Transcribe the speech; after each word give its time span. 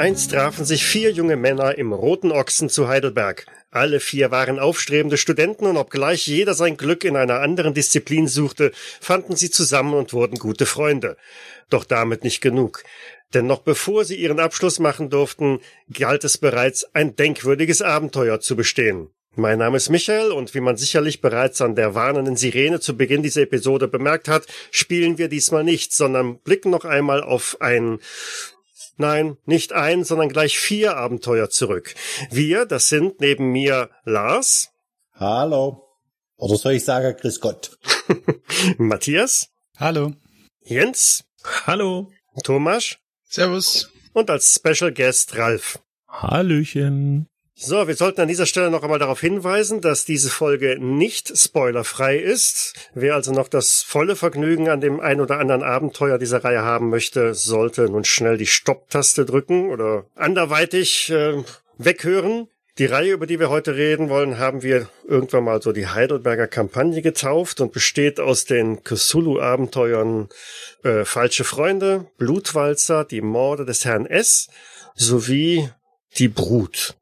Einst 0.00 0.30
trafen 0.30 0.64
sich 0.64 0.86
vier 0.86 1.10
junge 1.10 1.36
Männer 1.36 1.76
im 1.76 1.92
Roten 1.92 2.32
Ochsen 2.32 2.70
zu 2.70 2.88
Heidelberg. 2.88 3.44
Alle 3.70 4.00
vier 4.00 4.30
waren 4.30 4.58
aufstrebende 4.58 5.18
Studenten 5.18 5.66
und 5.66 5.76
obgleich 5.76 6.26
jeder 6.26 6.54
sein 6.54 6.78
Glück 6.78 7.04
in 7.04 7.16
einer 7.16 7.40
anderen 7.40 7.74
Disziplin 7.74 8.26
suchte, 8.26 8.72
fanden 8.98 9.36
sie 9.36 9.50
zusammen 9.50 9.92
und 9.92 10.14
wurden 10.14 10.38
gute 10.38 10.64
Freunde. 10.64 11.18
Doch 11.68 11.84
damit 11.84 12.24
nicht 12.24 12.40
genug. 12.40 12.82
Denn 13.34 13.46
noch 13.46 13.60
bevor 13.60 14.06
sie 14.06 14.16
ihren 14.16 14.40
Abschluss 14.40 14.78
machen 14.78 15.10
durften, 15.10 15.60
galt 15.92 16.24
es 16.24 16.38
bereits, 16.38 16.86
ein 16.94 17.14
denkwürdiges 17.14 17.82
Abenteuer 17.82 18.40
zu 18.40 18.56
bestehen. 18.56 19.10
Mein 19.36 19.58
Name 19.58 19.76
ist 19.76 19.90
Michael 19.90 20.32
und 20.32 20.54
wie 20.54 20.60
man 20.60 20.78
sicherlich 20.78 21.20
bereits 21.20 21.60
an 21.60 21.74
der 21.74 21.94
warnenden 21.94 22.36
Sirene 22.36 22.80
zu 22.80 22.96
Beginn 22.96 23.22
dieser 23.22 23.42
Episode 23.42 23.86
bemerkt 23.86 24.28
hat, 24.28 24.46
spielen 24.70 25.18
wir 25.18 25.28
diesmal 25.28 25.62
nicht, 25.62 25.92
sondern 25.92 26.38
blicken 26.38 26.70
noch 26.70 26.86
einmal 26.86 27.22
auf 27.22 27.58
ein 27.60 27.98
Nein, 29.00 29.38
nicht 29.46 29.72
ein, 29.72 30.04
sondern 30.04 30.28
gleich 30.28 30.58
vier 30.58 30.98
Abenteuer 30.98 31.48
zurück. 31.48 31.94
Wir, 32.30 32.66
das 32.66 32.90
sind 32.90 33.18
neben 33.18 33.50
mir 33.50 33.88
Lars. 34.04 34.72
Hallo. 35.14 35.88
Oder 36.36 36.56
soll 36.56 36.74
ich 36.74 36.84
sagen, 36.84 37.16
Grüß 37.16 37.40
Gott. 37.40 37.78
Matthias. 38.76 39.48
Hallo. 39.78 40.12
Jens. 40.60 41.24
Hallo. 41.66 42.12
Thomas. 42.44 42.98
Servus. 43.24 43.90
Und 44.12 44.28
als 44.28 44.54
Special 44.54 44.92
Guest 44.92 45.34
Ralf. 45.38 45.78
Hallöchen. 46.06 47.26
So, 47.62 47.86
wir 47.86 47.94
sollten 47.94 48.22
an 48.22 48.28
dieser 48.28 48.46
Stelle 48.46 48.70
noch 48.70 48.84
einmal 48.84 48.98
darauf 48.98 49.20
hinweisen, 49.20 49.82
dass 49.82 50.06
diese 50.06 50.30
Folge 50.30 50.78
nicht 50.80 51.36
spoilerfrei 51.36 52.16
ist. 52.16 52.72
Wer 52.94 53.14
also 53.14 53.32
noch 53.32 53.48
das 53.48 53.82
volle 53.82 54.16
Vergnügen 54.16 54.70
an 54.70 54.80
dem 54.80 54.98
ein 54.98 55.20
oder 55.20 55.38
anderen 55.38 55.62
Abenteuer 55.62 56.16
dieser 56.16 56.42
Reihe 56.42 56.62
haben 56.62 56.88
möchte, 56.88 57.34
sollte 57.34 57.82
nun 57.90 58.04
schnell 58.04 58.38
die 58.38 58.46
Stopptaste 58.46 59.26
drücken 59.26 59.68
oder 59.68 60.06
anderweitig 60.14 61.10
äh, 61.10 61.44
weghören. 61.76 62.48
Die 62.78 62.86
Reihe, 62.86 63.12
über 63.12 63.26
die 63.26 63.38
wir 63.38 63.50
heute 63.50 63.76
reden 63.76 64.08
wollen, 64.08 64.38
haben 64.38 64.62
wir 64.62 64.88
irgendwann 65.06 65.44
mal 65.44 65.60
so 65.60 65.72
die 65.72 65.86
Heidelberger 65.86 66.46
Kampagne 66.46 67.02
getauft 67.02 67.60
und 67.60 67.74
besteht 67.74 68.20
aus 68.20 68.46
den 68.46 68.84
Cthulhu-Abenteuern 68.84 70.30
äh, 70.82 71.04
Falsche 71.04 71.44
Freunde, 71.44 72.06
Blutwalzer, 72.16 73.04
die 73.04 73.20
Morde 73.20 73.66
des 73.66 73.84
Herrn 73.84 74.06
S 74.06 74.48
sowie 74.94 75.68
die 76.16 76.28
Brut. 76.28 76.94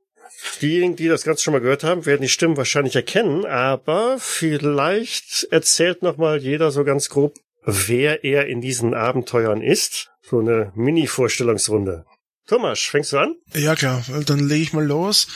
Diejenigen, 0.61 0.97
die 0.97 1.09
das 1.09 1.25
Ganze 1.25 1.43
schon 1.43 1.53
mal 1.53 1.61
gehört 1.61 1.85
haben, 1.85 2.07
werden 2.07 2.23
die 2.23 2.29
Stimmen 2.29 2.57
wahrscheinlich 2.57 2.97
erkennen, 2.97 3.45
aber 3.45 4.19
vielleicht 4.19 5.49
erzählt 5.51 6.03
noch 6.03 6.17
mal 6.17 6.39
jeder 6.39 6.71
so 6.71 6.85
ganz 6.85 7.09
grob, 7.09 7.35
wer 7.65 8.25
er 8.25 8.47
in 8.47 8.61
diesen 8.61 8.95
Abenteuern 8.95 9.63
ist. 9.63 10.11
So 10.23 10.41
eine 10.41 10.73
Mini-Vorstellungsrunde. 10.75 12.05
Thomas, 12.47 12.81
fängst 12.81 13.13
du 13.13 13.19
an? 13.19 13.35
Ja 13.55 13.75
klar, 13.75 14.03
dann 14.27 14.49
lege 14.49 14.63
ich 14.63 14.73
mal 14.73 14.85
los. 14.85 15.29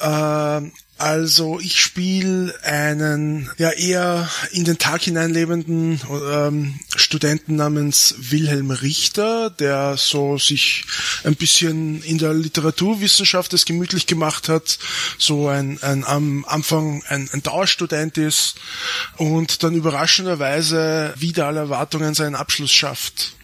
Äh, 0.00 0.70
also 0.96 1.58
ich 1.58 1.80
spiele 1.80 2.54
einen 2.62 3.50
ja 3.58 3.70
eher 3.70 4.30
in 4.52 4.64
den 4.64 4.78
Tag 4.78 5.02
hineinlebenden 5.02 6.00
ähm, 6.30 6.78
Studenten 6.94 7.56
namens 7.56 8.14
Wilhelm 8.18 8.70
Richter, 8.70 9.50
der 9.50 9.96
so 9.96 10.38
sich 10.38 10.84
ein 11.24 11.34
bisschen 11.34 12.00
in 12.04 12.18
der 12.18 12.32
Literaturwissenschaft 12.32 13.52
es 13.54 13.64
gemütlich 13.64 14.06
gemacht 14.06 14.48
hat, 14.48 14.78
so 15.18 15.48
ein, 15.48 15.82
ein 15.82 16.04
am 16.04 16.44
Anfang 16.44 17.02
ein, 17.08 17.28
ein 17.32 17.42
Dauerstudent 17.42 18.16
ist 18.16 18.54
und 19.16 19.64
dann 19.64 19.74
überraschenderweise 19.74 21.12
wieder 21.18 21.46
alle 21.46 21.60
Erwartungen 21.60 22.14
seinen 22.14 22.36
Abschluss 22.36 22.72
schafft. 22.72 23.34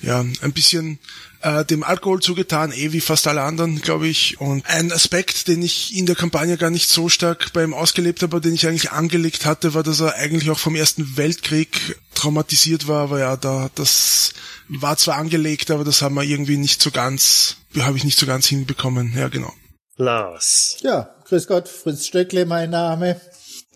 Ja, 0.00 0.20
ein 0.20 0.52
bisschen 0.52 0.98
äh, 1.42 1.64
dem 1.64 1.82
Alkohol 1.82 2.20
zugetan, 2.20 2.72
eh 2.72 2.92
wie 2.92 3.00
fast 3.00 3.26
alle 3.26 3.42
anderen, 3.42 3.80
glaube 3.80 4.08
ich. 4.08 4.40
Und 4.40 4.66
ein 4.66 4.92
Aspekt, 4.92 5.48
den 5.48 5.62
ich 5.62 5.96
in 5.96 6.06
der 6.06 6.16
Kampagne 6.16 6.56
gar 6.56 6.70
nicht 6.70 6.88
so 6.88 7.08
stark 7.08 7.52
bei 7.52 7.62
ihm 7.62 7.74
ausgelebt 7.74 8.22
habe, 8.22 8.40
den 8.40 8.54
ich 8.54 8.66
eigentlich 8.66 8.90
angelegt 8.90 9.46
hatte, 9.46 9.74
war, 9.74 9.82
dass 9.82 10.00
er 10.00 10.14
eigentlich 10.14 10.50
auch 10.50 10.58
vom 10.58 10.74
Ersten 10.74 11.16
Weltkrieg 11.16 11.98
traumatisiert 12.14 12.88
war. 12.88 13.02
Aber 13.02 13.20
ja, 13.20 13.36
da 13.36 13.70
das 13.74 14.32
war 14.68 14.96
zwar 14.96 15.16
angelegt, 15.16 15.70
aber 15.70 15.84
das 15.84 16.02
haben 16.02 16.14
wir 16.14 16.24
irgendwie 16.24 16.56
nicht 16.56 16.82
so 16.82 16.90
ganz, 16.90 17.56
habe 17.78 17.96
ich 17.96 18.04
nicht 18.04 18.18
so 18.18 18.26
ganz 18.26 18.46
hinbekommen. 18.46 19.14
Ja, 19.16 19.28
genau. 19.28 19.52
Lars. 19.96 20.76
Ja, 20.80 21.14
grüß 21.24 21.46
Gott, 21.46 21.68
Fritz 21.68 22.06
Stöckle, 22.06 22.46
mein 22.46 22.70
Name. 22.70 23.20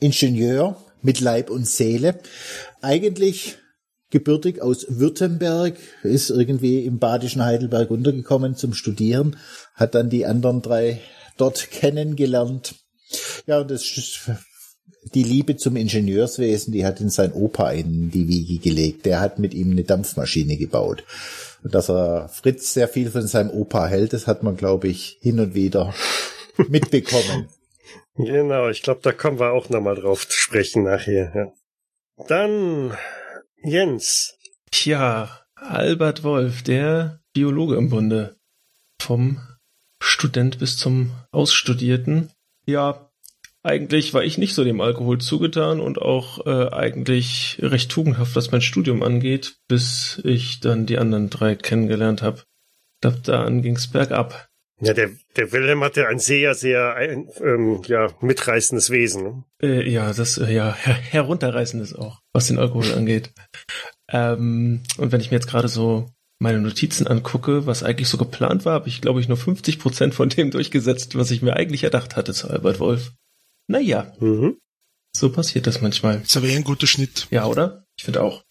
Ingenieur 0.00 0.82
mit 1.02 1.20
Leib 1.20 1.50
und 1.50 1.68
Seele. 1.68 2.20
Eigentlich 2.80 3.56
gebürtig 4.12 4.62
aus 4.62 4.86
Württemberg, 4.88 5.74
ist 6.04 6.30
irgendwie 6.30 6.84
im 6.84 7.00
badischen 7.00 7.44
Heidelberg 7.44 7.90
untergekommen 7.90 8.54
zum 8.54 8.74
Studieren, 8.74 9.36
hat 9.74 9.96
dann 9.96 10.10
die 10.10 10.26
anderen 10.26 10.62
drei 10.62 11.00
dort 11.36 11.70
kennengelernt. 11.72 12.76
Ja, 13.46 13.60
und 13.60 13.70
das 13.70 13.84
die 15.14 15.24
Liebe 15.24 15.56
zum 15.56 15.74
Ingenieurswesen, 15.74 16.72
die 16.72 16.86
hat 16.86 17.00
in 17.00 17.10
sein 17.10 17.32
Opa 17.32 17.72
in 17.72 18.10
die 18.10 18.28
Wiege 18.28 18.62
gelegt. 18.62 19.04
Der 19.04 19.20
hat 19.20 19.38
mit 19.40 19.52
ihm 19.52 19.72
eine 19.72 19.82
Dampfmaschine 19.82 20.56
gebaut. 20.56 21.02
Und 21.64 21.74
dass 21.74 21.90
er 21.90 22.28
Fritz 22.28 22.72
sehr 22.72 22.88
viel 22.88 23.10
von 23.10 23.26
seinem 23.26 23.50
Opa 23.50 23.86
hält, 23.86 24.12
das 24.12 24.26
hat 24.26 24.42
man, 24.42 24.56
glaube 24.56 24.88
ich, 24.88 25.18
hin 25.20 25.40
und 25.40 25.54
wieder 25.54 25.94
mitbekommen. 26.68 27.48
Genau, 28.14 28.68
ich 28.68 28.82
glaube, 28.82 29.00
da 29.02 29.10
kommen 29.10 29.38
wir 29.40 29.52
auch 29.52 29.70
nochmal 29.70 29.94
drauf 29.94 30.28
zu 30.28 30.36
sprechen 30.36 30.82
nachher. 30.82 31.32
Ja. 31.34 31.52
Dann 32.28 32.94
Jens. 33.64 34.36
Tja, 34.70 35.30
Albert 35.54 36.24
Wolf, 36.24 36.62
der 36.62 37.20
Biologe 37.32 37.76
im 37.76 37.90
Bunde. 37.90 38.36
Vom 39.00 39.40
Student 40.02 40.58
bis 40.58 40.76
zum 40.76 41.12
Ausstudierten. 41.30 42.30
Ja, 42.66 43.10
eigentlich 43.62 44.14
war 44.14 44.24
ich 44.24 44.38
nicht 44.38 44.54
so 44.54 44.64
dem 44.64 44.80
Alkohol 44.80 45.18
zugetan 45.18 45.80
und 45.80 46.02
auch 46.02 46.44
äh, 46.46 46.72
eigentlich 46.72 47.58
recht 47.60 47.90
tugendhaft, 47.90 48.34
was 48.34 48.50
mein 48.50 48.62
Studium 48.62 49.04
angeht, 49.04 49.56
bis 49.68 50.20
ich 50.24 50.58
dann 50.58 50.86
die 50.86 50.98
anderen 50.98 51.30
drei 51.30 51.54
kennengelernt 51.54 52.22
habe. 52.22 52.42
Da, 53.00 53.10
dann 53.10 53.62
ging's 53.62 53.86
bergab. 53.86 54.48
Ja, 54.84 54.94
der, 54.94 55.10
der 55.36 55.52
Wilhelm 55.52 55.84
hatte 55.84 56.08
ein 56.08 56.18
sehr, 56.18 56.54
sehr 56.54 56.96
ein, 56.96 57.28
ähm, 57.40 57.82
ja, 57.86 58.12
mitreißendes 58.20 58.90
Wesen. 58.90 59.22
Ne? 59.22 59.44
Äh, 59.62 59.88
ja, 59.88 60.12
das 60.12 60.38
äh, 60.38 60.52
ja 60.52 60.74
her 60.74 60.94
herunterreißendes 60.94 61.94
auch, 61.94 62.20
was 62.32 62.48
den 62.48 62.58
Alkohol 62.58 62.92
angeht. 62.92 63.32
Ähm, 64.10 64.82
und 64.98 65.12
wenn 65.12 65.20
ich 65.20 65.30
mir 65.30 65.36
jetzt 65.36 65.46
gerade 65.46 65.68
so 65.68 66.10
meine 66.40 66.58
Notizen 66.58 67.06
angucke, 67.06 67.64
was 67.64 67.84
eigentlich 67.84 68.08
so 68.08 68.18
geplant 68.18 68.64
war, 68.64 68.74
habe 68.74 68.88
ich, 68.88 69.00
glaube 69.00 69.20
ich, 69.20 69.28
nur 69.28 69.36
50 69.36 69.78
Prozent 69.78 70.14
von 70.14 70.28
dem 70.28 70.50
durchgesetzt, 70.50 71.16
was 71.16 71.30
ich 71.30 71.42
mir 71.42 71.54
eigentlich 71.54 71.84
erdacht 71.84 72.16
hatte 72.16 72.34
zu 72.34 72.50
Albert 72.50 72.80
Wolf. 72.80 73.12
Naja, 73.68 74.12
mhm. 74.18 74.58
so 75.16 75.30
passiert 75.30 75.68
das 75.68 75.80
manchmal. 75.80 76.22
Ist 76.22 76.36
aber 76.36 76.48
eh 76.48 76.56
ein 76.56 76.64
guter 76.64 76.88
Schnitt. 76.88 77.28
Ja, 77.30 77.46
oder? 77.46 77.84
Ich 77.96 78.04
finde 78.04 78.22
auch. 78.22 78.42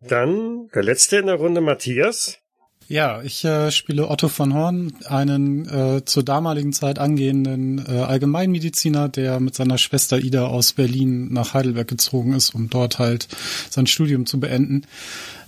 Dann 0.00 0.68
der 0.74 0.82
letzte 0.82 1.18
in 1.18 1.26
der 1.26 1.36
Runde, 1.36 1.60
Matthias. 1.60 2.38
Ja, 2.86 3.22
ich 3.22 3.44
äh, 3.44 3.70
spiele 3.70 4.08
Otto 4.10 4.28
von 4.28 4.52
Horn, 4.52 4.92
einen 5.06 5.66
äh, 5.68 6.04
zur 6.04 6.22
damaligen 6.22 6.72
Zeit 6.72 6.98
angehenden 6.98 7.84
äh, 7.86 8.00
Allgemeinmediziner, 8.00 9.08
der 9.08 9.40
mit 9.40 9.54
seiner 9.54 9.78
Schwester 9.78 10.18
Ida 10.18 10.46
aus 10.46 10.74
Berlin 10.74 11.32
nach 11.32 11.54
Heidelberg 11.54 11.88
gezogen 11.88 12.34
ist, 12.34 12.54
um 12.54 12.68
dort 12.68 12.98
halt 12.98 13.28
sein 13.70 13.86
Studium 13.86 14.26
zu 14.26 14.38
beenden, 14.38 14.82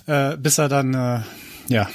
äh, 0.07 0.35
bis 0.35 0.57
er 0.57 0.67
dann 0.67 0.93
äh, 0.95 1.21
ja 1.67 1.89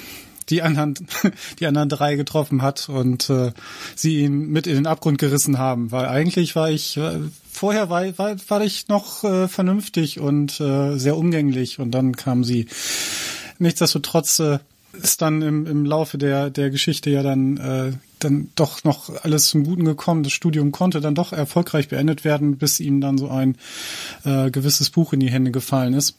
die 0.48 0.62
anderen 0.62 0.94
die 1.58 1.66
anderen 1.66 1.88
drei 1.88 2.14
getroffen 2.14 2.62
hat 2.62 2.88
und 2.88 3.28
äh, 3.28 3.52
sie 3.96 4.20
ihn 4.20 4.48
mit 4.48 4.68
in 4.68 4.76
den 4.76 4.86
Abgrund 4.86 5.18
gerissen 5.18 5.58
haben, 5.58 5.90
weil 5.90 6.06
eigentlich 6.06 6.54
war 6.54 6.70
ich 6.70 6.96
äh, 6.96 7.18
vorher 7.52 7.90
war, 7.90 8.16
war, 8.18 8.36
war 8.48 8.60
ich 8.62 8.88
noch 8.88 9.24
äh, 9.24 9.46
vernünftig 9.46 10.18
und 10.20 10.60
äh, 10.60 10.96
sehr 10.98 11.16
umgänglich. 11.16 11.78
Und 11.78 11.92
dann 11.92 12.16
kam 12.16 12.44
sie. 12.44 12.66
Nichtsdestotrotz 13.58 14.40
äh, 14.40 14.58
ist 14.92 15.22
dann 15.22 15.42
im, 15.42 15.66
im 15.66 15.84
Laufe 15.84 16.18
der, 16.18 16.50
der 16.50 16.70
Geschichte 16.70 17.10
ja 17.10 17.22
dann, 17.22 17.56
äh, 17.56 17.92
dann 18.18 18.50
doch 18.54 18.84
noch 18.84 19.24
alles 19.24 19.48
zum 19.48 19.64
Guten 19.64 19.84
gekommen. 19.84 20.22
Das 20.22 20.32
Studium 20.32 20.72
konnte 20.72 21.00
dann 21.00 21.14
doch 21.14 21.32
erfolgreich 21.32 21.88
beendet 21.88 22.24
werden, 22.24 22.58
bis 22.58 22.80
ihm 22.80 23.00
dann 23.00 23.18
so 23.18 23.28
ein 23.28 23.56
äh, 24.24 24.50
gewisses 24.50 24.90
Buch 24.90 25.12
in 25.12 25.20
die 25.20 25.30
Hände 25.30 25.50
gefallen 25.50 25.94
ist, 25.94 26.16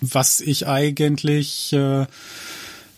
was 0.00 0.40
ich 0.40 0.66
eigentlich 0.66 1.72
äh, 1.72 2.06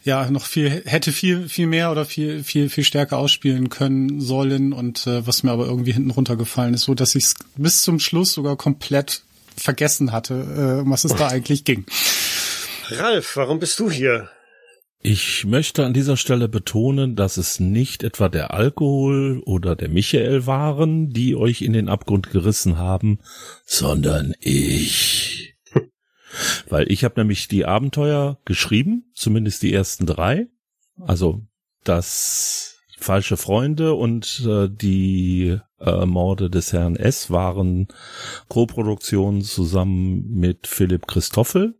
ja 0.04 0.30
noch 0.30 0.44
viel 0.44 0.82
hätte 0.84 1.12
viel 1.12 1.48
viel 1.48 1.66
mehr 1.66 1.90
oder 1.90 2.04
viel 2.04 2.44
viel 2.44 2.68
viel 2.68 2.84
stärker 2.84 3.16
ausspielen 3.16 3.70
können 3.70 4.20
sollen 4.20 4.74
und 4.74 5.06
äh, 5.06 5.26
was 5.26 5.42
mir 5.42 5.50
aber 5.50 5.66
irgendwie 5.66 5.92
hinten 5.92 6.10
runtergefallen 6.10 6.74
ist, 6.74 6.82
so 6.82 6.94
dass 6.94 7.14
ich 7.14 7.24
es 7.24 7.34
bis 7.56 7.82
zum 7.82 8.00
Schluss 8.00 8.32
sogar 8.32 8.56
komplett 8.56 9.22
vergessen 9.56 10.12
hatte, 10.12 10.34
äh, 10.34 10.82
um 10.82 10.90
was 10.90 11.04
es 11.04 11.14
da 11.14 11.28
eigentlich 11.28 11.64
ging. 11.64 11.86
Ralf, 12.90 13.36
warum 13.36 13.60
bist 13.60 13.78
du 13.78 13.90
hier? 13.90 14.28
Ich 15.06 15.44
möchte 15.44 15.84
an 15.84 15.92
dieser 15.92 16.16
Stelle 16.16 16.48
betonen, 16.48 17.14
dass 17.14 17.36
es 17.36 17.60
nicht 17.60 18.02
etwa 18.02 18.30
der 18.30 18.54
Alkohol 18.54 19.42
oder 19.44 19.76
der 19.76 19.90
Michael 19.90 20.46
waren, 20.46 21.10
die 21.10 21.36
euch 21.36 21.60
in 21.60 21.74
den 21.74 21.90
Abgrund 21.90 22.30
gerissen 22.30 22.78
haben, 22.78 23.18
sondern 23.66 24.32
ich. 24.40 25.56
Weil 26.70 26.90
ich 26.90 27.04
habe 27.04 27.20
nämlich 27.20 27.48
die 27.48 27.66
Abenteuer 27.66 28.40
geschrieben, 28.46 29.12
zumindest 29.12 29.62
die 29.62 29.74
ersten 29.74 30.06
drei. 30.06 30.46
Also 30.98 31.42
das 31.84 32.78
Falsche 32.98 33.36
Freunde 33.36 33.92
und 33.92 34.42
äh, 34.48 34.70
die 34.70 35.58
äh, 35.80 36.06
Morde 36.06 36.48
des 36.48 36.72
Herrn 36.72 36.96
S 36.96 37.30
waren 37.30 37.88
Co-Produktionen 38.48 39.42
zusammen 39.42 40.30
mit 40.30 40.66
Philipp 40.66 41.06
Christoffel, 41.06 41.78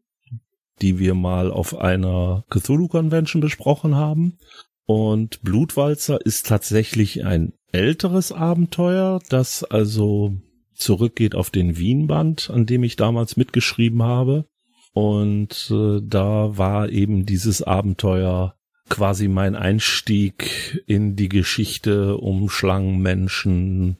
die 0.81 0.99
wir 0.99 1.15
mal 1.15 1.51
auf 1.51 1.77
einer 1.77 2.45
Cthulhu 2.51 2.89
Convention 2.89 3.41
besprochen 3.41 3.95
haben. 3.95 4.39
Und 4.87 5.43
Blutwalzer 5.43 6.25
ist 6.25 6.47
tatsächlich 6.47 7.25
ein 7.25 7.55
älteres 7.73 8.33
Abenteuer, 8.33 9.21
das 9.29 9.65
also 9.65 10.37
zurückgeht 10.75 11.35
auf 11.35 11.51
den 11.51 11.79
Wienband, 11.79 12.51
an 12.51 12.67
dem 12.67 12.85
ich 12.85 12.97
damals 12.97 13.37
mitgeschrieben 13.37 14.03
habe. 14.03 14.47
Und 14.93 15.71
äh, 15.71 16.01
da 16.03 16.57
war 16.57 16.89
eben 16.89 17.27
dieses 17.27 17.63
Abenteuer 17.63 18.57
quasi 18.89 19.29
mein 19.29 19.57
Einstieg 19.57 20.83
in 20.87 21.17
die 21.17 21.29
Geschichte 21.29 22.17
um 22.17 22.49
Schlangenmenschen 22.49 23.97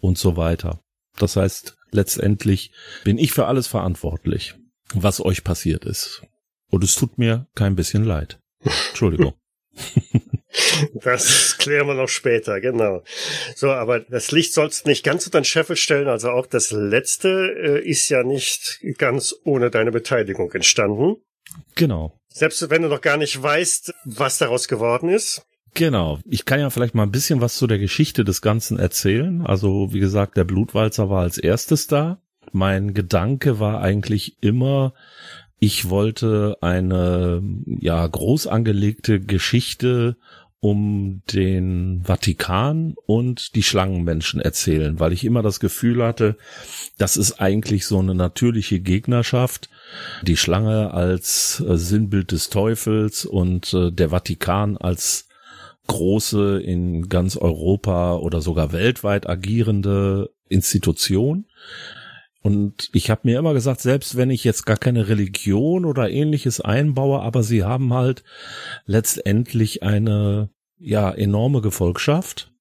und 0.00 0.18
so 0.18 0.36
weiter. 0.36 0.80
Das 1.16 1.36
heißt, 1.36 1.76
letztendlich 1.92 2.72
bin 3.04 3.18
ich 3.18 3.32
für 3.32 3.46
alles 3.46 3.66
verantwortlich, 3.66 4.54
was 4.92 5.20
euch 5.20 5.44
passiert 5.44 5.84
ist. 5.84 6.22
Und 6.70 6.84
es 6.84 6.94
tut 6.96 7.18
mir 7.18 7.46
kein 7.54 7.76
bisschen 7.76 8.04
leid. 8.04 8.40
Entschuldigung. 8.90 9.34
Das 11.02 11.56
klären 11.58 11.86
wir 11.86 11.94
noch 11.94 12.08
später, 12.08 12.60
genau. 12.60 13.02
So, 13.54 13.70
aber 13.70 14.00
das 14.00 14.30
Licht 14.30 14.52
sollst 14.52 14.86
nicht 14.86 15.04
ganz 15.04 15.26
unter 15.26 15.40
den 15.40 15.44
Scheffel 15.44 15.76
stellen. 15.76 16.08
Also 16.08 16.30
auch 16.30 16.46
das 16.46 16.70
letzte 16.70 17.28
äh, 17.28 17.88
ist 17.88 18.08
ja 18.08 18.22
nicht 18.22 18.80
ganz 18.98 19.34
ohne 19.44 19.70
deine 19.70 19.92
Beteiligung 19.92 20.52
entstanden. 20.52 21.16
Genau. 21.74 22.18
Selbst 22.28 22.68
wenn 22.70 22.82
du 22.82 22.88
noch 22.88 23.00
gar 23.00 23.16
nicht 23.16 23.40
weißt, 23.40 23.94
was 24.04 24.38
daraus 24.38 24.68
geworden 24.68 25.08
ist. 25.08 25.42
Genau. 25.74 26.20
Ich 26.24 26.44
kann 26.44 26.60
ja 26.60 26.70
vielleicht 26.70 26.94
mal 26.94 27.02
ein 27.02 27.10
bisschen 27.10 27.40
was 27.40 27.56
zu 27.56 27.66
der 27.66 27.78
Geschichte 27.78 28.24
des 28.24 28.42
Ganzen 28.42 28.78
erzählen. 28.78 29.44
Also, 29.44 29.92
wie 29.92 30.00
gesagt, 30.00 30.36
der 30.36 30.44
Blutwalzer 30.44 31.10
war 31.10 31.22
als 31.22 31.36
erstes 31.36 31.88
da. 31.88 32.22
Mein 32.54 32.94
Gedanke 32.94 33.58
war 33.58 33.80
eigentlich 33.80 34.36
immer, 34.40 34.94
ich 35.58 35.90
wollte 35.90 36.56
eine, 36.60 37.42
ja, 37.66 38.06
groß 38.06 38.46
angelegte 38.46 39.18
Geschichte 39.18 40.16
um 40.60 41.22
den 41.32 42.04
Vatikan 42.04 42.94
und 43.06 43.56
die 43.56 43.64
Schlangenmenschen 43.64 44.40
erzählen, 44.40 45.00
weil 45.00 45.12
ich 45.12 45.24
immer 45.24 45.42
das 45.42 45.58
Gefühl 45.58 46.04
hatte, 46.04 46.36
das 46.96 47.16
ist 47.16 47.40
eigentlich 47.40 47.86
so 47.86 47.98
eine 47.98 48.14
natürliche 48.14 48.78
Gegnerschaft. 48.78 49.68
Die 50.22 50.36
Schlange 50.36 50.94
als 50.94 51.58
äh, 51.68 51.76
Sinnbild 51.76 52.30
des 52.30 52.50
Teufels 52.50 53.26
und 53.26 53.74
äh, 53.74 53.90
der 53.90 54.10
Vatikan 54.10 54.76
als 54.76 55.26
große 55.88 56.62
in 56.62 57.08
ganz 57.08 57.36
Europa 57.36 58.14
oder 58.14 58.40
sogar 58.40 58.70
weltweit 58.70 59.28
agierende 59.28 60.30
Institution. 60.48 61.46
Und 62.44 62.90
ich 62.92 63.08
habe 63.08 63.22
mir 63.24 63.38
immer 63.38 63.54
gesagt, 63.54 63.80
selbst 63.80 64.18
wenn 64.18 64.28
ich 64.28 64.44
jetzt 64.44 64.66
gar 64.66 64.76
keine 64.76 65.08
Religion 65.08 65.86
oder 65.86 66.10
ähnliches 66.10 66.60
einbaue, 66.60 67.20
aber 67.20 67.42
sie 67.42 67.64
haben 67.64 67.94
halt 67.94 68.22
letztendlich 68.84 69.82
eine 69.82 70.50
ja 70.76 71.10
enorme 71.10 71.62
Gefolgschaft 71.62 72.52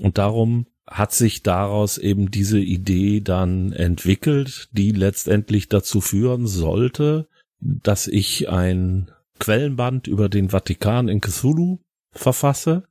und 0.00 0.16
darum 0.16 0.66
hat 0.86 1.12
sich 1.12 1.42
daraus 1.42 1.98
eben 1.98 2.30
diese 2.30 2.58
Idee 2.58 3.20
dann 3.20 3.74
entwickelt, 3.74 4.70
die 4.72 4.92
letztendlich 4.92 5.68
dazu 5.68 6.00
führen 6.00 6.46
sollte, 6.46 7.28
dass 7.60 8.06
ich 8.06 8.48
ein 8.48 9.10
Quellenband 9.38 10.06
über 10.06 10.30
den 10.30 10.48
Vatikan 10.48 11.08
in 11.08 11.20
Cthulhu 11.20 11.80
verfasse. 12.12 12.84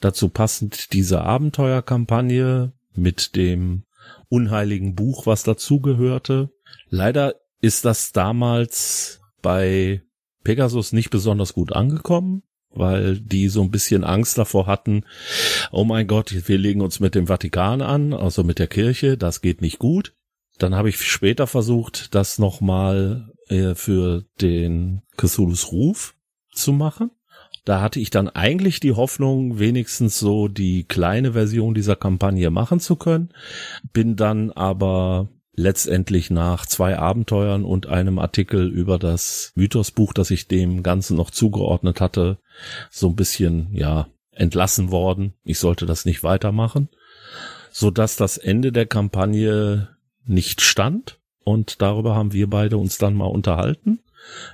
Dazu 0.00 0.30
passend 0.30 0.92
diese 0.92 1.20
Abenteuerkampagne 1.20 2.72
mit 2.96 3.36
dem 3.36 3.84
unheiligen 4.30 4.94
Buch, 4.94 5.26
was 5.26 5.42
dazugehörte. 5.42 6.48
Leider 6.88 7.34
ist 7.60 7.84
das 7.84 8.12
damals 8.12 9.20
bei 9.42 10.02
Pegasus 10.42 10.92
nicht 10.92 11.10
besonders 11.10 11.52
gut 11.52 11.72
angekommen 11.72 12.42
weil 12.72 13.18
die 13.18 13.48
so 13.48 13.62
ein 13.62 13.70
bisschen 13.70 14.04
Angst 14.04 14.38
davor 14.38 14.66
hatten, 14.66 15.04
oh 15.72 15.84
mein 15.84 16.06
Gott, 16.06 16.34
wir 16.48 16.58
legen 16.58 16.80
uns 16.80 17.00
mit 17.00 17.14
dem 17.14 17.26
Vatikan 17.26 17.82
an, 17.82 18.12
also 18.12 18.44
mit 18.44 18.58
der 18.58 18.68
Kirche, 18.68 19.16
das 19.16 19.40
geht 19.40 19.60
nicht 19.60 19.78
gut. 19.78 20.14
Dann 20.58 20.74
habe 20.74 20.88
ich 20.88 21.00
später 21.00 21.46
versucht, 21.46 22.14
das 22.14 22.38
nochmal 22.38 23.32
äh, 23.48 23.74
für 23.74 24.24
den 24.40 25.02
Cthulhu's 25.16 25.72
Ruf 25.72 26.14
zu 26.52 26.72
machen. 26.72 27.10
Da 27.70 27.80
hatte 27.80 28.00
ich 28.00 28.10
dann 28.10 28.28
eigentlich 28.28 28.80
die 28.80 28.94
Hoffnung, 28.94 29.60
wenigstens 29.60 30.18
so 30.18 30.48
die 30.48 30.82
kleine 30.82 31.34
Version 31.34 31.72
dieser 31.72 31.94
Kampagne 31.94 32.50
machen 32.50 32.80
zu 32.80 32.96
können, 32.96 33.28
bin 33.92 34.16
dann 34.16 34.50
aber 34.50 35.28
letztendlich 35.54 36.30
nach 36.30 36.66
zwei 36.66 36.98
Abenteuern 36.98 37.64
und 37.64 37.86
einem 37.86 38.18
Artikel 38.18 38.66
über 38.66 38.98
das 38.98 39.52
Mythosbuch, 39.54 40.12
das 40.12 40.32
ich 40.32 40.48
dem 40.48 40.82
Ganzen 40.82 41.16
noch 41.16 41.30
zugeordnet 41.30 42.00
hatte, 42.00 42.38
so 42.90 43.10
ein 43.10 43.14
bisschen, 43.14 43.68
ja, 43.72 44.08
entlassen 44.32 44.90
worden. 44.90 45.34
Ich 45.44 45.60
sollte 45.60 45.86
das 45.86 46.04
nicht 46.04 46.24
weitermachen, 46.24 46.88
so 47.70 47.92
dass 47.92 48.16
das 48.16 48.36
Ende 48.36 48.72
der 48.72 48.86
Kampagne 48.86 49.90
nicht 50.24 50.60
stand. 50.60 51.20
Und 51.44 51.80
darüber 51.80 52.16
haben 52.16 52.32
wir 52.32 52.50
beide 52.50 52.78
uns 52.78 52.98
dann 52.98 53.14
mal 53.14 53.26
unterhalten. 53.26 54.00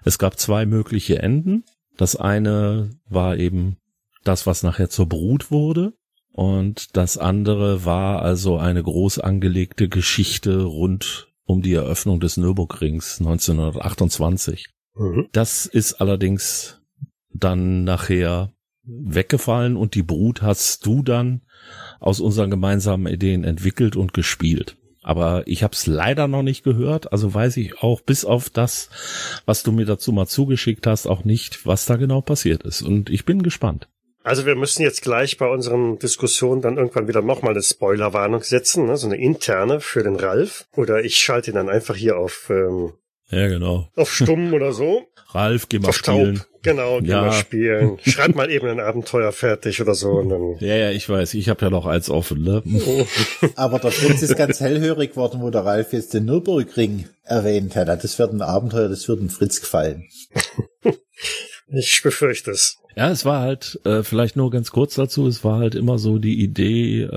Es 0.04 0.18
gab 0.18 0.38
zwei 0.38 0.66
mögliche 0.66 1.20
Enden. 1.20 1.64
Das 1.96 2.16
eine 2.16 2.90
war 3.08 3.36
eben 3.36 3.76
das, 4.24 4.46
was 4.46 4.62
nachher 4.62 4.90
zur 4.90 5.08
Brut 5.08 5.50
wurde. 5.50 5.94
Und 6.32 6.96
das 6.96 7.16
andere 7.16 7.84
war 7.86 8.20
also 8.20 8.58
eine 8.58 8.82
groß 8.82 9.20
angelegte 9.20 9.88
Geschichte 9.88 10.64
rund 10.64 11.32
um 11.44 11.62
die 11.62 11.72
Eröffnung 11.72 12.20
des 12.20 12.36
Nürburgrings 12.36 13.20
1928. 13.20 14.66
Mhm. 14.94 15.28
Das 15.32 15.64
ist 15.64 15.94
allerdings 15.94 16.82
dann 17.32 17.84
nachher 17.84 18.52
weggefallen 18.82 19.76
und 19.76 19.94
die 19.94 20.02
Brut 20.02 20.42
hast 20.42 20.84
du 20.84 21.02
dann 21.02 21.42
aus 22.00 22.20
unseren 22.20 22.50
gemeinsamen 22.50 23.12
Ideen 23.12 23.44
entwickelt 23.44 23.96
und 23.96 24.12
gespielt. 24.12 24.76
Aber 25.06 25.44
ich 25.46 25.62
habe 25.62 25.72
es 25.72 25.86
leider 25.86 26.26
noch 26.26 26.42
nicht 26.42 26.64
gehört, 26.64 27.12
also 27.12 27.32
weiß 27.32 27.58
ich 27.58 27.80
auch 27.80 28.00
bis 28.00 28.24
auf 28.24 28.50
das, 28.50 28.90
was 29.44 29.62
du 29.62 29.70
mir 29.70 29.86
dazu 29.86 30.10
mal 30.10 30.26
zugeschickt 30.26 30.84
hast, 30.84 31.06
auch 31.06 31.22
nicht, 31.22 31.64
was 31.64 31.86
da 31.86 31.94
genau 31.94 32.22
passiert 32.22 32.64
ist. 32.64 32.82
Und 32.82 33.08
ich 33.08 33.24
bin 33.24 33.44
gespannt. 33.44 33.88
Also 34.24 34.46
wir 34.46 34.56
müssen 34.56 34.82
jetzt 34.82 35.02
gleich 35.02 35.38
bei 35.38 35.46
unseren 35.46 36.00
Diskussionen 36.00 36.60
dann 36.60 36.76
irgendwann 36.76 37.06
wieder 37.06 37.22
nochmal 37.22 37.52
eine 37.52 37.62
Spoilerwarnung 37.62 38.42
setzen, 38.42 38.86
ne? 38.86 38.96
so 38.96 39.06
eine 39.06 39.16
interne 39.16 39.80
für 39.80 40.02
den 40.02 40.16
Ralf. 40.16 40.66
Oder 40.74 41.04
ich 41.04 41.18
schalte 41.18 41.52
ihn 41.52 41.54
dann 41.54 41.68
einfach 41.68 41.94
hier 41.94 42.18
auf 42.18 42.50
ähm, 42.50 42.94
ja, 43.30 43.48
genau. 43.48 43.88
Auf 43.96 44.12
stumm 44.12 44.52
oder 44.52 44.72
so. 44.72 45.06
Ralf, 45.30 45.68
geh 45.68 45.78
mal 45.78 45.88
auf 45.88 45.96
spielen. 45.96 46.36
Taub. 46.36 46.46
Genau, 46.62 47.00
geh 47.00 47.10
ja. 47.10 47.22
mal 47.22 47.32
spielen. 47.32 47.98
Schreib 48.04 48.34
mal 48.34 48.50
eben 48.50 48.68
ein 48.68 48.80
Abenteuer 48.80 49.32
fertig 49.32 49.80
oder 49.80 49.94
so. 49.94 50.10
Und 50.12 50.30
dann 50.30 50.56
ja, 50.60 50.76
ja, 50.76 50.90
ich 50.90 51.08
weiß. 51.08 51.34
Ich 51.34 51.48
habe 51.48 51.64
ja 51.64 51.70
noch 51.70 51.86
eins 51.86 52.10
offen, 52.10 52.42
ne? 52.42 52.62
Aber 53.56 53.78
der 53.78 53.90
Fritz 53.90 54.22
ist 54.22 54.36
ganz 54.36 54.60
hellhörig 54.60 55.16
worden, 55.16 55.42
wo 55.42 55.50
der 55.50 55.64
Ralf 55.64 55.92
jetzt 55.92 56.14
den 56.14 56.24
Nürburgring 56.24 57.06
erwähnt 57.24 57.76
hat. 57.76 57.88
Das 57.88 58.18
wird 58.18 58.32
ein 58.32 58.42
Abenteuer, 58.42 58.88
das 58.88 59.08
wird 59.08 59.20
dem 59.20 59.30
Fritz 59.30 59.60
gefallen. 59.60 60.08
ich 61.68 62.00
befürchte 62.02 62.52
es. 62.52 62.78
Ja, 62.96 63.10
es 63.10 63.26
war 63.26 63.42
halt, 63.42 63.78
äh, 63.84 64.02
vielleicht 64.02 64.36
nur 64.36 64.50
ganz 64.50 64.70
kurz 64.70 64.94
dazu, 64.94 65.26
es 65.26 65.44
war 65.44 65.58
halt 65.58 65.74
immer 65.74 65.98
so 65.98 66.18
die 66.18 66.42
Idee, 66.42 67.02
äh, 67.02 67.10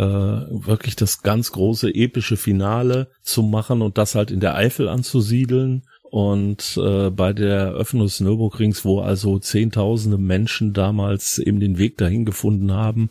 wirklich 0.50 0.98
das 0.98 1.22
ganz 1.22 1.54
große 1.54 1.90
epische 1.96 2.36
Finale 2.36 3.10
zu 3.22 3.44
machen 3.44 3.82
und 3.82 3.98
das 3.98 4.14
halt 4.14 4.30
in 4.30 4.42
der 4.42 4.56
Eifel 4.56 4.90
anzusiedeln. 4.90 5.84
Und 6.12 6.76
äh, 6.84 7.12
bei 7.12 7.34
der 7.34 7.56
Eröffnung 7.56 8.06
des 8.06 8.20
Nürburgrings, 8.20 8.84
wo 8.84 9.00
also 9.00 9.38
zehntausende 9.38 10.18
Menschen 10.18 10.74
damals 10.74 11.38
eben 11.38 11.60
den 11.60 11.78
Weg 11.78 12.00
dahin 12.00 12.26
gefunden 12.26 12.72
haben 12.72 13.10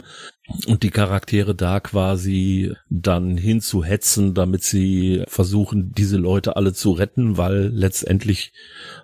und 0.67 0.83
die 0.83 0.91
Charaktere 0.91 1.55
da 1.55 1.79
quasi 1.79 2.73
dann 2.91 3.37
hinzuhetzen, 3.37 4.35
damit 4.35 4.65
sie 4.65 5.23
versuchen, 5.29 5.93
diese 5.93 6.17
Leute 6.17 6.57
alle 6.57 6.73
zu 6.73 6.91
retten, 6.91 7.37
weil 7.37 7.69
letztendlich 7.69 8.53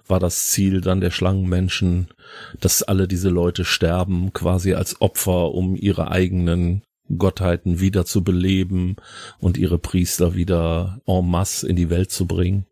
war 0.09 0.19
das 0.19 0.49
Ziel 0.49 0.81
dann 0.81 1.01
der 1.01 1.13
Schlangenmenschen, 1.13 2.09
dass 2.61 2.83
alle 2.83 3.07
diese 3.07 3.29
Leute 3.29 3.65
sterben, 3.65 4.33
quasi 4.33 4.75
als 4.75 5.01
Opfer, 5.01 5.53
um 5.53 5.77
ihre 5.77 6.11
eigenen 6.11 6.83
Gottheiten 7.17 7.79
wieder 7.79 8.05
zu 8.05 8.25
beleben 8.25 8.97
und 9.39 9.57
ihre 9.57 9.79
Priester 9.79 10.35
wieder 10.35 11.01
en 11.07 11.31
masse 11.31 11.69
in 11.69 11.77
die 11.77 11.91
Welt 11.91 12.11
zu 12.11 12.27
bringen. 12.27 12.67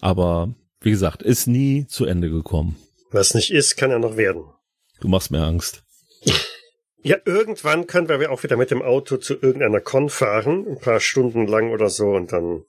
Aber 0.00 0.54
wie 0.80 0.90
gesagt, 0.90 1.22
ist 1.22 1.46
nie 1.46 1.86
zu 1.86 2.04
Ende 2.04 2.30
gekommen. 2.30 2.76
Was 3.10 3.34
nicht 3.34 3.50
ist, 3.50 3.76
kann 3.76 3.90
ja 3.90 3.98
noch 3.98 4.16
werden. 4.16 4.44
Du 5.00 5.08
machst 5.08 5.30
mir 5.30 5.42
Angst. 5.42 5.82
Ja, 7.02 7.16
irgendwann 7.24 7.86
können 7.86 8.10
wir 8.10 8.30
auch 8.30 8.42
wieder 8.42 8.58
mit 8.58 8.70
dem 8.70 8.82
Auto 8.82 9.16
zu 9.16 9.32
irgendeiner 9.32 9.80
Con 9.80 10.10
fahren, 10.10 10.66
ein 10.68 10.78
paar 10.78 11.00
Stunden 11.00 11.46
lang 11.46 11.70
oder 11.70 11.88
so, 11.88 12.10
und 12.10 12.30
dann 12.30 12.64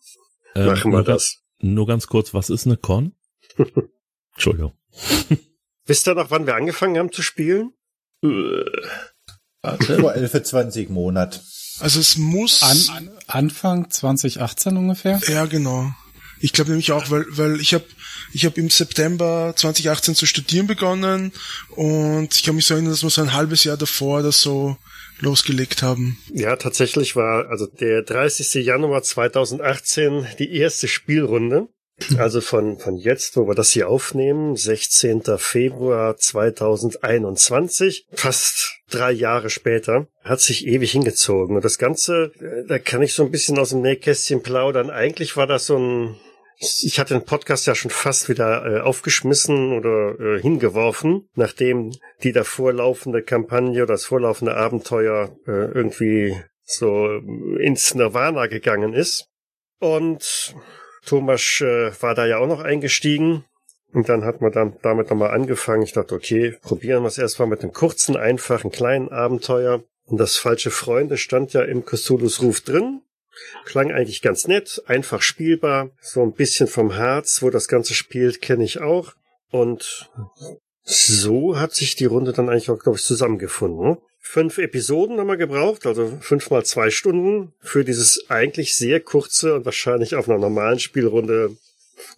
ähm, 0.55 0.67
machen 0.67 0.93
wir 0.93 1.03
das. 1.03 1.39
Nur 1.59 1.85
ganz 1.85 2.07
kurz, 2.07 2.33
was 2.33 2.49
ist 2.49 2.65
eine 2.65 2.77
Con? 2.77 3.13
Entschuldigung. 4.35 4.71
Wisst 5.85 6.07
ihr 6.07 6.15
noch, 6.15 6.31
wann 6.31 6.45
wir 6.47 6.55
angefangen 6.55 6.97
haben 6.97 7.11
zu 7.11 7.21
spielen? 7.21 7.73
Warte. 9.61 9.99
Vor 9.99 10.13
11, 10.13 10.43
20 10.43 10.89
Monat. 10.89 11.43
Also 11.79 11.99
es 11.99 12.17
muss 12.17 12.63
An, 12.89 13.09
Anfang 13.27 13.89
2018 13.89 14.77
ungefähr. 14.77 15.19
Ja, 15.27 15.45
genau. 15.45 15.91
Ich 16.39 16.53
glaube 16.53 16.71
nämlich 16.71 16.91
auch, 16.91 17.09
weil 17.11 17.25
weil 17.29 17.59
ich 17.59 17.73
habe 17.73 17.85
ich 18.33 18.45
habe 18.45 18.59
im 18.59 18.69
September 18.69 19.53
2018 19.55 20.15
zu 20.15 20.25
studieren 20.25 20.67
begonnen 20.67 21.31
und 21.69 22.35
ich 22.35 22.43
kann 22.43 22.55
mich 22.55 22.65
so 22.65 22.73
erinnern, 22.73 22.91
dass 22.91 23.03
wir 23.03 23.09
so 23.09 23.21
ein 23.21 23.33
halbes 23.33 23.63
Jahr 23.63 23.77
davor 23.77 24.23
das 24.23 24.41
so 24.41 24.77
losgelegt 25.19 25.83
haben. 25.83 26.17
Ja, 26.33 26.55
tatsächlich 26.55 27.15
war 27.15 27.49
also 27.49 27.67
der 27.67 28.01
30. 28.03 28.65
Januar 28.65 29.03
2018 29.03 30.27
die 30.39 30.55
erste 30.55 30.87
Spielrunde. 30.87 31.67
Also 32.17 32.41
von, 32.41 32.79
von 32.79 32.97
jetzt, 32.97 33.37
wo 33.37 33.47
wir 33.47 33.53
das 33.53 33.71
hier 33.71 33.87
aufnehmen, 33.87 34.55
16. 34.55 35.21
Februar 35.37 36.17
2021, 36.17 38.07
fast 38.11 38.79
drei 38.89 39.11
Jahre 39.11 39.51
später, 39.51 40.07
hat 40.23 40.41
sich 40.41 40.65
ewig 40.65 40.91
hingezogen. 40.91 41.55
Und 41.55 41.63
das 41.63 41.77
Ganze, 41.77 42.31
äh, 42.39 42.67
da 42.67 42.79
kann 42.79 43.03
ich 43.03 43.13
so 43.13 43.23
ein 43.23 43.31
bisschen 43.31 43.59
aus 43.59 43.69
dem 43.69 43.81
Nähkästchen 43.81 44.41
plaudern. 44.41 44.89
Eigentlich 44.89 45.37
war 45.37 45.45
das 45.45 45.67
so 45.67 45.77
ein 45.77 46.15
ich 46.61 46.99
hatte 46.99 47.15
den 47.15 47.25
Podcast 47.25 47.65
ja 47.65 47.73
schon 47.73 47.89
fast 47.89 48.29
wieder 48.29 48.65
äh, 48.65 48.79
aufgeschmissen 48.81 49.73
oder 49.73 50.19
äh, 50.19 50.41
hingeworfen, 50.41 51.27
nachdem 51.33 51.91
die 52.21 52.31
davor 52.31 52.71
laufende 52.71 53.23
Kampagne 53.23 53.83
oder 53.83 53.93
das 53.93 54.05
vorlaufende 54.05 54.55
Abenteuer 54.55 55.35
äh, 55.47 55.71
irgendwie 55.71 56.37
so 56.63 57.07
ins 57.59 57.95
Nirvana 57.95 58.45
gegangen 58.45 58.93
ist. 58.93 59.27
Und 59.79 60.55
Thomas 61.05 61.61
äh, 61.61 61.91
war 62.01 62.13
da 62.13 62.27
ja 62.27 62.37
auch 62.37 62.47
noch 62.47 62.61
eingestiegen. 62.61 63.45
Und 63.93 64.07
dann 64.07 64.23
hat 64.23 64.39
man 64.39 64.51
dann 64.51 64.77
damit 64.83 65.09
nochmal 65.09 65.31
angefangen. 65.31 65.83
Ich 65.83 65.93
dachte, 65.93 66.15
okay, 66.15 66.55
probieren 66.61 67.03
wir 67.03 67.07
es 67.07 67.17
erstmal 67.17 67.47
mit 67.47 67.61
einem 67.61 67.73
kurzen, 67.73 68.15
einfachen, 68.15 68.71
kleinen 68.71 69.09
Abenteuer. 69.09 69.83
Und 70.05 70.19
das 70.19 70.37
falsche 70.37 70.71
Freunde 70.71 71.17
stand 71.17 71.53
ja 71.53 71.63
im 71.63 71.83
Cthulhu's 71.85 72.41
Ruf 72.41 72.61
drin. 72.61 73.01
Klang 73.65 73.91
eigentlich 73.91 74.21
ganz 74.21 74.47
nett, 74.47 74.81
einfach 74.85 75.21
spielbar. 75.21 75.91
So 76.01 76.21
ein 76.21 76.33
bisschen 76.33 76.67
vom 76.67 76.95
Harz, 76.95 77.41
wo 77.41 77.50
das 77.50 77.67
Ganze 77.67 77.93
spielt, 77.93 78.41
kenne 78.41 78.63
ich 78.63 78.81
auch. 78.81 79.13
Und 79.50 80.09
so 80.83 81.59
hat 81.59 81.73
sich 81.73 81.95
die 81.95 82.05
Runde 82.05 82.33
dann 82.33 82.50
eigentlich 82.50 82.69
auch, 82.69 82.79
glaube 82.79 82.97
ich, 82.97 83.03
zusammengefunden. 83.03 83.97
Fünf 84.19 84.57
Episoden 84.59 85.19
haben 85.19 85.27
wir 85.27 85.38
gebraucht, 85.38 85.85
also 85.85 86.17
fünf 86.21 86.50
mal 86.51 86.63
zwei 86.63 86.89
Stunden 86.89 87.53
für 87.59 87.83
dieses 87.83 88.29
eigentlich 88.29 88.75
sehr 88.75 89.00
kurze 89.00 89.55
und 89.55 89.65
wahrscheinlich 89.65 90.15
auf 90.15 90.29
einer 90.29 90.38
normalen 90.38 90.79
Spielrunde 90.79 91.57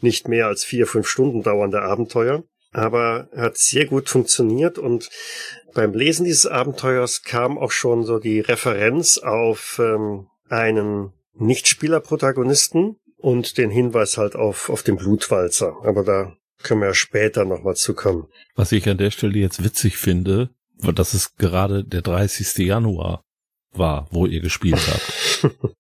nicht 0.01 0.27
mehr 0.27 0.48
als 0.48 0.63
vier, 0.63 0.86
fünf 0.86 1.08
Stunden 1.08 1.43
dauernde 1.43 1.82
Abenteuer. 1.82 2.43
Aber 2.72 3.29
hat 3.36 3.58
sehr 3.58 3.86
gut 3.86 4.10
funktioniert 4.10 4.77
und 4.77 5.10
beim 5.74 5.93
Lesen 5.93 6.25
dieses 6.25 6.46
Abenteuers 6.46 7.24
kam 7.24 7.58
auch 7.58 7.72
schon 7.72 8.03
so 8.03 8.20
die 8.20 8.39
Referenz 8.41 9.17
auf 9.17 9.79
ähm, 9.79 10.27
einen 10.53 11.12
Nichtspieler-Protagonisten 11.33 12.98
und 13.17 13.57
den 13.57 13.69
Hinweis 13.69 14.17
halt 14.17 14.36
auf, 14.36 14.69
auf 14.69 14.83
den 14.83 14.98
Blutwalzer. 14.98 15.77
Aber 15.83 16.03
da 16.03 16.36
können 16.62 16.81
wir 16.81 16.88
ja 16.88 16.93
später 16.93 17.45
nochmal 17.45 17.75
zukommen. 17.75 18.27
Was 18.55 18.72
ich 18.72 18.88
an 18.88 18.98
der 18.98 19.12
Stelle 19.12 19.39
jetzt 19.39 19.63
witzig 19.63 19.98
finde, 19.98 20.50
war, 20.77 20.93
dass 20.93 21.13
es 21.13 21.36
gerade 21.36 21.83
der 21.83 22.01
30. 22.01 22.57
Januar 22.65 23.24
war, 23.72 24.07
wo 24.12 24.25
ihr 24.25 24.41
gespielt 24.41 24.79
habt. 24.88 25.55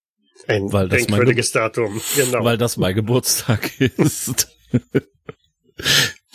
Ein 0.47 0.73
weil 0.73 0.89
das 0.89 1.05
denkwürdiges 1.05 1.53
mein 1.53 1.63
Datum, 1.63 2.01
genau. 2.15 2.43
Weil 2.43 2.57
das 2.57 2.75
mein 2.75 2.93
Geburtstag 2.95 3.79
ist. 3.79 4.49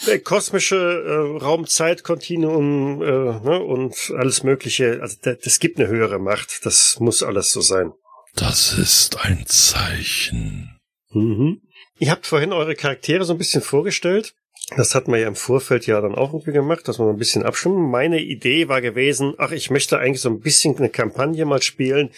Der 0.07 0.21
kosmische 0.21 0.77
äh, 0.77 1.43
Raumzeitkontinuum 1.43 3.03
äh, 3.03 3.07
ne, 3.07 3.63
und 3.63 4.13
alles 4.17 4.45
Mögliche, 4.45 5.01
also 5.03 5.17
das 5.23 5.59
gibt 5.59 5.79
eine 5.79 5.89
höhere 5.89 6.19
Macht. 6.19 6.65
Das 6.65 7.01
muss 7.01 7.23
alles 7.23 7.51
so 7.51 7.61
sein. 7.61 7.93
Das 8.39 8.73
ist 8.73 9.25
ein 9.25 9.47
Zeichen. 9.47 10.79
Mhm. 11.11 11.61
Ihr 11.99 12.11
habt 12.13 12.25
vorhin 12.25 12.53
eure 12.53 12.77
Charaktere 12.77 13.25
so 13.25 13.33
ein 13.33 13.39
bisschen 13.39 13.63
vorgestellt. 13.63 14.37
Das 14.77 14.95
hatten 14.95 15.11
wir 15.11 15.19
ja 15.19 15.27
im 15.27 15.35
Vorfeld 15.35 15.87
ja 15.89 16.01
dann 16.01 16.15
auch 16.15 16.33
irgendwie 16.33 16.53
gemacht, 16.53 16.87
dass 16.87 17.01
wir 17.01 17.09
ein 17.09 17.17
bisschen 17.17 17.43
abstimmen. 17.43 17.91
Meine 17.91 18.21
Idee 18.21 18.69
war 18.69 18.81
gewesen, 18.81 19.35
ach, 19.39 19.51
ich 19.51 19.71
möchte 19.71 19.99
eigentlich 19.99 20.21
so 20.21 20.29
ein 20.29 20.41
bisschen 20.41 20.77
eine 20.77 20.89
Kampagne 20.89 21.47
mal 21.47 21.63
spielen, 21.63 22.11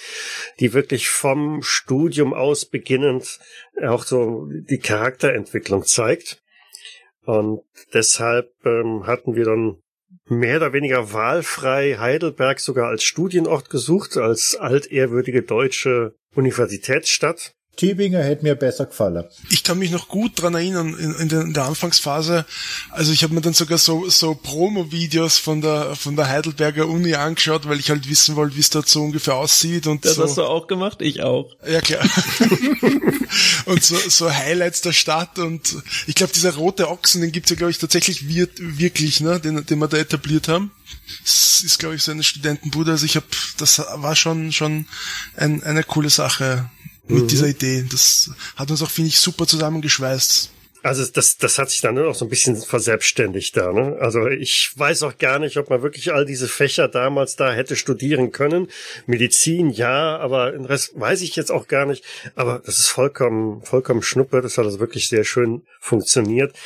die 0.58 0.74
wirklich 0.74 1.08
vom 1.08 1.62
Studium 1.62 2.34
aus 2.34 2.66
beginnend 2.66 3.38
auch 3.82 4.04
so 4.04 4.46
die 4.50 4.78
Charakterentwicklung 4.78 5.86
zeigt. 5.86 6.42
Und 7.24 7.62
deshalb 7.94 8.52
ähm, 8.66 9.06
hatten 9.06 9.36
wir 9.36 9.44
dann 9.44 9.78
mehr 10.30 10.56
oder 10.56 10.72
weniger 10.72 11.12
wahlfrei 11.12 11.96
Heidelberg 11.98 12.60
sogar 12.60 12.88
als 12.88 13.02
Studienort 13.02 13.68
gesucht, 13.68 14.16
als 14.16 14.56
altehrwürdige 14.56 15.42
deutsche 15.42 16.14
Universitätsstadt. 16.34 17.54
Tübinger 17.80 18.22
hätte 18.22 18.42
mir 18.42 18.56
besser 18.56 18.84
gefallen. 18.84 19.24
Ich 19.48 19.64
kann 19.64 19.78
mich 19.78 19.90
noch 19.90 20.08
gut 20.08 20.42
dran 20.42 20.52
erinnern, 20.52 20.94
in, 20.98 21.14
in, 21.14 21.28
der, 21.30 21.40
in 21.40 21.54
der, 21.54 21.64
Anfangsphase, 21.64 22.44
also 22.90 23.10
ich 23.10 23.22
habe 23.22 23.32
mir 23.32 23.40
dann 23.40 23.54
sogar 23.54 23.78
so, 23.78 24.10
so 24.10 24.34
Promo-Videos 24.34 25.38
von 25.38 25.62
der, 25.62 25.96
von 25.96 26.14
der 26.14 26.28
Heidelberger 26.28 26.86
Uni 26.86 27.14
angeschaut, 27.14 27.66
weil 27.66 27.80
ich 27.80 27.88
halt 27.88 28.06
wissen 28.06 28.36
wollte, 28.36 28.56
wie 28.56 28.60
es 28.60 28.68
dort 28.68 28.86
so 28.86 29.02
ungefähr 29.02 29.34
aussieht. 29.34 29.86
Und 29.86 30.04
das 30.04 30.16
so. 30.16 30.24
hast 30.24 30.36
du 30.36 30.42
auch 30.42 30.66
gemacht? 30.66 31.00
Ich 31.00 31.22
auch. 31.22 31.56
Ja, 31.66 31.80
klar. 31.80 32.04
und 33.64 33.82
so, 33.82 33.96
so 33.96 34.30
Highlights 34.30 34.82
der 34.82 34.92
Stadt 34.92 35.38
und 35.38 35.74
ich 36.06 36.14
glaube, 36.14 36.34
dieser 36.34 36.54
rote 36.56 36.90
Ochsen, 36.90 37.22
den 37.22 37.32
gibt's 37.32 37.48
ja, 37.48 37.56
glaube 37.56 37.70
ich, 37.70 37.78
tatsächlich 37.78 38.28
wirklich, 38.28 39.22
ne, 39.22 39.40
den, 39.40 39.64
den 39.64 39.78
wir 39.78 39.88
da 39.88 39.96
etabliert 39.96 40.48
haben. 40.48 40.70
Das 41.22 41.62
ist, 41.62 41.78
glaube 41.78 41.94
ich, 41.94 42.02
so 42.02 42.12
eine 42.12 42.24
Studentenbude. 42.24 42.90
Also 42.90 43.06
ich 43.06 43.16
habe, 43.16 43.26
das 43.56 43.78
war 43.78 44.16
schon, 44.16 44.52
schon 44.52 44.86
ein, 45.34 45.62
eine 45.62 45.82
coole 45.82 46.10
Sache 46.10 46.68
mit 47.10 47.24
mhm. 47.24 47.28
dieser 47.28 47.48
Idee. 47.48 47.84
Das 47.90 48.30
hat 48.56 48.70
uns 48.70 48.82
auch, 48.82 48.90
finde 48.90 49.08
ich, 49.08 49.18
super 49.18 49.46
zusammengeschweißt. 49.46 50.50
Also 50.82 51.04
das, 51.12 51.36
das 51.36 51.58
hat 51.58 51.70
sich 51.70 51.82
dann 51.82 51.98
auch 51.98 52.14
so 52.14 52.24
ein 52.24 52.30
bisschen 52.30 52.56
verselbstständigt 52.56 53.56
da. 53.56 53.72
Ne? 53.72 53.98
Also 54.00 54.28
ich 54.28 54.72
weiß 54.76 55.02
auch 55.02 55.18
gar 55.18 55.38
nicht, 55.38 55.58
ob 55.58 55.68
man 55.68 55.82
wirklich 55.82 56.12
all 56.12 56.24
diese 56.24 56.48
Fächer 56.48 56.88
damals 56.88 57.36
da 57.36 57.52
hätte 57.52 57.76
studieren 57.76 58.32
können. 58.32 58.68
Medizin 59.06 59.68
ja, 59.68 60.16
aber 60.16 60.52
den 60.52 60.64
Rest 60.64 60.98
weiß 60.98 61.20
ich 61.20 61.36
jetzt 61.36 61.52
auch 61.52 61.68
gar 61.68 61.84
nicht. 61.84 62.04
Aber 62.34 62.62
das 62.64 62.78
ist 62.78 62.88
vollkommen, 62.88 63.62
vollkommen 63.62 64.02
schnuppe. 64.02 64.40
Das 64.40 64.56
hat 64.56 64.64
also 64.64 64.80
wirklich 64.80 65.08
sehr 65.08 65.24
schön 65.24 65.62
funktioniert. 65.80 66.56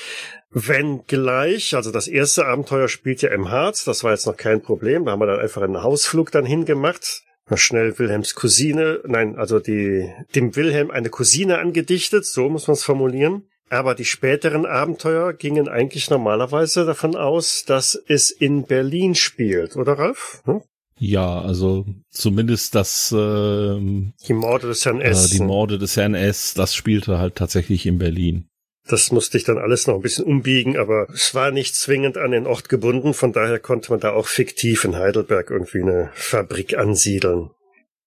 Wenn 0.50 1.04
gleich, 1.08 1.74
also 1.74 1.90
das 1.90 2.06
erste 2.06 2.46
Abenteuer 2.46 2.86
spielt 2.86 3.22
ja 3.22 3.30
im 3.30 3.50
Harz, 3.50 3.84
das 3.84 4.04
war 4.04 4.12
jetzt 4.12 4.26
noch 4.26 4.36
kein 4.36 4.62
Problem. 4.62 5.04
Da 5.04 5.12
haben 5.12 5.20
wir 5.20 5.26
dann 5.26 5.40
einfach 5.40 5.62
einen 5.62 5.82
Hausflug 5.82 6.30
dann 6.30 6.46
hingemacht 6.46 7.24
schnell 7.54 7.98
Wilhelms 7.98 8.34
Cousine, 8.34 9.00
nein, 9.06 9.36
also 9.36 9.60
die, 9.60 10.10
dem 10.34 10.56
Wilhelm 10.56 10.90
eine 10.90 11.10
Cousine 11.10 11.58
angedichtet, 11.58 12.24
so 12.24 12.48
muss 12.48 12.66
man 12.66 12.74
es 12.74 12.84
formulieren. 12.84 13.48
Aber 13.70 13.94
die 13.94 14.04
späteren 14.04 14.66
Abenteuer 14.66 15.32
gingen 15.32 15.68
eigentlich 15.68 16.10
normalerweise 16.10 16.84
davon 16.84 17.16
aus, 17.16 17.64
dass 17.66 18.00
es 18.06 18.30
in 18.30 18.64
Berlin 18.64 19.14
spielt, 19.14 19.76
oder 19.76 19.98
Ralf? 19.98 20.42
Hm? 20.44 20.62
Ja, 20.98 21.40
also 21.40 21.86
zumindest 22.10 22.74
das 22.74 23.12
ähm, 23.16 24.12
die 24.28 24.32
Morde 24.32 24.68
des 24.68 24.84
Herrn 24.84 25.00
S. 25.00 25.32
Äh, 25.32 25.38
die 25.38 25.42
Morde 25.42 25.78
des 25.78 25.96
Herrn 25.96 26.14
S. 26.14 26.54
Das 26.54 26.74
spielte 26.74 27.18
halt 27.18 27.34
tatsächlich 27.34 27.86
in 27.86 27.98
Berlin. 27.98 28.48
Das 28.86 29.10
musste 29.12 29.38
ich 29.38 29.44
dann 29.44 29.56
alles 29.56 29.86
noch 29.86 29.94
ein 29.94 30.02
bisschen 30.02 30.26
umbiegen, 30.26 30.76
aber 30.76 31.08
es 31.10 31.34
war 31.34 31.50
nicht 31.50 31.74
zwingend 31.74 32.18
an 32.18 32.32
den 32.32 32.46
Ort 32.46 32.68
gebunden, 32.68 33.14
von 33.14 33.32
daher 33.32 33.58
konnte 33.58 33.90
man 33.90 34.00
da 34.00 34.12
auch 34.12 34.26
fiktiv 34.26 34.84
in 34.84 34.96
Heidelberg 34.96 35.50
irgendwie 35.50 35.80
eine 35.80 36.10
Fabrik 36.14 36.76
ansiedeln. 36.76 37.50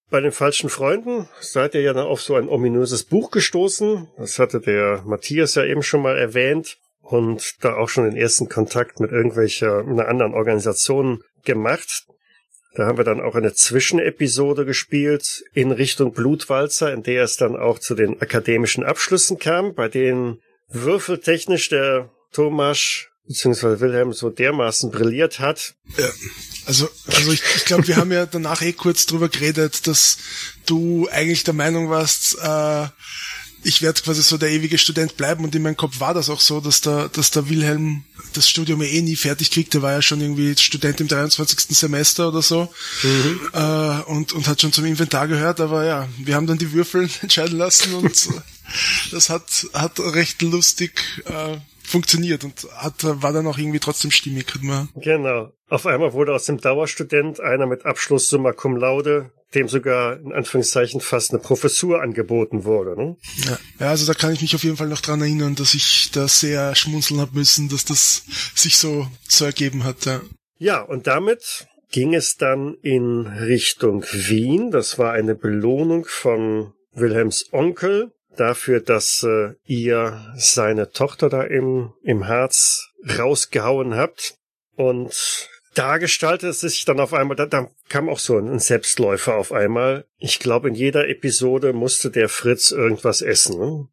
Bei 0.09 0.21
den 0.21 0.31
falschen 0.31 0.69
Freunden 0.69 1.27
seid 1.41 1.73
ihr 1.75 1.81
ja 1.81 1.93
dann 1.93 2.05
auf 2.05 2.21
so 2.21 2.35
ein 2.35 2.47
ominöses 2.47 3.03
Buch 3.03 3.31
gestoßen. 3.31 4.07
Das 4.17 4.39
hatte 4.39 4.61
der 4.61 5.03
Matthias 5.05 5.55
ja 5.55 5.65
eben 5.65 5.83
schon 5.83 6.01
mal 6.01 6.17
erwähnt 6.17 6.77
und 7.01 7.55
da 7.61 7.75
auch 7.75 7.89
schon 7.89 8.05
den 8.05 8.15
ersten 8.15 8.47
Kontakt 8.47 8.99
mit 8.99 9.11
irgendwelcher, 9.11 9.79
einer 9.79 10.07
anderen 10.07 10.33
Organisation 10.33 11.23
gemacht. 11.43 12.05
Da 12.75 12.85
haben 12.85 12.97
wir 12.97 13.03
dann 13.03 13.19
auch 13.19 13.35
eine 13.35 13.53
Zwischenepisode 13.53 14.63
gespielt 14.63 15.43
in 15.53 15.71
Richtung 15.71 16.13
Blutwalzer, 16.13 16.93
in 16.93 17.03
der 17.03 17.23
es 17.23 17.35
dann 17.35 17.57
auch 17.57 17.79
zu 17.79 17.95
den 17.95 18.21
akademischen 18.21 18.83
Abschlüssen 18.83 19.39
kam, 19.39 19.73
bei 19.73 19.89
denen 19.89 20.39
würfeltechnisch 20.69 21.69
der 21.69 22.09
Thomas 22.31 23.05
bzw. 23.27 23.79
Wilhelm 23.79 24.13
so 24.13 24.29
dermaßen 24.29 24.91
brilliert 24.91 25.39
hat. 25.39 25.75
Ja, 25.97 26.09
also, 26.65 26.89
also 27.07 27.31
ich, 27.31 27.41
ich 27.55 27.65
glaube, 27.65 27.87
wir 27.87 27.97
haben 27.97 28.11
ja 28.11 28.25
danach 28.25 28.61
eh 28.61 28.73
kurz 28.73 29.05
drüber 29.05 29.29
geredet, 29.29 29.87
dass 29.87 30.17
du 30.65 31.07
eigentlich 31.11 31.43
der 31.43 31.53
Meinung 31.53 31.89
warst, 31.89 32.37
äh, 32.41 32.87
ich 33.63 33.81
werde 33.81 34.01
quasi 34.01 34.21
so 34.21 34.37
der 34.37 34.49
ewige 34.49 34.77
Student 34.77 35.17
bleiben 35.17 35.43
und 35.43 35.53
in 35.55 35.61
meinem 35.61 35.75
Kopf 35.75 35.99
war 35.99 36.13
das 36.13 36.29
auch 36.29 36.39
so, 36.39 36.61
dass 36.61 36.81
der, 36.81 37.09
dass 37.09 37.31
der 37.31 37.49
Wilhelm 37.49 38.03
das 38.33 38.49
Studium 38.49 38.81
eh 38.81 39.01
nie 39.01 39.15
fertig 39.15 39.51
kriegt. 39.51 39.73
Der 39.73 39.81
war 39.81 39.91
ja 39.91 40.01
schon 40.01 40.21
irgendwie 40.21 40.55
Student 40.55 41.01
im 41.01 41.07
23. 41.07 41.75
Semester 41.75 42.29
oder 42.29 42.41
so 42.41 42.71
mhm. 43.03 43.39
äh, 43.53 44.01
und, 44.03 44.33
und 44.33 44.47
hat 44.47 44.61
schon 44.61 44.71
zum 44.71 44.85
Inventar 44.85 45.27
gehört, 45.27 45.59
aber 45.59 45.85
ja, 45.85 46.07
wir 46.17 46.35
haben 46.35 46.47
dann 46.47 46.57
die 46.57 46.71
Würfel 46.71 47.09
entscheiden 47.21 47.57
lassen 47.57 47.93
und 47.95 48.29
das 49.11 49.29
hat, 49.29 49.67
hat 49.73 49.99
recht 49.99 50.41
lustig 50.41 51.23
äh, 51.25 51.57
funktioniert 51.83 52.43
und 52.43 52.67
hat, 52.75 52.95
war 53.03 53.33
dann 53.33 53.47
auch 53.47 53.57
irgendwie 53.57 53.79
trotzdem 53.79 54.11
stimmig. 54.11 54.47
Genau. 54.95 55.51
Auf 55.69 55.85
einmal 55.85 56.13
wurde 56.13 56.33
aus 56.33 56.45
dem 56.45 56.59
Dauerstudent 56.59 57.39
einer 57.39 57.65
mit 57.65 57.85
Abschluss 57.85 58.29
Summa 58.29 58.51
Cum 58.51 58.75
Laude, 58.75 59.31
dem 59.55 59.69
sogar 59.69 60.19
in 60.19 60.33
Anführungszeichen 60.33 61.01
fast 61.01 61.31
eine 61.31 61.39
Professur 61.39 62.01
angeboten 62.01 62.65
wurde. 62.65 62.95
Ne? 62.97 63.17
Ja. 63.45 63.59
ja, 63.79 63.89
also 63.89 64.05
da 64.05 64.13
kann 64.13 64.33
ich 64.33 64.41
mich 64.41 64.55
auf 64.55 64.63
jeden 64.63 64.77
Fall 64.77 64.89
noch 64.89 65.01
dran 65.01 65.21
erinnern, 65.21 65.55
dass 65.55 65.73
ich 65.73 66.11
da 66.11 66.27
sehr 66.27 66.75
schmunzeln 66.75 67.21
habe 67.21 67.37
müssen, 67.37 67.69
dass 67.69 67.85
das 67.85 68.23
sich 68.55 68.77
so, 68.77 69.07
so 69.27 69.45
ergeben 69.45 69.83
hat. 69.83 70.05
Ja. 70.05 70.21
ja, 70.57 70.81
und 70.81 71.07
damit 71.07 71.67
ging 71.91 72.13
es 72.13 72.35
dann 72.35 72.75
in 72.81 73.27
Richtung 73.27 74.03
Wien. 74.11 74.71
Das 74.71 74.99
war 74.99 75.13
eine 75.13 75.35
Belohnung 75.35 76.05
von 76.05 76.73
Wilhelms 76.93 77.47
Onkel, 77.51 78.11
dafür, 78.39 78.79
dass 78.79 79.23
äh, 79.23 79.53
ihr 79.65 80.33
seine 80.35 80.91
Tochter 80.91 81.29
da 81.29 81.43
im, 81.43 81.93
im 82.03 82.23
Herz 82.23 82.89
rausgehauen 83.17 83.95
habt. 83.95 84.35
Und 84.75 85.49
da 85.73 85.97
gestaltet 85.97 86.49
es 86.49 86.61
sich 86.61 86.85
dann 86.85 86.99
auf 86.99 87.13
einmal, 87.13 87.35
da, 87.35 87.45
da 87.45 87.69
kam 87.89 88.09
auch 88.09 88.19
so 88.19 88.37
ein 88.37 88.59
Selbstläufer 88.59 89.35
auf 89.35 89.51
einmal. 89.51 90.05
Ich 90.17 90.39
glaube, 90.39 90.69
in 90.69 90.75
jeder 90.75 91.07
Episode 91.07 91.73
musste 91.73 92.09
der 92.09 92.29
Fritz 92.29 92.71
irgendwas 92.71 93.21
essen. 93.21 93.59
Ne? 93.59 93.87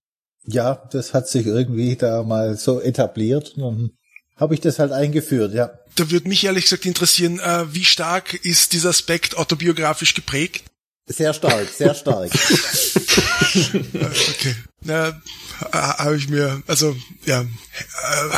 Ja, 0.47 0.89
das 0.93 1.15
hat 1.15 1.29
sich 1.29 1.47
irgendwie 1.47 1.97
da 1.97 2.23
mal 2.23 2.57
so 2.57 2.81
etabliert. 2.81 3.55
Dann 3.57 3.91
habe 4.37 4.55
ich 4.55 4.61
das 4.61 4.79
halt 4.79 4.93
eingeführt, 4.93 5.55
ja. 5.55 5.79
Da 5.97 6.11
würde 6.11 6.29
mich 6.29 6.45
ehrlich 6.45 6.65
gesagt 6.65 6.87
interessieren, 6.87 7.39
äh, 7.39 7.73
wie 7.73 7.85
stark 7.85 8.35
ist 8.35 8.73
dieser 8.73 8.89
Aspekt 8.89 9.37
autobiografisch 9.37 10.15
geprägt? 10.15 10.65
Sehr 11.07 11.35
stark, 11.35 11.69
sehr 11.69 11.95
stark. 11.95 12.31
okay. 13.95 14.55
Na, 14.81 15.21
habe 15.73 16.17
ich 16.17 16.29
mir, 16.29 16.63
also 16.67 16.97
ja, 17.27 17.45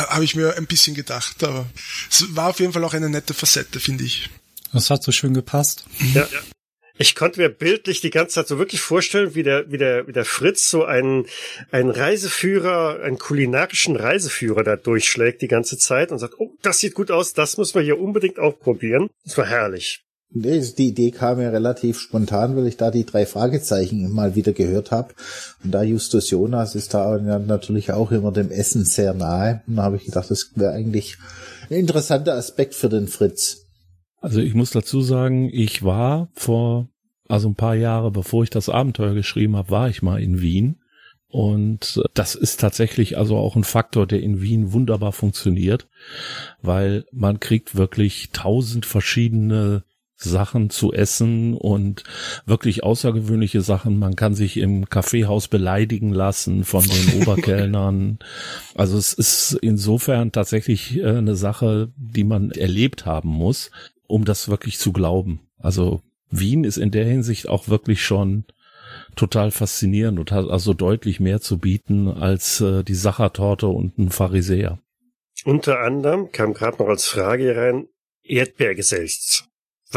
habe 0.09 0.23
ich 0.23 0.35
mir 0.35 0.57
ein 0.57 0.67
bisschen 0.67 0.93
gedacht, 0.93 1.43
aber 1.43 1.65
es 2.09 2.35
war 2.35 2.49
auf 2.49 2.59
jeden 2.59 2.73
Fall 2.73 2.83
auch 2.83 2.93
eine 2.93 3.09
nette 3.09 3.33
Facette, 3.33 3.79
finde 3.79 4.03
ich. 4.03 4.29
Das 4.73 4.89
hat 4.89 5.01
so 5.01 5.11
schön 5.13 5.33
gepasst. 5.33 5.85
Ja. 6.13 6.27
Ich 6.99 7.15
konnte 7.15 7.39
mir 7.39 7.49
bildlich 7.49 8.01
die 8.01 8.09
ganze 8.09 8.35
Zeit 8.35 8.47
so 8.47 8.57
wirklich 8.57 8.81
vorstellen, 8.81 9.35
wie 9.35 9.43
der, 9.43 9.71
wie 9.71 9.77
der, 9.77 10.07
wie 10.07 10.13
der 10.13 10.25
Fritz 10.25 10.69
so 10.69 10.83
einen, 10.83 11.27
einen 11.71 11.91
Reiseführer, 11.91 13.01
einen 13.01 13.19
kulinarischen 13.19 13.95
Reiseführer 13.95 14.63
da 14.63 14.75
durchschlägt 14.75 15.41
die 15.43 15.47
ganze 15.47 15.77
Zeit 15.77 16.11
und 16.11 16.17
sagt, 16.17 16.39
oh, 16.39 16.55
das 16.63 16.79
sieht 16.79 16.95
gut 16.95 17.11
aus, 17.11 17.33
das 17.33 17.57
muss 17.57 17.75
man 17.75 17.83
hier 17.83 17.99
unbedingt 17.99 18.39
auch 18.39 18.59
probieren. 18.59 19.09
Das 19.23 19.37
war 19.37 19.45
herrlich. 19.45 20.06
Nee, 20.29 20.61
die 20.77 20.89
Idee 20.89 21.11
kam 21.11 21.37
mir 21.37 21.53
relativ 21.53 21.99
spontan, 21.99 22.55
weil 22.55 22.67
ich 22.67 22.77
da 22.77 22.91
die 22.91 23.05
drei 23.05 23.25
Fragezeichen 23.25 24.11
mal 24.11 24.35
wieder 24.35 24.51
gehört 24.51 24.91
habe. 24.91 25.13
Und 25.63 25.71
da 25.71 25.83
Justus 25.83 26.29
Jonas 26.29 26.75
ist 26.75 26.93
da 26.93 27.17
natürlich 27.17 27.93
auch 27.93 28.11
immer 28.11 28.31
dem 28.31 28.51
Essen 28.51 28.83
sehr 28.83 29.13
nahe. 29.13 29.61
Und 29.67 29.77
da 29.77 29.83
habe 29.83 29.95
ich 29.95 30.05
gedacht, 30.05 30.29
das 30.29 30.51
wäre 30.55 30.73
eigentlich 30.73 31.17
ein 31.69 31.77
interessanter 31.77 32.33
Aspekt 32.33 32.75
für 32.75 32.89
den 32.89 33.07
Fritz. 33.07 33.65
Also 34.19 34.41
ich 34.41 34.53
muss 34.53 34.71
dazu 34.71 35.01
sagen, 35.01 35.49
ich 35.51 35.83
war 35.83 36.29
vor, 36.33 36.89
also 37.29 37.47
ein 37.47 37.55
paar 37.55 37.75
Jahre 37.75 38.11
bevor 38.11 38.43
ich 38.43 38.49
das 38.49 38.67
Abenteuer 38.67 39.13
geschrieben 39.13 39.55
habe, 39.55 39.69
war 39.69 39.89
ich 39.89 40.01
mal 40.01 40.21
in 40.21 40.41
Wien. 40.41 40.81
Und 41.29 42.01
das 42.13 42.35
ist 42.35 42.59
tatsächlich 42.59 43.17
also 43.17 43.37
auch 43.37 43.55
ein 43.55 43.65
Faktor, 43.65 44.07
der 44.07 44.21
in 44.21 44.41
Wien 44.41 44.71
wunderbar 44.71 45.11
funktioniert, 45.11 45.87
weil 46.61 47.05
man 47.11 47.39
kriegt 47.39 47.75
wirklich 47.75 48.29
tausend 48.31 48.85
verschiedene 48.85 49.83
Sachen 50.17 50.69
zu 50.69 50.91
essen 50.91 51.53
und 51.53 52.03
wirklich 52.45 52.83
außergewöhnliche 52.83 53.61
Sachen. 53.61 53.99
Man 53.99 54.15
kann 54.15 54.33
sich 54.33 54.57
im 54.57 54.89
Kaffeehaus 54.89 55.47
beleidigen 55.47 56.11
lassen 56.11 56.63
von 56.63 56.83
den 56.83 57.21
Oberkellnern. 57.21 58.19
Also 58.75 58.97
es 58.97 59.13
ist 59.13 59.57
insofern 59.61 60.31
tatsächlich 60.31 60.97
äh, 60.97 61.17
eine 61.17 61.35
Sache, 61.35 61.91
die 61.95 62.23
man 62.23 62.51
erlebt 62.51 63.05
haben 63.05 63.29
muss, 63.29 63.71
um 64.07 64.25
das 64.25 64.49
wirklich 64.49 64.79
zu 64.79 64.91
glauben. 64.91 65.41
Also 65.59 66.01
Wien 66.29 66.63
ist 66.63 66.77
in 66.77 66.91
der 66.91 67.05
Hinsicht 67.05 67.47
auch 67.47 67.67
wirklich 67.69 68.03
schon 68.03 68.45
total 69.15 69.51
faszinierend 69.51 70.19
und 70.19 70.31
hat 70.31 70.49
also 70.49 70.73
deutlich 70.73 71.19
mehr 71.19 71.41
zu 71.41 71.57
bieten 71.59 72.07
als 72.07 72.59
äh, 72.61 72.83
die 72.83 72.95
Sachertorte 72.95 73.67
und 73.67 73.97
ein 73.97 74.09
Pharisäer. 74.09 74.79
Unter 75.45 75.79
anderem 75.79 76.31
kam 76.31 76.53
gerade 76.53 76.77
noch 76.81 76.89
als 76.89 77.05
Frage 77.05 77.55
rein 77.55 77.87
Erdbeergeselz. 78.23 79.46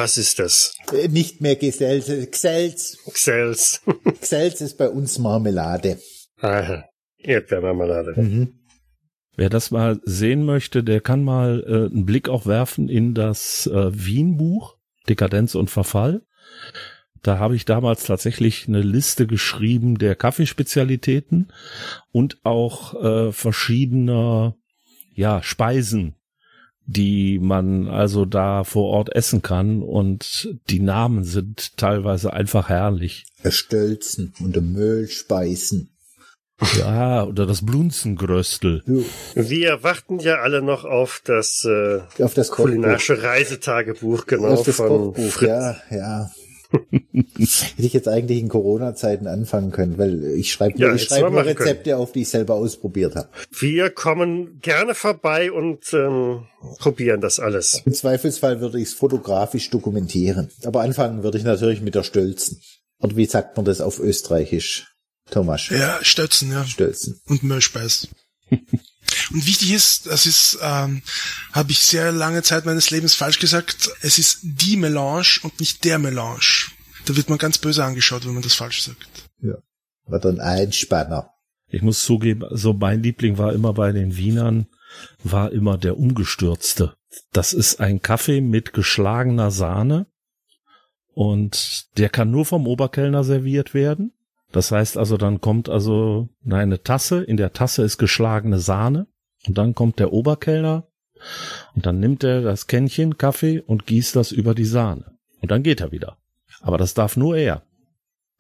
Was 0.00 0.16
ist 0.16 0.38
das? 0.38 0.74
Äh, 0.94 1.08
nicht 1.08 1.42
mehr 1.42 1.56
Gesells, 1.56 2.06
Xels. 2.30 2.96
Xels. 3.12 3.82
Xels 4.22 4.60
ist 4.62 4.78
bei 4.78 4.88
uns 4.88 5.18
Marmelade. 5.18 5.98
Aha, 6.40 6.86
Erdbeermarmelade. 7.18 8.14
Mhm. 8.18 8.54
Wer 9.36 9.50
das 9.50 9.70
mal 9.70 10.00
sehen 10.04 10.46
möchte, 10.46 10.82
der 10.82 11.02
kann 11.02 11.22
mal 11.22 11.62
äh, 11.66 11.92
einen 11.94 12.06
Blick 12.06 12.30
auch 12.30 12.46
werfen 12.46 12.88
in 12.88 13.12
das 13.12 13.66
äh, 13.66 13.90
Wien-Buch 13.92 14.78
Dekadenz 15.06 15.54
und 15.54 15.68
Verfall. 15.68 16.22
Da 17.22 17.38
habe 17.38 17.54
ich 17.54 17.66
damals 17.66 18.04
tatsächlich 18.04 18.68
eine 18.68 18.80
Liste 18.80 19.26
geschrieben 19.26 19.98
der 19.98 20.14
Kaffeespezialitäten 20.14 21.52
und 22.10 22.38
auch 22.42 22.94
äh, 22.94 23.32
verschiedener 23.32 24.56
ja, 25.12 25.42
Speisen, 25.42 26.16
die 26.90 27.38
man 27.38 27.88
also 27.88 28.24
da 28.24 28.64
vor 28.64 28.90
Ort 28.90 29.14
essen 29.14 29.42
kann 29.42 29.82
und 29.82 30.56
die 30.68 30.80
Namen 30.80 31.24
sind 31.24 31.76
teilweise 31.76 32.32
einfach 32.32 32.68
herrlich. 32.68 33.26
Stölzen 33.48 34.34
und 34.40 34.60
Müllspeisen. 34.60 35.90
Ja, 36.78 37.24
oder 37.24 37.46
das 37.46 37.64
Blunzengröstel. 37.64 38.82
Wir 39.34 39.82
warten 39.82 40.18
ja 40.18 40.40
alle 40.40 40.60
noch 40.60 40.84
auf 40.84 41.22
das, 41.24 41.64
äh, 41.64 42.00
auf 42.22 42.34
das 42.34 42.50
kulinarische 42.50 43.22
Reisetagebuch, 43.22 44.26
genau. 44.26 44.48
Auf 44.48 44.64
das 44.64 44.76
von 44.76 44.88
Kochbuch, 44.88 45.30
Fritz. 45.30 45.48
ja, 45.48 45.76
ja. 45.90 46.30
Hätte 46.72 47.86
ich 47.86 47.92
jetzt 47.92 48.08
eigentlich 48.08 48.38
in 48.38 48.48
Corona-Zeiten 48.48 49.26
anfangen 49.26 49.72
können, 49.72 49.98
weil 49.98 50.24
ich 50.36 50.52
schreibe 50.52 50.78
ja, 50.78 50.94
ich 50.94 51.04
schreibe 51.04 51.30
nur 51.30 51.44
Rezepte 51.44 51.90
können. 51.90 52.02
auf, 52.02 52.12
die 52.12 52.22
ich 52.22 52.28
selber 52.28 52.54
ausprobiert 52.54 53.16
habe. 53.16 53.28
Wir 53.58 53.90
kommen 53.90 54.60
gerne 54.60 54.94
vorbei 54.94 55.50
und 55.50 55.92
ähm, 55.92 56.44
probieren 56.78 57.20
das 57.20 57.40
alles. 57.40 57.82
Im 57.84 57.92
Zweifelsfall 57.92 58.60
würde 58.60 58.78
ich 58.78 58.88
es 58.88 58.94
fotografisch 58.94 59.70
dokumentieren. 59.70 60.50
Aber 60.64 60.82
anfangen 60.82 61.22
würde 61.22 61.38
ich 61.38 61.44
natürlich 61.44 61.80
mit 61.80 61.94
der 61.94 62.04
Stölzen. 62.04 62.60
Und 62.98 63.16
wie 63.16 63.26
sagt 63.26 63.56
man 63.56 63.64
das 63.64 63.80
auf 63.80 63.98
Österreichisch, 63.98 64.94
Thomas? 65.30 65.70
Ja, 65.70 65.98
Stötzen, 66.02 66.52
ja. 66.52 66.64
Stölzen. 66.64 67.20
Und 67.26 67.42
Müllspeis. 67.42 68.08
Und 69.32 69.46
wichtig 69.46 69.72
ist, 69.72 70.06
das 70.06 70.26
ist, 70.26 70.58
ähm, 70.62 71.02
habe 71.52 71.70
ich 71.70 71.80
sehr 71.80 72.10
lange 72.12 72.42
Zeit 72.42 72.66
meines 72.66 72.90
Lebens 72.90 73.14
falsch 73.14 73.38
gesagt, 73.38 73.90
es 74.02 74.18
ist 74.18 74.40
die 74.42 74.76
Melange 74.76 75.38
und 75.42 75.60
nicht 75.60 75.84
der 75.84 75.98
Melange. 75.98 76.66
Da 77.06 77.16
wird 77.16 77.28
man 77.28 77.38
ganz 77.38 77.58
böse 77.58 77.84
angeschaut, 77.84 78.26
wenn 78.26 78.34
man 78.34 78.42
das 78.42 78.54
falsch 78.54 78.82
sagt. 78.82 79.30
Ja. 79.40 79.54
War 80.06 80.18
dann 80.18 80.40
Einspanner. 80.40 81.30
Ich 81.68 81.82
muss 81.82 82.02
zugeben, 82.02 82.44
so 82.50 82.72
mein 82.72 83.02
Liebling 83.02 83.38
war 83.38 83.52
immer 83.52 83.72
bei 83.72 83.92
den 83.92 84.16
Wienern, 84.16 84.66
war 85.22 85.52
immer 85.52 85.78
der 85.78 85.96
umgestürzte. 85.96 86.96
Das 87.32 87.52
ist 87.52 87.80
ein 87.80 88.02
Kaffee 88.02 88.40
mit 88.40 88.72
geschlagener 88.72 89.52
Sahne 89.52 90.06
und 91.14 91.86
der 91.96 92.08
kann 92.08 92.30
nur 92.32 92.44
vom 92.44 92.66
Oberkellner 92.66 93.22
serviert 93.22 93.74
werden. 93.74 94.12
Das 94.50 94.72
heißt 94.72 94.96
also, 94.96 95.16
dann 95.16 95.40
kommt 95.40 95.68
also 95.68 96.28
eine 96.48 96.82
Tasse, 96.82 97.22
in 97.22 97.36
der 97.36 97.52
Tasse 97.52 97.82
ist 97.84 97.98
geschlagene 97.98 98.58
Sahne 98.58 99.06
und 99.46 99.58
dann 99.58 99.74
kommt 99.74 99.98
der 99.98 100.12
Oberkellner 100.12 100.86
und 101.74 101.86
dann 101.86 102.00
nimmt 102.00 102.24
er 102.24 102.42
das 102.42 102.66
Kännchen 102.66 103.18
Kaffee 103.18 103.60
und 103.60 103.86
gießt 103.86 104.16
das 104.16 104.32
über 104.32 104.54
die 104.54 104.64
Sahne. 104.64 105.16
Und 105.40 105.50
dann 105.50 105.62
geht 105.62 105.80
er 105.80 105.92
wieder. 105.92 106.18
Aber 106.60 106.78
das 106.78 106.94
darf 106.94 107.16
nur 107.16 107.36
er. 107.36 107.62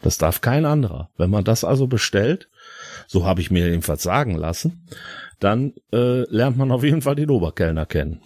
Das 0.02 0.18
darf 0.18 0.40
kein 0.40 0.64
anderer. 0.64 1.10
Wenn 1.16 1.30
man 1.30 1.44
das 1.44 1.64
also 1.64 1.86
bestellt, 1.86 2.48
so 3.06 3.24
habe 3.26 3.40
ich 3.40 3.50
mir 3.50 3.68
jedenfalls 3.68 4.02
sagen 4.02 4.34
lassen, 4.34 4.86
dann 5.40 5.74
äh, 5.92 6.22
lernt 6.30 6.56
man 6.56 6.70
auf 6.70 6.84
jeden 6.84 7.02
Fall 7.02 7.16
den 7.16 7.30
Oberkellner 7.30 7.86
kennen. 7.86 8.22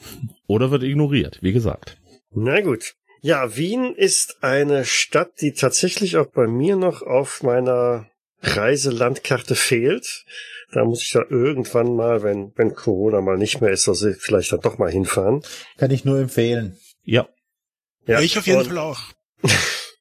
Oder 0.46 0.70
wird 0.70 0.82
ignoriert, 0.82 1.38
wie 1.42 1.52
gesagt. 1.52 1.96
Na 2.32 2.60
gut. 2.60 2.94
Ja, 3.22 3.56
Wien 3.56 3.94
ist 3.94 4.42
eine 4.42 4.84
Stadt, 4.84 5.40
die 5.40 5.52
tatsächlich 5.52 6.16
auch 6.16 6.26
bei 6.26 6.46
mir 6.46 6.76
noch 6.76 7.02
auf 7.02 7.42
meiner 7.42 8.06
Reiselandkarte 8.42 9.54
fehlt. 9.54 10.26
Da 10.74 10.84
muss 10.84 11.02
ich 11.02 11.12
da 11.12 11.24
irgendwann 11.28 11.94
mal, 11.94 12.24
wenn, 12.24 12.52
wenn 12.56 12.74
Corona 12.74 13.20
mal 13.20 13.38
nicht 13.38 13.60
mehr 13.60 13.70
ist, 13.70 13.88
also 13.88 14.12
vielleicht 14.18 14.52
dann 14.52 14.60
doch 14.60 14.76
mal 14.76 14.90
hinfahren. 14.90 15.42
Kann 15.78 15.92
ich 15.92 16.04
nur 16.04 16.18
empfehlen. 16.18 16.76
Ja. 17.04 17.28
Ja, 18.06 18.20
ich 18.20 18.36
auf 18.36 18.46
jeden 18.46 18.64
Fall 18.64 18.78
auch. 18.78 19.00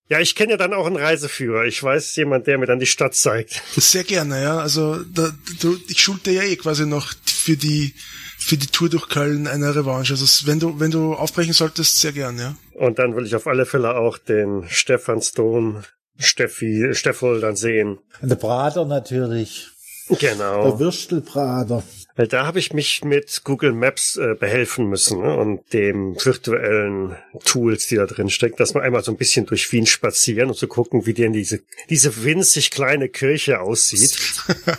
Ja, 0.09 0.19
ich 0.19 0.35
kenne 0.35 0.51
ja 0.51 0.57
dann 0.57 0.73
auch 0.73 0.85
einen 0.85 0.97
Reiseführer. 0.97 1.63
Ich 1.63 1.81
weiß 1.81 2.17
jemand, 2.17 2.45
der 2.45 2.57
mir 2.57 2.65
dann 2.65 2.77
die 2.77 2.85
Stadt 2.85 3.15
zeigt. 3.15 3.63
Sehr 3.75 4.03
gerne, 4.03 4.43
ja. 4.43 4.59
Also 4.59 5.01
da, 5.01 5.33
du, 5.61 5.77
ich 5.87 6.01
schulte 6.01 6.29
ja 6.29 6.43
eh 6.43 6.57
quasi 6.57 6.85
noch 6.85 7.13
für 7.25 7.55
die 7.55 7.95
für 8.37 8.57
die 8.57 8.67
Tour 8.67 8.89
durch 8.89 9.07
Köln 9.07 9.47
eine 9.47 9.73
Revanche. 9.73 10.13
Also 10.13 10.45
wenn 10.45 10.59
du 10.59 10.79
wenn 10.79 10.91
du 10.91 11.13
aufbrechen 11.13 11.53
solltest, 11.53 12.01
sehr 12.01 12.11
gerne, 12.11 12.41
ja. 12.41 12.55
Und 12.73 12.99
dann 12.99 13.15
will 13.15 13.25
ich 13.25 13.33
auf 13.33 13.47
alle 13.47 13.65
Fälle 13.65 13.95
auch 13.95 14.17
den 14.17 14.65
Stephansdom, 14.67 15.83
Steffi, 16.19 16.89
Steffel 16.91 17.39
dann 17.39 17.55
sehen. 17.55 17.99
Und 18.21 18.29
der 18.29 18.35
Prater 18.35 18.85
natürlich. 18.85 19.69
Genau. 20.19 20.71
Der 20.71 20.79
Würstelprater. 20.79 21.83
Weil 22.15 22.27
da 22.27 22.45
habe 22.45 22.59
ich 22.59 22.73
mich 22.73 23.03
mit 23.03 23.41
Google 23.43 23.73
Maps 23.73 24.17
äh, 24.17 24.35
behelfen 24.35 24.87
müssen 24.87 25.21
ne? 25.21 25.35
und 25.35 25.73
dem 25.73 26.15
virtuellen 26.15 27.15
Tools, 27.43 27.87
die 27.87 27.95
da 27.95 28.05
drin 28.05 28.29
stecken, 28.29 28.57
dass 28.57 28.75
wir 28.75 28.83
einmal 28.83 29.03
so 29.03 29.11
ein 29.11 29.17
bisschen 29.17 29.47
durch 29.47 29.71
Wien 29.71 29.87
spazieren 29.87 30.49
und 30.49 30.53
zu 30.53 30.61
so 30.61 30.67
gucken, 30.67 31.07
wie 31.07 31.15
denn 31.15 31.33
diese, 31.33 31.61
diese 31.89 32.23
winzig 32.23 32.69
kleine 32.69 33.09
Kirche 33.09 33.61
aussieht. 33.61 34.15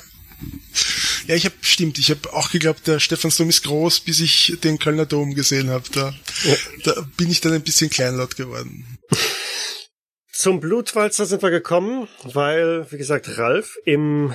ja, 1.26 1.34
ich 1.34 1.44
habe 1.44 1.56
stimmt, 1.60 1.98
ich 1.98 2.10
habe 2.10 2.32
auch 2.32 2.52
geglaubt, 2.52 2.86
der 2.86 3.00
Stephansdom 3.00 3.48
ist 3.48 3.64
groß, 3.64 4.00
bis 4.00 4.20
ich 4.20 4.56
den 4.62 4.78
Kölner 4.78 5.06
Dom 5.06 5.34
gesehen 5.34 5.70
habe. 5.70 5.84
Da, 5.92 6.14
ja. 6.44 6.54
da 6.84 7.06
bin 7.16 7.30
ich 7.30 7.40
dann 7.40 7.52
ein 7.52 7.62
bisschen 7.62 7.90
kleinlaut 7.90 8.36
geworden. 8.36 8.86
Zum 10.32 10.60
Blutwalzer 10.60 11.26
sind 11.26 11.42
wir 11.42 11.50
gekommen, 11.50 12.06
weil, 12.22 12.86
wie 12.92 12.98
gesagt, 12.98 13.38
Ralf 13.38 13.76
im 13.84 14.32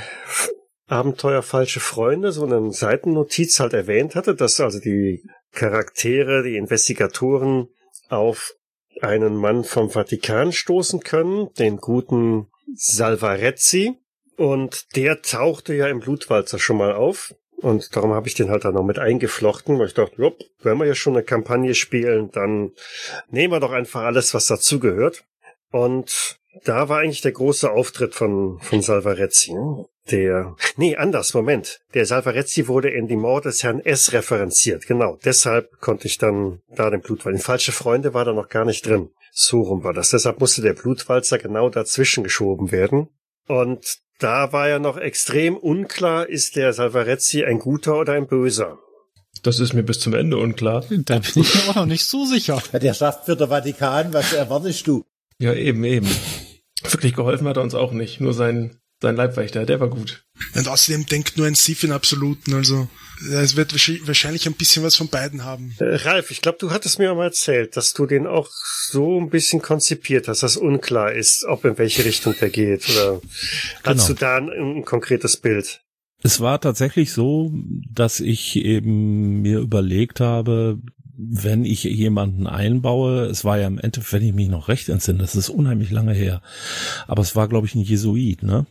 Abenteuer 0.89 1.43
Falsche 1.43 1.79
Freunde 1.79 2.31
so 2.31 2.45
eine 2.45 2.71
Seitennotiz 2.71 3.59
halt 3.59 3.73
erwähnt 3.73 4.15
hatte, 4.15 4.35
dass 4.35 4.59
also 4.59 4.79
die 4.79 5.23
Charaktere, 5.51 6.43
die 6.43 6.57
Investigatoren 6.57 7.69
auf 8.09 8.55
einen 9.01 9.35
Mann 9.35 9.63
vom 9.63 9.89
Vatikan 9.89 10.51
stoßen 10.51 11.01
können, 11.01 11.53
den 11.59 11.77
guten 11.77 12.47
Salvarezzi. 12.75 13.97
Und 14.35 14.95
der 14.95 15.21
tauchte 15.21 15.73
ja 15.73 15.87
im 15.87 15.99
Blutwalzer 15.99 16.59
schon 16.59 16.77
mal 16.77 16.93
auf. 16.93 17.35
Und 17.57 17.95
darum 17.95 18.13
habe 18.13 18.27
ich 18.27 18.35
den 18.35 18.49
halt 18.49 18.63
dann 18.63 18.73
noch 18.73 18.83
mit 18.83 18.99
eingeflochten, 18.99 19.77
weil 19.79 19.87
ich 19.87 19.93
dachte, 19.93 20.15
jupp, 20.17 20.39
wenn 20.61 20.77
wir 20.77 20.85
ja 20.85 20.95
schon 20.95 21.13
eine 21.13 21.23
Kampagne 21.23 21.75
spielen, 21.75 22.31
dann 22.31 22.71
nehmen 23.29 23.53
wir 23.53 23.59
doch 23.59 23.71
einfach 23.71 24.03
alles, 24.03 24.33
was 24.33 24.47
dazugehört. 24.47 25.25
Und 25.71 26.38
da 26.63 26.89
war 26.89 26.99
eigentlich 26.99 27.21
der 27.21 27.31
große 27.31 27.71
Auftritt 27.71 28.15
von, 28.15 28.59
von 28.61 28.81
Salvarezzi. 28.81 29.53
Ne? 29.53 29.85
Der, 30.11 30.55
nee, 30.75 30.95
anders, 30.95 31.33
Moment. 31.33 31.79
Der 31.93 32.05
Salvarezzi 32.05 32.67
wurde 32.67 32.89
in 32.89 33.07
die 33.07 33.15
Mord 33.15 33.45
des 33.45 33.63
Herrn 33.63 33.79
S. 33.79 34.13
referenziert. 34.13 34.87
Genau, 34.87 35.17
deshalb 35.23 35.79
konnte 35.79 36.07
ich 36.07 36.17
dann 36.17 36.61
da 36.75 36.89
den 36.89 37.01
Blutwalzer. 37.01 37.35
In 37.35 37.41
falsche 37.41 37.71
Freunde 37.71 38.13
war 38.13 38.25
da 38.25 38.33
noch 38.33 38.49
gar 38.49 38.65
nicht 38.65 38.85
drin. 38.85 39.09
So 39.31 39.61
rum 39.61 39.83
war 39.83 39.93
das. 39.93 40.09
Deshalb 40.09 40.39
musste 40.39 40.61
der 40.61 40.73
Blutwalzer 40.73 41.37
genau 41.37 41.69
dazwischen 41.69 42.23
geschoben 42.23 42.71
werden. 42.71 43.09
Und 43.47 43.99
da 44.19 44.51
war 44.51 44.67
ja 44.67 44.79
noch 44.79 44.97
extrem 44.97 45.55
unklar, 45.55 46.27
ist 46.27 46.55
der 46.55 46.73
Salvarezzi 46.73 47.45
ein 47.45 47.59
guter 47.59 47.99
oder 47.99 48.13
ein 48.13 48.27
böser. 48.27 48.79
Das 49.43 49.59
ist 49.59 49.73
mir 49.73 49.83
bis 49.83 49.99
zum 49.99 50.13
Ende 50.13 50.37
unklar. 50.37 50.83
Da 50.89 51.19
bin 51.19 51.43
ich 51.43 51.55
mir 51.55 51.69
auch 51.69 51.75
noch 51.75 51.85
nicht 51.85 52.05
so 52.05 52.25
sicher. 52.25 52.61
Der 52.73 52.93
schafft 52.93 53.25
für 53.25 53.37
der 53.37 53.47
Vatikan, 53.47 54.13
was 54.13 54.33
erwartest 54.33 54.87
du? 54.87 55.05
Ja, 55.37 55.53
eben, 55.53 55.85
eben. 55.85 56.09
Wirklich 56.83 57.13
geholfen 57.13 57.47
hat 57.47 57.57
er 57.57 57.63
uns 57.63 57.75
auch 57.75 57.91
nicht. 57.91 58.21
Nur 58.21 58.33
sein, 58.33 58.77
sein 59.01 59.15
Leibwächter, 59.15 59.65
der 59.65 59.79
war 59.79 59.89
gut. 59.89 60.23
Und 60.55 60.67
außerdem 60.67 61.05
denkt 61.05 61.37
nur 61.37 61.47
ein 61.47 61.55
Sif 61.55 61.83
in 61.83 61.91
Absoluten, 61.91 62.53
also 62.53 62.87
es 63.31 63.55
wird 63.55 63.73
wahrscheinlich 64.07 64.47
ein 64.47 64.53
bisschen 64.53 64.83
was 64.83 64.95
von 64.95 65.09
beiden 65.09 65.43
haben. 65.43 65.75
Äh, 65.79 65.95
Ralf, 65.95 66.31
ich 66.31 66.41
glaube, 66.41 66.57
du 66.59 66.71
hattest 66.71 66.99
mir 66.99 67.13
mal 67.13 67.25
erzählt, 67.25 67.75
dass 67.75 67.93
du 67.93 68.05
den 68.05 68.27
auch 68.27 68.49
so 68.49 69.19
ein 69.19 69.29
bisschen 69.29 69.61
konzipiert 69.61 70.27
hast, 70.27 70.43
dass 70.43 70.57
unklar 70.57 71.11
ist, 71.11 71.45
ob 71.45 71.65
in 71.65 71.77
welche 71.77 72.05
Richtung 72.05 72.35
der 72.39 72.49
geht. 72.49 72.89
Oder 72.89 73.21
hast 73.83 73.83
genau. 73.83 74.07
du 74.07 74.13
da 74.13 74.37
ein, 74.37 74.49
ein 74.49 74.85
konkretes 74.85 75.37
Bild? 75.37 75.81
Es 76.21 76.41
war 76.41 76.59
tatsächlich 76.59 77.13
so, 77.13 77.53
dass 77.91 78.19
ich 78.19 78.57
eben 78.57 79.41
mir 79.41 79.59
überlegt 79.59 80.19
habe, 80.19 80.79
wenn 81.21 81.65
ich 81.65 81.83
jemanden 81.83 82.47
einbaue, 82.47 83.25
es 83.25 83.43
war 83.43 83.59
ja 83.59 83.67
im 83.67 83.77
Endeffekt, 83.77 84.13
wenn 84.13 84.27
ich 84.27 84.33
mich 84.33 84.47
noch 84.47 84.69
recht 84.69 84.87
entsinne, 84.87 85.19
das 85.19 85.35
ist 85.35 85.49
unheimlich 85.49 85.91
lange 85.91 86.13
her, 86.13 86.41
aber 87.07 87.21
es 87.21 87.35
war, 87.35 87.49
glaube 87.49 87.67
ich, 87.67 87.75
ein 87.75 87.81
Jesuit, 87.81 88.41
ne? 88.41 88.65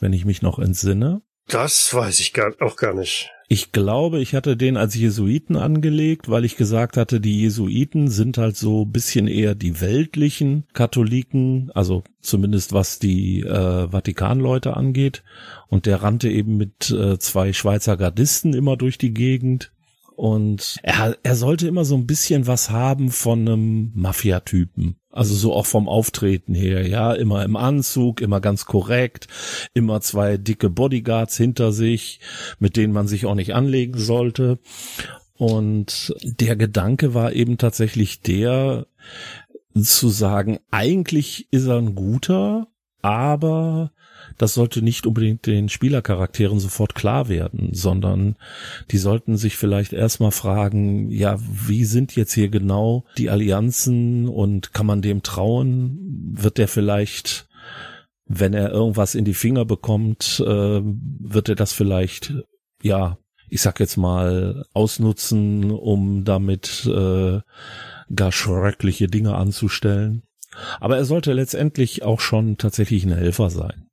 Wenn 0.00 0.12
ich 0.12 0.24
mich 0.24 0.42
noch 0.42 0.58
entsinne. 0.58 1.22
Das 1.46 1.94
weiß 1.94 2.18
ich 2.20 2.32
gar, 2.32 2.54
auch 2.60 2.76
gar 2.76 2.94
nicht. 2.94 3.30
Ich 3.46 3.70
glaube, 3.70 4.20
ich 4.20 4.34
hatte 4.34 4.56
den 4.56 4.76
als 4.76 4.94
Jesuiten 4.94 5.56
angelegt, 5.56 6.28
weil 6.28 6.44
ich 6.44 6.56
gesagt 6.56 6.96
hatte, 6.96 7.20
die 7.20 7.42
Jesuiten 7.42 8.08
sind 8.08 8.38
halt 8.38 8.56
so 8.56 8.86
bisschen 8.86 9.28
eher 9.28 9.54
die 9.54 9.80
weltlichen 9.80 10.64
Katholiken, 10.72 11.70
also 11.74 12.02
zumindest 12.20 12.72
was 12.72 12.98
die 12.98 13.42
äh, 13.42 13.88
Vatikanleute 13.90 14.76
angeht. 14.76 15.22
Und 15.68 15.84
der 15.84 16.02
rannte 16.02 16.30
eben 16.30 16.56
mit 16.56 16.90
äh, 16.90 17.18
zwei 17.18 17.52
Schweizer 17.52 17.98
Gardisten 17.98 18.54
immer 18.54 18.76
durch 18.78 18.96
die 18.96 19.12
Gegend 19.12 19.73
und 20.16 20.78
er, 20.82 21.16
er 21.22 21.36
sollte 21.36 21.66
immer 21.66 21.84
so 21.84 21.96
ein 21.96 22.06
bisschen 22.06 22.46
was 22.46 22.70
haben 22.70 23.10
von 23.10 23.40
einem 23.40 23.92
Mafia-Typen. 23.94 24.96
Also 25.10 25.34
so 25.34 25.52
auch 25.52 25.66
vom 25.66 25.88
Auftreten 25.88 26.54
her, 26.54 26.86
ja, 26.86 27.12
immer 27.12 27.44
im 27.44 27.56
Anzug, 27.56 28.20
immer 28.20 28.40
ganz 28.40 28.64
korrekt, 28.64 29.28
immer 29.74 30.00
zwei 30.00 30.36
dicke 30.36 30.70
Bodyguards 30.70 31.36
hinter 31.36 31.72
sich, 31.72 32.20
mit 32.58 32.76
denen 32.76 32.92
man 32.92 33.08
sich 33.08 33.26
auch 33.26 33.34
nicht 33.34 33.54
anlegen 33.54 33.98
sollte. 33.98 34.58
Und 35.36 36.14
der 36.22 36.56
Gedanke 36.56 37.14
war 37.14 37.32
eben 37.32 37.58
tatsächlich 37.58 38.20
der, 38.20 38.86
zu 39.80 40.08
sagen, 40.08 40.60
eigentlich 40.70 41.48
ist 41.50 41.66
er 41.66 41.78
ein 41.78 41.94
guter, 41.96 42.68
aber 43.02 43.90
das 44.38 44.54
sollte 44.54 44.82
nicht 44.82 45.06
unbedingt 45.06 45.46
den 45.46 45.68
Spielercharakteren 45.68 46.58
sofort 46.58 46.94
klar 46.94 47.28
werden, 47.28 47.70
sondern 47.72 48.36
die 48.90 48.98
sollten 48.98 49.36
sich 49.36 49.56
vielleicht 49.56 49.92
erstmal 49.92 50.32
fragen, 50.32 51.10
ja, 51.10 51.38
wie 51.38 51.84
sind 51.84 52.16
jetzt 52.16 52.32
hier 52.32 52.48
genau 52.48 53.04
die 53.16 53.30
Allianzen 53.30 54.28
und 54.28 54.72
kann 54.72 54.86
man 54.86 55.02
dem 55.02 55.22
trauen? 55.22 56.32
Wird 56.36 56.58
der 56.58 56.68
vielleicht, 56.68 57.48
wenn 58.26 58.54
er 58.54 58.70
irgendwas 58.70 59.14
in 59.14 59.24
die 59.24 59.34
Finger 59.34 59.64
bekommt, 59.64 60.42
äh, 60.44 60.80
wird 60.82 61.48
er 61.48 61.54
das 61.54 61.72
vielleicht, 61.72 62.34
ja, 62.82 63.18
ich 63.48 63.62
sag 63.62 63.78
jetzt 63.78 63.96
mal, 63.96 64.64
ausnutzen, 64.72 65.70
um 65.70 66.24
damit 66.24 66.86
äh, 66.86 67.40
gar 68.14 68.32
schreckliche 68.32 69.06
Dinge 69.06 69.36
anzustellen. 69.36 70.22
Aber 70.80 70.96
er 70.96 71.04
sollte 71.04 71.32
letztendlich 71.32 72.02
auch 72.02 72.20
schon 72.20 72.58
tatsächlich 72.58 73.04
ein 73.04 73.12
Helfer 73.12 73.50
sein. 73.50 73.88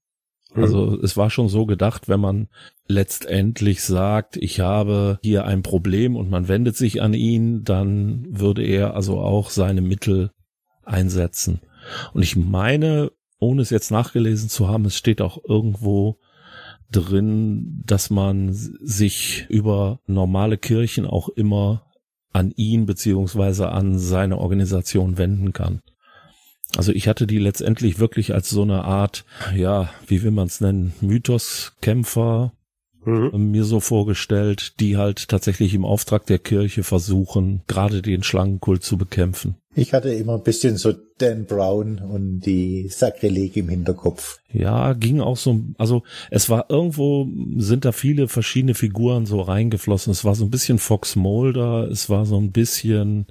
Also 0.53 0.87
mhm. 0.87 0.99
es 1.03 1.15
war 1.17 1.29
schon 1.29 1.47
so 1.47 1.65
gedacht, 1.65 2.09
wenn 2.09 2.19
man 2.19 2.47
letztendlich 2.87 3.83
sagt, 3.83 4.35
ich 4.37 4.59
habe 4.59 5.19
hier 5.23 5.45
ein 5.45 5.63
Problem 5.63 6.15
und 6.15 6.29
man 6.29 6.47
wendet 6.47 6.75
sich 6.75 7.01
an 7.01 7.13
ihn, 7.13 7.63
dann 7.63 8.25
würde 8.29 8.63
er 8.63 8.95
also 8.95 9.19
auch 9.19 9.49
seine 9.49 9.81
Mittel 9.81 10.31
einsetzen. 10.83 11.61
Und 12.13 12.21
ich 12.21 12.35
meine, 12.35 13.11
ohne 13.39 13.61
es 13.61 13.69
jetzt 13.69 13.91
nachgelesen 13.91 14.49
zu 14.49 14.67
haben, 14.67 14.85
es 14.85 14.95
steht 14.95 15.21
auch 15.21 15.39
irgendwo 15.47 16.17
drin, 16.91 17.83
dass 17.85 18.09
man 18.09 18.51
sich 18.51 19.45
über 19.49 19.99
normale 20.05 20.57
Kirchen 20.57 21.05
auch 21.05 21.29
immer 21.29 21.85
an 22.33 22.51
ihn 22.55 22.85
beziehungsweise 22.85 23.69
an 23.69 23.97
seine 23.97 24.37
Organisation 24.37 25.17
wenden 25.17 25.53
kann. 25.53 25.81
Also 26.77 26.91
ich 26.91 27.07
hatte 27.07 27.27
die 27.27 27.37
letztendlich 27.37 27.99
wirklich 27.99 28.33
als 28.33 28.49
so 28.49 28.61
eine 28.61 28.83
Art, 28.85 29.25
ja, 29.55 29.89
wie 30.07 30.23
will 30.23 30.31
man 30.31 30.47
es 30.47 30.61
nennen, 30.61 30.93
Mythoskämpfer 31.01 32.53
mhm. 33.05 33.51
mir 33.51 33.63
so 33.63 33.79
vorgestellt, 33.79 34.79
die 34.79 34.97
halt 34.97 35.27
tatsächlich 35.27 35.73
im 35.73 35.85
Auftrag 35.85 36.25
der 36.25 36.39
Kirche 36.39 36.83
versuchen, 36.83 37.61
gerade 37.67 38.01
den 38.01 38.23
Schlangenkult 38.23 38.83
zu 38.83 38.97
bekämpfen. 38.97 39.55
Ich 39.73 39.93
hatte 39.93 40.13
immer 40.13 40.33
ein 40.33 40.43
bisschen 40.43 40.75
so 40.75 40.93
Dan 41.17 41.45
Brown 41.45 41.99
und 41.99 42.41
die 42.41 42.89
Sakrileg 42.89 43.55
im 43.55 43.69
Hinterkopf. 43.69 44.39
Ja, 44.51 44.91
ging 44.93 45.21
auch 45.21 45.37
so, 45.37 45.61
also 45.77 46.03
es 46.29 46.49
war 46.49 46.65
irgendwo, 46.69 47.27
sind 47.55 47.85
da 47.85 47.93
viele 47.93 48.27
verschiedene 48.27 48.73
Figuren 48.73 49.25
so 49.25 49.39
reingeflossen. 49.39 50.11
Es 50.11 50.25
war 50.25 50.35
so 50.35 50.43
ein 50.43 50.49
bisschen 50.49 50.77
Fox 50.77 51.15
Mulder, 51.15 51.87
es 51.89 52.09
war 52.09 52.25
so 52.25 52.37
ein 52.37 52.51
bisschen 52.51 53.27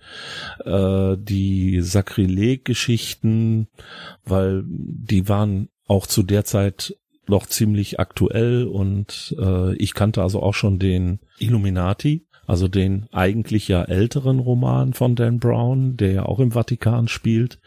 äh, 0.65 1.17
die 1.19 1.83
Sakrileg-Geschichten, 1.83 3.69
weil 4.25 4.65
die 4.67 5.29
waren 5.29 5.69
auch 5.87 6.07
zu 6.07 6.23
der 6.23 6.45
Zeit 6.45 6.97
noch 7.27 7.47
ziemlich 7.47 8.01
aktuell 8.01 8.65
und 8.67 9.37
äh, 9.39 9.75
ich 9.77 9.93
kannte 9.95 10.23
also 10.23 10.43
auch 10.43 10.55
schon 10.55 10.79
den 10.79 11.21
Illuminati 11.39 12.27
also 12.47 12.69
den 12.69 13.07
eigentlich 13.13 13.69
ja 13.69 13.83
älteren 13.83 14.39
Roman 14.39 14.93
von 14.93 15.15
Dan 15.15 15.39
Brown, 15.39 15.97
der 15.97 16.13
ja 16.13 16.27
auch 16.27 16.39
im 16.39 16.53
Vatikan 16.53 17.09
spielt. 17.09 17.59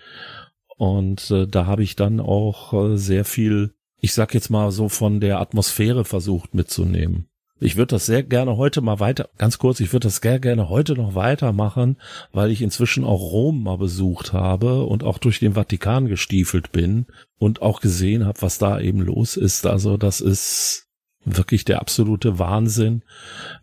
Und 0.78 1.30
äh, 1.32 1.48
da 1.48 1.66
habe 1.66 1.84
ich 1.84 1.96
dann 1.96 2.20
auch 2.20 2.74
äh, 2.74 2.98
sehr 2.98 3.26
viel, 3.26 3.74
ich 3.98 4.14
sag 4.14 4.34
jetzt 4.34 4.50
mal 4.50 4.72
so 4.72 4.90
von 4.90 5.20
der 5.20 5.40
Atmosphäre 5.40 6.06
versucht 6.06 6.54
mitzunehmen. 6.54 7.28
Ich 7.60 7.78
würde 7.78 7.96
das 7.96 8.06
sehr 8.06 8.24
gerne 8.24 8.58
heute 8.58 8.82
mal 8.82 9.00
weiter, 9.00 9.30
ganz 9.38 9.58
kurz, 9.58 9.80
ich 9.80 9.94
würde 9.94 10.08
das 10.08 10.18
sehr 10.18 10.40
gerne 10.40 10.68
heute 10.68 10.96
noch 10.96 11.16
weitermachen, 11.16 11.96
weil 12.34 12.52
ich 12.52 12.62
inzwischen 12.62 13.06
auch 13.06 13.22
Rom 13.22 13.64
mal 13.64 13.78
besucht 13.78 14.34
habe 14.34 14.84
und 14.84 15.06
auch 15.06 15.18
durch 15.18 15.40
den 15.40 15.54
Vatikan 15.54 16.08
gestiefelt 16.08 16.74
bin 16.74 17.06
und 17.38 17.62
auch 17.62 17.80
gesehen 17.80 18.26
habe, 18.26 18.42
was 18.42 18.58
da 18.58 18.82
eben 18.82 19.00
los 19.00 19.38
ist. 19.38 19.66
Also 19.66 19.96
das 19.96 20.20
ist 20.20 20.90
wirklich 21.26 21.66
der 21.66 21.80
absolute 21.80 22.40
Wahnsinn, 22.40 23.04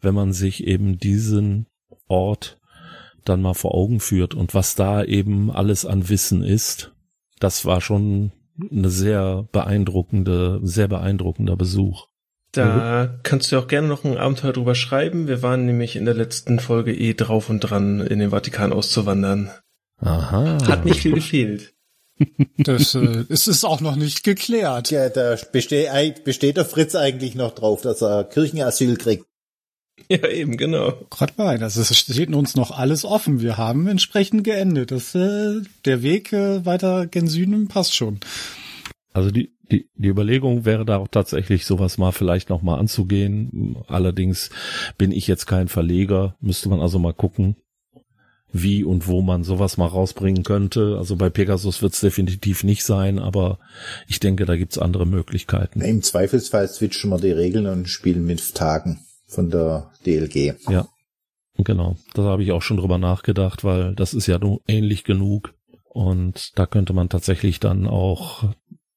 wenn 0.00 0.14
man 0.14 0.32
sich 0.32 0.66
eben 0.66 0.98
diesen 0.98 1.66
Ort 2.08 2.58
dann 3.24 3.42
mal 3.42 3.54
vor 3.54 3.74
Augen 3.74 4.00
führt 4.00 4.34
und 4.34 4.54
was 4.54 4.74
da 4.74 5.04
eben 5.04 5.50
alles 5.50 5.84
an 5.84 6.08
Wissen 6.08 6.42
ist. 6.42 6.92
Das 7.38 7.64
war 7.64 7.80
schon 7.80 8.32
eine 8.70 8.90
sehr 8.90 9.48
beeindruckende, 9.52 10.60
sehr 10.62 10.88
beeindruckender 10.88 11.56
Besuch. 11.56 12.06
Da 12.52 13.04
mhm. 13.06 13.20
kannst 13.22 13.52
du 13.52 13.58
auch 13.58 13.68
gerne 13.68 13.88
noch 13.88 14.04
ein 14.04 14.16
Abenteuer 14.16 14.52
drüber 14.52 14.74
schreiben. 14.74 15.28
Wir 15.28 15.42
waren 15.42 15.66
nämlich 15.66 15.96
in 15.96 16.04
der 16.04 16.14
letzten 16.14 16.58
Folge 16.58 16.92
eh 16.92 17.14
drauf 17.14 17.48
und 17.48 17.60
dran, 17.60 18.00
in 18.00 18.18
den 18.18 18.30
Vatikan 18.30 18.72
auszuwandern. 18.72 19.50
Aha. 19.98 20.58
Hat 20.66 20.84
nicht 20.84 21.00
viel 21.00 21.14
gefehlt. 21.14 21.74
Das 22.58 22.94
äh, 22.94 23.24
es 23.28 23.48
ist 23.48 23.64
auch 23.64 23.80
noch 23.80 23.96
nicht 23.96 24.22
geklärt. 24.22 24.90
Ja, 24.90 25.08
da 25.08 25.36
besteht, 25.52 26.24
besteht 26.24 26.56
der 26.56 26.64
Fritz 26.64 26.94
eigentlich 26.94 27.34
noch 27.34 27.54
drauf, 27.54 27.82
dass 27.82 28.02
er 28.02 28.24
Kirchenasyl 28.24 28.96
kriegt. 28.96 29.24
Ja, 30.08 30.26
eben, 30.28 30.56
genau. 30.56 30.94
Gott 31.10 31.36
bei, 31.36 31.58
das 31.58 31.76
ist, 31.76 31.94
steht 31.94 32.34
uns 32.34 32.56
noch 32.56 32.70
alles 32.70 33.04
offen. 33.04 33.40
Wir 33.40 33.58
haben 33.58 33.86
entsprechend 33.86 34.44
geendet. 34.44 34.90
Das, 34.90 35.14
äh, 35.14 35.60
der 35.84 36.02
Weg 36.02 36.32
äh, 36.32 36.64
weiter 36.64 37.06
gen 37.06 37.28
Süden 37.28 37.68
passt 37.68 37.94
schon. 37.94 38.20
Also 39.12 39.30
die, 39.30 39.52
die, 39.70 39.88
die 39.94 40.08
Überlegung 40.08 40.64
wäre 40.64 40.84
da 40.84 40.98
auch 40.98 41.08
tatsächlich 41.08 41.66
sowas 41.66 41.98
mal 41.98 42.12
vielleicht 42.12 42.50
noch 42.50 42.62
mal 42.62 42.78
anzugehen. 42.78 43.76
Allerdings 43.88 44.50
bin 44.98 45.12
ich 45.12 45.26
jetzt 45.26 45.46
kein 45.46 45.68
Verleger, 45.68 46.36
müsste 46.40 46.68
man 46.68 46.80
also 46.80 46.98
mal 46.98 47.14
gucken, 47.14 47.56
wie 48.52 48.84
und 48.84 49.06
wo 49.06 49.22
man 49.22 49.44
sowas 49.44 49.76
mal 49.76 49.86
rausbringen 49.86 50.42
könnte. 50.42 50.96
Also 50.98 51.16
bei 51.16 51.30
Pegasus 51.30 51.82
wird 51.82 51.94
es 51.94 52.00
definitiv 52.00 52.64
nicht 52.64 52.84
sein, 52.84 53.18
aber 53.18 53.58
ich 54.08 54.20
denke, 54.20 54.44
da 54.44 54.56
gibt's 54.56 54.78
andere 54.78 55.06
Möglichkeiten. 55.06 55.80
Im 55.80 56.02
Zweifelsfall 56.02 56.68
switchen 56.68 57.10
wir 57.10 57.18
die 57.18 57.32
Regeln 57.32 57.66
und 57.66 57.88
spielen 57.88 58.24
mit 58.24 58.54
Tagen 58.54 59.00
von 59.26 59.50
der 59.50 59.90
DLG. 60.04 60.54
Ja, 60.68 60.88
genau. 61.56 61.96
Da 62.14 62.22
habe 62.22 62.42
ich 62.42 62.52
auch 62.52 62.62
schon 62.62 62.76
drüber 62.76 62.98
nachgedacht, 62.98 63.64
weil 63.64 63.94
das 63.94 64.14
ist 64.14 64.26
ja 64.26 64.38
nur 64.38 64.60
ähnlich 64.66 65.04
genug. 65.04 65.54
Und 65.84 66.58
da 66.58 66.66
könnte 66.66 66.92
man 66.92 67.08
tatsächlich 67.08 67.60
dann 67.60 67.86
auch 67.86 68.44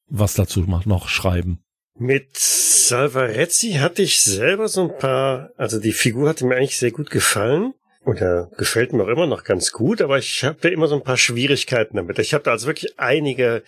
was 0.07 0.35
dazu 0.35 0.61
noch 0.61 1.07
schreiben. 1.07 1.59
Mit 1.95 2.35
Salvarezzi 2.35 3.73
hatte 3.73 4.01
ich 4.01 4.21
selber 4.21 4.67
so 4.67 4.83
ein 4.83 4.97
paar, 4.97 5.51
also 5.57 5.79
die 5.79 5.91
Figur 5.91 6.29
hatte 6.29 6.45
mir 6.45 6.55
eigentlich 6.55 6.77
sehr 6.77 6.91
gut 6.91 7.09
gefallen. 7.09 7.73
Oder 8.05 8.49
gefällt 8.57 8.91
mir 8.91 9.03
auch 9.03 9.07
immer 9.07 9.27
noch 9.27 9.43
ganz 9.43 9.71
gut, 9.71 10.01
aber 10.01 10.17
ich 10.17 10.43
habe 10.43 10.69
immer 10.69 10.87
so 10.87 10.95
ein 10.95 11.03
paar 11.03 11.17
Schwierigkeiten 11.17 11.95
damit. 11.95 12.19
Ich 12.19 12.33
habe 12.33 12.43
da 12.43 12.51
also 12.51 12.67
wirklich 12.67 12.99
einige 12.99 13.63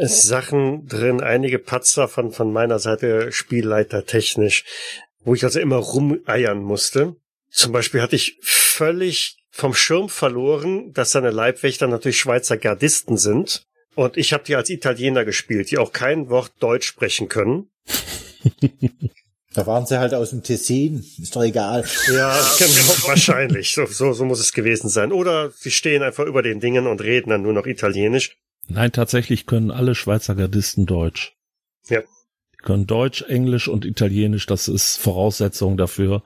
Sachen 0.00 0.86
drin, 0.86 1.20
einige 1.20 1.58
Patzer 1.58 2.06
von, 2.06 2.30
von 2.30 2.52
meiner 2.52 2.78
Seite 2.78 3.32
Spielleiter 3.32 4.06
technisch, 4.06 4.64
wo 5.24 5.34
ich 5.34 5.42
also 5.42 5.58
immer 5.58 5.76
rumeiern 5.76 6.62
musste. 6.62 7.16
Zum 7.50 7.72
Beispiel 7.72 8.00
hatte 8.00 8.16
ich 8.16 8.38
völlig 8.42 9.38
vom 9.50 9.74
Schirm 9.74 10.08
verloren, 10.08 10.92
dass 10.92 11.10
seine 11.10 11.30
Leibwächter 11.30 11.88
natürlich 11.88 12.20
Schweizer 12.20 12.56
Gardisten 12.56 13.16
sind. 13.16 13.64
Und 13.96 14.16
ich 14.16 14.32
habe 14.32 14.44
die 14.44 14.54
als 14.54 14.70
Italiener 14.70 15.24
gespielt, 15.24 15.72
die 15.72 15.78
auch 15.78 15.92
kein 15.92 16.28
Wort 16.28 16.52
Deutsch 16.60 16.86
sprechen 16.86 17.28
können. 17.28 17.70
Da 19.58 19.66
waren 19.66 19.86
sie 19.86 19.98
halt 19.98 20.14
aus 20.14 20.30
dem 20.30 20.44
Tessin, 20.44 21.04
ist 21.20 21.34
doch 21.34 21.42
egal. 21.42 21.84
Ja, 22.06 22.40
genau, 22.58 23.08
wahrscheinlich. 23.08 23.72
So, 23.72 23.86
so, 23.86 24.12
so 24.12 24.24
muss 24.24 24.38
es 24.38 24.52
gewesen 24.52 24.88
sein. 24.88 25.10
Oder 25.10 25.50
sie 25.50 25.72
stehen 25.72 26.04
einfach 26.04 26.26
über 26.26 26.42
den 26.42 26.60
Dingen 26.60 26.86
und 26.86 27.02
reden 27.02 27.30
dann 27.30 27.42
nur 27.42 27.52
noch 27.52 27.66
Italienisch. 27.66 28.36
Nein, 28.68 28.92
tatsächlich 28.92 29.46
können 29.46 29.72
alle 29.72 29.96
Schweizer 29.96 30.36
Gardisten 30.36 30.86
Deutsch. 30.86 31.34
Ja. 31.88 32.02
Die 32.02 32.64
können 32.64 32.86
Deutsch, 32.86 33.22
Englisch 33.22 33.66
und 33.66 33.84
Italienisch. 33.84 34.46
Das 34.46 34.68
ist 34.68 34.96
Voraussetzung 34.96 35.76
dafür, 35.76 36.22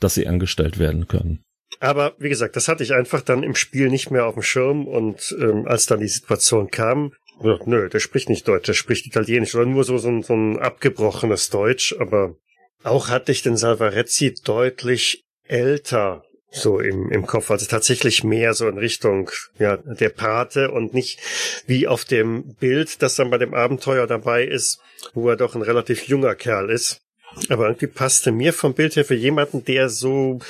dass 0.00 0.14
sie 0.14 0.26
angestellt 0.26 0.80
werden 0.80 1.06
können. 1.06 1.44
Aber 1.78 2.14
wie 2.18 2.30
gesagt, 2.30 2.56
das 2.56 2.66
hatte 2.66 2.82
ich 2.82 2.94
einfach 2.94 3.22
dann 3.22 3.44
im 3.44 3.54
Spiel 3.54 3.90
nicht 3.90 4.10
mehr 4.10 4.26
auf 4.26 4.34
dem 4.34 4.42
Schirm 4.42 4.88
und 4.88 5.36
ähm, 5.40 5.68
als 5.68 5.86
dann 5.86 6.00
die 6.00 6.08
Situation 6.08 6.68
kam, 6.70 7.12
gesagt, 7.42 7.66
nö, 7.66 7.88
der 7.88 8.00
spricht 8.00 8.28
nicht 8.28 8.46
Deutsch, 8.46 8.66
der 8.66 8.74
spricht 8.74 9.06
Italienisch 9.06 9.54
oder 9.54 9.66
nur 9.66 9.84
so, 9.84 9.98
so, 9.98 10.08
ein, 10.08 10.22
so 10.22 10.34
ein 10.34 10.58
abgebrochenes 10.58 11.50
Deutsch, 11.50 11.94
aber 11.98 12.36
auch 12.82 13.08
hatte 13.08 13.32
ich 13.32 13.42
den 13.42 13.56
Salvarezzi 13.56 14.34
deutlich 14.44 15.24
älter 15.46 16.24
so 16.52 16.80
im, 16.80 17.10
im 17.10 17.26
Kopf, 17.26 17.50
also 17.50 17.66
tatsächlich 17.66 18.24
mehr 18.24 18.54
so 18.54 18.68
in 18.68 18.78
Richtung 18.78 19.30
ja 19.58 19.76
der 19.76 20.08
Pate 20.08 20.70
und 20.70 20.94
nicht 20.94 21.20
wie 21.66 21.86
auf 21.86 22.04
dem 22.04 22.54
Bild, 22.56 23.02
das 23.02 23.14
dann 23.14 23.30
bei 23.30 23.38
dem 23.38 23.54
Abenteuer 23.54 24.06
dabei 24.06 24.44
ist, 24.44 24.80
wo 25.14 25.28
er 25.28 25.36
doch 25.36 25.54
ein 25.54 25.62
relativ 25.62 26.08
junger 26.08 26.34
Kerl 26.34 26.70
ist. 26.70 27.02
Aber 27.48 27.66
irgendwie 27.68 27.86
passte 27.86 28.32
mir 28.32 28.52
vom 28.52 28.74
Bild 28.74 28.96
her 28.96 29.04
für 29.04 29.14
jemanden, 29.14 29.64
der 29.64 29.88
so 29.88 30.40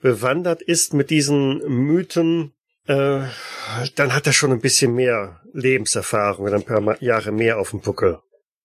bewandert 0.00 0.62
ist 0.62 0.94
mit 0.94 1.10
diesen 1.10 1.58
Mythen, 1.68 2.52
äh, 2.90 3.28
dann 3.94 4.14
hat 4.14 4.26
er 4.26 4.32
schon 4.32 4.52
ein 4.52 4.60
bisschen 4.60 4.94
mehr 4.94 5.40
Lebenserfahrung 5.52 6.46
und 6.46 6.54
ein 6.54 6.64
paar 6.64 7.02
Jahre 7.02 7.30
mehr 7.30 7.58
auf 7.58 7.70
dem 7.70 7.80
Puckel. 7.80 8.18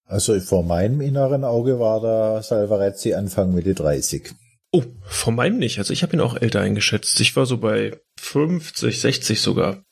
Also 0.07 0.39
vor 0.39 0.63
meinem 0.63 1.01
inneren 1.01 1.43
Auge 1.43 1.79
war 1.79 2.01
der 2.01 2.43
Salvarezzi 2.43 3.13
Anfang 3.13 3.53
Mitte 3.53 3.73
30. 3.73 4.31
Oh, 4.71 4.83
vor 5.03 5.33
meinem 5.33 5.57
nicht. 5.57 5.77
Also 5.79 5.93
ich 5.93 6.03
habe 6.03 6.15
ihn 6.15 6.21
auch 6.21 6.35
älter 6.35 6.61
eingeschätzt. 6.61 7.19
Ich 7.21 7.35
war 7.35 7.45
so 7.45 7.57
bei 7.57 7.99
50, 8.19 8.99
60 8.99 9.41
sogar. 9.41 9.83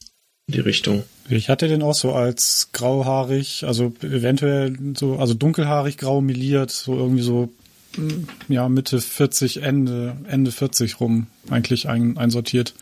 Die 0.48 0.60
Richtung. 0.60 1.04
Ich 1.30 1.48
hatte 1.48 1.69
den 1.69 1.82
auch 1.82 1.93
so 1.93 2.12
als 2.12 2.69
grauhaarig, 2.74 3.63
also 3.65 3.93
eventuell 4.02 4.78
so, 4.93 5.15
also 5.15 5.34
dunkelhaarig 5.34 5.98
grau 5.98 6.19
meliert, 6.19 6.69
so 6.69 6.98
irgendwie 6.98 7.24
so 7.24 7.50
ja, 8.50 8.67
Mitte 8.67 9.00
40, 9.00 9.63
Ende, 9.63 10.17
Ende 10.28 10.52
40 10.52 11.00
rum 11.00 11.28
eigentlich 11.50 11.88
ein, 11.88 12.17
einsortiert. 12.17 12.74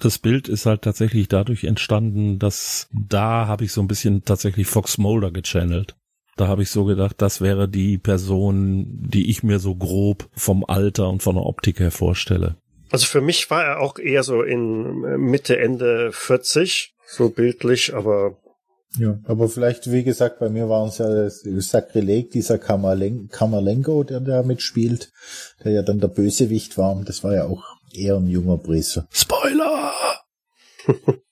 Das 0.00 0.18
Bild 0.18 0.48
ist 0.48 0.66
halt 0.66 0.82
tatsächlich 0.82 1.28
dadurch 1.28 1.64
entstanden, 1.64 2.38
dass 2.38 2.88
da 2.92 3.46
habe 3.46 3.64
ich 3.64 3.72
so 3.72 3.80
ein 3.80 3.88
bisschen 3.88 4.24
tatsächlich 4.24 4.66
Fox 4.66 4.98
Mulder 4.98 5.30
gechannelt. 5.30 5.96
Da 6.36 6.48
habe 6.48 6.62
ich 6.62 6.70
so 6.70 6.84
gedacht, 6.84 7.16
das 7.18 7.40
wäre 7.40 7.68
die 7.68 7.96
Person, 7.96 8.86
die 8.88 9.30
ich 9.30 9.42
mir 9.42 9.58
so 9.58 9.74
grob 9.74 10.28
vom 10.34 10.64
Alter 10.66 11.08
und 11.08 11.22
von 11.22 11.36
der 11.36 11.46
Optik 11.46 11.80
her 11.80 11.90
vorstelle. 11.90 12.56
Also 12.90 13.06
für 13.06 13.20
mich 13.20 13.50
war 13.50 13.64
er 13.64 13.80
auch 13.80 13.98
eher 13.98 14.22
so 14.22 14.42
in 14.42 15.00
Mitte, 15.18 15.58
Ende 15.58 16.10
40, 16.12 16.94
so 17.06 17.30
bildlich, 17.30 17.94
aber 17.94 18.36
ja, 18.98 19.18
aber 19.24 19.48
vielleicht, 19.48 19.90
wie 19.92 20.04
gesagt, 20.04 20.38
bei 20.38 20.48
mir 20.48 20.68
waren 20.68 20.88
es 20.88 20.98
ja 20.98 21.08
das 21.08 21.42
Sakrileg, 21.42 22.30
dieser 22.30 22.58
Kamerlen 22.58 23.28
Kamerlengo, 23.28 24.04
der 24.04 24.20
da 24.20 24.42
mitspielt, 24.42 25.12
der 25.64 25.72
ja 25.72 25.82
dann 25.82 26.00
der 26.00 26.08
Bösewicht 26.08 26.78
war. 26.78 27.02
Das 27.04 27.22
war 27.22 27.34
ja 27.34 27.44
auch 27.44 27.64
eher 27.92 28.16
ein 28.16 28.28
junger 28.28 28.56
Brise. 28.56 29.06
Spoiler! 29.10 29.92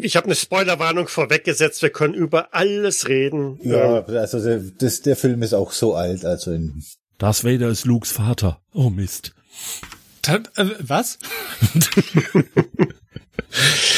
ich 0.00 0.16
habe 0.16 0.26
eine 0.26 0.34
Spoilerwarnung 0.34 1.06
vorweggesetzt. 1.06 1.82
Wir 1.82 1.90
können 1.90 2.14
über 2.14 2.54
alles 2.54 3.08
reden. 3.08 3.58
Ja, 3.62 4.04
also 4.04 4.42
der, 4.42 4.60
das, 4.78 5.02
der 5.02 5.16
Film 5.16 5.42
ist 5.42 5.54
auch 5.54 5.72
so 5.72 5.94
alt. 5.94 6.24
Also 6.24 6.52
in 6.52 6.82
Darth 7.18 7.44
Vader 7.44 7.68
ist 7.68 7.84
Lukes 7.84 8.10
Vater. 8.10 8.60
Oh 8.72 8.90
Mist. 8.90 9.34
Das, 10.22 10.40
äh, 10.56 10.66
was? 10.80 11.18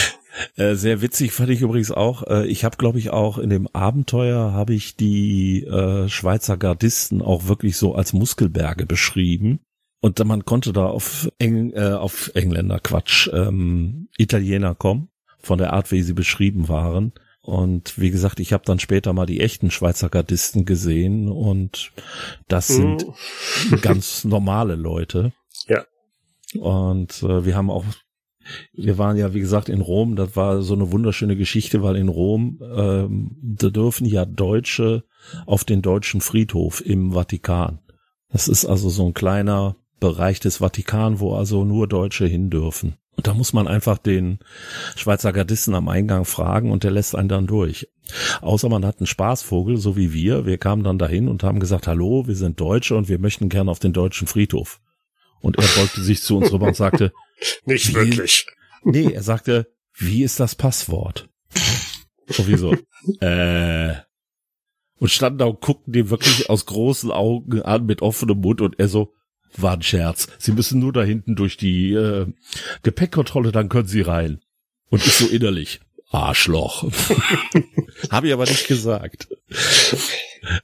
Äh, 0.57 0.74
sehr 0.74 1.02
witzig 1.02 1.33
fand 1.33 1.50
ich 1.50 1.61
übrigens 1.61 1.90
auch. 1.90 2.22
Äh, 2.26 2.46
ich 2.46 2.64
habe, 2.64 2.76
glaube 2.76 2.98
ich, 2.98 3.11
auch 3.11 3.38
in 3.38 3.50
dem 3.50 3.68
Abenteuer 3.68 4.52
habe 4.52 4.74
ich 4.74 4.96
die 4.96 5.64
äh, 5.64 6.09
Schweizer 6.09 6.57
Gardisten 6.57 7.22
auch 7.22 7.46
wirklich 7.46 7.76
so 7.76 7.94
als 7.94 8.12
Muskelberge 8.12 8.87
beschrieben. 8.87 9.61
Und 10.00 10.22
man 10.24 10.44
konnte 10.44 10.72
da 10.72 10.87
auf, 10.87 11.28
Eng, 11.38 11.72
äh, 11.72 11.92
auf 11.92 12.30
Engländer, 12.35 12.78
Quatsch, 12.78 13.28
ähm, 13.33 14.09
Italiener 14.18 14.74
kommen, 14.74 15.09
von 15.40 15.59
der 15.59 15.72
Art, 15.72 15.92
wie 15.92 16.02
sie 16.02 16.12
beschrieben 16.12 16.68
waren. 16.68 17.12
Und 17.40 17.98
wie 17.98 18.11
gesagt, 18.11 18.40
ich 18.40 18.52
habe 18.52 18.64
dann 18.64 18.78
später 18.78 19.12
mal 19.12 19.26
die 19.26 19.40
echten 19.40 19.70
Schweizer 19.70 20.09
Gardisten 20.09 20.64
gesehen 20.64 21.28
und 21.28 21.92
das 22.48 22.68
sind 22.68 23.07
mm. 23.07 23.76
ganz 23.83 24.24
normale 24.24 24.76
Leute. 24.76 25.33
Ja. 25.66 25.85
Und 26.59 27.22
äh, 27.22 27.44
wir 27.44 27.54
haben 27.54 27.70
auch 27.70 27.85
wir 28.72 28.98
waren 28.98 29.16
ja, 29.16 29.35
wie 29.35 29.40
gesagt, 29.40 29.68
in 29.68 29.80
Rom. 29.80 30.16
Das 30.16 30.37
war 30.37 30.62
so 30.62 30.74
eine 30.74 30.92
wunderschöne 30.92 31.37
Geschichte, 31.37 31.83
weil 31.83 31.96
in 31.96 32.09
Rom, 32.09 32.61
ähm, 32.62 33.37
da 33.42 33.70
dürfen 33.70 34.07
ja 34.07 34.24
Deutsche 34.24 35.04
auf 35.46 35.64
den 35.64 35.83
deutschen 35.83 36.20
Friedhof 36.20 36.85
im 36.85 37.12
Vatikan. 37.12 37.80
Das 38.30 38.48
ist 38.48 38.66
also 38.66 38.88
so 38.90 39.07
ein 39.07 39.14
kleiner 39.14 39.76
Bereich 40.00 40.40
des 40.40 40.59
Vatikan, 40.59 41.20
wo 41.20 41.35
also 41.35 41.64
nur 41.64 41.88
Deutsche 41.88 42.26
hin 42.26 42.50
dürfen. 42.50 42.96
Und 43.16 43.26
da 43.26 43.35
muss 43.35 43.52
man 43.52 43.68
einfach 43.68 43.98
den 43.98 44.40
Schweizer 44.96 45.33
Gardisten 45.33 45.74
am 45.74 45.88
Eingang 45.88 46.24
fragen 46.24 46.72
und 46.72 46.83
der 46.83 46.90
lässt 46.90 47.14
einen 47.14 47.28
dann 47.28 47.46
durch. 47.46 47.88
Außer 48.40 48.68
man 48.68 48.85
hat 48.85 48.98
einen 48.98 49.07
Spaßvogel, 49.07 49.76
so 49.76 49.96
wie 49.96 50.12
wir. 50.12 50.46
Wir 50.46 50.59
kamen 50.59 50.83
dann 50.83 50.98
dahin 50.98 51.28
und 51.28 51.44
haben 51.44 51.61
gesagt, 51.61 51.87
hallo, 51.87 52.26
wir 52.26 52.35
sind 52.35 52.61
Deutsche 52.61 52.96
und 52.96 53.09
wir 53.09 53.18
möchten 53.18 53.48
gerne 53.48 53.70
auf 53.70 53.78
den 53.78 53.92
deutschen 53.92 54.26
Friedhof. 54.26 54.80
Und 55.40 55.59
er 55.59 55.80
beugte 55.80 56.02
sich 56.02 56.22
zu 56.22 56.38
uns 56.38 56.52
rüber 56.52 56.66
und 56.66 56.76
sagte, 56.76 57.12
Nicht 57.64 57.90
Wie? 57.90 57.94
wirklich. 57.94 58.47
nee, 58.85 59.12
er 59.12 59.23
sagte, 59.23 59.73
wie 59.97 60.23
ist 60.23 60.40
das 60.40 60.55
Passwort? 60.55 61.29
Sowieso. 62.27 62.75
äh, 63.20 63.94
und 64.99 65.11
standen 65.11 65.38
da 65.38 65.47
und 65.47 65.61
guckten 65.61 65.92
den 65.92 66.11
wirklich 66.11 66.49
aus 66.49 66.66
großen 66.66 67.11
Augen 67.11 67.62
an 67.62 67.87
mit 67.87 68.03
offenem 68.03 68.40
Mund 68.40 68.61
und 68.61 68.79
er 68.79 68.88
so, 68.88 69.12
war 69.57 69.75
ein 69.75 69.83
Scherz. 69.83 70.29
Sie 70.38 70.53
müssen 70.53 70.81
nur 70.81 70.92
da 70.92 71.03
hinten 71.03 71.37
durch 71.37 71.57
die 71.57 71.92
äh, 71.92 72.27
Gepäckkontrolle, 72.83 73.53
dann 73.53 73.68
können 73.68 73.88
Sie 73.88 74.01
rein. 74.01 74.40
Und 74.90 75.07
ich 75.07 75.12
so 75.12 75.27
innerlich, 75.27 75.81
Arschloch. 76.14 76.90
Habe 78.11 78.29
ich 78.29 78.33
aber 78.33 78.44
nicht 78.44 78.68
gesagt. 78.68 79.29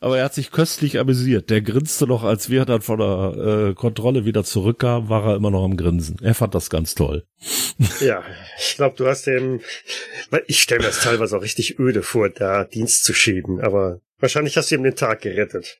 Aber 0.00 0.18
er 0.18 0.24
hat 0.24 0.34
sich 0.34 0.50
köstlich 0.50 0.98
amüsiert. 0.98 1.50
Der 1.50 1.62
grinste 1.62 2.06
noch, 2.06 2.22
als 2.22 2.50
wir 2.50 2.64
dann 2.64 2.82
von 2.82 2.98
der 2.98 3.70
äh, 3.70 3.74
Kontrolle 3.74 4.24
wieder 4.24 4.44
zurückkamen, 4.44 5.08
war 5.08 5.26
er 5.26 5.36
immer 5.36 5.50
noch 5.50 5.64
am 5.64 5.76
Grinsen. 5.76 6.18
Er 6.22 6.34
fand 6.34 6.54
das 6.54 6.70
ganz 6.70 6.94
toll. 6.94 7.24
Ja, 8.00 8.22
ich 8.58 8.76
glaube, 8.76 8.96
du 8.96 9.06
hast 9.06 9.26
dem, 9.26 9.60
weil 10.30 10.42
ich 10.46 10.60
stelle 10.60 10.80
mir 10.80 10.86
das 10.86 11.00
teilweise 11.00 11.36
auch 11.36 11.42
richtig 11.42 11.78
öde 11.78 12.02
vor, 12.02 12.28
da 12.28 12.64
Dienst 12.64 13.04
zu 13.04 13.14
schieben, 13.14 13.60
aber 13.60 14.00
wahrscheinlich 14.18 14.56
hast 14.56 14.70
du 14.70 14.74
ihm 14.74 14.82
den 14.82 14.96
Tag 14.96 15.22
gerettet. 15.22 15.78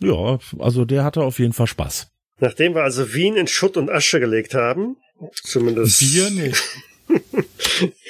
Ja, 0.00 0.38
also 0.58 0.84
der 0.84 1.04
hatte 1.04 1.22
auf 1.22 1.38
jeden 1.38 1.52
Fall 1.52 1.66
Spaß. 1.66 2.08
Nachdem 2.38 2.74
wir 2.74 2.82
also 2.82 3.14
Wien 3.14 3.36
in 3.36 3.46
Schutt 3.46 3.76
und 3.76 3.90
Asche 3.90 4.20
gelegt 4.20 4.54
haben, 4.54 4.96
zumindest. 5.32 6.02
Wir 6.02 6.30
nicht. 6.30 6.62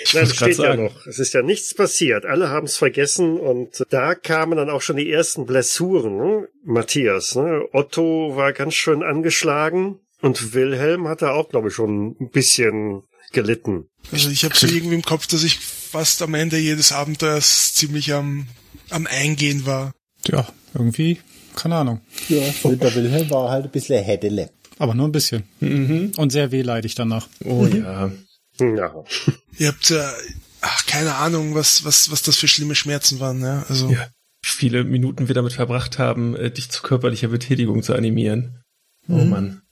Ich 0.03 0.15
Nein, 0.15 0.25
grad 0.25 0.37
steht 0.37 0.49
ja 0.49 0.55
sagen. 0.55 0.85
noch. 0.85 1.07
Es 1.07 1.19
ist 1.19 1.35
ja 1.35 1.43
nichts 1.43 1.75
passiert. 1.75 2.25
Alle 2.25 2.49
haben 2.49 2.67
es 2.67 2.77
vergessen 2.77 3.39
und 3.39 3.85
da 3.91 4.15
kamen 4.15 4.57
dann 4.57 4.71
auch 4.71 4.83
schon 4.83 4.97
die 4.97 5.11
ersten 5.11 5.47
Blessuren. 5.47 6.17
Ne? 6.17 6.49
Matthias, 6.65 7.35
ne? 7.35 7.63
Otto 7.73 8.37
war 8.37 8.53
ganz 8.53 8.75
schön 8.75 9.03
angeschlagen 9.03 10.01
und 10.21 10.55
Wilhelm 10.55 11.09
hatte 11.09 11.33
auch, 11.33 11.49
glaube 11.49 11.69
ich, 11.69 11.75
schon 11.75 12.17
ein 12.21 12.31
bisschen 12.31 13.03
gelitten. 13.33 13.89
Also 14.13 14.31
ich 14.31 14.45
habe 14.45 14.57
so 14.57 14.67
irgendwie 14.67 14.95
im 14.95 15.03
Kopf, 15.03 15.27
dass 15.27 15.45
ich 15.45 15.59
fast 15.59 16.23
am 16.23 16.35
Ende 16.35 16.59
jedes 16.59 16.93
Abenteuers 16.93 17.75
ziemlich 17.75 18.13
am, 18.13 18.47
am 18.91 19.07
Eingehen 19.07 19.67
war. 19.67 19.93
Ja, 20.27 20.47
irgendwie, 20.75 21.19
keine 21.55 21.77
Ahnung. 21.77 22.01
Ja, 22.29 22.41
der 22.65 22.95
Wilhelm 22.95 23.31
war 23.31 23.51
halt 23.51 23.65
ein 23.67 23.71
bisschen 23.71 24.03
Hädele. 24.03 24.51
Aber 24.79 24.95
nur 24.95 25.09
ein 25.09 25.13
bisschen. 25.13 25.45
Mhm. 25.61 26.13
Und 26.17 26.31
sehr 26.31 26.53
wehleidig 26.53 26.95
danach. 26.95 27.29
Oh 27.45 27.67
ja. 27.67 28.13
Ja. 28.61 29.05
Ihr 29.59 29.69
habt 29.69 29.89
ja, 29.91 30.13
ach, 30.61 30.87
keine 30.87 31.15
Ahnung, 31.17 31.55
was, 31.55 31.85
was, 31.85 32.11
was 32.11 32.23
das 32.23 32.37
für 32.37 32.49
schlimme 32.49 32.75
Schmerzen 32.75 33.21
waren, 33.21 33.41
ja. 33.43 33.65
Also, 33.69 33.91
ja. 33.91 34.09
Viele 34.45 34.85
Minuten 34.85 35.27
wir 35.29 35.35
damit 35.35 35.55
verbracht 35.55 35.99
haben, 35.99 36.37
äh, 36.37 36.51
dich 36.53 36.71
zu 36.71 36.83
körperlicher 36.83 37.29
Betätigung 37.29 37.83
zu 37.83 37.95
animieren. 37.95 38.63
Oh 39.09 39.15
Mann. 39.15 39.63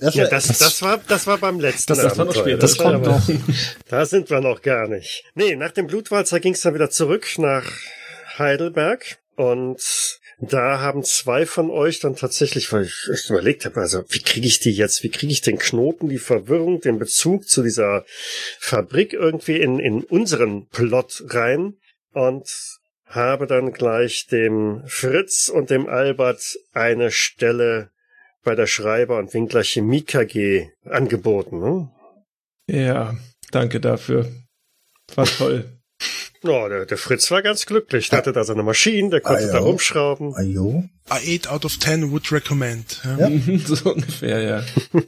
Erst 0.00 0.16
Ja, 0.16 0.28
das, 0.28 0.46
das, 0.46 0.80
war, 0.80 0.98
das 1.08 1.26
war 1.26 1.38
beim 1.38 1.58
letzten 1.60 1.88
Das- 1.94 2.02
das 2.02 2.16
war 2.18 2.24
noch 2.24 2.34
später. 2.34 2.58
Das 2.58 2.78
war 2.78 2.92
kommt 2.92 3.06
aber- 3.06 3.18
noch. 3.18 3.28
Da 3.88 4.06
sind 4.06 4.30
wir 4.30 4.40
noch 4.40 4.62
gar 4.62 4.88
nicht. 4.88 5.24
Nee, 5.34 5.56
nach 5.56 5.72
dem 5.72 5.86
Blutwalzer 5.88 6.40
ging 6.40 6.54
es 6.54 6.60
dann 6.62 6.74
wieder 6.74 6.88
zurück 6.88 7.26
nach 7.38 7.64
Heidelberg 8.38 9.18
und 9.36 9.80
da 10.40 10.80
haben 10.80 11.02
zwei 11.02 11.46
von 11.46 11.70
euch 11.70 11.98
dann 12.00 12.14
tatsächlich, 12.14 12.72
weil 12.72 12.84
ich 12.84 13.08
echt 13.12 13.28
überlegt 13.28 13.64
habe, 13.64 13.80
also 13.80 14.04
wie 14.08 14.22
kriege 14.22 14.46
ich 14.46 14.60
die 14.60 14.70
jetzt, 14.70 15.02
wie 15.02 15.10
kriege 15.10 15.32
ich 15.32 15.40
den 15.40 15.58
Knoten, 15.58 16.08
die 16.08 16.18
Verwirrung, 16.18 16.80
den 16.80 16.98
Bezug 16.98 17.48
zu 17.48 17.62
dieser 17.62 18.04
Fabrik 18.60 19.12
irgendwie 19.12 19.56
in, 19.60 19.80
in 19.80 20.04
unseren 20.04 20.68
Plot 20.68 21.24
rein 21.28 21.74
und 22.12 22.48
habe 23.06 23.46
dann 23.46 23.72
gleich 23.72 24.26
dem 24.26 24.82
Fritz 24.86 25.48
und 25.48 25.70
dem 25.70 25.88
Albert 25.88 26.58
eine 26.72 27.10
Stelle 27.10 27.90
bei 28.44 28.54
der 28.54 28.66
Schreiber- 28.66 29.18
und 29.18 29.34
Winkler 29.34 29.64
Chemie 29.64 30.02
KG 30.02 30.68
angeboten. 30.84 31.58
Ne? 31.58 31.90
Ja, 32.66 33.16
danke 33.50 33.80
dafür. 33.80 34.30
War 35.14 35.26
toll. 35.26 35.77
Ja, 36.42 36.68
der, 36.68 36.86
der 36.86 36.98
Fritz 36.98 37.30
war 37.30 37.42
ganz 37.42 37.66
glücklich. 37.66 38.08
Der 38.10 38.18
hatte 38.18 38.32
da 38.32 38.44
seine 38.44 38.62
Maschinen, 38.62 39.10
der 39.10 39.20
konnte 39.20 39.48
Ah, 39.50 39.52
da 39.52 39.58
rumschrauben. 39.58 40.34
Ajo. 40.34 40.84
a 41.08 41.16
8 41.16 41.48
out 41.48 41.64
of 41.64 41.78
10 41.78 42.10
would 42.12 42.30
recommend. 42.32 43.02
Ja. 43.04 43.28
Ja. 43.28 43.58
so 43.66 43.92
ungefähr, 43.92 44.40
ja. 44.42 44.64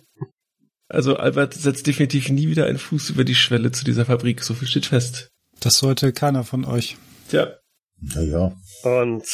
Also 0.93 1.15
Albert 1.17 1.55
setzt 1.55 1.87
definitiv 1.87 2.31
nie 2.31 2.49
wieder 2.49 2.67
einen 2.67 2.79
Fuß 2.79 3.11
über 3.11 3.23
die 3.23 3.37
Schwelle 3.37 3.71
zu 3.71 3.85
dieser 3.85 4.07
Fabrik. 4.07 4.43
So 4.43 4.55
viel 4.55 4.67
steht 4.67 4.87
fest. 4.87 5.31
Das 5.61 5.79
sollte 5.79 6.13
keiner 6.13 6.43
von 6.43 6.65
euch. 6.65 6.97
Tja, 7.29 7.59
Naja. 8.01 8.57
Und 8.83 9.25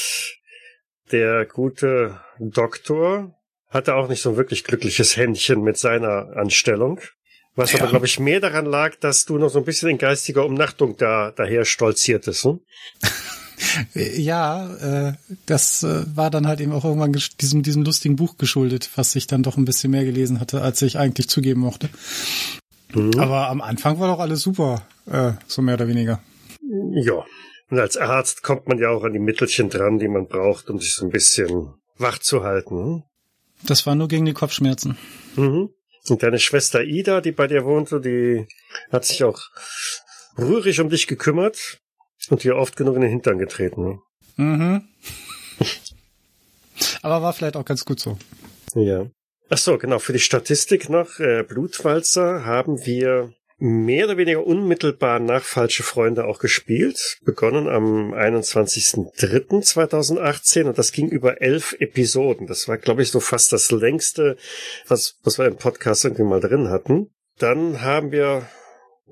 der 1.12 1.46
gute 1.46 2.20
Doktor 2.38 3.34
hatte 3.68 3.94
auch 3.94 4.08
nicht 4.10 4.20
so 4.20 4.30
ein 4.30 4.36
wirklich 4.36 4.64
glückliches 4.64 5.16
Händchen 5.16 5.62
mit 5.62 5.78
seiner 5.78 6.36
Anstellung. 6.36 7.00
Was 7.56 7.74
aber, 7.74 7.88
glaube 7.88 8.06
ich, 8.06 8.20
mehr 8.20 8.40
daran 8.40 8.66
lag, 8.66 8.96
dass 8.96 9.24
du 9.24 9.38
noch 9.38 9.48
so 9.48 9.58
ein 9.58 9.64
bisschen 9.64 9.88
in 9.88 9.98
geistiger 9.98 10.44
Umnachtung 10.44 10.96
da 10.96 11.32
daher 11.34 11.64
stolziertest. 11.64 12.44
Hm? 12.44 12.60
Ja, 13.94 15.08
äh, 15.08 15.12
das 15.46 15.82
äh, 15.82 16.04
war 16.14 16.30
dann 16.30 16.46
halt 16.46 16.60
eben 16.60 16.72
auch 16.72 16.84
irgendwann 16.84 17.16
diesem, 17.40 17.62
diesem 17.62 17.84
lustigen 17.84 18.16
Buch 18.16 18.36
geschuldet, 18.36 18.90
was 18.96 19.16
ich 19.16 19.26
dann 19.26 19.42
doch 19.42 19.56
ein 19.56 19.64
bisschen 19.64 19.90
mehr 19.90 20.04
gelesen 20.04 20.40
hatte, 20.40 20.60
als 20.60 20.82
ich 20.82 20.98
eigentlich 20.98 21.28
zugeben 21.28 21.62
mochte. 21.62 21.88
Mhm. 22.92 23.18
Aber 23.18 23.48
am 23.48 23.62
Anfang 23.62 23.98
war 23.98 24.08
doch 24.08 24.20
alles 24.20 24.42
super, 24.42 24.86
äh, 25.10 25.32
so 25.46 25.62
mehr 25.62 25.74
oder 25.74 25.88
weniger. 25.88 26.20
Ja. 26.92 27.24
Und 27.70 27.78
als 27.78 27.96
Arzt 27.96 28.42
kommt 28.42 28.68
man 28.68 28.78
ja 28.78 28.90
auch 28.90 29.04
an 29.04 29.12
die 29.12 29.18
Mittelchen 29.18 29.70
dran, 29.70 29.98
die 29.98 30.08
man 30.08 30.28
braucht, 30.28 30.70
um 30.70 30.78
sich 30.78 30.94
so 30.94 31.06
ein 31.06 31.10
bisschen 31.10 31.74
wach 31.96 32.18
zu 32.18 32.44
halten. 32.44 33.04
Das 33.64 33.86
war 33.86 33.94
nur 33.94 34.08
gegen 34.08 34.26
die 34.26 34.34
Kopfschmerzen. 34.34 34.96
Mhm. 35.34 35.70
Und 36.08 36.22
deine 36.22 36.38
Schwester 36.38 36.82
Ida, 36.82 37.20
die 37.20 37.32
bei 37.32 37.46
dir 37.46 37.64
wohnte, 37.64 38.00
die 38.00 38.46
hat 38.92 39.04
sich 39.04 39.24
auch 39.24 39.40
rührig 40.38 40.80
um 40.80 40.88
dich 40.88 41.06
gekümmert 41.06 41.78
und 42.30 42.44
dir 42.44 42.56
oft 42.56 42.76
genug 42.76 42.96
in 42.96 43.02
den 43.02 43.10
Hintern 43.10 43.38
getreten. 43.38 43.84
Ne? 43.84 43.98
Mhm. 44.36 44.88
Aber 47.02 47.22
war 47.22 47.32
vielleicht 47.32 47.56
auch 47.56 47.64
ganz 47.64 47.84
gut 47.84 48.00
so. 48.00 48.18
Ja. 48.74 49.06
Ach 49.48 49.58
so, 49.58 49.78
genau. 49.78 49.98
Für 49.98 50.12
die 50.12 50.18
Statistik 50.18 50.88
noch, 50.88 51.20
äh, 51.20 51.42
Blutwalzer 51.42 52.44
haben 52.44 52.84
wir 52.84 53.32
mehr 53.58 54.04
oder 54.06 54.18
weniger 54.18 54.46
unmittelbar 54.46 55.18
nach 55.18 55.42
Falsche 55.42 55.82
Freunde 55.82 56.26
auch 56.26 56.38
gespielt. 56.38 57.18
Begonnen 57.24 57.66
am 57.68 58.12
21.03.2018 58.12 60.64
und 60.64 60.76
das 60.78 60.92
ging 60.92 61.08
über 61.08 61.40
elf 61.40 61.74
Episoden. 61.78 62.46
Das 62.46 62.68
war, 62.68 62.76
glaube 62.78 63.02
ich, 63.02 63.10
so 63.10 63.20
fast 63.20 63.52
das 63.52 63.70
längste, 63.70 64.36
was, 64.86 65.18
was 65.22 65.38
wir 65.38 65.46
im 65.46 65.56
Podcast 65.56 66.04
irgendwie 66.04 66.24
mal 66.24 66.40
drin 66.40 66.68
hatten. 66.68 67.10
Dann 67.38 67.80
haben 67.80 68.12
wir 68.12 68.46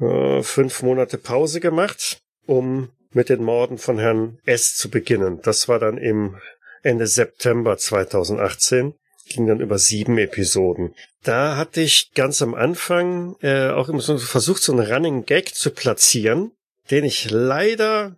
äh, 0.01 0.43
fünf 0.43 0.83
Monate 0.83 1.17
Pause 1.19 1.61
gemacht, 1.61 2.21
um 2.47 2.91
mit 3.13 3.29
den 3.29 3.43
Morden 3.43 3.79
von 3.79 3.99
Herrn 3.99 4.39
S. 4.45 4.77
zu 4.77 4.91
beginnen. 4.91 5.41
Das 5.43 5.69
war 5.69 5.79
dann 5.79 5.99
im 5.99 6.37
Ende 6.83 7.07
September 7.07 7.79
2018 7.79 8.95
ging 9.27 9.47
dann 9.47 9.61
über 9.61 9.79
sieben 9.79 10.19
Episoden. 10.19 10.95
Da 11.23 11.57
hatte 11.57 11.81
ich 11.81 12.13
ganz 12.15 12.43
am 12.43 12.55
Anfang 12.55 13.37
äh, 13.41 13.69
auch 13.69 13.89
immer 13.89 14.01
so 14.01 14.19
versucht, 14.19 14.63
so 14.63 14.73
einen 14.73 14.91
Running 14.91 15.25
Gag 15.25 15.55
zu 15.55 15.71
platzieren, 15.71 16.53
den 16.91 17.05
ich 17.05 17.31
leider 17.31 18.17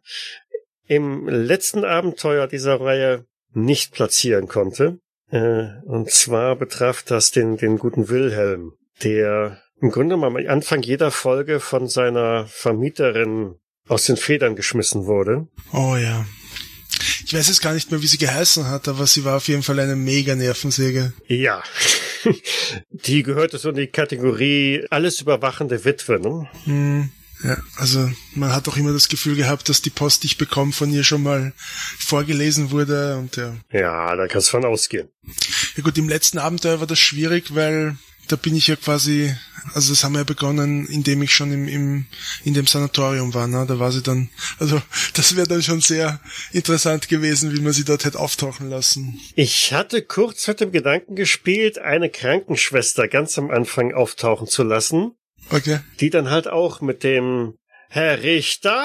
im 0.86 1.28
letzten 1.28 1.84
Abenteuer 1.84 2.46
dieser 2.46 2.80
Reihe 2.80 3.24
nicht 3.52 3.92
platzieren 3.92 4.48
konnte. 4.48 4.98
Äh, 5.30 5.68
und 5.84 6.10
zwar 6.10 6.56
betraf 6.56 7.02
das 7.02 7.30
den, 7.30 7.56
den 7.56 7.78
guten 7.78 8.08
Wilhelm, 8.08 8.72
der 9.02 9.60
im 9.80 9.90
Grunde 9.90 10.16
mal 10.16 10.28
am 10.28 10.36
Anfang 10.36 10.82
jeder 10.82 11.10
Folge 11.10 11.60
von 11.60 11.88
seiner 11.88 12.46
Vermieterin 12.46 13.56
aus 13.88 14.04
den 14.04 14.16
Federn 14.16 14.56
geschmissen 14.56 15.06
wurde. 15.06 15.46
Oh 15.72 15.96
ja. 15.96 16.26
Ich 17.26 17.34
weiß 17.34 17.48
jetzt 17.48 17.60
gar 17.60 17.74
nicht 17.74 17.90
mehr, 17.90 18.00
wie 18.00 18.06
sie 18.06 18.18
geheißen 18.18 18.68
hat, 18.68 18.86
aber 18.86 19.04
sie 19.08 19.24
war 19.24 19.38
auf 19.38 19.48
jeden 19.48 19.64
Fall 19.64 19.80
eine 19.80 19.96
mega 19.96 20.36
Nervensäge. 20.36 21.12
Ja. 21.26 21.60
Die 22.90 23.24
gehörte 23.24 23.58
so 23.58 23.70
in 23.70 23.74
die 23.74 23.88
Kategorie 23.88 24.86
alles 24.90 25.20
überwachende 25.20 25.84
Witwe, 25.84 26.20
ne? 26.20 26.48
Hm, 26.66 27.10
ja, 27.42 27.56
also 27.78 28.08
man 28.36 28.54
hat 28.54 28.68
auch 28.68 28.76
immer 28.76 28.92
das 28.92 29.08
Gefühl 29.08 29.34
gehabt, 29.34 29.68
dass 29.68 29.82
die 29.82 29.90
Post, 29.90 30.22
die 30.22 30.28
ich 30.28 30.38
bekomme, 30.38 30.72
von 30.72 30.92
ihr 30.92 31.02
schon 31.02 31.24
mal 31.24 31.52
vorgelesen 31.98 32.70
wurde 32.70 33.16
und 33.16 33.34
ja. 33.36 33.56
Ja, 33.72 34.14
da 34.14 34.28
kannst 34.28 34.46
du 34.46 34.52
von 34.52 34.64
ausgehen. 34.64 35.08
Ja 35.76 35.82
gut, 35.82 35.98
im 35.98 36.08
letzten 36.08 36.38
Abenteuer 36.38 36.78
war 36.78 36.86
das 36.86 37.00
schwierig, 37.00 37.56
weil 37.56 37.96
da 38.28 38.36
bin 38.36 38.56
ich 38.56 38.66
ja 38.66 38.76
quasi, 38.76 39.34
also 39.74 39.92
das 39.92 40.04
haben 40.04 40.12
wir 40.12 40.20
ja 40.20 40.24
begonnen, 40.24 40.86
indem 40.86 41.22
ich 41.22 41.34
schon 41.34 41.52
im, 41.52 41.68
im 41.68 42.06
in 42.44 42.54
dem 42.54 42.66
Sanatorium 42.66 43.34
war, 43.34 43.46
ne? 43.46 43.64
Da 43.66 43.78
war 43.78 43.92
sie 43.92 44.02
dann, 44.02 44.28
also 44.58 44.80
das 45.14 45.36
wäre 45.36 45.46
dann 45.46 45.62
schon 45.62 45.80
sehr 45.80 46.20
interessant 46.52 47.08
gewesen, 47.08 47.52
wie 47.52 47.60
man 47.60 47.72
sie 47.72 47.84
dort 47.84 48.04
hätte 48.04 48.18
auftauchen 48.18 48.70
lassen. 48.70 49.20
Ich 49.34 49.72
hatte 49.72 50.02
kurz 50.02 50.46
mit 50.48 50.60
dem 50.60 50.72
Gedanken 50.72 51.14
gespielt, 51.14 51.78
eine 51.78 52.10
Krankenschwester 52.10 53.08
ganz 53.08 53.38
am 53.38 53.50
Anfang 53.50 53.94
auftauchen 53.94 54.46
zu 54.46 54.62
lassen. 54.62 55.12
Okay. 55.50 55.78
die 56.00 56.10
dann 56.10 56.30
halt 56.30 56.48
auch 56.48 56.80
mit 56.80 57.04
dem 57.04 57.54
Herr 57.88 58.22
Richter 58.22 58.84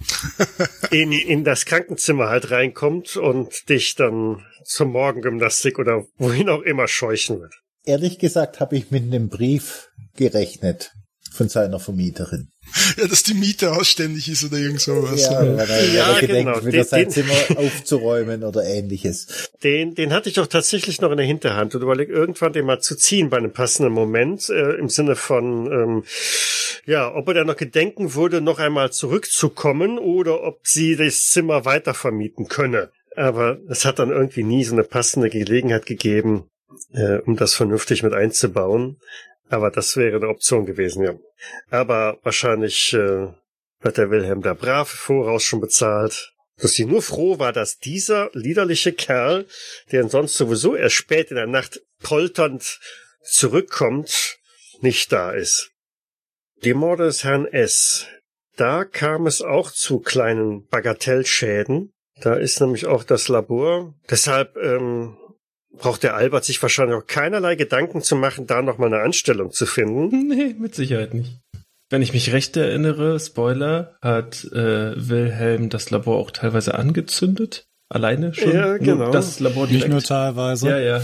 in, 0.90 1.10
in 1.10 1.42
das 1.42 1.64
Krankenzimmer 1.64 2.28
halt 2.28 2.50
reinkommt 2.52 3.16
und 3.16 3.68
dich 3.68 3.96
dann 3.96 4.46
zur 4.64 4.86
Morgengymnastik 4.86 5.78
oder 5.78 6.06
wohin 6.16 6.48
auch 6.48 6.62
immer 6.62 6.86
scheuchen 6.86 7.40
wird. 7.40 7.54
Ehrlich 7.88 8.18
gesagt 8.18 8.60
habe 8.60 8.76
ich 8.76 8.90
mit 8.90 9.04
einem 9.04 9.28
Brief 9.30 9.88
gerechnet 10.16 10.92
von 11.32 11.48
seiner 11.48 11.78
Vermieterin. 11.80 12.48
Ja, 12.98 13.06
dass 13.06 13.22
die 13.22 13.32
Miete 13.34 13.72
ausständig 13.72 14.28
ist 14.28 14.44
oder 14.44 14.58
irgend 14.58 14.80
sowas. 14.80 15.22
Ja, 15.22 15.40
weil 15.40 15.70
er, 15.70 15.94
Ja, 15.94 16.12
er 16.14 16.20
gedenkt, 16.20 16.52
genau. 16.52 16.66
wieder 16.66 16.78
Den- 16.82 16.84
sein 16.84 17.10
Zimmer 17.10 17.32
aufzuräumen 17.56 18.44
oder 18.44 18.64
ähnliches. 18.64 19.50
Den, 19.62 19.94
den 19.94 20.12
hatte 20.12 20.28
ich 20.28 20.34
doch 20.34 20.46
tatsächlich 20.46 21.00
noch 21.00 21.10
in 21.10 21.16
der 21.16 21.26
Hinterhand 21.26 21.74
und 21.74 21.82
überlege, 21.82 22.12
irgendwann 22.12 22.52
den 22.52 22.66
mal 22.66 22.80
zu 22.80 22.94
ziehen 22.96 23.30
bei 23.30 23.38
einem 23.38 23.52
passenden 23.52 23.92
Moment, 23.92 24.50
äh, 24.50 24.72
im 24.74 24.88
Sinne 24.90 25.16
von, 25.16 25.66
ähm, 25.72 26.04
ja, 26.86 27.14
ob 27.14 27.28
er 27.28 27.34
dann 27.34 27.46
noch 27.46 27.56
gedenken 27.56 28.14
würde, 28.14 28.40
noch 28.42 28.58
einmal 28.58 28.92
zurückzukommen 28.92 29.98
oder 29.98 30.42
ob 30.42 30.60
sie 30.66 30.96
das 30.96 31.28
Zimmer 31.28 31.64
weiter 31.64 31.94
vermieten 31.94 32.48
könne. 32.48 32.90
Aber 33.16 33.58
es 33.68 33.84
hat 33.84 33.98
dann 33.98 34.10
irgendwie 34.10 34.44
nie 34.44 34.64
so 34.64 34.74
eine 34.74 34.84
passende 34.84 35.30
Gelegenheit 35.30 35.86
gegeben, 35.86 36.44
äh, 36.92 37.18
um 37.18 37.36
das 37.36 37.54
vernünftig 37.54 38.02
mit 38.02 38.12
einzubauen. 38.12 38.98
Aber 39.48 39.70
das 39.70 39.96
wäre 39.96 40.16
eine 40.16 40.28
Option 40.28 40.66
gewesen, 40.66 41.04
ja. 41.04 41.14
Aber 41.70 42.18
wahrscheinlich 42.22 42.92
äh, 42.92 43.28
hat 43.82 43.96
der 43.96 44.10
Wilhelm 44.10 44.42
da 44.42 44.54
brav 44.54 44.88
voraus 44.88 45.42
schon 45.42 45.60
bezahlt. 45.60 46.32
Dass 46.60 46.72
sie 46.72 46.86
nur 46.86 47.02
froh 47.02 47.38
war, 47.38 47.52
dass 47.52 47.78
dieser 47.78 48.30
liederliche 48.32 48.92
Kerl, 48.92 49.46
der 49.92 50.08
sonst 50.08 50.36
sowieso 50.36 50.74
erst 50.74 50.96
spät 50.96 51.30
in 51.30 51.36
der 51.36 51.46
Nacht 51.46 51.80
polternd 52.02 52.80
zurückkommt, 53.22 54.38
nicht 54.80 55.12
da 55.12 55.30
ist. 55.30 55.70
Die 56.64 56.74
Morde 56.74 57.04
des 57.04 57.22
Herrn 57.22 57.46
S. 57.46 58.06
Da 58.56 58.84
kam 58.84 59.28
es 59.28 59.40
auch 59.40 59.70
zu 59.70 60.00
kleinen 60.00 60.66
Bagatellschäden. 60.66 61.92
Da 62.20 62.34
ist 62.34 62.60
nämlich 62.60 62.86
auch 62.86 63.04
das 63.04 63.28
Labor. 63.28 63.94
Deshalb 64.10 64.56
ähm, 64.56 65.16
braucht 65.78 66.02
der 66.02 66.14
Albert 66.14 66.44
sich 66.44 66.60
wahrscheinlich 66.62 66.96
auch 66.96 67.06
keinerlei 67.06 67.54
Gedanken 67.54 68.02
zu 68.02 68.16
machen, 68.16 68.46
da 68.46 68.62
nochmal 68.62 68.92
eine 68.92 69.02
Anstellung 69.02 69.52
zu 69.52 69.66
finden. 69.66 70.28
Nee, 70.28 70.54
mit 70.58 70.74
Sicherheit 70.74 71.14
nicht. 71.14 71.38
Wenn 71.90 72.02
ich 72.02 72.12
mich 72.12 72.32
recht 72.32 72.56
erinnere, 72.56 73.18
Spoiler, 73.18 73.96
hat 74.02 74.44
äh, 74.52 75.08
Wilhelm 75.08 75.70
das 75.70 75.90
Labor 75.90 76.18
auch 76.18 76.30
teilweise 76.30 76.74
angezündet. 76.74 77.64
Alleine 77.90 78.34
schon. 78.34 78.52
Ja, 78.52 78.76
genau. 78.76 79.10
Das 79.10 79.40
Labor 79.40 79.62
Nicht 79.62 79.76
direkt. 79.76 79.92
nur 79.92 80.02
teilweise. 80.02 80.68
Ja, 80.68 80.78
ja. 80.78 81.02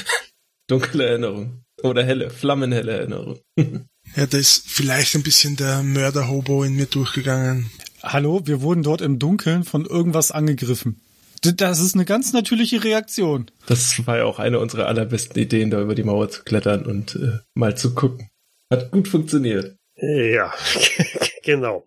Dunkle 0.68 1.04
Erinnerung. 1.06 1.62
Oder 1.82 2.04
helle, 2.04 2.30
flammenhelle 2.30 2.92
Erinnerung. 2.92 3.40
Ja, 4.16 4.26
da 4.26 4.36
ist 4.36 4.64
vielleicht 4.68 5.14
ein 5.14 5.22
bisschen 5.22 5.56
der 5.56 5.82
Mörder-Hobo 5.84 6.64
in 6.64 6.74
mir 6.74 6.86
durchgegangen. 6.86 7.70
Hallo, 8.02 8.42
wir 8.44 8.60
wurden 8.60 8.82
dort 8.82 9.00
im 9.00 9.20
Dunkeln 9.20 9.62
von 9.62 9.86
irgendwas 9.86 10.32
angegriffen. 10.32 11.00
Das 11.42 11.80
ist 11.80 11.94
eine 11.94 12.04
ganz 12.04 12.32
natürliche 12.32 12.84
Reaktion. 12.84 13.50
Das 13.66 14.06
war 14.06 14.18
ja 14.18 14.24
auch 14.24 14.38
eine 14.38 14.60
unserer 14.60 14.86
allerbesten 14.86 15.40
Ideen, 15.40 15.70
da 15.70 15.80
über 15.80 15.94
die 15.94 16.04
Mauer 16.04 16.30
zu 16.30 16.44
klettern 16.44 16.86
und 16.86 17.16
äh, 17.16 17.38
mal 17.54 17.76
zu 17.76 17.94
gucken. 17.94 18.28
Hat 18.70 18.90
gut 18.92 19.08
funktioniert. 19.08 19.76
Ja, 19.96 20.52
genau. 21.44 21.84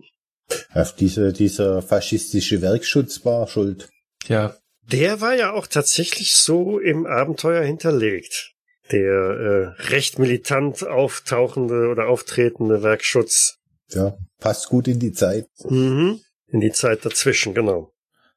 Auf 0.73 0.95
diese, 0.95 1.33
dieser 1.33 1.81
faschistische 1.81 2.61
Werkschutz 2.61 3.25
war 3.25 3.47
schuld. 3.47 3.89
Ja, 4.27 4.55
Der 4.91 5.21
war 5.21 5.33
ja 5.35 5.53
auch 5.53 5.67
tatsächlich 5.67 6.33
so 6.33 6.79
im 6.79 7.05
Abenteuer 7.05 7.63
hinterlegt. 7.63 8.51
Der 8.91 9.01
äh, 9.01 9.81
recht 9.89 10.19
militant 10.19 10.85
auftauchende 10.85 11.87
oder 11.87 12.07
auftretende 12.07 12.83
Werkschutz. 12.83 13.57
Ja, 13.89 14.15
passt 14.39 14.69
gut 14.69 14.87
in 14.87 14.99
die 14.99 15.13
Zeit. 15.13 15.47
Mhm. 15.63 16.19
In 16.47 16.59
die 16.59 16.71
Zeit 16.71 17.03
dazwischen, 17.05 17.55
genau. 17.55 17.94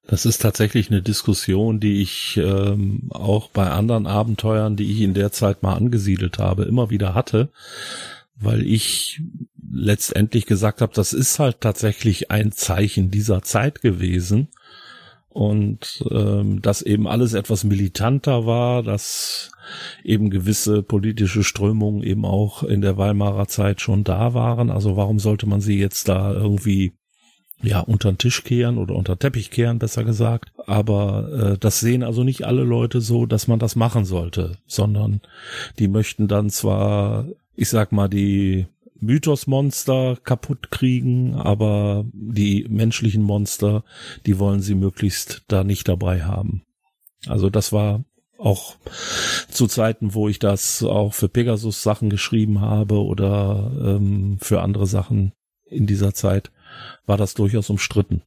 Das 0.08 0.24
ist 0.24 0.40
tatsächlich 0.40 0.90
eine 0.90 1.02
Diskussion, 1.02 1.80
die 1.80 2.00
ich 2.00 2.38
ähm, 2.38 3.10
auch 3.10 3.50
bei 3.50 3.70
anderen 3.70 4.06
Abenteuern, 4.06 4.74
die 4.74 4.90
ich 4.90 5.02
in 5.02 5.12
der 5.12 5.32
Zeit 5.32 5.62
mal 5.62 5.74
angesiedelt 5.74 6.38
habe, 6.38 6.64
immer 6.64 6.88
wieder 6.88 7.14
hatte, 7.14 7.50
weil 8.34 8.66
ich 8.66 9.20
letztendlich 9.70 10.46
gesagt 10.46 10.80
habe, 10.80 10.94
das 10.94 11.12
ist 11.12 11.38
halt 11.38 11.60
tatsächlich 11.60 12.30
ein 12.30 12.52
Zeichen 12.52 13.10
dieser 13.10 13.42
Zeit 13.42 13.82
gewesen 13.82 14.48
und 15.28 16.02
ähm, 16.10 16.62
dass 16.62 16.80
eben 16.80 17.06
alles 17.06 17.34
etwas 17.34 17.64
militanter 17.64 18.46
war, 18.46 18.82
dass 18.82 19.52
eben 20.02 20.30
gewisse 20.30 20.82
politische 20.82 21.44
Strömungen 21.44 22.02
eben 22.02 22.24
auch 22.24 22.62
in 22.62 22.80
der 22.80 22.96
Weimarer 22.96 23.46
Zeit 23.46 23.82
schon 23.82 24.04
da 24.04 24.32
waren. 24.32 24.70
Also 24.70 24.96
warum 24.96 25.18
sollte 25.18 25.46
man 25.46 25.60
sie 25.60 25.78
jetzt 25.78 26.08
da 26.08 26.32
irgendwie 26.32 26.94
ja, 27.62 27.80
unter 27.80 28.12
den 28.12 28.18
Tisch 28.18 28.44
kehren 28.44 28.78
oder 28.78 28.94
unter 28.94 29.16
den 29.16 29.20
Teppich 29.20 29.50
kehren, 29.50 29.78
besser 29.78 30.04
gesagt. 30.04 30.52
Aber 30.66 31.52
äh, 31.54 31.58
das 31.58 31.80
sehen 31.80 32.02
also 32.02 32.24
nicht 32.24 32.44
alle 32.44 32.62
Leute 32.62 33.00
so, 33.00 33.26
dass 33.26 33.48
man 33.48 33.58
das 33.58 33.76
machen 33.76 34.04
sollte, 34.04 34.58
sondern 34.66 35.20
die 35.78 35.88
möchten 35.88 36.28
dann 36.28 36.50
zwar, 36.50 37.26
ich 37.54 37.68
sag 37.68 37.92
mal, 37.92 38.08
die 38.08 38.66
Mythosmonster 39.00 40.18
kaputt 40.22 40.70
kriegen, 40.70 41.34
aber 41.34 42.04
die 42.12 42.66
menschlichen 42.68 43.22
Monster, 43.22 43.84
die 44.26 44.38
wollen 44.38 44.60
sie 44.60 44.74
möglichst 44.74 45.42
da 45.48 45.64
nicht 45.64 45.88
dabei 45.88 46.24
haben. 46.24 46.62
Also 47.26 47.50
das 47.50 47.72
war 47.72 48.04
auch 48.38 48.76
zu 49.50 49.66
Zeiten, 49.66 50.14
wo 50.14 50.28
ich 50.28 50.38
das 50.38 50.82
auch 50.84 51.14
für 51.14 51.28
Pegasus 51.28 51.82
Sachen 51.82 52.08
geschrieben 52.08 52.60
habe 52.60 53.02
oder 53.02 53.72
ähm, 53.84 54.38
für 54.40 54.62
andere 54.62 54.86
Sachen 54.86 55.32
in 55.66 55.86
dieser 55.86 56.14
Zeit, 56.14 56.50
war 57.06 57.16
das 57.16 57.34
durchaus 57.34 57.70
umstritten. 57.70 58.22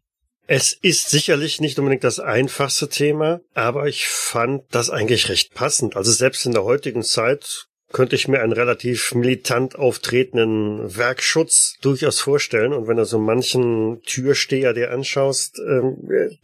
Es 0.48 0.74
ist 0.74 1.10
sicherlich 1.10 1.62
nicht 1.62 1.80
unbedingt 1.80 2.04
das 2.04 2.20
einfachste 2.20 2.90
Thema, 2.90 3.40
aber 3.54 3.88
ich 3.88 4.08
fand 4.08 4.64
das 4.72 4.90
eigentlich 4.90 5.30
recht 5.30 5.54
passend. 5.54 5.96
Also 5.96 6.12
selbst 6.12 6.46
in 6.46 6.52
der 6.52 6.64
heutigen 6.64 7.04
Zeit 7.04 7.68
könnte 7.92 8.16
ich 8.16 8.28
mir 8.28 8.42
einen 8.42 8.54
relativ 8.54 9.14
militant 9.14 9.76
auftretenden 9.76 10.96
Werkschutz 10.96 11.76
durchaus 11.82 12.20
vorstellen. 12.20 12.74
Und 12.74 12.88
wenn 12.88 12.98
du 12.98 13.06
so 13.06 13.20
manchen 13.20 14.02
Türsteher 14.04 14.74
dir 14.74 14.92
anschaust, 14.92 15.60
ähm, 15.60 15.98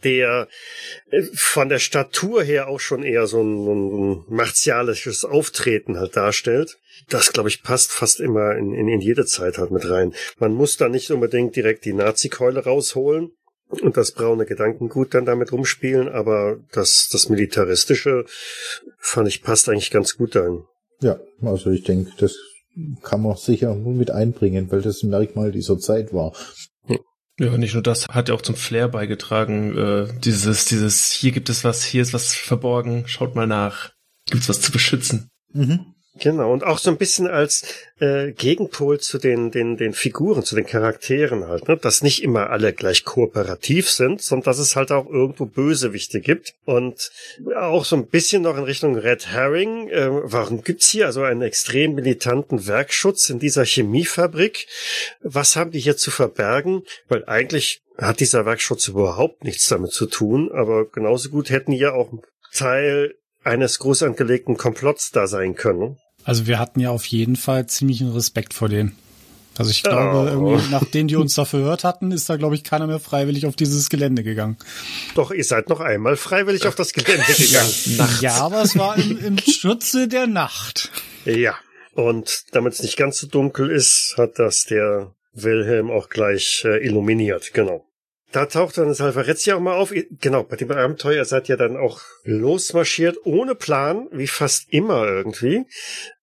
der 0.04 0.48
äh, 1.10 1.22
von 1.34 1.68
der 1.68 1.78
Statur 1.78 2.42
her 2.42 2.68
auch 2.68 2.80
schon 2.80 3.02
eher 3.02 3.26
so 3.26 3.42
ein, 3.42 4.24
martialisches 4.28 5.24
Auftreten 5.24 5.98
halt 5.98 6.16
darstellt, 6.16 6.78
das, 7.08 7.32
glaube 7.32 7.48
ich, 7.48 7.62
passt 7.62 7.92
fast 7.92 8.20
immer 8.20 8.56
in, 8.56 8.74
in, 8.74 8.88
in 8.88 9.00
jede 9.00 9.24
Zeit 9.24 9.58
halt 9.58 9.70
mit 9.70 9.88
rein. 9.88 10.14
Man 10.38 10.52
muss 10.52 10.76
da 10.76 10.88
nicht 10.88 11.10
unbedingt 11.10 11.56
direkt 11.56 11.84
die 11.84 11.92
Nazi-Keule 11.92 12.64
rausholen 12.64 13.32
und 13.68 13.96
das 13.96 14.12
braune 14.12 14.46
Gedankengut 14.46 15.14
dann 15.14 15.24
damit 15.24 15.52
rumspielen, 15.52 16.08
aber 16.08 16.58
das, 16.72 17.08
das 17.10 17.28
Militaristische 17.28 18.24
fand 18.98 19.28
ich 19.28 19.42
passt 19.42 19.68
eigentlich 19.68 19.90
ganz 19.90 20.16
gut 20.16 20.34
dahin. 20.34 20.64
Ja, 21.00 21.18
also 21.42 21.70
ich 21.70 21.84
denke, 21.84 22.12
das 22.18 22.36
kann 23.02 23.22
man 23.22 23.36
sicher 23.36 23.74
nur 23.74 23.94
mit 23.94 24.10
einbringen, 24.10 24.70
weil 24.70 24.82
das 24.82 25.02
ein 25.02 25.10
Merkmal 25.10 25.52
dieser 25.52 25.78
Zeit 25.78 26.12
war. 26.12 26.32
Ja, 27.40 27.56
nicht 27.56 27.74
nur 27.74 27.84
das, 27.84 28.08
hat 28.08 28.28
ja 28.28 28.34
auch 28.34 28.42
zum 28.42 28.56
Flair 28.56 28.88
beigetragen. 28.88 29.76
Äh, 29.78 30.08
dieses, 30.24 30.64
dieses, 30.64 31.12
hier 31.12 31.30
gibt 31.30 31.48
es 31.48 31.62
was, 31.62 31.84
hier 31.84 32.02
ist 32.02 32.12
was 32.12 32.34
verborgen, 32.34 33.04
schaut 33.06 33.36
mal 33.36 33.46
nach. 33.46 33.92
Gibt's 34.28 34.48
was 34.48 34.60
zu 34.60 34.72
beschützen? 34.72 35.30
Mhm. 35.52 35.94
Genau, 36.20 36.52
und 36.52 36.64
auch 36.64 36.78
so 36.78 36.90
ein 36.90 36.96
bisschen 36.96 37.28
als 37.28 37.64
äh, 38.00 38.32
Gegenpol 38.32 38.98
zu 38.98 39.18
den, 39.18 39.50
den, 39.50 39.76
den 39.76 39.92
Figuren, 39.92 40.42
zu 40.42 40.56
den 40.56 40.66
Charakteren 40.66 41.46
halt, 41.46 41.68
ne? 41.68 41.76
dass 41.76 42.02
nicht 42.02 42.22
immer 42.22 42.50
alle 42.50 42.72
gleich 42.72 43.04
kooperativ 43.04 43.88
sind, 43.88 44.20
sondern 44.20 44.46
dass 44.46 44.58
es 44.58 44.74
halt 44.74 44.90
auch 44.90 45.08
irgendwo 45.08 45.46
Bösewichte 45.46 46.20
gibt. 46.20 46.54
Und 46.64 47.10
auch 47.56 47.84
so 47.84 47.96
ein 47.96 48.06
bisschen 48.06 48.42
noch 48.42 48.56
in 48.56 48.64
Richtung 48.64 48.96
Red 48.96 49.28
Herring, 49.28 49.88
äh, 49.90 50.08
warum 50.10 50.62
gibt's 50.62 50.88
hier 50.88 51.06
also 51.06 51.22
einen 51.22 51.42
extrem 51.42 51.94
militanten 51.94 52.66
Werkschutz 52.66 53.30
in 53.30 53.38
dieser 53.38 53.64
Chemiefabrik? 53.64 54.66
Was 55.22 55.56
haben 55.56 55.70
die 55.70 55.80
hier 55.80 55.96
zu 55.96 56.10
verbergen? 56.10 56.82
Weil 57.08 57.24
eigentlich 57.26 57.82
hat 57.96 58.20
dieser 58.20 58.46
Werkschutz 58.46 58.88
überhaupt 58.88 59.44
nichts 59.44 59.68
damit 59.68 59.92
zu 59.92 60.06
tun, 60.06 60.50
aber 60.52 60.86
genauso 60.86 61.30
gut 61.30 61.50
hätten 61.50 61.72
ja 61.72 61.92
auch 61.92 62.12
Teil 62.52 63.14
eines 63.44 63.78
groß 63.78 64.02
angelegten 64.02 64.56
Komplotts 64.56 65.10
da 65.10 65.26
sein 65.26 65.54
können. 65.54 65.98
Also 66.28 66.46
wir 66.46 66.58
hatten 66.58 66.78
ja 66.80 66.90
auf 66.90 67.06
jeden 67.06 67.36
Fall 67.36 67.66
ziemlichen 67.68 68.12
Respekt 68.12 68.52
vor 68.52 68.68
denen. 68.68 68.94
Also 69.56 69.70
ich 69.70 69.82
glaube, 69.82 70.18
Oh. 70.18 70.26
irgendwie, 70.50 70.70
nachdem 70.70 71.08
die 71.08 71.16
uns 71.16 71.34
da 71.34 71.46
verhört 71.46 71.84
hatten, 71.84 72.12
ist 72.12 72.28
da, 72.28 72.36
glaube 72.36 72.54
ich, 72.54 72.64
keiner 72.64 72.86
mehr 72.86 73.00
freiwillig 73.00 73.46
auf 73.46 73.56
dieses 73.56 73.88
Gelände 73.88 74.22
gegangen. 74.22 74.58
Doch, 75.14 75.30
ihr 75.30 75.42
seid 75.42 75.70
noch 75.70 75.80
einmal 75.80 76.16
freiwillig 76.16 76.66
auf 76.66 76.74
das 76.74 76.92
Gelände 76.92 77.24
gegangen. 77.34 77.72
Ja, 78.20 78.34
aber 78.42 78.60
es 78.60 78.76
war 78.76 78.98
im, 78.98 79.18
im 79.24 79.38
Schutze 79.38 80.06
der 80.06 80.26
Nacht. 80.26 80.90
Ja. 81.24 81.54
Und 81.94 82.44
damit 82.52 82.74
es 82.74 82.82
nicht 82.82 82.98
ganz 82.98 83.18
so 83.20 83.26
dunkel 83.26 83.70
ist, 83.70 84.14
hat 84.18 84.38
das 84.38 84.64
der 84.64 85.14
Wilhelm 85.32 85.90
auch 85.90 86.10
gleich 86.10 86.62
äh, 86.66 86.84
illuminiert, 86.86 87.54
genau. 87.54 87.87
Da 88.30 88.44
taucht 88.46 88.76
dann 88.76 88.88
das 88.88 89.00
Alvarezzi 89.00 89.52
auch 89.52 89.60
mal 89.60 89.74
auf. 89.74 89.92
Genau, 90.20 90.42
bei 90.42 90.56
dem 90.56 90.70
Abenteuer 90.70 91.24
seid 91.24 91.48
ihr 91.48 91.56
dann 91.56 91.76
auch 91.76 92.00
losmarschiert, 92.24 93.16
ohne 93.24 93.54
Plan, 93.54 94.08
wie 94.12 94.26
fast 94.26 94.70
immer 94.70 95.06
irgendwie. 95.06 95.64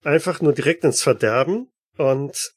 Einfach 0.03 0.41
nur 0.41 0.53
direkt 0.53 0.83
ins 0.83 1.01
Verderben. 1.01 1.71
Und 1.97 2.53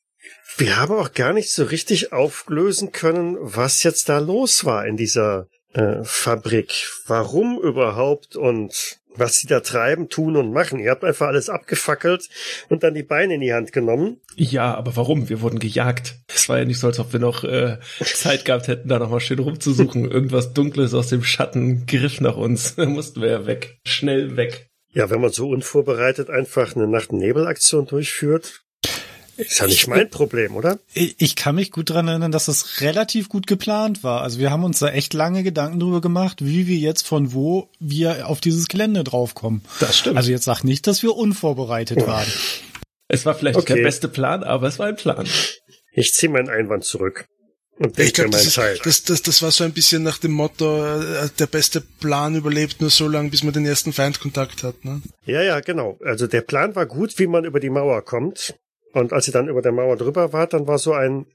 wir 0.56 0.76
haben 0.76 0.94
auch 0.94 1.12
gar 1.12 1.32
nicht 1.32 1.50
so 1.52 1.64
richtig 1.64 2.12
auflösen 2.12 2.92
können, 2.92 3.36
was 3.40 3.82
jetzt 3.82 4.08
da 4.08 4.18
los 4.18 4.64
war 4.64 4.86
in 4.86 4.96
dieser 4.96 5.48
äh, 5.72 6.02
Fabrik. 6.02 6.88
Warum 7.06 7.60
überhaupt 7.60 8.36
und 8.36 8.98
was 9.18 9.38
sie 9.38 9.46
da 9.46 9.60
treiben, 9.60 10.08
tun 10.08 10.36
und 10.36 10.52
machen. 10.52 10.78
Ihr 10.78 10.90
habt 10.90 11.04
einfach 11.04 11.26
alles 11.26 11.48
abgefackelt 11.48 12.28
und 12.68 12.82
dann 12.82 12.94
die 12.94 13.02
Beine 13.02 13.34
in 13.34 13.40
die 13.40 13.52
Hand 13.52 13.72
genommen. 13.72 14.20
Ja, 14.36 14.74
aber 14.74 14.96
warum? 14.96 15.28
Wir 15.28 15.40
wurden 15.40 15.58
gejagt. 15.58 16.16
Es 16.32 16.48
war 16.48 16.58
ja 16.58 16.64
nicht 16.64 16.78
so, 16.78 16.86
als 16.86 17.00
ob 17.00 17.12
wir 17.12 17.20
noch 17.20 17.44
äh, 17.44 17.78
Zeit 18.00 18.44
gehabt 18.44 18.68
hätten, 18.68 18.88
da 18.88 18.98
nochmal 18.98 19.20
schön 19.20 19.38
rumzusuchen. 19.38 20.10
Irgendwas 20.10 20.52
Dunkles 20.52 20.94
aus 20.94 21.08
dem 21.08 21.22
Schatten 21.22 21.86
griff 21.86 22.20
nach 22.20 22.36
uns. 22.36 22.76
Da 22.78 22.86
mussten 22.86 23.20
wir 23.20 23.30
ja 23.30 23.46
weg. 23.46 23.78
Schnell 23.84 24.36
weg. 24.36 24.70
Ja, 24.92 25.10
wenn 25.10 25.20
man 25.20 25.30
so 25.30 25.48
unvorbereitet 25.48 26.30
einfach 26.30 26.76
eine 26.76 26.86
Nacht-Nebel-Aktion 26.86 27.86
durchführt, 27.86 28.62
ist 29.38 29.60
ja 29.60 29.66
nicht 29.66 29.86
mein 29.86 30.10
Problem, 30.10 30.56
oder? 30.56 30.78
Ich 30.94 31.36
kann 31.36 31.54
mich 31.54 31.70
gut 31.70 31.90
dran 31.90 32.08
erinnern, 32.08 32.32
dass 32.32 32.46
das 32.46 32.80
relativ 32.80 33.28
gut 33.28 33.46
geplant 33.46 34.02
war. 34.02 34.22
Also 34.22 34.38
wir 34.38 34.50
haben 34.50 34.64
uns 34.64 34.80
da 34.80 34.88
echt 34.90 35.14
lange 35.14 35.42
Gedanken 35.42 35.80
drüber 35.80 36.00
gemacht, 36.00 36.44
wie 36.44 36.66
wir 36.66 36.76
jetzt 36.76 37.06
von 37.06 37.32
wo 37.32 37.68
wir 37.78 38.28
auf 38.28 38.40
dieses 38.40 38.66
Gelände 38.68 39.04
draufkommen. 39.04 39.62
Das 39.80 39.98
stimmt. 39.98 40.16
Also 40.16 40.30
jetzt 40.30 40.44
sag 40.44 40.64
nicht, 40.64 40.86
dass 40.86 41.02
wir 41.02 41.14
unvorbereitet 41.16 42.06
waren. 42.06 42.26
Es 43.08 43.24
war 43.24 43.34
vielleicht 43.34 43.58
Okay. 43.58 43.76
der 43.76 43.82
beste 43.82 44.08
Plan, 44.08 44.44
aber 44.44 44.68
es 44.68 44.78
war 44.78 44.86
ein 44.86 44.96
Plan. 44.96 45.26
Ich 45.92 46.12
ziehe 46.14 46.30
meinen 46.30 46.48
Einwand 46.50 46.84
zurück 46.84 47.26
und 47.78 47.98
Ich 47.98 48.12
denke 48.12 48.30
glaube, 48.30 48.44
das, 48.44 48.80
das, 48.82 49.02
das, 49.04 49.22
das 49.22 49.42
war 49.42 49.50
so 49.50 49.64
ein 49.64 49.72
bisschen 49.72 50.02
nach 50.02 50.18
dem 50.18 50.32
Motto, 50.32 50.84
äh, 50.84 51.28
der 51.38 51.46
beste 51.46 51.80
Plan 51.80 52.34
überlebt 52.34 52.80
nur 52.80 52.90
so 52.90 53.08
lange, 53.08 53.30
bis 53.30 53.44
man 53.44 53.54
den 53.54 53.64
ersten 53.64 53.92
Feindkontakt 53.92 54.62
hat. 54.64 54.84
Ne? 54.84 55.00
Ja, 55.24 55.42
ja, 55.42 55.60
genau. 55.60 55.96
Also 56.04 56.26
der 56.26 56.40
Plan 56.42 56.74
war 56.74 56.86
gut, 56.86 57.18
wie 57.18 57.26
man 57.28 57.44
über 57.44 57.60
die 57.60 57.70
Mauer 57.70 58.04
kommt. 58.04 58.54
Und 58.98 59.12
als 59.12 59.28
ihr 59.28 59.32
dann 59.32 59.48
über 59.48 59.62
der 59.62 59.72
Mauer 59.72 59.96
drüber 59.96 60.32
wart, 60.32 60.54
dann 60.54 60.66
war 60.66 60.78
so 60.78 60.92
ein, 60.92 61.26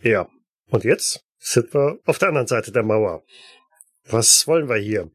ja. 0.00 0.28
Und 0.70 0.84
jetzt 0.84 1.24
sind 1.38 1.74
wir 1.74 1.98
auf 2.04 2.18
der 2.18 2.28
anderen 2.28 2.46
Seite 2.46 2.70
der 2.70 2.84
Mauer. 2.84 3.24
Was 4.04 4.46
wollen 4.46 4.68
wir 4.68 4.76
hier? 4.76 5.10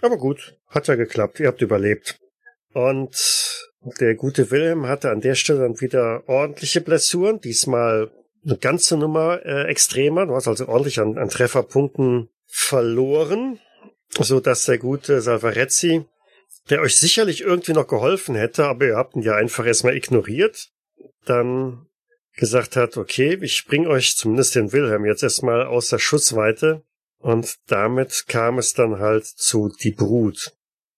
Aber 0.00 0.16
gut, 0.16 0.56
hat 0.68 0.88
ja 0.88 0.94
geklappt. 0.94 1.40
Ihr 1.40 1.48
habt 1.48 1.60
überlebt. 1.60 2.18
Und 2.72 3.68
der 4.00 4.14
gute 4.14 4.50
Wilhelm 4.50 4.86
hatte 4.86 5.10
an 5.10 5.20
der 5.20 5.34
Stelle 5.34 5.60
dann 5.60 5.80
wieder 5.80 6.26
ordentliche 6.26 6.80
Blessuren. 6.80 7.40
Diesmal 7.40 8.10
eine 8.44 8.56
ganze 8.56 8.96
Nummer 8.96 9.44
äh, 9.44 9.64
extremer. 9.64 10.26
Du 10.26 10.34
hast 10.34 10.48
also 10.48 10.68
ordentlich 10.68 11.00
an, 11.00 11.18
an 11.18 11.28
Trefferpunkten 11.28 12.30
verloren, 12.46 13.60
so 14.18 14.40
dass 14.40 14.64
der 14.64 14.78
gute 14.78 15.20
Salvarezzi 15.20 16.06
der 16.70 16.80
euch 16.80 16.96
sicherlich 16.96 17.42
irgendwie 17.42 17.72
noch 17.72 17.86
geholfen 17.86 18.34
hätte, 18.34 18.66
aber 18.66 18.86
ihr 18.86 18.96
habt 18.96 19.14
ihn 19.14 19.22
ja 19.22 19.36
einfach 19.36 19.66
erstmal 19.66 19.96
ignoriert, 19.96 20.70
dann 21.28 21.86
gesagt 22.36 22.76
hat, 22.76 22.96
okay, 22.96 23.38
ich 23.40 23.66
bring 23.66 23.86
euch 23.86 24.16
zumindest 24.16 24.54
den 24.54 24.72
Wilhelm 24.72 25.06
jetzt 25.06 25.22
erstmal 25.22 25.66
außer 25.66 25.98
Schussweite 25.98 26.82
und 27.18 27.56
damit 27.66 28.26
kam 28.28 28.58
es 28.58 28.74
dann 28.74 28.98
halt 28.98 29.26
zu 29.26 29.72
die 29.82 29.92
Brut. 29.92 30.52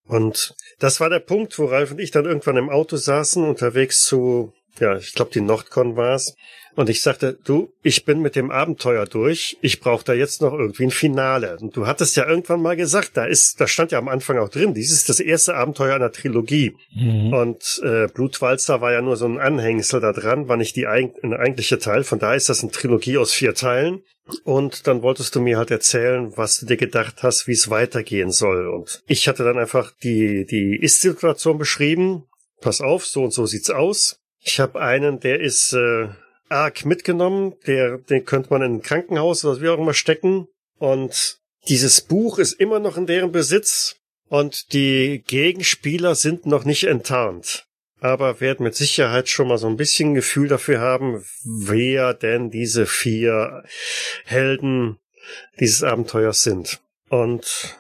Und 0.05 0.55
das 0.79 1.01
war 1.01 1.11
der 1.11 1.21
Punkt, 1.21 1.59
wo 1.59 1.67
Ralf 1.67 1.91
und 1.91 2.01
ich 2.01 2.11
dann 2.11 2.25
irgendwann 2.25 2.57
im 2.57 2.71
Auto 2.71 2.97
saßen, 2.97 3.45
unterwegs 3.45 4.05
zu, 4.05 4.53
ja, 4.81 4.97
ich 4.97 5.13
glaube, 5.15 5.31
die 5.33 5.43
Nordcon 5.43 5.97
war's. 5.97 6.35
Und 6.79 6.89
ich 6.89 7.03
sagte, 7.03 7.37
du, 7.45 7.73
ich 7.83 8.05
bin 8.05 8.23
mit 8.23 8.37
dem 8.37 8.53
Abenteuer 8.53 9.05
durch. 9.05 9.59
Ich 9.63 9.81
brauche 9.81 10.05
da 10.05 10.13
jetzt 10.13 10.41
noch 10.41 10.53
irgendwie 10.53 10.85
ein 10.85 10.93
Finale. 10.93 11.59
Und 11.61 11.77
du 11.77 11.89
hattest 11.89 12.15
ja 12.15 12.25
irgendwann 12.25 12.63
mal 12.63 12.77
gesagt, 12.77 13.17
da 13.17 13.25
ist, 13.25 13.61
da 13.61 13.67
stand 13.67 13.91
ja 13.91 13.99
am 13.99 14.07
Anfang 14.07 14.39
auch 14.39 14.49
drin, 14.49 14.75
dies 14.75 14.93
ist 14.93 15.09
das 15.09 15.19
erste 15.19 15.57
Abenteuer 15.57 15.97
einer 15.97 16.13
Trilogie. 16.13 16.77
Mhm. 16.95 17.33
Und 17.33 17.83
äh, 17.83 18.07
Blutwalzer 18.07 18.81
war 18.81 18.93
ja 18.93 19.03
nur 19.03 19.17
so 19.17 19.27
ein 19.27 19.39
Anhängsel 19.39 20.01
da 20.01 20.13
dran, 20.13 20.47
war 20.47 20.57
nicht 20.57 20.77
die 20.77 20.87
eig 20.87 21.15
ein 21.25 21.35
eigentliche 21.35 21.81
Teil. 21.81 22.05
Von 22.05 22.21
daher 22.21 22.37
ist 22.37 22.49
das 22.49 22.63
eine 22.63 22.71
Trilogie 22.71 23.19
aus 23.19 23.33
vier 23.33 23.55
Teilen. 23.55 24.05
Und 24.45 24.87
dann 24.87 25.03
wolltest 25.03 25.35
du 25.35 25.41
mir 25.41 25.59
halt 25.59 25.73
erzählen, 25.73 26.33
was 26.37 26.61
du 26.61 26.67
dir 26.67 26.77
gedacht 26.77 27.25
hast, 27.25 27.49
wie 27.49 27.55
es 27.55 27.71
weitergehen 27.71 28.31
soll. 28.31 28.69
Und 28.69 29.03
ich 29.09 29.27
hatte 29.27 29.43
dann 29.43 29.59
einfach 29.59 29.91
die, 30.05 30.47
die 30.47 30.77
Ist-Situation 30.77 31.59
beschrieben. 31.59 32.23
Pass 32.61 32.81
auf, 32.81 33.05
so 33.05 33.25
und 33.25 33.33
so 33.33 33.47
sieht's 33.47 33.69
aus. 33.69 34.21
Ich 34.39 34.61
habe 34.61 34.81
einen, 34.81 35.19
der 35.19 35.41
ist 35.41 35.73
äh, 35.73 36.11
arg 36.49 36.85
mitgenommen, 36.85 37.55
der, 37.67 37.99
den 37.99 38.25
könnte 38.25 38.51
man 38.51 38.63
in 38.63 38.75
ein 38.77 38.83
Krankenhaus 38.83 39.45
oder 39.45 39.61
wie 39.61 39.69
auch 39.69 39.79
immer 39.79 39.95
stecken. 39.95 40.49
Und 40.79 41.39
dieses 41.69 42.01
Buch 42.01 42.39
ist 42.39 42.55
immer 42.55 42.79
noch 42.79 42.97
in 42.97 43.07
deren 43.07 43.33
Besitz 43.33 43.97
und 44.29 44.73
die 44.73 45.23
Gegenspieler 45.27 46.15
sind 46.15 46.47
noch 46.47 46.65
nicht 46.65 46.85
enttarnt. 46.85 47.67
Aber 48.01 48.41
werden 48.41 48.63
mit 48.63 48.77
Sicherheit 48.77 49.29
schon 49.29 49.49
mal 49.49 49.59
so 49.59 49.67
ein 49.67 49.77
bisschen 49.77 50.15
Gefühl 50.15 50.47
dafür 50.49 50.81
haben, 50.81 51.25
wer 51.45 52.15
denn 52.15 52.51
diese 52.51 52.87
vier 52.87 53.65
Helden 54.25 54.99
dieses 55.59 55.83
Abenteuers 55.83 56.43
sind. 56.43 56.81
Und 57.09 57.77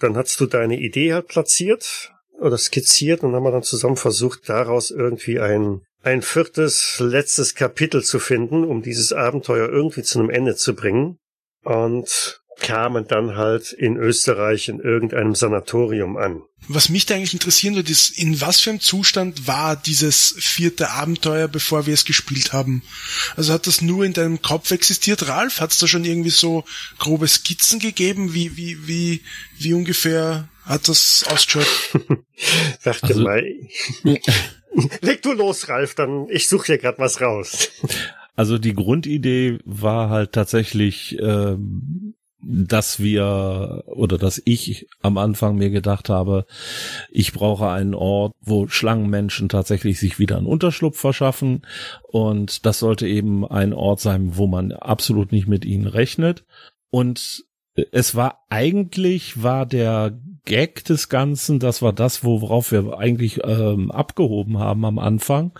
dann 0.00 0.16
hast 0.16 0.40
du 0.40 0.46
deine 0.46 0.78
Idee 0.78 1.12
halt 1.12 1.28
platziert 1.28 2.12
oder 2.40 2.58
skizziert 2.58 3.22
und 3.22 3.34
haben 3.34 3.44
wir 3.44 3.52
dann 3.52 3.62
zusammen 3.62 3.96
versucht, 3.96 4.48
daraus 4.48 4.90
irgendwie 4.90 5.38
ein, 5.38 5.82
ein 6.02 6.22
viertes, 6.22 6.96
letztes 6.98 7.54
Kapitel 7.54 8.02
zu 8.02 8.18
finden, 8.18 8.64
um 8.64 8.82
dieses 8.82 9.12
Abenteuer 9.12 9.68
irgendwie 9.68 10.02
zu 10.02 10.18
einem 10.18 10.30
Ende 10.30 10.56
zu 10.56 10.74
bringen. 10.74 11.18
Und 11.64 12.42
kamen 12.60 13.06
dann 13.08 13.36
halt 13.36 13.72
in 13.72 13.96
Österreich 13.96 14.68
in 14.68 14.78
irgendeinem 14.78 15.34
Sanatorium 15.34 16.16
an. 16.16 16.42
Was 16.68 16.88
mich 16.88 17.06
da 17.06 17.14
eigentlich 17.14 17.32
interessieren 17.34 17.74
würde, 17.74 17.90
ist, 17.90 18.16
in 18.16 18.40
was 18.40 18.60
für 18.60 18.70
einem 18.70 18.80
Zustand 18.80 19.48
war 19.48 19.74
dieses 19.74 20.34
vierte 20.38 20.90
Abenteuer, 20.90 21.48
bevor 21.48 21.86
wir 21.86 21.94
es 21.94 22.04
gespielt 22.04 22.52
haben? 22.52 22.82
Also 23.36 23.52
hat 23.52 23.66
das 23.66 23.82
nur 23.82 24.04
in 24.04 24.12
deinem 24.12 24.42
Kopf 24.42 24.70
existiert, 24.70 25.26
Ralf? 25.28 25.60
Hat 25.60 25.72
es 25.72 25.78
da 25.78 25.88
schon 25.88 26.04
irgendwie 26.04 26.30
so 26.30 26.64
grobe 26.98 27.26
Skizzen 27.26 27.80
gegeben? 27.80 28.32
Wie, 28.32 28.56
wie, 28.56 28.86
wie, 28.86 29.22
wie 29.58 29.74
ungefähr 29.74 30.48
hat 30.64 30.88
das 30.88 31.24
ausgeschaut? 31.28 31.66
Dachte 32.84 33.06
Also- 33.08 33.22
mal. 33.22 33.44
Leg 35.00 35.22
du 35.22 35.32
los, 35.32 35.68
Ralf, 35.68 35.94
dann 35.94 36.26
ich 36.28 36.48
suche 36.48 36.66
hier 36.66 36.78
gerade 36.78 36.98
was 36.98 37.20
raus. 37.20 37.70
Also 38.34 38.58
die 38.58 38.74
Grundidee 38.74 39.58
war 39.64 40.08
halt 40.08 40.32
tatsächlich, 40.32 41.18
ähm, 41.20 42.14
dass 42.44 42.98
wir 42.98 43.84
oder 43.86 44.18
dass 44.18 44.42
ich 44.44 44.88
am 45.00 45.16
Anfang 45.16 45.56
mir 45.56 45.70
gedacht 45.70 46.08
habe, 46.08 46.46
ich 47.10 47.32
brauche 47.32 47.68
einen 47.68 47.94
Ort, 47.94 48.32
wo 48.40 48.66
Schlangenmenschen 48.66 49.48
tatsächlich 49.48 50.00
sich 50.00 50.18
wieder 50.18 50.38
einen 50.38 50.46
Unterschlupf 50.46 50.98
verschaffen 50.98 51.62
und 52.08 52.66
das 52.66 52.80
sollte 52.80 53.06
eben 53.06 53.46
ein 53.46 53.72
Ort 53.72 54.00
sein, 54.00 54.36
wo 54.36 54.46
man 54.48 54.72
absolut 54.72 55.30
nicht 55.30 55.46
mit 55.46 55.64
ihnen 55.64 55.86
rechnet 55.86 56.44
und 56.90 57.44
es 57.74 58.14
war 58.14 58.44
eigentlich 58.50 59.42
war 59.42 59.64
der 59.64 60.18
Gag 60.44 60.84
des 60.84 61.08
Ganzen, 61.08 61.58
das 61.58 61.82
war 61.82 61.92
das, 61.92 62.24
worauf 62.24 62.72
wir 62.72 62.98
eigentlich 62.98 63.40
ähm, 63.44 63.90
abgehoben 63.90 64.58
haben 64.58 64.84
am 64.84 64.98
Anfang, 64.98 65.52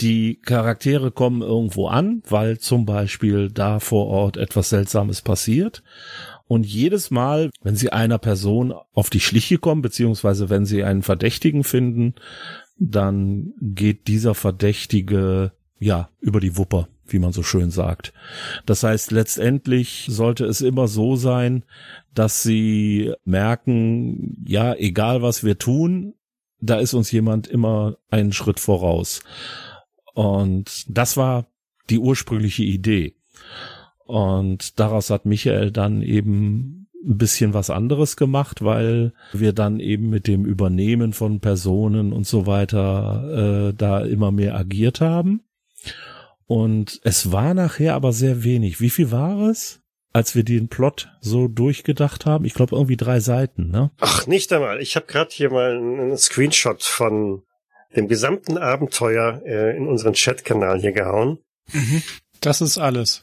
die 0.00 0.36
Charaktere 0.36 1.10
kommen 1.10 1.42
irgendwo 1.42 1.88
an, 1.88 2.22
weil 2.28 2.58
zum 2.58 2.86
Beispiel 2.86 3.50
da 3.50 3.80
vor 3.80 4.06
Ort 4.06 4.36
etwas 4.38 4.70
Seltsames 4.70 5.20
passiert. 5.20 5.82
Und 6.46 6.64
jedes 6.66 7.10
Mal, 7.10 7.50
wenn 7.62 7.76
sie 7.76 7.92
einer 7.92 8.18
Person 8.18 8.72
auf 8.92 9.10
die 9.10 9.20
Schliche 9.20 9.58
kommen, 9.58 9.82
beziehungsweise 9.82 10.48
wenn 10.48 10.64
sie 10.64 10.82
einen 10.84 11.02
Verdächtigen 11.02 11.64
finden, 11.64 12.14
dann 12.78 13.52
geht 13.60 14.08
dieser 14.08 14.34
Verdächtige, 14.34 15.52
ja, 15.78 16.08
über 16.20 16.40
die 16.40 16.56
Wupper, 16.56 16.88
wie 17.06 17.18
man 17.18 17.32
so 17.32 17.42
schön 17.42 17.70
sagt. 17.70 18.14
Das 18.64 18.82
heißt, 18.82 19.10
letztendlich 19.10 20.06
sollte 20.08 20.46
es 20.46 20.62
immer 20.62 20.88
so 20.88 21.14
sein, 21.14 21.64
dass 22.14 22.42
sie 22.42 23.12
merken, 23.24 24.44
ja, 24.46 24.74
egal 24.74 25.22
was 25.22 25.44
wir 25.44 25.58
tun, 25.58 26.14
da 26.60 26.76
ist 26.76 26.94
uns 26.94 27.10
jemand 27.10 27.46
immer 27.46 27.96
einen 28.10 28.32
Schritt 28.32 28.60
voraus. 28.60 29.22
Und 30.14 30.84
das 30.88 31.16
war 31.16 31.46
die 31.88 31.98
ursprüngliche 31.98 32.64
Idee. 32.64 33.14
Und 34.04 34.78
daraus 34.80 35.10
hat 35.10 35.24
Michael 35.24 35.70
dann 35.70 36.02
eben 36.02 36.88
ein 37.04 37.16
bisschen 37.16 37.54
was 37.54 37.70
anderes 37.70 38.16
gemacht, 38.16 38.62
weil 38.62 39.12
wir 39.32 39.52
dann 39.52 39.80
eben 39.80 40.10
mit 40.10 40.26
dem 40.26 40.44
Übernehmen 40.44 41.12
von 41.12 41.40
Personen 41.40 42.12
und 42.12 42.26
so 42.26 42.46
weiter 42.46 43.68
äh, 43.70 43.74
da 43.74 44.00
immer 44.00 44.32
mehr 44.32 44.56
agiert 44.56 45.00
haben. 45.00 45.42
Und 46.46 47.00
es 47.04 47.32
war 47.32 47.54
nachher 47.54 47.94
aber 47.94 48.12
sehr 48.12 48.44
wenig. 48.44 48.80
Wie 48.80 48.90
viel 48.90 49.12
war 49.12 49.48
es, 49.48 49.79
als 50.12 50.34
wir 50.34 50.42
den 50.44 50.68
Plot 50.68 51.08
so 51.20 51.48
durchgedacht 51.48 52.26
haben? 52.26 52.44
Ich 52.44 52.54
glaube 52.54 52.74
irgendwie 52.76 52.96
drei 52.96 53.20
Seiten, 53.20 53.70
ne? 53.70 53.90
Ach, 54.00 54.26
nicht 54.26 54.52
einmal. 54.52 54.80
Ich 54.80 54.96
habe 54.96 55.06
gerade 55.06 55.30
hier 55.32 55.50
mal 55.50 55.76
einen 55.76 56.16
Screenshot 56.18 56.82
von 56.82 57.42
dem 57.96 58.08
gesamten 58.08 58.58
Abenteuer 58.58 59.42
äh, 59.44 59.76
in 59.76 59.86
unseren 59.88 60.14
Chatkanal 60.14 60.80
hier 60.80 60.92
gehauen. 60.92 61.38
Das 62.40 62.60
ist 62.60 62.78
alles. 62.78 63.20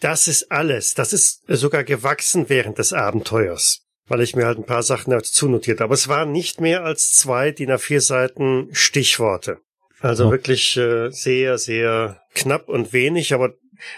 Das 0.00 0.28
ist 0.28 0.50
alles. 0.50 0.94
Das 0.94 1.12
ist 1.12 1.42
sogar 1.48 1.84
gewachsen 1.84 2.48
während 2.48 2.78
des 2.78 2.92
Abenteuers, 2.92 3.82
weil 4.06 4.20
ich 4.20 4.36
mir 4.36 4.44
halt 4.46 4.58
ein 4.58 4.66
paar 4.66 4.82
Sachen 4.82 5.10
dazu 5.10 5.48
notiert 5.48 5.78
habe. 5.80 5.84
Aber 5.84 5.94
es 5.94 6.08
waren 6.08 6.32
nicht 6.32 6.60
mehr 6.60 6.84
als 6.84 7.12
zwei 7.12 7.50
DIN 7.50 7.70
A4 7.70 8.00
Seiten 8.00 8.68
Stichworte. 8.72 9.58
Also 10.00 10.26
Oh. 10.26 10.30
wirklich 10.30 10.76
äh, 10.76 11.10
sehr, 11.10 11.56
sehr 11.56 12.20
knapp 12.34 12.68
und 12.68 12.92
wenig, 12.92 13.32
aber 13.32 13.54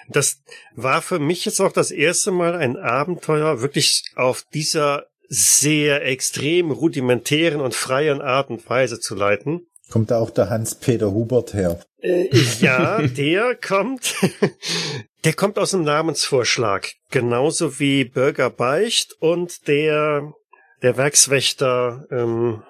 das 0.08 0.42
war 0.74 1.02
für 1.02 1.18
mich 1.18 1.44
jetzt 1.44 1.60
auch 1.60 1.72
das 1.72 1.90
erste 1.90 2.30
Mal 2.30 2.54
ein 2.54 2.76
Abenteuer 2.76 3.60
wirklich 3.60 4.04
auf 4.16 4.44
dieser 4.54 5.06
sehr 5.28 6.04
extrem 6.06 6.70
rudimentären 6.70 7.60
und 7.60 7.74
freien 7.74 8.20
Art 8.22 8.50
und 8.50 8.68
Weise 8.68 8.98
zu 8.98 9.14
leiten. 9.14 9.66
Kommt 9.90 10.10
da 10.10 10.18
auch 10.18 10.30
der 10.30 10.50
Hans-Peter 10.50 11.12
Hubert 11.12 11.54
her? 11.54 11.80
Äh, 12.00 12.28
ja, 12.60 13.02
der 13.02 13.54
kommt, 13.60 14.14
der 15.24 15.32
kommt 15.32 15.58
aus 15.58 15.70
dem 15.70 15.82
Namensvorschlag. 15.82 16.92
Genauso 17.10 17.78
wie 17.78 18.04
Bürger 18.04 18.50
Beicht 18.50 19.14
und 19.20 19.66
der, 19.66 20.32
der 20.82 20.96
Werkswächter, 20.96 22.06
ähm, 22.10 22.62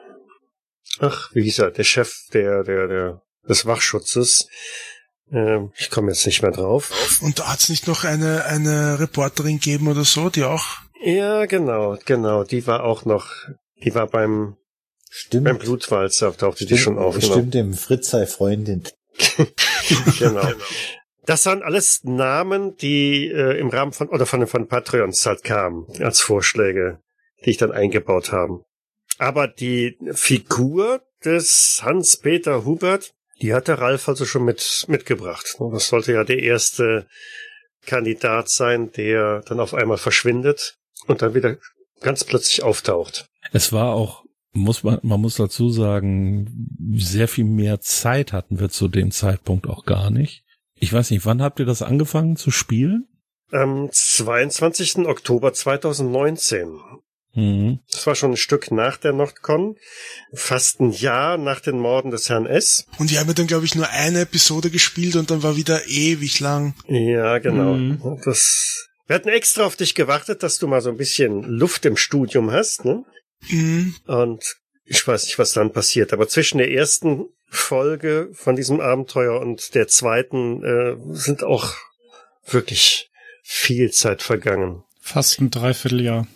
ach, 1.01 1.31
wie 1.35 1.43
hieß 1.43 1.61
er, 1.61 1.71
der 1.73 1.85
Chef 1.85 2.15
der, 2.33 2.63
der, 2.63 2.87
der, 2.87 3.23
des 3.49 3.67
Wachschutzes. 3.67 4.49
Ähm, 5.33 5.73
ich 5.77 5.91
komme 5.91 6.11
jetzt 6.11 6.25
nicht 6.27 6.43
mehr 6.43 6.51
drauf. 6.51 6.91
Und 7.23 7.39
da 7.39 7.53
hat's 7.53 7.69
nicht 7.69 7.87
noch 7.87 8.05
eine, 8.05 8.45
eine 8.45 8.99
Reporterin 9.01 9.61
gegeben 9.61 9.89
oder 9.89 10.05
so, 10.05 10.31
die 10.31 10.45
auch 10.45 10.65
Ja, 11.03 11.47
genau, 11.47 11.99
genau. 12.05 12.45
Die 12.45 12.67
war 12.67 12.85
auch 12.85 13.05
noch, 13.05 13.29
die 13.83 13.95
war 13.95 14.07
beim, 14.07 14.57
Stimmt. 15.11 15.45
beim 15.45 15.59
Blutwalzer, 15.59 16.37
tauchte 16.37 16.67
die 16.67 16.79
schon 16.79 16.99
auf. 16.99 17.19
Genau. 17.19 17.33
Stimmt, 17.33 17.55
dem 17.55 17.75
Fritz 17.75 18.11
sei 18.11 18.27
Freundin. 18.27 18.85
genau. 20.19 20.49
Das 21.27 21.45
waren 21.45 21.63
alles 21.63 22.05
Namen, 22.05 22.77
die 22.77 23.29
äh, 23.29 23.59
im 23.59 23.69
Rahmen 23.69 23.93
von 23.93 24.09
oder 24.09 24.25
von 24.25 24.47
von 24.47 24.67
Patreons 24.67 25.27
halt 25.27 25.45
kamen 25.45 25.87
als 26.01 26.23
Vorschläge, 26.23 27.01
die 27.45 27.51
ich 27.51 27.59
dann 27.59 27.71
eingebaut 27.71 28.33
haben. 28.33 28.63
Aber 29.19 29.47
die 29.47 29.99
Figur 30.13 31.03
des 31.25 31.81
Hans-Peter 31.83 32.65
Hubert, 32.65 33.13
die 33.41 33.55
hat 33.55 33.69
der 33.69 33.79
Ralf 33.79 34.09
also 34.09 34.25
schon 34.25 34.45
mit 34.45 34.85
mitgebracht. 34.89 35.57
Das 35.73 35.89
sollte 35.89 36.13
ja 36.13 36.25
der 36.25 36.43
erste 36.43 37.07
Kandidat 37.87 38.49
sein, 38.49 38.93
der 38.93 39.43
dann 39.43 39.61
auf 39.61 39.75
einmal 39.75 39.99
verschwindet 39.99 40.77
und 41.07 41.23
dann 41.23 41.35
wieder 41.35 41.57
ganz 42.01 42.25
plötzlich 42.25 42.63
auftaucht. 42.63 43.27
Es 43.53 43.73
war 43.73 43.95
auch, 43.95 44.25
muss 44.53 44.83
man, 44.83 44.99
man 45.03 45.21
muss 45.21 45.37
dazu 45.37 45.71
sagen, 45.71 46.69
sehr 46.95 47.29
viel 47.29 47.45
mehr 47.45 47.81
Zeit 47.81 48.33
hatten 48.33 48.61
wir 48.61 48.69
zu 48.69 48.89
dem 48.89 49.11
Zeitpunkt 49.11 49.69
auch 49.69 49.85
gar 49.85 50.11
nicht. 50.11 50.45
Ich 50.75 50.93
weiß 50.93 51.11
nicht, 51.11 51.27
wann 51.27 51.43
habt 51.43 51.59
ihr 51.61 51.67
das 51.67 51.83
angefangen 51.83 52.37
zu 52.37 52.51
spielen? 52.51 53.09
Am 53.51 53.89
22. 53.91 55.07
Oktober 55.07 55.53
2019. 55.53 56.79
Mhm. 57.35 57.81
Das 57.91 58.07
war 58.07 58.15
schon 58.15 58.33
ein 58.33 58.37
Stück 58.37 58.71
nach 58.71 58.97
der 58.97 59.13
Nordcon, 59.13 59.77
fast 60.33 60.81
ein 60.81 60.91
Jahr 60.91 61.39
nach 61.39 61.61
den 61.61 61.79
Morden 61.79 62.11
des 62.11 62.29
Herrn 62.29 62.47
S. 62.47 62.87
Und 62.99 63.11
die 63.11 63.19
haben 63.19 63.29
ja 63.29 63.35
dann, 63.35 63.47
glaube 63.47 63.65
ich, 63.65 63.75
nur 63.75 63.89
eine 63.91 64.23
Episode 64.23 64.71
gespielt 64.71 65.17
und 65.17 65.31
dann 65.31 65.43
war 65.43 65.57
wieder 65.57 65.87
ewig 65.87 66.41
lang. 66.41 66.75
Ja, 66.87 67.39
genau. 67.39 67.75
Mhm. 67.75 68.21
Das, 68.25 68.89
wir 69.07 69.17
hatten 69.17 69.29
extra 69.29 69.65
auf 69.65 69.77
dich 69.77 69.95
gewartet, 69.95 70.43
dass 70.43 70.59
du 70.59 70.67
mal 70.67 70.81
so 70.81 70.91
ein 70.91 70.97
bisschen 70.97 71.43
Luft 71.43 71.85
im 71.85 71.97
Studium 71.97 72.51
hast, 72.51 72.85
ne? 72.85 73.05
Mhm. 73.49 73.95
Und 74.07 74.57
ich 74.85 75.07
weiß 75.07 75.25
nicht, 75.25 75.39
was 75.39 75.53
dann 75.53 75.73
passiert, 75.73 76.13
aber 76.13 76.29
zwischen 76.29 76.59
der 76.59 76.71
ersten 76.71 77.27
Folge 77.51 78.31
von 78.33 78.57
diesem 78.57 78.81
Abenteuer 78.81 79.41
und 79.41 79.75
der 79.75 79.87
zweiten 79.89 80.65
äh, 80.65 80.97
sind 81.15 81.45
auch 81.45 81.75
wirklich 82.47 83.11
viel 83.43 83.91
Zeit 83.91 84.23
vergangen. 84.23 84.83
Fast 85.01 85.41
ein 85.41 85.51
Dreivierteljahr. 85.51 86.27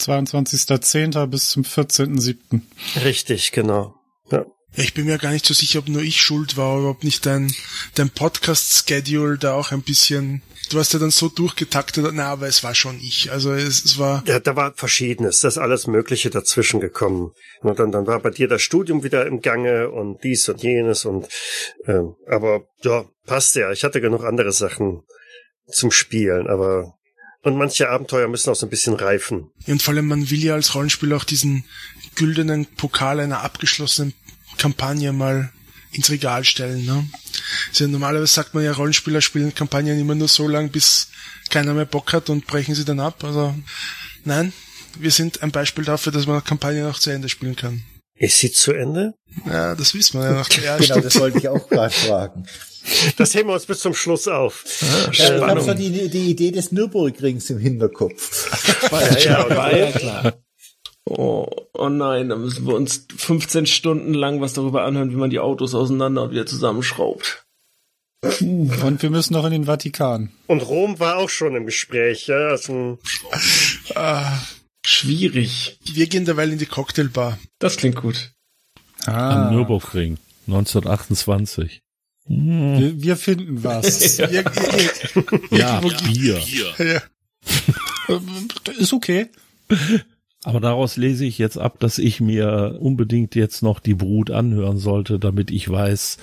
22.10. 0.00 1.26
bis 1.26 1.50
zum 1.50 1.62
14.07. 1.62 2.62
Richtig, 3.04 3.52
genau. 3.52 3.94
Ja. 4.30 4.46
Ja, 4.76 4.82
ich 4.82 4.92
bin 4.92 5.06
mir 5.06 5.16
gar 5.16 5.30
nicht 5.30 5.46
so 5.46 5.54
sicher, 5.54 5.78
ob 5.78 5.88
nur 5.88 6.02
ich 6.02 6.20
schuld 6.20 6.58
war 6.58 6.78
oder 6.78 6.90
ob 6.90 7.02
nicht 7.02 7.24
dein, 7.24 7.50
dein 7.94 8.10
Podcast-Schedule 8.10 9.38
da 9.38 9.54
auch 9.54 9.72
ein 9.72 9.80
bisschen, 9.80 10.42
du 10.70 10.78
hast 10.78 10.92
ja 10.92 10.98
dann 10.98 11.10
so 11.10 11.28
durchgetaktet, 11.28 12.04
na, 12.12 12.26
aber 12.26 12.46
es 12.46 12.62
war 12.62 12.74
schon 12.74 12.98
ich. 13.00 13.32
Also 13.32 13.52
es, 13.54 13.84
es 13.84 13.98
war, 13.98 14.22
Ja, 14.26 14.38
da 14.38 14.54
war 14.54 14.74
Verschiedenes, 14.74 15.40
das 15.40 15.54
ist 15.54 15.62
alles 15.62 15.86
Mögliche 15.86 16.28
dazwischen 16.28 16.80
gekommen. 16.80 17.32
Und 17.62 17.78
dann, 17.78 17.90
dann 17.90 18.06
war 18.06 18.20
bei 18.20 18.30
dir 18.30 18.48
das 18.48 18.60
Studium 18.60 19.02
wieder 19.02 19.26
im 19.26 19.40
Gange 19.40 19.88
und 19.90 20.22
dies 20.24 20.46
und 20.48 20.62
jenes 20.62 21.06
und 21.06 21.26
ähm, 21.86 22.14
aber 22.26 22.66
ja, 22.82 23.06
passt 23.24 23.56
ja. 23.56 23.72
Ich 23.72 23.82
hatte 23.82 24.02
genug 24.02 24.24
andere 24.24 24.52
Sachen 24.52 25.02
zum 25.68 25.90
Spielen, 25.90 26.48
aber 26.48 26.95
und 27.42 27.56
manche 27.56 27.88
Abenteuer 27.88 28.28
müssen 28.28 28.50
auch 28.50 28.56
so 28.56 28.66
ein 28.66 28.70
bisschen 28.70 28.94
reifen. 28.94 29.50
und 29.66 29.82
vor 29.82 29.94
allem 29.94 30.08
man 30.08 30.30
will 30.30 30.42
ja 30.42 30.54
als 30.54 30.74
Rollenspieler 30.74 31.16
auch 31.16 31.24
diesen 31.24 31.64
güldenen 32.14 32.66
Pokal 32.66 33.20
einer 33.20 33.42
abgeschlossenen 33.42 34.14
Kampagne 34.58 35.12
mal 35.12 35.52
ins 35.92 36.10
Regal 36.10 36.44
stellen. 36.44 36.84
Ne? 36.84 37.06
Also 37.68 37.86
normalerweise 37.86 38.32
sagt 38.32 38.54
man 38.54 38.64
ja, 38.64 38.72
Rollenspieler 38.72 39.20
spielen 39.20 39.54
Kampagnen 39.54 39.98
immer 39.98 40.14
nur 40.14 40.28
so 40.28 40.48
lang, 40.48 40.70
bis 40.70 41.08
keiner 41.50 41.74
mehr 41.74 41.84
Bock 41.84 42.12
hat 42.12 42.28
und 42.30 42.46
brechen 42.46 42.74
sie 42.74 42.84
dann 42.84 43.00
ab. 43.00 43.22
Also 43.24 43.54
nein, 44.24 44.52
wir 44.98 45.10
sind 45.10 45.42
ein 45.42 45.52
Beispiel 45.52 45.84
dafür, 45.84 46.12
dass 46.12 46.26
man 46.26 46.42
Kampagnen 46.42 46.86
auch 46.86 46.98
zu 46.98 47.10
Ende 47.10 47.28
spielen 47.28 47.56
kann. 47.56 47.82
Ist 48.18 48.38
sie 48.38 48.50
zu 48.50 48.72
Ende? 48.72 49.14
Ja, 49.44 49.74
das 49.74 49.94
wissen 49.94 50.20
wir 50.20 50.26
ja 50.26 50.32
nach 50.32 50.48
der 50.48 50.78
Genau, 50.78 51.00
das 51.00 51.18
wollte 51.20 51.38
ich 51.38 51.48
auch 51.48 51.68
gerade 51.68 51.92
fragen. 51.92 52.46
Das 53.18 53.34
heben 53.34 53.48
wir 53.48 53.54
uns 53.54 53.66
bis 53.66 53.80
zum 53.80 53.94
Schluss 53.94 54.28
auf. 54.28 54.64
Ja, 55.12 55.36
ich 55.36 55.42
habe 55.42 55.60
so 55.60 55.74
die, 55.74 56.08
die 56.08 56.30
Idee 56.30 56.52
des 56.52 56.72
Nürburgrings 56.72 57.50
im 57.50 57.58
Hinterkopf. 57.58 58.46
Ja, 59.20 59.48
ja, 59.48 59.56
war 59.56 59.76
ja 59.76 59.90
klar. 59.90 60.34
Oh, 61.04 61.46
oh 61.74 61.88
nein, 61.88 62.28
da 62.28 62.36
müssen 62.36 62.66
wir 62.66 62.74
uns 62.74 63.06
15 63.16 63.66
Stunden 63.66 64.14
lang 64.14 64.40
was 64.40 64.52
darüber 64.54 64.84
anhören, 64.84 65.10
wie 65.10 65.16
man 65.16 65.30
die 65.30 65.38
Autos 65.40 65.74
auseinander 65.74 66.22
und 66.24 66.30
wieder 66.30 66.46
zusammenschraubt. 66.46 67.44
Und 68.40 69.02
wir 69.02 69.10
müssen 69.10 69.34
noch 69.34 69.44
in 69.44 69.52
den 69.52 69.64
Vatikan. 69.66 70.32
Und 70.46 70.60
Rom 70.62 70.98
war 70.98 71.16
auch 71.16 71.28
schon 71.28 71.54
im 71.54 71.66
Gespräch, 71.66 72.26
ja. 72.26 72.48
Also, 72.48 72.98
Ah, 73.94 74.32
Schwierig. 74.88 75.78
wir 75.92 76.06
gehen 76.06 76.24
derweil 76.26 76.52
in 76.52 76.58
die 76.58 76.66
Cocktailbar. 76.66 77.38
Das 77.58 77.76
klingt 77.76 77.96
gut. 77.96 78.30
Ah, 79.04 79.48
Am 79.48 79.54
Nürburgring 79.54 80.18
1928. 80.46 81.80
Hm. 82.28 82.78
wir, 82.78 83.02
wir 83.02 83.16
finden 83.16 83.64
was. 83.64 84.18
Wir, 84.18 84.44
Ja, 85.50 85.80
Bier. 85.80 86.40
ja. 86.78 87.02
Ist 88.78 88.92
okay. 88.92 89.26
Aber 90.44 90.60
daraus 90.60 90.96
lese 90.96 91.24
ich 91.24 91.38
jetzt 91.38 91.58
ab, 91.58 91.80
dass 91.80 91.98
ich 91.98 92.20
mir 92.20 92.78
unbedingt 92.80 93.34
jetzt 93.34 93.62
noch 93.62 93.80
die 93.80 93.94
Brut 93.94 94.30
anhören 94.30 94.78
sollte, 94.78 95.18
damit 95.18 95.50
ich 95.50 95.68
weiß, 95.68 96.18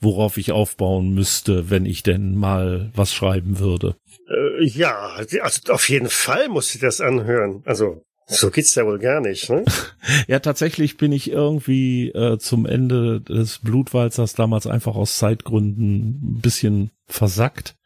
worauf 0.00 0.36
ich 0.36 0.50
aufbauen 0.50 1.14
müsste, 1.14 1.70
wenn 1.70 1.86
ich 1.86 2.02
denn 2.02 2.34
mal 2.34 2.90
was 2.96 3.14
schreiben 3.14 3.60
würde. 3.60 3.94
Äh, 4.30 4.64
ja, 4.64 5.10
also 5.42 5.72
auf 5.72 5.88
jeden 5.88 6.08
Fall 6.08 6.48
muss 6.48 6.68
sie 6.68 6.78
das 6.78 7.00
anhören. 7.00 7.62
Also 7.66 8.02
so 8.26 8.50
geht's 8.50 8.74
ja 8.76 8.86
wohl 8.86 8.98
gar 9.00 9.20
nicht, 9.20 9.50
ne? 9.50 9.64
Ja, 10.28 10.38
tatsächlich 10.38 10.96
bin 10.96 11.10
ich 11.12 11.30
irgendwie 11.30 12.10
äh, 12.10 12.38
zum 12.38 12.64
Ende 12.64 13.20
des 13.20 13.58
Blutwalzers 13.58 14.34
damals 14.34 14.66
einfach 14.66 14.94
aus 14.94 15.18
Zeitgründen 15.18 16.36
ein 16.36 16.40
bisschen 16.40 16.90
versackt. 17.06 17.76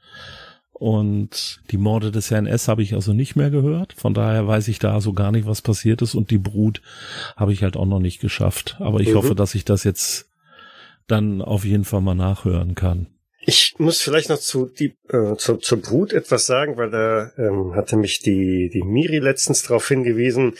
Und 0.72 1.60
die 1.70 1.78
Morde 1.78 2.10
des 2.10 2.30
Herrn 2.30 2.46
S. 2.46 2.68
habe 2.68 2.82
ich 2.82 2.94
also 2.94 3.12
nicht 3.12 3.36
mehr 3.36 3.48
gehört. 3.50 3.92
Von 3.94 4.12
daher 4.12 4.46
weiß 4.46 4.68
ich 4.68 4.78
da 4.80 5.00
so 5.00 5.12
gar 5.12 5.30
nicht, 5.32 5.46
was 5.46 5.62
passiert 5.62 6.02
ist. 6.02 6.14
Und 6.14 6.30
die 6.30 6.38
Brut 6.38 6.82
habe 7.36 7.52
ich 7.52 7.62
halt 7.62 7.76
auch 7.76 7.86
noch 7.86 8.00
nicht 8.00 8.20
geschafft. 8.20 8.76
Aber 8.80 9.00
ich 9.00 9.10
Mhm. 9.10 9.14
hoffe, 9.14 9.34
dass 9.34 9.54
ich 9.54 9.64
das 9.64 9.84
jetzt 9.84 10.28
dann 11.06 11.40
auf 11.42 11.64
jeden 11.64 11.84
Fall 11.84 12.00
mal 12.00 12.14
nachhören 12.14 12.74
kann. 12.74 13.06
Ich 13.46 13.74
muss 13.78 14.00
vielleicht 14.00 14.28
noch 14.28 14.38
zu 14.38 14.66
die 14.66 14.96
äh, 15.08 15.36
zu, 15.36 15.56
zur 15.56 15.80
Brut 15.80 16.12
etwas 16.12 16.46
sagen, 16.46 16.76
weil 16.76 16.90
da 16.90 17.32
ähm, 17.36 17.74
hatte 17.74 17.96
mich 17.96 18.20
die 18.20 18.70
die 18.72 18.82
Miri 18.82 19.18
letztens 19.18 19.62
darauf 19.62 19.86
hingewiesen. 19.88 20.54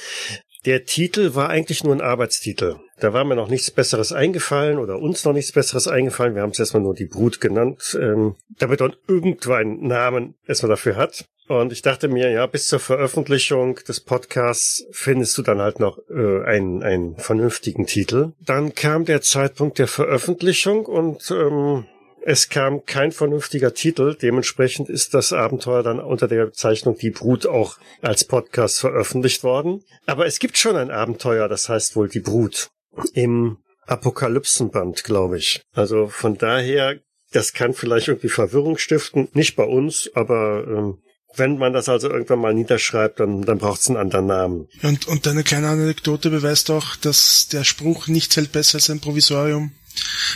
Der 0.66 0.84
Titel 0.84 1.34
war 1.34 1.50
eigentlich 1.50 1.84
nur 1.84 1.94
ein 1.94 2.00
Arbeitstitel. 2.00 2.76
Da 2.98 3.12
war 3.12 3.24
mir 3.24 3.34
noch 3.34 3.48
nichts 3.48 3.70
Besseres 3.70 4.12
eingefallen 4.12 4.78
oder 4.78 4.98
uns 4.98 5.24
noch 5.24 5.34
nichts 5.34 5.52
Besseres 5.52 5.88
eingefallen. 5.88 6.34
Wir 6.34 6.42
haben 6.42 6.50
es 6.50 6.58
erstmal 6.58 6.82
nur 6.82 6.94
die 6.94 7.04
Brut 7.04 7.40
genannt, 7.40 7.98
ähm, 8.00 8.36
damit 8.58 8.80
man 8.80 8.94
irgendwo 9.06 9.52
einen 9.52 9.86
Namen 9.86 10.36
erstmal 10.46 10.70
dafür 10.70 10.96
hat. 10.96 11.26
Und 11.48 11.72
ich 11.72 11.82
dachte 11.82 12.08
mir, 12.08 12.30
ja, 12.30 12.46
bis 12.46 12.68
zur 12.68 12.80
Veröffentlichung 12.80 13.78
des 13.86 14.00
Podcasts 14.00 14.86
findest 14.92 15.36
du 15.36 15.42
dann 15.42 15.60
halt 15.60 15.78
noch 15.78 15.98
äh, 16.08 16.42
einen, 16.44 16.82
einen 16.82 17.16
vernünftigen 17.16 17.84
Titel. 17.84 18.32
Dann 18.40 18.74
kam 18.74 19.04
der 19.04 19.20
Zeitpunkt 19.20 19.78
der 19.78 19.88
Veröffentlichung 19.88 20.86
und 20.86 21.30
ähm, 21.30 21.84
es 22.26 22.48
kam 22.48 22.86
kein 22.86 23.12
vernünftiger 23.12 23.74
Titel. 23.74 24.16
Dementsprechend 24.20 24.88
ist 24.88 25.12
das 25.12 25.32
Abenteuer 25.34 25.82
dann 25.82 26.00
unter 26.00 26.26
der 26.26 26.46
Bezeichnung 26.46 26.96
Die 26.96 27.10
Brut 27.10 27.46
auch 27.46 27.76
als 28.00 28.24
Podcast 28.24 28.80
veröffentlicht 28.80 29.44
worden. 29.44 29.84
Aber 30.06 30.24
es 30.24 30.38
gibt 30.38 30.56
schon 30.56 30.76
ein 30.76 30.90
Abenteuer, 30.90 31.48
das 31.48 31.68
heißt 31.68 31.96
wohl 31.96 32.08
Die 32.08 32.20
Brut. 32.20 32.70
Im 33.12 33.58
Apokalypsenband, 33.86 35.04
glaube 35.04 35.36
ich. 35.36 35.60
Also 35.74 36.08
von 36.08 36.38
daher, 36.38 36.98
das 37.32 37.52
kann 37.52 37.74
vielleicht 37.74 38.08
irgendwie 38.08 38.30
Verwirrung 38.30 38.78
stiften. 38.78 39.28
Nicht 39.34 39.54
bei 39.54 39.64
uns, 39.64 40.10
aber 40.14 40.64
ähm, 40.66 40.98
wenn 41.36 41.58
man 41.58 41.74
das 41.74 41.90
also 41.90 42.08
irgendwann 42.08 42.38
mal 42.38 42.54
niederschreibt, 42.54 43.20
dann, 43.20 43.42
dann 43.42 43.58
braucht 43.58 43.80
es 43.80 43.88
einen 43.88 43.98
anderen 43.98 44.26
Namen. 44.26 44.68
Und, 44.82 45.06
und 45.08 45.26
deine 45.26 45.42
kleine 45.42 45.68
Anekdote 45.68 46.30
beweist 46.30 46.70
auch, 46.70 46.96
dass 46.96 47.48
der 47.48 47.64
Spruch 47.64 48.06
nichts 48.06 48.36
hält 48.36 48.52
besser 48.52 48.76
als 48.76 48.88
ein 48.88 49.00
Provisorium 49.00 49.72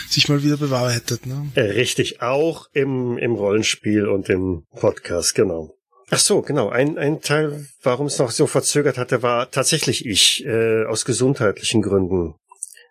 sich 0.09 0.29
mal 0.29 0.43
wieder 0.43 0.57
bewahrheitet. 0.57 1.25
Ne? 1.25 1.51
Äh, 1.55 1.61
richtig, 1.61 2.21
auch 2.21 2.67
im, 2.73 3.17
im 3.17 3.35
Rollenspiel 3.35 4.07
und 4.07 4.29
im 4.29 4.65
Podcast, 4.79 5.35
genau. 5.35 5.75
Ach 6.11 6.19
so, 6.19 6.41
genau. 6.41 6.69
Ein, 6.69 6.97
ein 6.97 7.21
Teil, 7.21 7.67
warum 7.83 8.07
es 8.07 8.17
noch 8.17 8.31
so 8.31 8.47
verzögert 8.47 8.97
hatte, 8.97 9.21
war 9.21 9.51
tatsächlich 9.51 10.05
ich. 10.05 10.43
Äh, 10.45 10.85
aus 10.85 11.05
gesundheitlichen 11.05 11.81
Gründen 11.81 12.35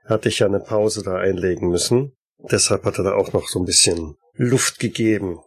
hatte 0.04 0.28
ich 0.28 0.38
ja 0.38 0.46
eine 0.46 0.60
Pause 0.60 1.02
da 1.02 1.16
einlegen 1.16 1.68
müssen. 1.68 2.12
Deshalb 2.38 2.84
hat 2.84 2.98
er 2.98 3.04
da 3.04 3.14
auch 3.14 3.32
noch 3.32 3.48
so 3.48 3.58
ein 3.58 3.64
bisschen 3.64 4.16
Luft 4.34 4.78
gegeben. 4.78 5.40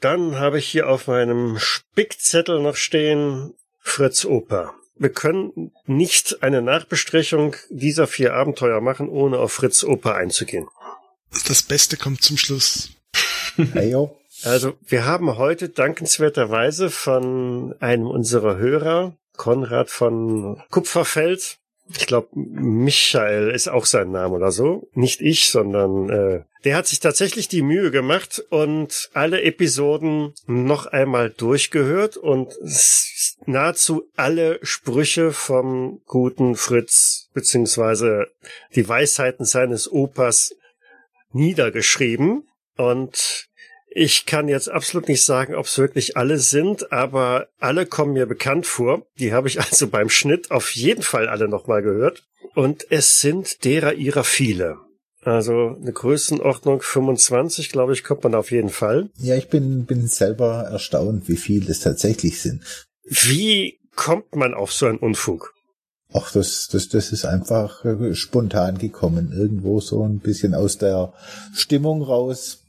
Dann 0.00 0.38
habe 0.38 0.58
ich 0.58 0.66
hier 0.68 0.88
auf 0.88 1.08
meinem 1.08 1.58
Spickzettel 1.58 2.60
noch 2.60 2.76
stehen 2.76 3.54
Fritz 3.80 4.24
Oper. 4.24 4.74
Wir 4.98 5.10
können 5.10 5.72
nicht 5.86 6.42
eine 6.42 6.62
Nachbesprechung 6.62 7.54
dieser 7.68 8.06
vier 8.06 8.34
Abenteuer 8.34 8.80
machen, 8.80 9.08
ohne 9.08 9.38
auf 9.38 9.52
Fritz 9.52 9.84
Oper 9.84 10.14
einzugehen. 10.14 10.68
Das 11.46 11.62
Beste 11.62 11.96
kommt 11.96 12.22
zum 12.22 12.36
Schluss. 12.36 12.90
Also, 14.44 14.74
wir 14.86 15.06
haben 15.06 15.38
heute 15.38 15.70
dankenswerterweise 15.70 16.90
von 16.90 17.74
einem 17.80 18.06
unserer 18.06 18.58
Hörer, 18.58 19.16
Konrad 19.34 19.88
von 19.88 20.62
Kupferfeld, 20.70 21.58
ich 21.94 22.06
glaube, 22.06 22.28
Michael 22.34 23.50
ist 23.50 23.68
auch 23.68 23.86
sein 23.86 24.10
Name 24.10 24.34
oder 24.34 24.50
so. 24.50 24.88
Nicht 24.94 25.20
ich, 25.20 25.48
sondern 25.48 26.08
äh, 26.10 26.42
der 26.66 26.74
hat 26.74 26.88
sich 26.88 26.98
tatsächlich 26.98 27.46
die 27.46 27.62
Mühe 27.62 27.92
gemacht 27.92 28.44
und 28.50 29.08
alle 29.14 29.42
Episoden 29.42 30.34
noch 30.48 30.86
einmal 30.86 31.30
durchgehört 31.30 32.16
und 32.16 32.58
nahezu 33.46 34.10
alle 34.16 34.58
Sprüche 34.62 35.30
vom 35.30 36.00
guten 36.06 36.56
Fritz 36.56 37.30
beziehungsweise 37.32 38.26
die 38.74 38.88
Weisheiten 38.88 39.44
seines 39.44 39.88
Opas 39.88 40.56
niedergeschrieben. 41.30 42.48
Und 42.76 43.46
ich 43.88 44.26
kann 44.26 44.48
jetzt 44.48 44.68
absolut 44.68 45.06
nicht 45.06 45.24
sagen, 45.24 45.54
ob 45.54 45.66
es 45.66 45.78
wirklich 45.78 46.16
alle 46.16 46.38
sind, 46.40 46.90
aber 46.90 47.46
alle 47.60 47.86
kommen 47.86 48.14
mir 48.14 48.26
bekannt 48.26 48.66
vor. 48.66 49.06
Die 49.20 49.32
habe 49.32 49.46
ich 49.46 49.60
also 49.60 49.86
beim 49.86 50.10
Schnitt 50.10 50.50
auf 50.50 50.74
jeden 50.74 51.04
Fall 51.04 51.28
alle 51.28 51.46
nochmal 51.46 51.82
gehört. 51.82 52.24
Und 52.56 52.90
es 52.90 53.20
sind 53.20 53.64
derer 53.64 53.92
ihrer 53.92 54.24
viele. 54.24 54.85
Also 55.26 55.76
eine 55.80 55.92
Größenordnung 55.92 56.82
25, 56.82 57.70
glaube 57.70 57.92
ich, 57.92 58.04
kommt 58.04 58.22
man 58.22 58.36
auf 58.36 58.52
jeden 58.52 58.68
Fall. 58.68 59.10
Ja, 59.18 59.34
ich 59.34 59.48
bin, 59.48 59.84
bin 59.84 60.06
selber 60.06 60.68
erstaunt, 60.70 61.28
wie 61.28 61.36
viel 61.36 61.68
es 61.68 61.80
tatsächlich 61.80 62.40
sind. 62.40 62.62
Wie 63.02 63.80
kommt 63.96 64.36
man 64.36 64.54
auf 64.54 64.72
so 64.72 64.86
einen 64.86 64.98
Unfug? 64.98 65.52
Ach, 66.12 66.30
das, 66.30 66.68
das, 66.70 66.88
das 66.90 67.10
ist 67.10 67.24
einfach 67.24 67.84
äh, 67.84 68.14
spontan 68.14 68.78
gekommen. 68.78 69.32
Irgendwo 69.32 69.80
so 69.80 70.04
ein 70.04 70.20
bisschen 70.20 70.54
aus 70.54 70.78
der 70.78 71.12
Stimmung 71.52 72.02
raus. 72.02 72.60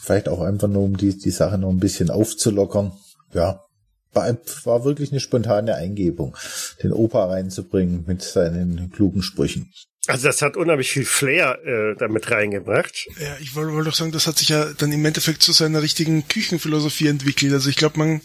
Vielleicht 0.00 0.28
auch 0.28 0.42
einfach 0.42 0.68
nur, 0.68 0.84
um 0.84 0.96
die, 0.96 1.18
die 1.18 1.32
Sache 1.32 1.58
noch 1.58 1.70
ein 1.70 1.80
bisschen 1.80 2.10
aufzulockern. 2.10 2.92
Ja, 3.34 3.64
war, 4.12 4.32
war 4.62 4.84
wirklich 4.84 5.10
eine 5.10 5.18
spontane 5.18 5.74
Eingebung, 5.74 6.36
den 6.84 6.92
Opa 6.92 7.24
reinzubringen 7.24 8.04
mit 8.06 8.22
seinen 8.22 8.92
klugen 8.92 9.22
Sprüchen. 9.22 9.72
Also 10.08 10.28
das 10.28 10.42
hat 10.42 10.56
unheimlich 10.56 10.90
viel 10.90 11.04
Flair 11.04 11.58
äh, 11.64 11.96
damit 11.98 12.30
reingebracht. 12.30 13.06
Ja, 13.18 13.36
ich 13.40 13.54
wollte 13.54 13.72
wollt 13.72 13.86
doch 13.86 13.94
sagen, 13.94 14.12
das 14.12 14.26
hat 14.26 14.38
sich 14.38 14.48
ja 14.50 14.72
dann 14.74 14.92
im 14.92 15.04
Endeffekt 15.04 15.42
zu 15.42 15.52
seiner 15.52 15.82
richtigen 15.82 16.26
Küchenphilosophie 16.28 17.08
entwickelt. 17.08 17.52
Also 17.52 17.68
ich 17.70 17.76
glaube, 17.76 17.98
man 17.98 18.20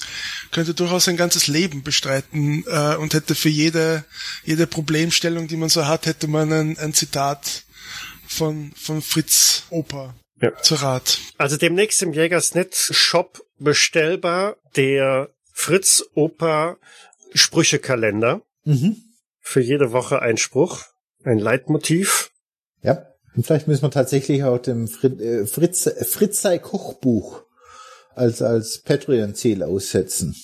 könnte 0.51 0.73
durchaus 0.73 1.05
sein 1.05 1.17
ganzes 1.17 1.47
Leben 1.47 1.83
bestreiten 1.83 2.63
äh, 2.67 2.95
und 2.95 3.13
hätte 3.13 3.35
für 3.35 3.49
jede, 3.49 4.05
jede 4.43 4.67
Problemstellung, 4.67 5.47
die 5.47 5.57
man 5.57 5.69
so 5.69 5.87
hat, 5.87 6.05
hätte 6.05 6.27
man 6.27 6.51
ein, 6.53 6.77
ein 6.77 6.93
Zitat 6.93 7.63
von, 8.27 8.71
von 8.75 9.01
Fritz 9.01 9.63
Opa 9.69 10.15
Ja. 10.41 10.55
zur 10.61 10.81
Rat. 10.81 11.19
Also 11.37 11.57
demnächst 11.57 12.01
im 12.01 12.13
Jägersnet 12.13 12.75
Shop 12.75 13.41
bestellbar 13.59 14.57
der 14.75 15.29
Fritz 15.53 16.03
Opa 16.13 16.77
Sprüchekalender. 17.33 18.41
Mhm. 18.65 18.97
Für 19.39 19.61
jede 19.61 19.91
Woche 19.91 20.21
ein 20.21 20.37
Spruch, 20.37 20.83
ein 21.23 21.39
Leitmotiv. 21.39 22.31
Ja. 22.81 23.05
Und 23.35 23.45
vielleicht 23.45 23.67
müssen 23.67 23.83
wir 23.83 23.91
tatsächlich 23.91 24.43
auch 24.43 24.57
dem 24.57 24.87
Frit, 24.87 25.19
äh, 25.21 25.45
Fritz, 25.45 25.89
Fritzei 26.09 26.57
Kochbuch 26.59 27.43
als, 28.13 28.41
als 28.41 28.81
Patreon-Ziel 28.81 29.63
aussetzen. 29.63 30.35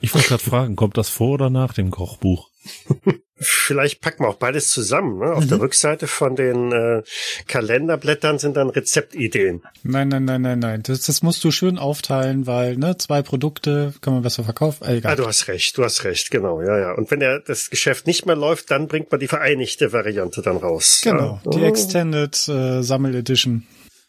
Ich 0.00 0.14
wollte 0.14 0.28
gerade 0.28 0.42
fragen, 0.44 0.76
kommt 0.76 0.96
das 0.96 1.08
vor 1.08 1.34
oder 1.34 1.50
nach 1.50 1.74
dem 1.74 1.90
Kochbuch? 1.90 2.50
Vielleicht 3.40 4.00
packen 4.00 4.24
wir 4.24 4.28
auch 4.28 4.36
beides 4.36 4.68
zusammen. 4.70 5.18
Ne? 5.18 5.32
Auf 5.32 5.46
der 5.46 5.60
Rückseite 5.60 6.06
von 6.08 6.34
den 6.34 6.72
äh, 6.72 7.02
Kalenderblättern 7.46 8.38
sind 8.38 8.56
dann 8.56 8.68
Rezeptideen. 8.70 9.62
Nein, 9.84 10.08
nein, 10.08 10.24
nein, 10.24 10.42
nein, 10.42 10.58
nein. 10.58 10.82
Das, 10.82 11.02
das 11.02 11.22
musst 11.22 11.42
du 11.44 11.50
schön 11.50 11.78
aufteilen, 11.78 12.46
weil, 12.46 12.76
ne, 12.76 12.96
zwei 12.98 13.22
Produkte 13.22 13.94
kann 14.00 14.12
man 14.14 14.22
besser 14.22 14.44
verkaufen. 14.44 14.84
Äh, 14.84 14.88
Ah, 14.88 14.94
egal. 14.94 15.16
du 15.16 15.26
hast 15.26 15.46
recht, 15.48 15.76
du 15.78 15.84
hast 15.84 16.04
recht, 16.04 16.30
genau, 16.30 16.60
ja, 16.62 16.78
ja. 16.78 16.92
Und 16.94 17.10
wenn 17.10 17.20
der, 17.20 17.40
das 17.40 17.70
Geschäft 17.70 18.06
nicht 18.06 18.26
mehr 18.26 18.36
läuft, 18.36 18.70
dann 18.70 18.88
bringt 18.88 19.10
man 19.10 19.20
die 19.20 19.28
vereinigte 19.28 19.92
Variante 19.92 20.42
dann 20.42 20.56
raus. 20.56 21.00
genau, 21.04 21.40
Ja. 21.44 21.50
die 21.52 21.62
Extended 21.64 22.48
äh, 22.48 22.82
Sammel 22.82 23.14
Edition. 23.14 23.66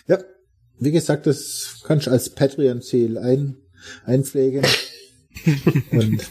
Ja. 0.07 0.17
Wie 0.80 0.91
gesagt, 0.91 1.27
das 1.27 1.82
kannst 1.86 2.07
du 2.07 2.11
als 2.11 2.30
Patreon-Ziel 2.34 3.17
ein, 3.17 3.57
einpflegen. 4.05 4.65
Und 5.91 6.25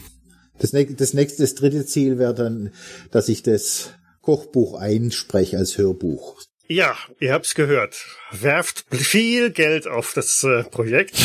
das, 0.59 0.73
nächste, 0.73 0.95
das 0.95 1.13
nächste, 1.13 1.43
das 1.43 1.55
dritte 1.55 1.85
Ziel 1.85 2.19
wäre 2.19 2.33
dann, 2.33 2.71
dass 3.11 3.29
ich 3.29 3.43
das 3.43 3.91
Kochbuch 4.21 4.75
einspreche 4.75 5.57
als 5.57 5.77
Hörbuch. 5.77 6.37
Ja, 6.67 6.95
ihr 7.19 7.33
habt's 7.33 7.55
gehört. 7.55 8.05
Werft 8.31 8.85
viel 8.91 9.49
Geld 9.49 9.87
auf 9.87 10.13
das 10.13 10.43
äh, 10.43 10.63
Projekt. 10.63 11.15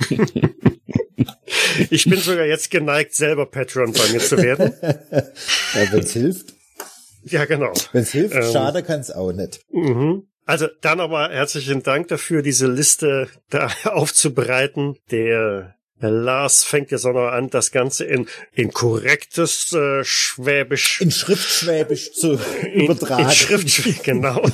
ich 1.90 2.04
bin 2.04 2.18
sogar 2.20 2.46
jetzt 2.46 2.70
geneigt, 2.70 3.14
selber 3.14 3.46
Patreon 3.46 3.92
bei 3.92 4.08
mir 4.12 4.20
zu 4.20 4.38
werden. 4.38 4.72
Ja, 5.74 5.92
wenn's 5.92 6.12
hilft. 6.12 6.54
Ja, 7.24 7.44
genau. 7.44 7.72
Wenn's 7.92 8.10
hilft, 8.10 8.34
Ähm. 8.34 8.52
schade 8.52 8.82
kann's 8.82 9.10
auch 9.10 9.32
nicht. 9.32 9.60
Mhm. 9.70 10.26
Also 10.46 10.66
dann 10.80 10.98
aber 10.98 11.28
herzlichen 11.28 11.82
Dank 11.82 12.08
dafür, 12.08 12.40
diese 12.42 12.66
Liste 12.66 13.28
da 13.50 13.70
aufzubereiten. 13.84 14.96
Der 15.10 15.74
Herr 16.00 16.10
Lars 16.10 16.64
fängt 16.64 16.90
jetzt 16.90 17.04
auch 17.04 17.12
noch 17.12 17.28
an, 17.28 17.50
das 17.50 17.72
Ganze 17.72 18.04
in, 18.04 18.28
in 18.52 18.70
korrektes 18.72 19.72
äh, 19.72 20.04
Schwäbisch 20.04 21.00
In 21.00 21.10
Schriftschwäbisch 21.10 22.12
zu 22.12 22.38
in, 22.72 22.84
übertragen. 22.84 23.24
in 23.24 23.30
Schriftschwäbisch, 23.30 24.02
genau. 24.02 24.42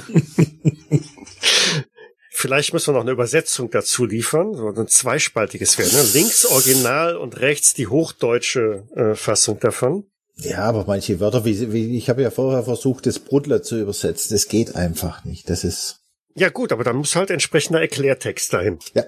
Vielleicht 2.30 2.72
müssen 2.72 2.88
wir 2.88 2.94
noch 2.94 3.02
eine 3.02 3.12
Übersetzung 3.12 3.70
dazu 3.70 4.04
liefern, 4.06 4.54
so 4.54 4.68
ein 4.68 4.88
zweispaltiges 4.88 5.78
werden. 5.78 5.92
Ne? 5.94 6.02
Links 6.14 6.44
Original 6.44 7.16
und 7.16 7.40
rechts 7.40 7.74
die 7.74 7.86
hochdeutsche 7.86 8.84
äh, 8.96 9.14
Fassung 9.14 9.60
davon. 9.60 10.04
Ja, 10.36 10.64
aber 10.64 10.84
manche 10.86 11.20
Wörter, 11.20 11.44
wie, 11.44 11.72
wie 11.72 11.96
ich 11.96 12.10
habe 12.10 12.22
ja 12.22 12.30
vorher 12.30 12.64
versucht, 12.64 13.06
das 13.06 13.20
Brudler 13.20 13.62
zu 13.62 13.78
übersetzen. 13.80 14.34
Das 14.34 14.48
geht 14.48 14.74
einfach 14.74 15.24
nicht. 15.24 15.48
Das 15.48 15.62
ist 15.62 16.00
Ja 16.34 16.48
gut, 16.48 16.72
aber 16.72 16.82
dann 16.82 16.96
muss 16.96 17.14
halt 17.14 17.30
entsprechender 17.30 17.80
Erklärtext 17.80 18.52
dahin. 18.52 18.78
ja. 18.94 19.04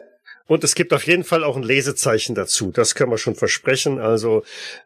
Und 0.47 0.63
es 0.65 0.75
gibt 0.75 0.93
auf 0.93 1.07
jeden 1.07 1.25
Fall 1.25 1.43
auch 1.43 1.57
ein 1.57 1.63
Lesezeichen 1.63 2.35
dazu. 2.35 2.71
Das 2.71 2.95
können 2.95 3.11
wir 3.11 3.19
schon 3.19 3.35
versprechen. 3.35 3.99
Also 3.99 4.45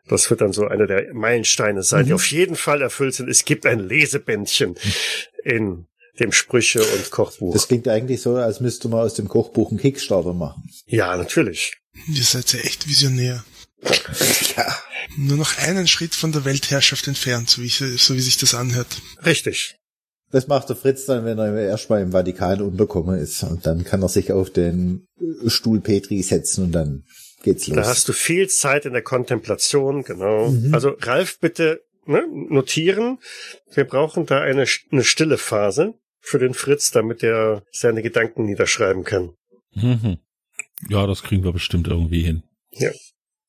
das 0.08 0.30
wird 0.30 0.40
dann 0.40 0.52
so 0.52 0.66
einer 0.66 0.86
der 0.86 1.12
Meilensteine 1.12 1.82
sein, 1.82 2.06
die 2.06 2.14
auf 2.14 2.30
jeden 2.30 2.56
Fall 2.56 2.80
erfüllt 2.80 3.14
sind. 3.14 3.28
Es 3.28 3.44
gibt 3.44 3.66
ein 3.66 3.80
Lesebändchen 3.80 4.76
in 5.44 5.86
dem 6.18 6.32
Sprüche- 6.32 6.82
und 6.82 7.10
Kochbuch. 7.10 7.52
Das 7.52 7.68
klingt 7.68 7.88
eigentlich 7.88 8.20
so, 8.22 8.36
als 8.36 8.60
müsste 8.60 8.88
man 8.88 9.00
aus 9.00 9.14
dem 9.14 9.28
Kochbuch 9.28 9.70
einen 9.70 9.78
Kickstarter 9.80 10.32
machen. 10.32 10.62
ja, 10.86 11.16
natürlich. 11.16 11.76
Ihr 12.08 12.22
seid 12.22 12.52
ja 12.52 12.60
echt 12.60 12.88
visionär. 12.88 13.44
Ja. 14.56 14.76
Nur 15.16 15.38
noch 15.38 15.56
einen 15.58 15.86
Schritt 15.88 16.14
von 16.14 16.32
der 16.32 16.44
Weltherrschaft 16.44 17.06
entfernt, 17.08 17.48
so 17.48 17.62
wie, 17.62 17.68
so 17.68 18.14
wie 18.14 18.20
sich 18.20 18.36
das 18.36 18.54
anhört. 18.54 18.88
Richtig. 19.24 19.76
Das 20.32 20.46
macht 20.46 20.68
der 20.68 20.76
Fritz 20.76 21.06
dann, 21.06 21.24
wenn 21.24 21.38
er 21.38 21.54
erstmal 21.56 22.02
im 22.02 22.12
Vatikan 22.12 22.60
unterkommen 22.60 23.18
ist. 23.18 23.42
Und 23.42 23.66
dann 23.66 23.84
kann 23.84 24.02
er 24.02 24.08
sich 24.08 24.32
auf 24.32 24.50
den 24.50 25.06
Stuhl 25.46 25.80
Petri 25.80 26.22
setzen 26.22 26.64
und 26.66 26.72
dann 26.72 27.04
geht's 27.42 27.66
los. 27.66 27.76
Da 27.76 27.84
hast 27.84 28.08
du 28.08 28.12
viel 28.12 28.48
Zeit 28.48 28.86
in 28.86 28.92
der 28.92 29.02
Kontemplation, 29.02 30.04
genau. 30.04 30.54
Also 30.72 30.96
Ralf, 31.00 31.40
bitte 31.40 31.82
ne, 32.06 32.26
notieren. 32.48 33.18
Wir 33.72 33.84
brauchen 33.84 34.26
da 34.26 34.40
eine, 34.40 34.66
eine 34.92 35.04
stille 35.04 35.38
Phase 35.38 35.94
für 36.20 36.38
den 36.38 36.54
Fritz, 36.54 36.90
damit 36.90 37.22
er 37.22 37.62
seine 37.72 38.02
Gedanken 38.02 38.44
niederschreiben 38.44 39.04
kann. 39.04 39.32
Mhm. 39.74 40.18
Ja, 40.88 41.06
das 41.06 41.22
kriegen 41.22 41.44
wir 41.44 41.52
bestimmt 41.52 41.88
irgendwie 41.88 42.22
hin. 42.22 42.42
Ja. 42.70 42.90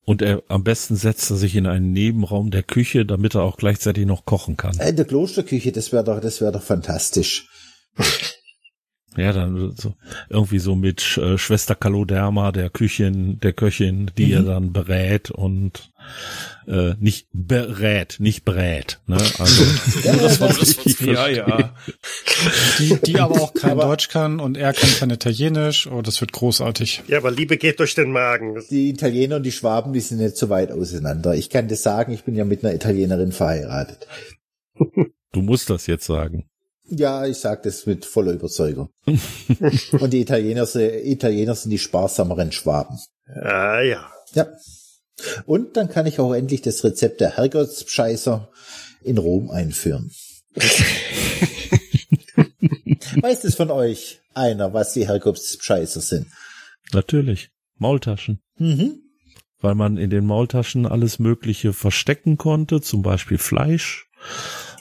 Und 0.03 0.21
er, 0.21 0.43
am 0.47 0.63
besten 0.63 0.95
setzt 0.95 1.29
er 1.29 1.37
sich 1.37 1.55
in 1.55 1.67
einen 1.67 1.91
Nebenraum 1.91 2.49
der 2.49 2.63
Küche, 2.63 3.05
damit 3.05 3.35
er 3.35 3.43
auch 3.43 3.57
gleichzeitig 3.57 4.05
noch 4.05 4.25
kochen 4.25 4.57
kann. 4.57 4.77
in 4.79 4.95
der 4.95 5.05
Klosterküche, 5.05 5.71
das 5.71 5.91
wäre 5.91 6.03
doch, 6.03 6.19
das 6.19 6.41
wäre 6.41 6.51
doch 6.51 6.63
fantastisch. 6.63 7.47
Ja, 9.17 9.33
dann 9.33 9.73
so 9.75 9.95
irgendwie 10.29 10.59
so 10.59 10.75
mit 10.75 11.17
äh, 11.17 11.37
Schwester 11.37 11.75
Kaloderma, 11.75 12.53
der 12.53 12.69
Küchin, 12.69 13.39
der 13.41 13.51
Köchin, 13.51 14.09
die 14.17 14.27
mhm. 14.27 14.33
er 14.33 14.43
dann 14.43 14.71
berät 14.71 15.31
und 15.31 15.91
äh, 16.65 16.93
nicht 16.97 17.27
berät, 17.33 18.17
nicht 18.19 18.45
brät. 18.45 19.01
Ne? 19.07 19.17
Also 19.37 19.63
ja, 20.03 20.15
das 20.15 20.39
war 20.39 20.49
richtig 20.49 21.01
ja, 21.01 21.27
ja. 21.27 21.75
Die, 22.79 22.97
die 23.05 23.19
aber 23.19 23.41
auch 23.41 23.53
kein 23.53 23.71
aber 23.71 23.83
Deutsch 23.83 24.07
kann 24.07 24.39
und 24.39 24.55
er 24.55 24.71
kann 24.71 24.89
kein 24.97 25.09
Italienisch. 25.09 25.87
Oh, 25.87 26.01
das 26.01 26.21
wird 26.21 26.31
großartig. 26.31 27.03
Ja, 27.07 27.17
aber 27.17 27.31
Liebe 27.31 27.57
geht 27.57 27.79
durch 27.79 27.95
den 27.95 28.11
Magen. 28.11 28.63
Die 28.69 28.91
Italiener 28.91 29.37
und 29.37 29.43
die 29.43 29.51
Schwaben, 29.51 29.91
die 29.91 29.99
sind 29.99 30.19
nicht 30.19 30.37
so 30.37 30.47
weit 30.47 30.71
auseinander. 30.71 31.35
Ich 31.35 31.49
kann 31.49 31.67
das 31.67 31.83
sagen, 31.83 32.13
ich 32.13 32.23
bin 32.23 32.35
ja 32.35 32.45
mit 32.45 32.63
einer 32.63 32.73
Italienerin 32.73 33.33
verheiratet. 33.33 34.07
Du 35.33 35.41
musst 35.41 35.69
das 35.69 35.87
jetzt 35.87 36.05
sagen. 36.05 36.45
Ja, 36.91 37.25
ich 37.25 37.37
sage 37.37 37.61
das 37.63 37.85
mit 37.85 38.05
voller 38.05 38.33
Überzeugung. 38.33 38.89
und 39.05 40.11
die 40.11 40.19
Italiener, 40.21 40.67
Italiener 40.75 41.55
sind 41.55 41.71
die 41.71 41.79
sparsameren 41.79 42.51
Schwaben. 42.51 42.99
Ah 43.27 43.79
ja. 43.79 44.11
Ja. 44.33 44.47
Und 45.45 45.77
dann 45.77 45.87
kann 45.89 46.05
ich 46.05 46.19
auch 46.19 46.33
endlich 46.33 46.61
das 46.61 46.83
Rezept 46.83 47.21
der 47.21 47.37
Herrgottsscheißer 47.37 48.49
in 49.03 49.17
Rom 49.17 49.49
einführen. 49.49 50.11
Weiß 53.21 53.45
es 53.45 53.55
von 53.55 53.71
euch 53.71 54.19
einer, 54.33 54.73
was 54.73 54.91
die 54.93 55.07
Herrgottsscheißer 55.07 56.01
sind? 56.01 56.27
Natürlich. 56.91 57.51
Maultaschen. 57.77 58.41
Mhm. 58.57 58.99
Weil 59.59 59.75
man 59.75 59.95
in 59.97 60.09
den 60.09 60.25
Maultaschen 60.25 60.85
alles 60.85 61.19
Mögliche 61.19 61.71
verstecken 61.71 62.37
konnte, 62.37 62.81
zum 62.81 63.01
Beispiel 63.01 63.37
Fleisch 63.37 64.10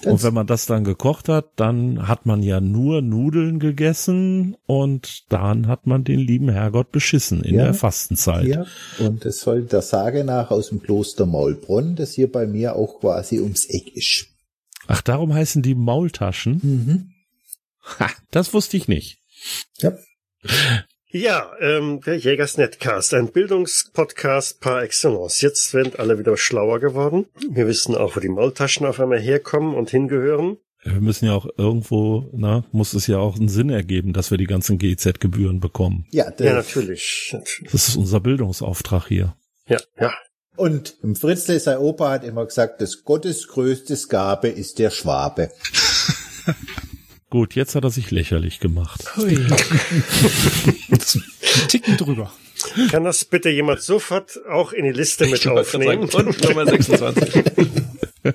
und 0.05 0.22
wenn 0.22 0.32
man 0.32 0.47
das 0.47 0.66
dann 0.66 0.84
gekocht 0.84 1.28
hat, 1.28 1.51
dann 1.57 2.09
hat 2.09 2.24
man 2.24 2.43
ja 2.43 2.61
nur 2.61 3.03
Nudeln 3.03 3.59
gegessen 3.59 4.57
und 4.66 5.30
dann 5.30 5.66
hat 5.66 5.86
man 5.86 6.05
den 6.05 6.20
lieben 6.20 6.49
Herrgott 6.49 6.91
beschissen 6.91 7.43
in 7.43 7.57
ja, 7.57 7.64
der 7.64 7.74
Fastenzeit. 7.74 8.47
Ja, 8.47 8.66
und 8.99 9.24
es 9.26 9.41
soll 9.41 9.62
der 9.62 9.82
Sage 9.82 10.24
nach 10.24 10.51
aus 10.51 10.70
dem 10.70 10.82
Kloster 10.82 11.26
Maulbronn, 11.26 11.97
das 11.97 12.14
hier 12.14 12.30
bei 12.30 12.47
mir 12.47 12.76
auch 12.76 13.01
quasi 13.01 13.41
ums 13.41 13.66
Eck 13.66 13.95
ist. 13.95 14.26
Ach, 14.86 15.03
darum 15.03 15.34
heißen 15.34 15.62
die 15.62 15.74
Maultaschen? 15.74 16.61
Mhm. 16.62 17.11
Ha, 17.99 18.11
das 18.30 18.55
wusste 18.55 18.76
ich 18.76 18.88
nicht. 18.88 19.18
Ja. 19.78 19.93
Ja, 21.12 21.50
ähm, 21.58 22.00
der 22.02 22.18
Jägers 22.18 22.56
Netcast, 22.56 23.14
ein 23.14 23.32
Bildungspodcast 23.32 24.61
par 24.61 24.84
excellence. 24.84 25.40
Jetzt 25.40 25.70
sind 25.70 25.98
alle 25.98 26.20
wieder 26.20 26.36
schlauer 26.36 26.78
geworden. 26.78 27.26
Wir 27.50 27.66
wissen 27.66 27.96
auch, 27.96 28.14
wo 28.14 28.20
die 28.20 28.28
Maultaschen 28.28 28.86
auf 28.86 29.00
einmal 29.00 29.18
herkommen 29.18 29.74
und 29.74 29.90
hingehören. 29.90 30.58
Wir 30.84 31.00
müssen 31.00 31.26
ja 31.26 31.34
auch 31.34 31.48
irgendwo, 31.56 32.30
na, 32.32 32.64
muss 32.70 32.94
es 32.94 33.08
ja 33.08 33.18
auch 33.18 33.34
einen 33.34 33.48
Sinn 33.48 33.70
ergeben, 33.70 34.12
dass 34.12 34.30
wir 34.30 34.38
die 34.38 34.46
ganzen 34.46 34.78
GZ-Gebühren 34.78 35.58
bekommen. 35.58 36.06
Ja, 36.11 36.32
ja, 36.38 36.54
natürlich. 36.54 37.36
Das 37.72 37.88
ist 37.88 37.96
unser 37.96 38.20
Bildungsauftrag 38.20 39.08
hier. 39.08 39.34
Ja, 39.66 39.80
ja. 39.98 40.12
Und 40.54 40.96
Fritzle, 41.14 41.58
sein 41.58 41.78
Opa, 41.78 42.11
hat 42.11 42.24
immer 42.24 42.46
gesagt, 42.46 42.80
das 42.80 43.02
Gottes 43.02 43.48
größtes 43.48 44.08
Gabe 44.08 44.48
ist 44.48 44.78
der 44.78 44.90
Schwabe. 44.90 45.50
Gut, 47.31 47.55
jetzt 47.55 47.76
hat 47.76 47.85
er 47.85 47.91
sich 47.91 48.11
lächerlich 48.11 48.59
gemacht. 48.59 49.05
Ticken 51.68 51.97
drüber. 51.97 52.33
Kann 52.91 53.05
das 53.05 53.24
bitte 53.24 53.51
jemand 53.51 53.83
sofort 53.83 54.41
auch 54.49 54.72
in 54.72 54.85
die 54.85 54.93
Liste 54.93 55.26
mit 55.26 55.47
aufnehmen? 55.47 56.09
Sagen, 56.09 56.28
und 56.28 56.45
Nummer 56.45 56.66
26. 56.66 57.45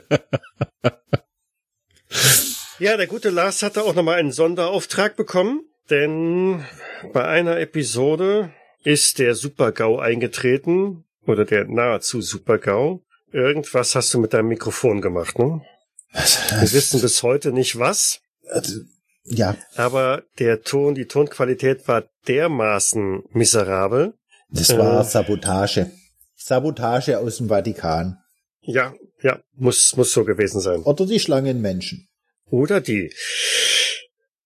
ja, 2.80 2.98
der 2.98 3.08
gute 3.08 3.30
Lars 3.30 3.64
hatte 3.64 3.84
auch 3.84 3.93
nochmal 3.93 4.18
einen 4.18 4.32
Sonderauftrag 4.32 5.18
bekommen, 5.18 5.62
denn 5.89 6.66
bei 7.12 7.26
einer 7.26 7.60
Episode 7.60 8.54
ist 8.84 9.20
der 9.20 9.36
Super-GAU 9.36 10.00
eingetreten, 10.00 11.04
oder 11.28 11.43
der 11.43 11.66
nahezu 11.66 12.22
Super-GAU. 12.22 13.02
Irgendwas 13.32 13.96
hast 13.96 14.14
du 14.14 14.20
mit 14.20 14.34
deinem 14.34 14.48
Mikrofon 14.48 15.02
gemacht, 15.02 15.38
ne? 15.38 15.62
Wir 16.14 16.72
wissen 16.72 17.02
bis 17.02 17.24
heute 17.24 17.52
nicht 17.52 17.78
was. 17.78 18.22
Also, 18.50 18.82
ja. 19.24 19.56
Aber 19.76 20.24
der 20.39 20.62
Ton, 20.62 20.96
die 20.96 21.06
Tonqualität 21.06 21.88
war 21.88 22.06
dermaßen 22.28 23.24
miserabel. 23.32 24.14
Das 24.50 24.78
war 24.78 25.02
äh, 25.02 25.04
Sabotage. 25.04 25.91
Sabotage 26.36 27.18
aus 27.20 27.38
dem 27.38 27.50
Vatikan. 27.50 28.18
Ja, 28.62 28.93
ja, 29.22 29.39
muss, 29.56 29.96
muss 29.96 30.12
so 30.12 30.24
gewesen 30.24 30.62
sein. 30.62 30.82
Oder 30.82 31.06
die 31.06 31.20
Schlangenmenschen. 31.20 32.08
Oder 32.50 32.82
die. 32.82 33.12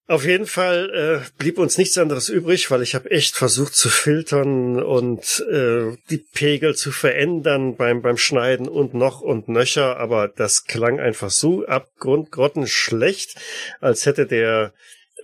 Auf 0.09 0.25
jeden 0.25 0.47
Fall 0.47 1.21
äh, 1.21 1.29
blieb 1.37 1.59
uns 1.59 1.77
nichts 1.77 1.95
anderes 1.99 2.29
übrig, 2.29 2.71
weil 2.71 2.81
ich 2.81 2.95
habe 2.95 3.11
echt 3.11 3.35
versucht 3.35 3.75
zu 3.75 3.89
filtern 3.89 4.81
und 4.81 5.45
äh, 5.51 5.95
die 6.09 6.17
Pegel 6.17 6.75
zu 6.75 6.91
verändern 6.91 7.75
beim 7.75 8.01
beim 8.01 8.17
Schneiden 8.17 8.67
und 8.67 8.95
noch 8.95 9.21
und 9.21 9.49
nöcher, 9.49 9.97
aber 9.97 10.27
das 10.27 10.65
klang 10.65 10.99
einfach 10.99 11.29
so 11.29 11.63
abgrundgrottenschlecht, 11.63 13.35
als 13.81 14.07
hätte 14.07 14.25
der 14.25 14.73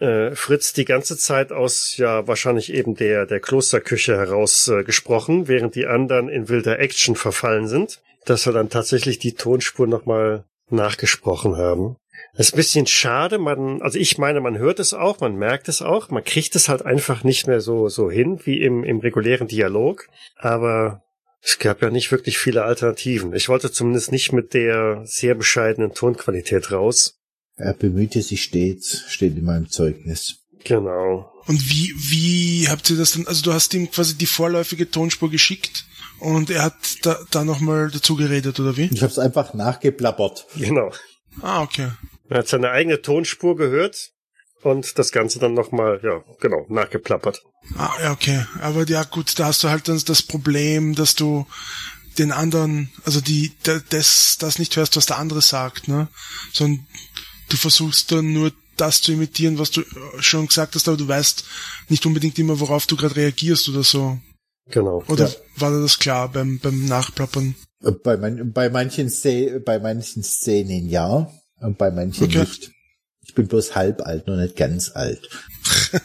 äh, 0.01 0.35
Fritz 0.35 0.73
die 0.73 0.85
ganze 0.85 1.17
Zeit 1.17 1.51
aus 1.51 1.97
ja 1.97 2.27
wahrscheinlich 2.27 2.71
eben 2.71 2.95
der 2.95 3.25
der 3.25 3.39
Klosterküche 3.39 4.15
heraus 4.15 4.67
äh, 4.67 4.83
gesprochen, 4.83 5.47
während 5.47 5.73
die 5.73 5.87
anderen 5.87 6.29
in 6.29 6.47
wilder 6.47 6.77
Action 6.77 7.15
verfallen 7.15 7.67
sind, 7.67 8.03
dass 8.25 8.45
wir 8.45 8.53
dann 8.53 8.69
tatsächlich 8.69 9.17
die 9.17 9.33
Tonspur 9.33 9.87
nochmal 9.87 10.43
nachgesprochen 10.69 11.57
haben. 11.57 11.95
Das 12.37 12.47
ist 12.47 12.53
ein 12.53 12.57
bisschen 12.57 12.87
schade. 12.87 13.37
Man, 13.37 13.81
also 13.81 13.97
ich 13.97 14.17
meine, 14.17 14.41
man 14.41 14.57
hört 14.57 14.79
es 14.79 14.93
auch, 14.93 15.19
man 15.21 15.35
merkt 15.35 15.69
es 15.69 15.81
auch, 15.81 16.09
man 16.09 16.23
kriegt 16.23 16.55
es 16.55 16.67
halt 16.67 16.85
einfach 16.85 17.23
nicht 17.23 17.47
mehr 17.47 17.61
so, 17.61 17.87
so 17.87 18.11
hin 18.11 18.39
wie 18.43 18.61
im, 18.61 18.83
im 18.83 18.99
regulären 18.99 19.47
Dialog. 19.47 20.07
Aber 20.37 21.01
es 21.41 21.59
gab 21.59 21.81
ja 21.81 21.89
nicht 21.89 22.11
wirklich 22.11 22.37
viele 22.37 22.63
Alternativen. 22.63 23.33
Ich 23.33 23.49
wollte 23.49 23.71
zumindest 23.71 24.11
nicht 24.11 24.33
mit 24.33 24.53
der 24.53 25.03
sehr 25.05 25.35
bescheidenen 25.35 25.93
Tonqualität 25.93 26.71
raus. 26.71 27.19
Er 27.55 27.73
bemühte 27.73 28.21
sich 28.21 28.43
stets, 28.43 29.05
steht 29.07 29.37
in 29.37 29.45
meinem 29.45 29.69
Zeugnis. 29.69 30.39
Genau. 30.65 31.31
Und 31.45 31.69
wie, 31.69 31.93
wie 31.95 32.67
habt 32.67 32.89
ihr 32.89 32.97
das 32.97 33.11
denn, 33.11 33.27
also 33.27 33.43
du 33.43 33.53
hast 33.53 33.73
ihm 33.73 33.89
quasi 33.91 34.15
die 34.15 34.25
vorläufige 34.25 34.89
Tonspur 34.89 35.29
geschickt 35.29 35.85
und 36.19 36.49
er 36.49 36.63
hat 36.63 36.73
da, 37.03 37.17
da 37.31 37.45
nochmal 37.45 37.91
dazu 37.91 38.15
geredet, 38.15 38.59
oder 38.59 38.75
wie? 38.75 38.89
Ich 38.91 39.03
hab's 39.03 39.19
einfach 39.19 39.53
nachgeplappert. 39.53 40.47
Genau. 40.57 40.91
Ah, 41.41 41.61
okay. 41.61 41.89
Er 42.29 42.39
hat 42.39 42.47
seine 42.47 42.71
eigene 42.71 43.01
Tonspur 43.01 43.55
gehört 43.55 44.11
und 44.61 44.97
das 44.97 45.11
Ganze 45.11 45.39
dann 45.39 45.53
nochmal, 45.53 45.99
ja, 46.03 46.23
genau, 46.39 46.65
nachgeplappert. 46.69 47.43
Ah, 47.77 47.91
ja, 48.01 48.11
okay. 48.11 48.45
Aber 48.61 48.87
ja, 48.87 49.03
gut, 49.03 49.37
da 49.37 49.45
hast 49.45 49.63
du 49.63 49.69
halt 49.69 49.87
dann 49.87 50.01
das 50.05 50.23
Problem, 50.23 50.95
dass 50.95 51.15
du 51.15 51.45
den 52.17 52.31
anderen, 52.31 52.91
also 53.03 53.21
die, 53.21 53.51
das, 53.89 54.37
das 54.39 54.59
nicht 54.59 54.75
hörst, 54.75 54.95
was 54.95 55.05
der 55.05 55.17
andere 55.17 55.41
sagt, 55.41 55.87
ne? 55.87 56.07
Sondern 56.53 56.87
du 57.49 57.57
versuchst 57.57 58.11
dann 58.11 58.33
nur 58.33 58.51
das 58.77 59.01
zu 59.01 59.13
imitieren, 59.13 59.57
was 59.57 59.71
du 59.71 59.83
schon 60.19 60.47
gesagt 60.47 60.75
hast, 60.75 60.87
aber 60.87 60.97
du 60.97 61.07
weißt 61.07 61.45
nicht 61.89 62.05
unbedingt 62.05 62.37
immer, 62.39 62.59
worauf 62.59 62.87
du 62.87 62.95
gerade 62.95 63.15
reagierst 63.15 63.69
oder 63.69 63.83
so. 63.83 64.17
Genau. 64.69 65.03
Oder 65.07 65.27
ja. 65.27 65.35
war 65.57 65.71
dir 65.71 65.81
das 65.81 65.99
klar 65.99 66.29
beim, 66.29 66.59
beim 66.59 66.85
Nachplappern? 66.85 67.55
Bei, 68.03 68.17
mein, 68.17 68.51
bei 68.51 68.69
manchen 68.69 69.09
Szenen, 69.09 69.63
bei 69.63 69.79
manchen 69.79 70.23
Szenen 70.23 70.89
ja, 70.89 71.31
und 71.59 71.77
bei 71.77 71.91
manchen 71.91 72.25
okay. 72.25 72.39
nicht. 72.39 72.71
Ich 73.27 73.33
bin 73.33 73.47
bloß 73.47 73.75
halb 73.75 74.01
alt, 74.01 74.27
nur 74.27 74.37
nicht 74.37 74.55
ganz 74.55 74.91
alt. 74.93 75.27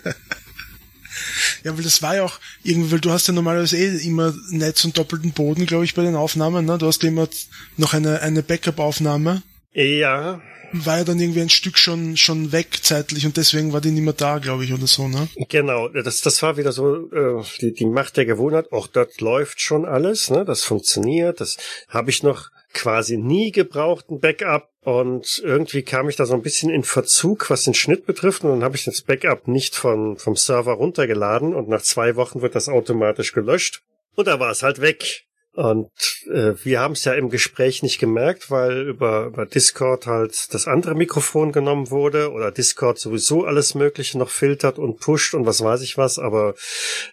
ja, 1.64 1.76
weil 1.76 1.84
das 1.84 2.02
war 2.02 2.16
ja 2.16 2.24
auch 2.24 2.38
irgendwie, 2.62 2.92
weil 2.92 3.00
du 3.00 3.10
hast 3.10 3.28
ja 3.28 3.34
normalerweise 3.34 3.76
eh 3.76 4.06
immer 4.06 4.34
Netz 4.50 4.84
und 4.84 4.96
doppelten 4.96 5.32
Boden, 5.32 5.66
glaube 5.66 5.84
ich, 5.84 5.94
bei 5.94 6.02
den 6.02 6.16
Aufnahmen, 6.16 6.64
ne? 6.64 6.78
Du 6.78 6.86
hast 6.86 7.04
immer 7.04 7.28
noch 7.76 7.92
eine, 7.92 8.22
eine 8.22 8.42
Backup-Aufnahme. 8.42 9.42
Ja. 9.72 10.40
War 10.72 10.98
ja 10.98 11.04
dann 11.04 11.18
irgendwie 11.18 11.42
ein 11.42 11.50
Stück 11.50 11.76
schon, 11.78 12.16
schon 12.16 12.52
weg 12.52 12.78
zeitlich 12.82 13.26
und 13.26 13.36
deswegen 13.36 13.72
war 13.72 13.80
die 13.80 13.90
nicht 13.90 14.04
mehr 14.04 14.12
da, 14.12 14.38
glaube 14.38 14.64
ich, 14.64 14.72
oder 14.72 14.86
so, 14.86 15.08
ne? 15.08 15.28
Genau, 15.48 15.88
das, 15.88 16.22
das 16.22 16.40
war 16.42 16.56
wieder 16.56 16.72
so, 16.72 17.10
äh, 17.10 17.42
die, 17.60 17.74
die 17.74 17.86
Macht 17.86 18.16
der 18.16 18.24
Gewohnheit, 18.24 18.72
auch 18.72 18.86
dort 18.86 19.20
läuft 19.20 19.60
schon 19.60 19.84
alles, 19.84 20.30
ne? 20.30 20.44
Das 20.44 20.62
funktioniert, 20.62 21.40
das 21.40 21.56
habe 21.88 22.10
ich 22.10 22.22
noch 22.22 22.50
quasi 22.72 23.16
nie 23.16 23.50
gebrauchten 23.50 24.20
Backup 24.20 24.69
und 24.82 25.42
irgendwie 25.44 25.82
kam 25.82 26.08
ich 26.08 26.16
da 26.16 26.24
so 26.24 26.34
ein 26.34 26.42
bisschen 26.42 26.70
in 26.70 26.84
Verzug, 26.84 27.50
was 27.50 27.64
den 27.64 27.74
Schnitt 27.74 28.06
betrifft. 28.06 28.44
Und 28.44 28.50
dann 28.50 28.64
habe 28.64 28.76
ich 28.76 28.84
das 28.84 29.02
Backup 29.02 29.46
nicht 29.46 29.76
von, 29.76 30.16
vom 30.16 30.36
Server 30.36 30.72
runtergeladen 30.72 31.54
und 31.54 31.68
nach 31.68 31.82
zwei 31.82 32.16
Wochen 32.16 32.40
wird 32.40 32.54
das 32.54 32.68
automatisch 32.68 33.32
gelöscht. 33.32 33.82
Und 34.16 34.26
da 34.26 34.40
war 34.40 34.50
es 34.50 34.62
halt 34.62 34.80
weg. 34.80 35.26
Und 35.52 35.90
äh, 36.32 36.54
wir 36.62 36.80
haben 36.80 36.92
es 36.92 37.04
ja 37.04 37.12
im 37.12 37.28
Gespräch 37.28 37.82
nicht 37.82 37.98
gemerkt, 37.98 38.50
weil 38.50 38.88
über, 38.88 39.26
über 39.26 39.46
Discord 39.46 40.06
halt 40.06 40.54
das 40.54 40.66
andere 40.66 40.94
Mikrofon 40.94 41.52
genommen 41.52 41.90
wurde 41.90 42.30
oder 42.30 42.52
Discord 42.52 42.98
sowieso 42.98 43.44
alles 43.44 43.74
Mögliche 43.74 44.16
noch 44.16 44.30
filtert 44.30 44.78
und 44.78 45.00
pusht 45.00 45.34
und 45.34 45.46
was 45.46 45.62
weiß 45.62 45.82
ich 45.82 45.98
was, 45.98 46.18
aber 46.18 46.54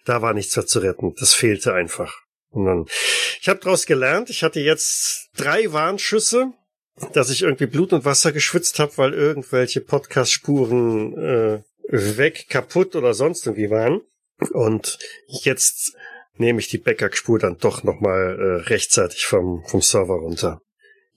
da 0.06 0.22
war 0.22 0.34
nichts 0.34 0.56
mehr 0.56 0.68
zu 0.68 0.80
retten. 0.80 1.16
Das 1.20 1.34
fehlte 1.34 1.74
einfach. 1.74 2.22
Und 2.52 2.66
dann, 2.66 2.86
ich 3.42 3.50
habe 3.50 3.60
daraus 3.60 3.88
gelernt, 3.88 4.30
ich 4.30 4.44
hatte 4.44 4.60
jetzt 4.60 5.30
drei 5.36 5.74
Warnschüsse 5.74 6.54
dass 7.14 7.30
ich 7.30 7.44
irgendwie 7.44 7.68
Blut 7.68 7.94
und 7.94 8.06
Wasser 8.06 8.32
geschwitzt 8.32 8.80
habe, 8.80 8.98
weil 8.98 9.14
irgendwelche 9.14 9.82
Podcast-Spuren 9.82 11.18
äh, 11.18 11.64
weg, 11.90 12.48
kaputt 12.50 12.96
oder 12.96 13.14
sonst 13.14 13.46
irgendwie 13.46 13.70
waren. 13.70 14.02
Und 14.52 15.00
jetzt 15.28 15.96
nehme 16.36 16.60
ich 16.60 16.70
die 16.70 16.78
Backup-Spur 16.78 17.40
dann 17.40 17.58
doch 17.58 17.84
nochmal 17.84 18.38
äh, 18.40 18.70
rechtzeitig 18.70 19.26
vom, 19.26 19.64
vom 19.68 19.82
Server 19.82 20.16
runter. 20.16 20.62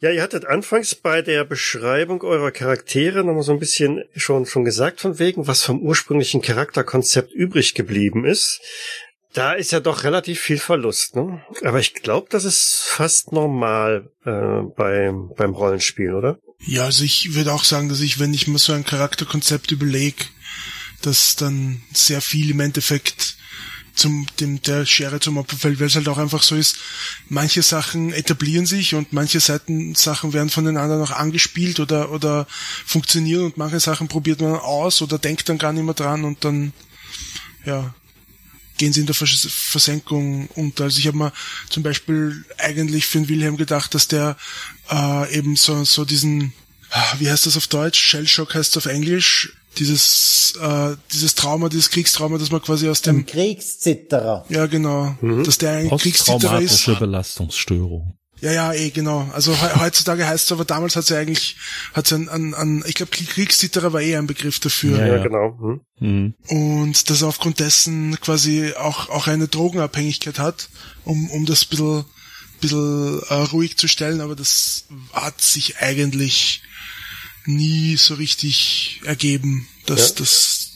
Ja, 0.02 0.10
ihr 0.10 0.22
hattet 0.22 0.46
anfangs 0.46 0.94
bei 0.94 1.20
der 1.20 1.44
Beschreibung 1.44 2.22
eurer 2.22 2.52
Charaktere 2.52 3.22
nochmal 3.22 3.42
so 3.42 3.52
ein 3.52 3.58
bisschen 3.58 4.02
schon, 4.16 4.46
schon 4.46 4.64
gesagt 4.64 4.98
von 4.98 5.18
wegen, 5.18 5.46
was 5.46 5.62
vom 5.62 5.82
ursprünglichen 5.82 6.40
Charakterkonzept 6.40 7.32
übrig 7.32 7.74
geblieben 7.74 8.24
ist. 8.24 8.62
Da 9.32 9.52
ist 9.52 9.70
ja 9.70 9.80
doch 9.80 10.02
relativ 10.02 10.40
viel 10.40 10.58
Verlust, 10.58 11.14
ne? 11.14 11.44
Aber 11.62 11.78
ich 11.78 11.94
glaube, 11.94 12.26
das 12.30 12.44
ist 12.44 12.82
fast 12.84 13.32
normal 13.32 14.10
äh, 14.24 14.62
beim, 14.76 15.30
beim 15.36 15.54
Rollenspiel, 15.54 16.14
oder? 16.14 16.38
Ja, 16.58 16.84
also 16.84 17.04
ich 17.04 17.34
würde 17.34 17.52
auch 17.52 17.64
sagen, 17.64 17.88
dass 17.88 18.00
ich, 18.00 18.18
wenn 18.18 18.34
ich 18.34 18.48
mir 18.48 18.58
so 18.58 18.72
ein 18.72 18.84
Charakterkonzept 18.84 19.70
überlege, 19.70 20.24
dass 21.02 21.36
dann 21.36 21.80
sehr 21.92 22.20
viel 22.20 22.50
im 22.50 22.60
Endeffekt 22.60 23.36
zum 23.94 24.26
dem 24.40 24.62
der 24.62 24.86
Schere 24.86 25.20
zum 25.20 25.36
Opfer 25.36 25.56
fällt, 25.56 25.80
weil 25.80 25.88
es 25.88 25.96
halt 25.96 26.08
auch 26.08 26.18
einfach 26.18 26.42
so 26.42 26.56
ist, 26.56 26.76
manche 27.28 27.62
Sachen 27.62 28.12
etablieren 28.12 28.66
sich 28.66 28.94
und 28.94 29.12
manche 29.12 29.40
Seiten 29.40 29.94
Sachen 29.94 30.32
werden 30.32 30.48
von 30.48 30.64
den 30.64 30.76
anderen 30.76 31.02
auch 31.02 31.10
angespielt 31.10 31.80
oder 31.80 32.10
oder 32.10 32.46
funktionieren 32.86 33.44
und 33.44 33.58
manche 33.58 33.80
Sachen 33.80 34.08
probiert 34.08 34.40
man 34.40 34.54
aus 34.54 35.02
oder 35.02 35.18
denkt 35.18 35.48
dann 35.48 35.58
gar 35.58 35.72
nicht 35.72 35.84
mehr 35.84 35.94
dran 35.94 36.24
und 36.24 36.44
dann 36.44 36.72
ja 37.64 37.94
gehen 38.80 38.92
sie 38.94 39.00
in 39.00 39.06
der 39.06 39.14
Vers 39.14 39.46
Versenkung 39.48 40.48
unter. 40.56 40.84
Also 40.84 40.98
ich 40.98 41.06
habe 41.06 41.18
mir 41.18 41.32
zum 41.68 41.82
Beispiel 41.82 42.44
eigentlich 42.58 43.04
für 43.06 43.18
den 43.18 43.28
Wilhelm 43.28 43.56
gedacht, 43.56 43.94
dass 43.94 44.08
der 44.08 44.36
äh, 44.90 45.36
eben 45.36 45.54
so, 45.54 45.84
so 45.84 46.04
diesen, 46.04 46.52
ah, 46.90 47.14
wie 47.18 47.30
heißt 47.30 47.44
das 47.46 47.56
auf 47.58 47.66
Deutsch? 47.68 48.00
Shellshock 48.00 48.54
heißt 48.54 48.70
es 48.70 48.76
auf 48.78 48.86
Englisch, 48.86 49.52
dieses 49.78 50.54
äh, 50.60 50.96
dieses 51.12 51.34
Trauma, 51.34 51.68
dieses 51.68 51.90
Kriegstrauma, 51.90 52.38
das 52.38 52.50
man 52.50 52.62
quasi 52.62 52.88
aus 52.88 53.02
dem 53.02 53.18
Ein 53.18 53.26
Kriegszitterer. 53.26 54.44
ja 54.48 54.66
genau, 54.66 55.14
Mhm. 55.20 55.44
dass 55.44 55.58
der 55.58 55.72
ein 55.72 55.90
Kriegszitterer 55.90 56.60
ist. 56.60 56.86
Belastungsstörung. 56.98 58.14
Ja, 58.40 58.52
ja, 58.52 58.72
eh, 58.72 58.90
genau. 58.90 59.28
Also 59.34 59.54
he 59.54 59.80
heutzutage 59.80 60.26
heißt 60.26 60.46
es 60.46 60.52
aber 60.52 60.64
damals 60.64 60.96
hat 60.96 61.02
es 61.04 61.08
ja 61.10 61.18
eigentlich, 61.18 61.56
hat 61.92 62.06
es 62.06 62.12
an, 62.12 62.54
an, 62.54 62.84
ich 62.86 62.94
glaube, 62.94 63.12
Kriegszitterer 63.12 63.92
war 63.92 64.00
eh 64.00 64.16
ein 64.16 64.26
Begriff 64.26 64.60
dafür. 64.60 64.98
Ja, 64.98 65.16
Ja, 65.16 65.22
genau. 65.22 65.58
Hm. 65.60 65.80
Mhm. 66.00 66.34
Und 66.48 67.10
dass 67.10 67.22
er 67.22 67.28
aufgrund 67.28 67.60
dessen 67.60 68.18
quasi 68.20 68.72
auch, 68.78 69.10
auch 69.10 69.26
eine 69.26 69.48
Drogenabhängigkeit 69.48 70.38
hat, 70.38 70.70
um, 71.04 71.30
um 71.30 71.44
das 71.44 71.64
bisschen, 71.66 72.04
bisschen 72.60 73.20
äh, 73.28 73.34
ruhig 73.34 73.76
zu 73.76 73.88
stellen, 73.88 74.20
aber 74.22 74.36
das 74.36 74.86
hat 75.12 75.40
sich 75.42 75.78
eigentlich 75.78 76.62
nie 77.46 77.96
so 77.96 78.14
richtig 78.14 79.00
ergeben, 79.04 79.66
das, 79.86 80.10
Ja. 80.10 80.14
das 80.18 80.66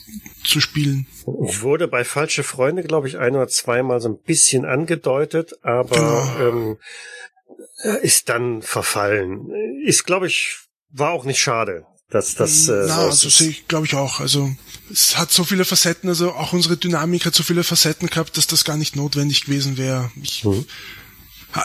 zu 0.43 0.61
spielen. 0.61 1.07
Wurde 1.25 1.87
bei 1.87 2.03
Falsche 2.03 2.43
Freunde, 2.43 2.83
glaube 2.83 3.07
ich, 3.07 3.17
ein 3.17 3.35
oder 3.35 3.47
zweimal 3.47 3.99
so 3.99 4.09
ein 4.09 4.17
bisschen 4.19 4.65
angedeutet, 4.65 5.53
aber 5.63 6.35
ähm, 6.39 6.77
ist 8.01 8.29
dann 8.29 8.61
verfallen. 8.61 9.49
Ist, 9.85 10.05
glaube 10.05 10.27
ich, 10.27 10.57
war 10.89 11.11
auch 11.11 11.25
nicht 11.25 11.41
schade, 11.41 11.85
dass 12.09 12.35
das 12.35 12.67
äh, 12.67 12.85
Na, 12.87 12.95
so 12.95 13.01
also 13.01 13.29
sehe 13.29 13.49
ich, 13.49 13.67
glaube 13.67 13.85
ich 13.85 13.95
auch. 13.95 14.19
Also 14.19 14.49
es 14.91 15.17
hat 15.17 15.31
so 15.31 15.43
viele 15.43 15.65
Facetten, 15.65 16.09
also 16.09 16.31
auch 16.31 16.53
unsere 16.53 16.77
Dynamik 16.77 17.25
hat 17.25 17.35
so 17.35 17.43
viele 17.43 17.63
Facetten 17.63 18.09
gehabt, 18.09 18.37
dass 18.37 18.47
das 18.47 18.63
gar 18.63 18.77
nicht 18.77 18.95
notwendig 18.95 19.45
gewesen 19.45 19.77
wäre. 19.77 20.11
Ich, 20.21 20.43
Mhm. 20.43 20.65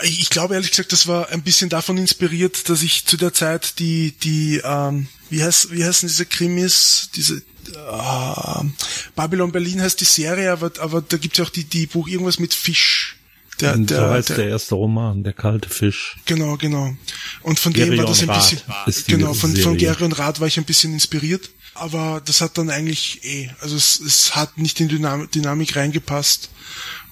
Ich 0.03 0.31
glaube 0.31 0.55
ehrlich 0.55 0.71
gesagt, 0.71 0.93
das 0.93 1.09
war 1.09 1.31
ein 1.31 1.43
bisschen 1.43 1.69
davon 1.69 1.99
inspiriert, 1.99 2.69
dass 2.69 2.83
ich 2.83 3.07
zu 3.07 3.17
der 3.17 3.33
Zeit 3.33 3.81
die, 3.81 4.13
die, 4.13 4.61
ähm, 4.63 5.09
wie 5.31 5.43
heißt, 5.43 5.73
wie 5.73 5.85
heißen 5.85 6.09
diese 6.09 6.27
Krimis, 6.27 7.11
diese, 7.17 7.39
äh, 7.39 8.65
Babylon 9.17 9.51
Berlin 9.51 9.83
heißt 9.83 10.01
die 10.01 10.05
Serie, 10.05 10.53
aber, 10.53 10.71
aber 10.79 11.03
da 11.03 11.17
gibt's 11.17 11.39
ja 11.39 11.45
auch 11.45 11.51
die, 11.51 11.65
die 11.65 11.87
Buch 11.87 12.07
irgendwas 12.07 12.39
mit 12.39 12.55
Fisch. 12.55 13.17
Der, 13.61 13.75
Und 13.75 13.89
so 13.89 13.97
der, 13.97 14.11
heißt 14.11 14.31
der, 14.31 14.37
der 14.37 14.49
erste 14.49 14.75
Roman, 14.75 15.23
Der 15.23 15.33
kalte 15.33 15.69
Fisch. 15.69 16.17
Genau, 16.27 16.57
genau. 16.57 16.95
Und 17.43 17.59
von 17.59 17.73
dem 17.73 17.83
war 17.83 17.97
Gerion 17.97 18.07
das 18.07 18.23
ein 18.23 18.31
Rath 18.31 18.85
bisschen, 18.87 19.19
genau, 19.19 19.35
von, 19.35 19.51
von 19.51 19.79
Serie. 19.79 19.79
Gerion 19.79 20.13
Rath 20.13 20.41
war 20.41 20.47
ich 20.47 20.59
ein 20.59 20.65
bisschen 20.65 20.93
inspiriert. 20.93 21.51
Aber 21.75 22.21
das 22.25 22.41
hat 22.41 22.59
dann 22.59 22.69
eigentlich 22.69 23.25
eh, 23.25 23.49
also 23.61 23.77
es, 23.77 24.01
es 24.01 24.35
hat 24.35 24.59
nicht 24.59 24.81
in 24.81 24.89
Dynam 24.89 25.31
Dynamik 25.31 25.77
reingepasst 25.77 26.51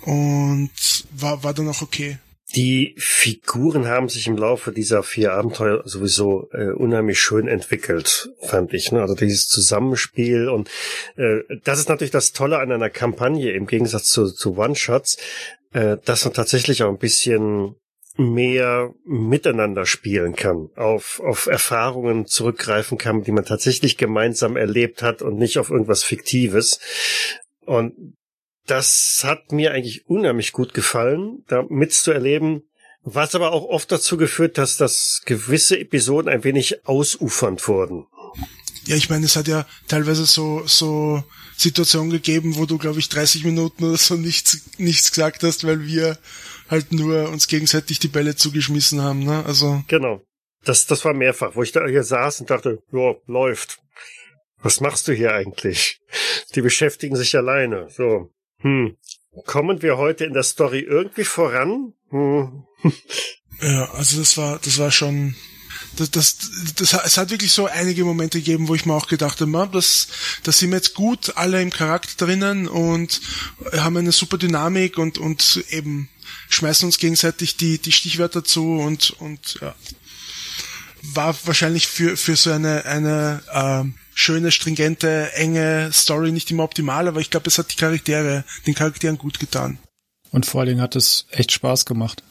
und 0.03 0.71
war, 1.13 1.43
war 1.43 1.55
dann 1.55 1.69
auch 1.69 1.81
okay. 1.81 2.19
Die 2.57 2.95
Figuren 2.97 3.87
haben 3.87 4.09
sich 4.09 4.27
im 4.27 4.39
Laufe 4.39 4.73
dieser 4.73 5.03
vier 5.03 5.33
Abenteuer 5.35 5.83
sowieso 5.85 6.49
äh, 6.53 6.71
unheimlich 6.71 7.21
schön 7.21 7.47
entwickelt, 7.47 8.31
fand 8.41 8.73
ich. 8.73 8.91
Ne? 8.91 9.03
Also 9.03 9.15
dieses 9.15 9.49
Zusammenspiel 9.49 10.49
und 10.49 10.71
äh, 11.17 11.41
das 11.65 11.79
ist 11.79 11.91
natürlich 11.91 12.11
das 12.11 12.33
Tolle 12.33 12.59
an 12.59 12.73
einer 12.73 12.89
Kampagne 12.89 13.53
im 13.53 13.67
Gegensatz 13.67 14.05
zu, 14.05 14.33
zu 14.33 14.57
One-Shots, 14.57 15.19
äh, 15.73 15.97
dass 16.05 16.25
man 16.25 16.35
tatsächlich 16.35 16.83
auch 16.83 16.89
ein 16.89 16.99
bisschen 16.99 17.75
mehr 18.17 18.93
miteinander 19.05 19.87
spielen 19.87 20.35
kann, 20.35 20.71
auf, 20.75 21.21
auf 21.21 21.47
Erfahrungen 21.47 22.27
zurückgreifen 22.27 22.99
kann, 22.99 23.23
die 23.23 23.31
man 23.31 23.45
tatsächlich 23.45 23.97
gemeinsam 23.97 24.57
erlebt 24.57 25.03
hat 25.03 25.23
und 25.23 25.37
nicht 25.37 25.59
auf 25.59 25.71
irgendwas 25.71 26.03
Fiktives. 26.03 26.81
Und 27.65 28.17
das 28.67 29.23
hat 29.25 29.53
mir 29.53 29.73
eigentlich 29.73 30.07
unheimlich 30.07 30.53
gut 30.53 30.75
gefallen, 30.75 31.45
da 31.47 31.65
mitzuerleben, 31.69 32.69
was 33.03 33.35
aber 33.35 33.53
auch 33.53 33.65
oft 33.65 33.91
dazu 33.93 34.17
geführt, 34.17 34.59
dass 34.59 34.77
das 34.77 35.23
gewisse 35.25 35.79
Episoden 35.79 36.29
ein 36.31 36.45
wenig 36.45 36.87
ausufernd 36.87 37.67
wurden. 37.69 38.07
Ja, 38.89 38.97
ich 38.97 39.11
meine, 39.11 39.27
es 39.27 39.37
hat 39.37 39.49
ja 39.49 39.67
teilweise 39.87 40.25
so, 40.25 40.63
so 40.67 41.23
Situationen 41.59 42.09
gegeben, 42.11 42.57
wo 42.57 42.65
du, 42.65 42.79
glaube 42.79 42.99
ich, 42.99 43.11
30 43.11 43.45
Minuten 43.45 43.85
oder 43.85 43.99
so 43.99 44.15
nichts, 44.15 44.63
nichts 44.79 45.11
gesagt 45.11 45.43
hast, 45.43 45.67
weil 45.67 45.87
wir 45.87 46.17
halt 46.71 46.91
nur 46.91 47.29
uns 47.29 47.49
gegenseitig 47.49 47.99
die 47.99 48.09
Bälle 48.09 48.35
zugeschmissen 48.35 49.03
haben, 49.03 49.25
ne? 49.25 49.45
Also, 49.45 49.85
Genau. 49.89 50.23
Das, 50.65 50.87
das 50.87 51.05
war 51.05 51.13
mehrfach, 51.13 51.55
wo 51.55 51.63
ich 51.63 51.73
da 51.73 51.87
hier 51.87 52.03
saß 52.03 52.41
und 52.41 52.49
dachte, 52.49 52.83
ja, 52.91 53.15
läuft. 53.27 53.79
Was 54.63 54.81
machst 54.81 55.07
du 55.07 55.13
hier 55.13 55.35
eigentlich? 55.35 56.01
Die 56.55 56.63
beschäftigen 56.63 57.15
sich 57.15 57.37
alleine. 57.37 57.91
So. 57.91 58.33
Hm. 58.61 58.97
Kommen 59.45 59.83
wir 59.83 59.99
heute 59.99 60.25
in 60.25 60.33
der 60.33 60.43
Story 60.45 60.81
irgendwie 60.81 61.25
voran? 61.25 61.93
Hm. 62.09 62.65
ja, 63.61 63.91
also 63.93 64.19
das 64.19 64.39
war, 64.39 64.59
das 64.65 64.79
war 64.79 64.91
schon, 64.91 65.37
das, 65.99 66.11
das, 66.11 66.37
das, 66.77 66.93
es 66.93 67.17
hat 67.17 67.31
wirklich 67.31 67.53
so 67.53 67.67
einige 67.67 68.05
Momente 68.05 68.39
gegeben, 68.39 68.69
wo 68.69 68.75
ich 68.75 68.87
mir 68.87 68.95
auch 68.95 69.09
gedacht 69.09 69.41
habe, 69.41 69.51
man, 69.51 69.73
das, 69.73 70.09
das 70.43 70.59
sind 70.59 70.71
wir 70.71 70.77
jetzt 70.77 70.95
gut 70.95 71.37
alle 71.37 71.61
im 71.61 71.71
Charakter 71.71 72.27
drinnen 72.27 72.69
und 72.69 73.21
haben 73.77 73.97
eine 73.97 74.13
super 74.13 74.39
Dynamik 74.39 74.99
und, 74.99 75.19
und 75.19 75.65
eben 75.71 76.09
schmeißen 76.49 76.87
uns 76.87 76.99
gegenseitig 76.99 77.57
die, 77.57 77.79
die 77.79 77.93
Stichwörter 77.93 78.45
zu 78.45 78.79
und, 78.79 79.11
und, 79.11 79.59
ja. 79.61 79.75
War 81.03 81.37
wahrscheinlich 81.45 81.87
für, 81.87 82.17
für 82.17 82.35
so 82.35 82.51
eine, 82.51 82.85
eine, 82.85 83.43
ähm, 83.53 83.95
schöne, 84.19 84.51
stringente, 84.51 85.33
enge 85.35 85.91
Story 85.93 86.33
nicht 86.33 86.51
immer 86.51 86.65
optimal, 86.65 87.07
aber 87.07 87.21
ich 87.21 87.31
glaube, 87.31 87.47
es 87.47 87.57
hat 87.57 87.71
die 87.71 87.77
Charaktere, 87.77 88.45
den 88.67 88.75
Charakteren 88.75 89.17
gut 89.17 89.39
getan. 89.39 89.79
Und 90.33 90.45
vor 90.45 90.61
allen 90.61 90.71
Dingen 90.71 90.81
hat 90.81 90.97
es 90.97 91.27
echt 91.31 91.53
Spaß 91.53 91.87
gemacht. 91.87 92.25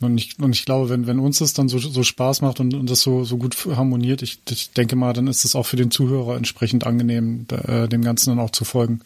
Und 0.00 0.16
ich, 0.16 0.38
und 0.40 0.54
ich 0.54 0.64
glaube, 0.64 0.88
wenn, 0.88 1.06
wenn 1.06 1.18
uns 1.18 1.38
das 1.38 1.52
dann 1.52 1.68
so, 1.68 1.78
so 1.78 2.02
Spaß 2.02 2.40
macht 2.40 2.58
und, 2.58 2.72
und 2.72 2.88
das 2.88 3.02
so, 3.02 3.24
so 3.24 3.36
gut 3.36 3.56
harmoniert, 3.66 4.22
ich, 4.22 4.40
ich 4.48 4.72
denke 4.72 4.96
mal, 4.96 5.12
dann 5.12 5.26
ist 5.26 5.44
es 5.44 5.54
auch 5.54 5.66
für 5.66 5.76
den 5.76 5.90
Zuhörer 5.90 6.36
entsprechend 6.36 6.86
angenehm, 6.86 7.46
äh, 7.50 7.86
dem 7.86 8.02
Ganzen 8.02 8.30
dann 8.30 8.38
auch 8.38 8.50
zu 8.50 8.64
folgen. 8.64 9.00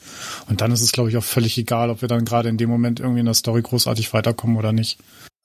Und 0.49 0.61
dann 0.61 0.70
ist 0.70 0.82
es, 0.82 0.92
glaube 0.92 1.11
ich, 1.11 1.16
auch 1.16 1.24
völlig 1.24 1.59
egal, 1.59 1.90
ob 1.90 2.01
wir 2.01 2.09
dann 2.09 2.24
gerade 2.24 2.49
in 2.49 2.59
dem 2.59 2.70
Moment 2.70 3.01
irgendwie 3.01 3.20
in 3.20 3.26
der 3.26 3.34
Story 3.34 3.62
großartig 3.62 4.12
weiterkommen 4.12 4.57
oder 4.57 4.72
nicht. 4.72 4.99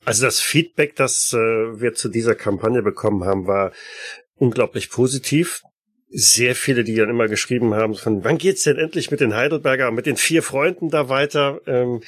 Also 0.05 0.25
das 0.25 0.39
Feedback, 0.39 0.95
das 0.95 1.33
äh, 1.33 1.37
wir 1.37 1.93
zu 1.93 2.09
dieser 2.09 2.35
Kampagne 2.35 2.81
bekommen 2.81 3.23
haben, 3.23 3.47
war 3.47 3.71
unglaublich 4.35 4.89
positiv. 4.89 5.63
Sehr 6.11 6.55
viele, 6.55 6.83
die 6.83 6.95
dann 6.95 7.09
immer 7.09 7.27
geschrieben 7.27 7.75
haben, 7.75 7.93
von 7.93 8.23
wann 8.23 8.39
geht's 8.39 8.63
denn 8.63 8.77
endlich 8.77 9.11
mit 9.11 9.19
den 9.19 9.35
Heidelberger, 9.35 9.91
mit 9.91 10.07
den 10.07 10.15
vier 10.15 10.41
Freunden 10.41 10.89
da 10.89 11.09
weiter? 11.09 11.61
Ähm, 11.67 12.01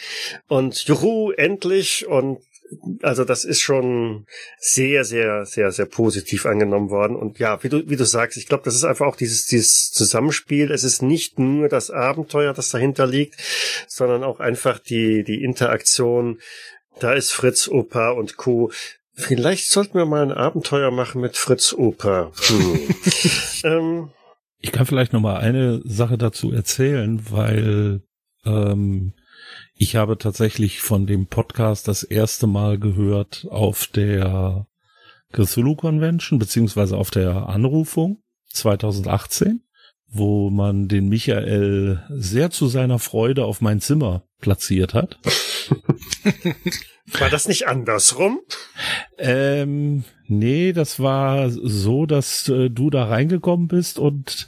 und 0.48 0.84
juhu, 0.86 1.32
endlich. 1.32 2.08
Und 2.08 2.40
also 3.02 3.24
das 3.24 3.46
ist 3.46 3.62
schon 3.62 4.26
sehr, 4.58 5.04
sehr, 5.04 5.46
sehr, 5.46 5.72
sehr 5.72 5.86
positiv 5.86 6.46
angenommen 6.46 6.90
worden. 6.90 7.16
Und 7.16 7.40
ja, 7.40 7.62
wie 7.64 7.70
du, 7.70 7.90
wie 7.90 7.96
du 7.96 8.06
sagst, 8.06 8.38
ich 8.38 8.48
glaube, 8.48 8.64
das 8.64 8.76
ist 8.76 8.84
einfach 8.84 9.08
auch 9.08 9.16
dieses, 9.16 9.46
dieses 9.46 9.92
Zusammenspiel. 9.92 10.72
Es 10.72 10.84
ist 10.84 11.02
nicht 11.02 11.40
nur 11.40 11.70
das 11.70 11.92
Abenteuer, 11.92 12.54
das 12.54 12.70
dahinter 12.70 13.08
liegt, 13.08 13.36
sondern 13.88 14.24
auch 14.24 14.40
einfach 14.40 14.80
die, 14.80 15.24
die 15.24 15.44
Interaktion. 15.44 16.40
Da 17.00 17.14
ist 17.14 17.32
Fritz, 17.32 17.68
Opa 17.68 18.12
und 18.12 18.38
Co. 18.38 18.72
Vielleicht 19.14 19.70
sollten 19.70 19.98
wir 19.98 20.06
mal 20.06 20.24
ein 20.24 20.32
Abenteuer 20.32 20.92
machen 20.92 21.22
mit 21.22 21.38
Fritz 21.38 21.74
Opa. 21.74 22.32
Hm. 22.36 22.80
ähm, 23.64 24.10
Ich 24.60 24.72
kann 24.72 24.86
vielleicht 24.86 25.14
noch 25.14 25.22
mal 25.22 25.38
eine 25.38 25.82
Sache 25.84 26.18
dazu 26.18 26.52
erzählen, 26.52 27.22
weil 27.30 28.02
ähm, 28.46 29.14
ich 29.82 29.96
habe 29.96 30.20
tatsächlich 30.20 30.80
von 30.80 31.08
dem 31.08 31.26
Podcast 31.26 31.88
das 31.88 32.04
erste 32.04 32.46
Mal 32.46 32.78
gehört 32.78 33.48
auf 33.50 33.88
der 33.88 34.68
Cthulhu 35.34 35.76
Convention 35.76 36.38
beziehungsweise 36.38 36.96
auf 36.96 37.10
der 37.10 37.50
Anrufung 37.50 38.22
2018. 38.50 39.64
wo 40.08 40.52
man 40.52 40.88
den 40.88 41.10
Michael 41.10 42.04
sehr 42.10 42.52
zu 42.52 42.68
seiner 42.68 43.00
Freude 43.00 43.46
auf 43.46 43.60
mein 43.60 43.82
Zimmer 43.82 44.24
platziert 44.42 44.94
hat. 44.94 45.20
War 47.20 47.30
das 47.30 47.48
nicht 47.48 47.68
andersrum? 47.68 48.40
Ähm, 49.18 50.04
nee, 50.28 50.72
das 50.72 51.00
war 51.00 51.50
so, 51.50 52.06
dass 52.06 52.48
äh, 52.48 52.70
du 52.70 52.90
da 52.90 53.06
reingekommen 53.06 53.68
bist 53.68 54.00
und 54.00 54.48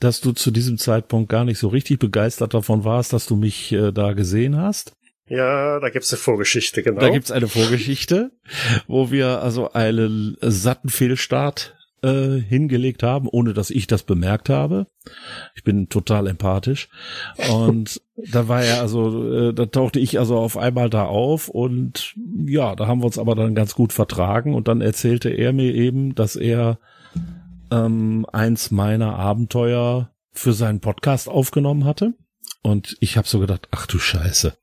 dass 0.00 0.20
du 0.20 0.32
zu 0.32 0.50
diesem 0.50 0.78
Zeitpunkt 0.78 1.28
gar 1.28 1.44
nicht 1.44 1.58
so 1.58 1.68
richtig 1.68 1.98
begeistert 1.98 2.54
davon 2.54 2.84
warst, 2.84 3.12
dass 3.12 3.26
du 3.26 3.36
mich 3.36 3.72
äh, 3.72 3.92
da 3.92 4.14
gesehen 4.14 4.56
hast. 4.56 4.92
Ja, 5.26 5.78
da 5.80 5.90
gibt's 5.90 6.12
eine 6.12 6.18
Vorgeschichte, 6.18 6.82
genau. 6.82 7.00
Da 7.00 7.10
gibt's 7.10 7.30
eine 7.30 7.48
Vorgeschichte, 7.48 8.30
wo 8.86 9.10
wir 9.10 9.42
also 9.42 9.72
einen 9.72 10.38
satten 10.40 10.88
Fehlstart 10.88 11.77
äh, 12.02 12.38
hingelegt 12.38 13.02
haben, 13.02 13.28
ohne 13.28 13.54
dass 13.54 13.70
ich 13.70 13.86
das 13.86 14.02
bemerkt 14.02 14.48
habe. 14.48 14.86
Ich 15.54 15.64
bin 15.64 15.88
total 15.88 16.26
empathisch. 16.26 16.88
Und 17.50 18.00
da 18.32 18.48
war 18.48 18.62
er 18.62 18.80
also, 18.80 19.32
äh, 19.32 19.54
da 19.54 19.66
tauchte 19.66 19.98
ich 20.00 20.18
also 20.18 20.36
auf 20.36 20.56
einmal 20.56 20.90
da 20.90 21.04
auf 21.04 21.48
und 21.48 22.14
ja, 22.46 22.76
da 22.76 22.86
haben 22.86 23.00
wir 23.00 23.06
uns 23.06 23.18
aber 23.18 23.34
dann 23.34 23.54
ganz 23.54 23.74
gut 23.74 23.92
vertragen 23.92 24.54
und 24.54 24.68
dann 24.68 24.80
erzählte 24.80 25.30
er 25.30 25.52
mir 25.52 25.74
eben, 25.74 26.14
dass 26.14 26.36
er 26.36 26.78
ähm, 27.70 28.26
eins 28.32 28.70
meiner 28.70 29.16
Abenteuer 29.16 30.10
für 30.32 30.52
seinen 30.52 30.80
Podcast 30.80 31.28
aufgenommen 31.28 31.84
hatte. 31.84 32.14
Und 32.62 32.96
ich 33.00 33.16
habe 33.16 33.28
so 33.28 33.38
gedacht, 33.38 33.68
ach 33.70 33.86
du 33.86 33.98
Scheiße, 33.98 34.56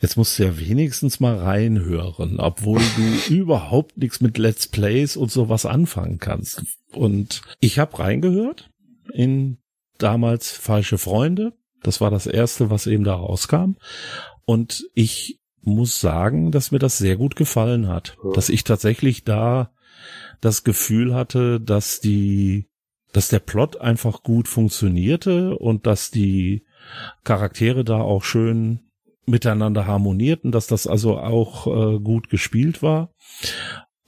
jetzt 0.00 0.16
musst 0.16 0.38
du 0.38 0.44
ja 0.44 0.58
wenigstens 0.58 1.20
mal 1.20 1.38
reinhören, 1.38 2.38
obwohl 2.38 2.80
du 2.96 3.34
überhaupt 3.34 3.96
nichts 3.96 4.20
mit 4.20 4.38
Let's 4.38 4.68
Plays 4.68 5.16
und 5.16 5.30
sowas 5.30 5.66
anfangen 5.66 6.18
kannst. 6.18 6.62
Und 6.92 7.42
ich 7.60 7.78
habe 7.78 7.98
reingehört 7.98 8.70
in 9.12 9.58
damals 9.98 10.52
Falsche 10.52 10.98
Freunde. 10.98 11.52
Das 11.82 12.00
war 12.00 12.10
das 12.10 12.26
erste, 12.26 12.70
was 12.70 12.86
eben 12.86 13.04
da 13.04 13.14
rauskam. 13.14 13.76
Und 14.44 14.84
ich 14.94 15.40
muss 15.62 16.00
sagen, 16.00 16.50
dass 16.52 16.72
mir 16.72 16.78
das 16.78 16.98
sehr 16.98 17.16
gut 17.16 17.36
gefallen 17.36 17.88
hat. 17.88 18.16
Dass 18.34 18.48
ich 18.48 18.64
tatsächlich 18.64 19.24
da 19.24 19.72
das 20.40 20.64
Gefühl 20.64 21.14
hatte, 21.14 21.60
dass 21.60 22.00
die, 22.00 22.68
dass 23.12 23.28
der 23.28 23.40
Plot 23.40 23.80
einfach 23.80 24.22
gut 24.22 24.48
funktionierte 24.48 25.56
und 25.56 25.86
dass 25.86 26.10
die 26.10 26.64
Charaktere 27.24 27.84
da 27.84 28.00
auch 28.00 28.24
schön 28.24 28.80
miteinander 29.26 29.86
harmonierten, 29.86 30.52
dass 30.52 30.66
das 30.66 30.86
also 30.86 31.18
auch 31.18 31.66
äh, 31.66 31.98
gut 32.00 32.28
gespielt 32.30 32.82
war. 32.82 33.10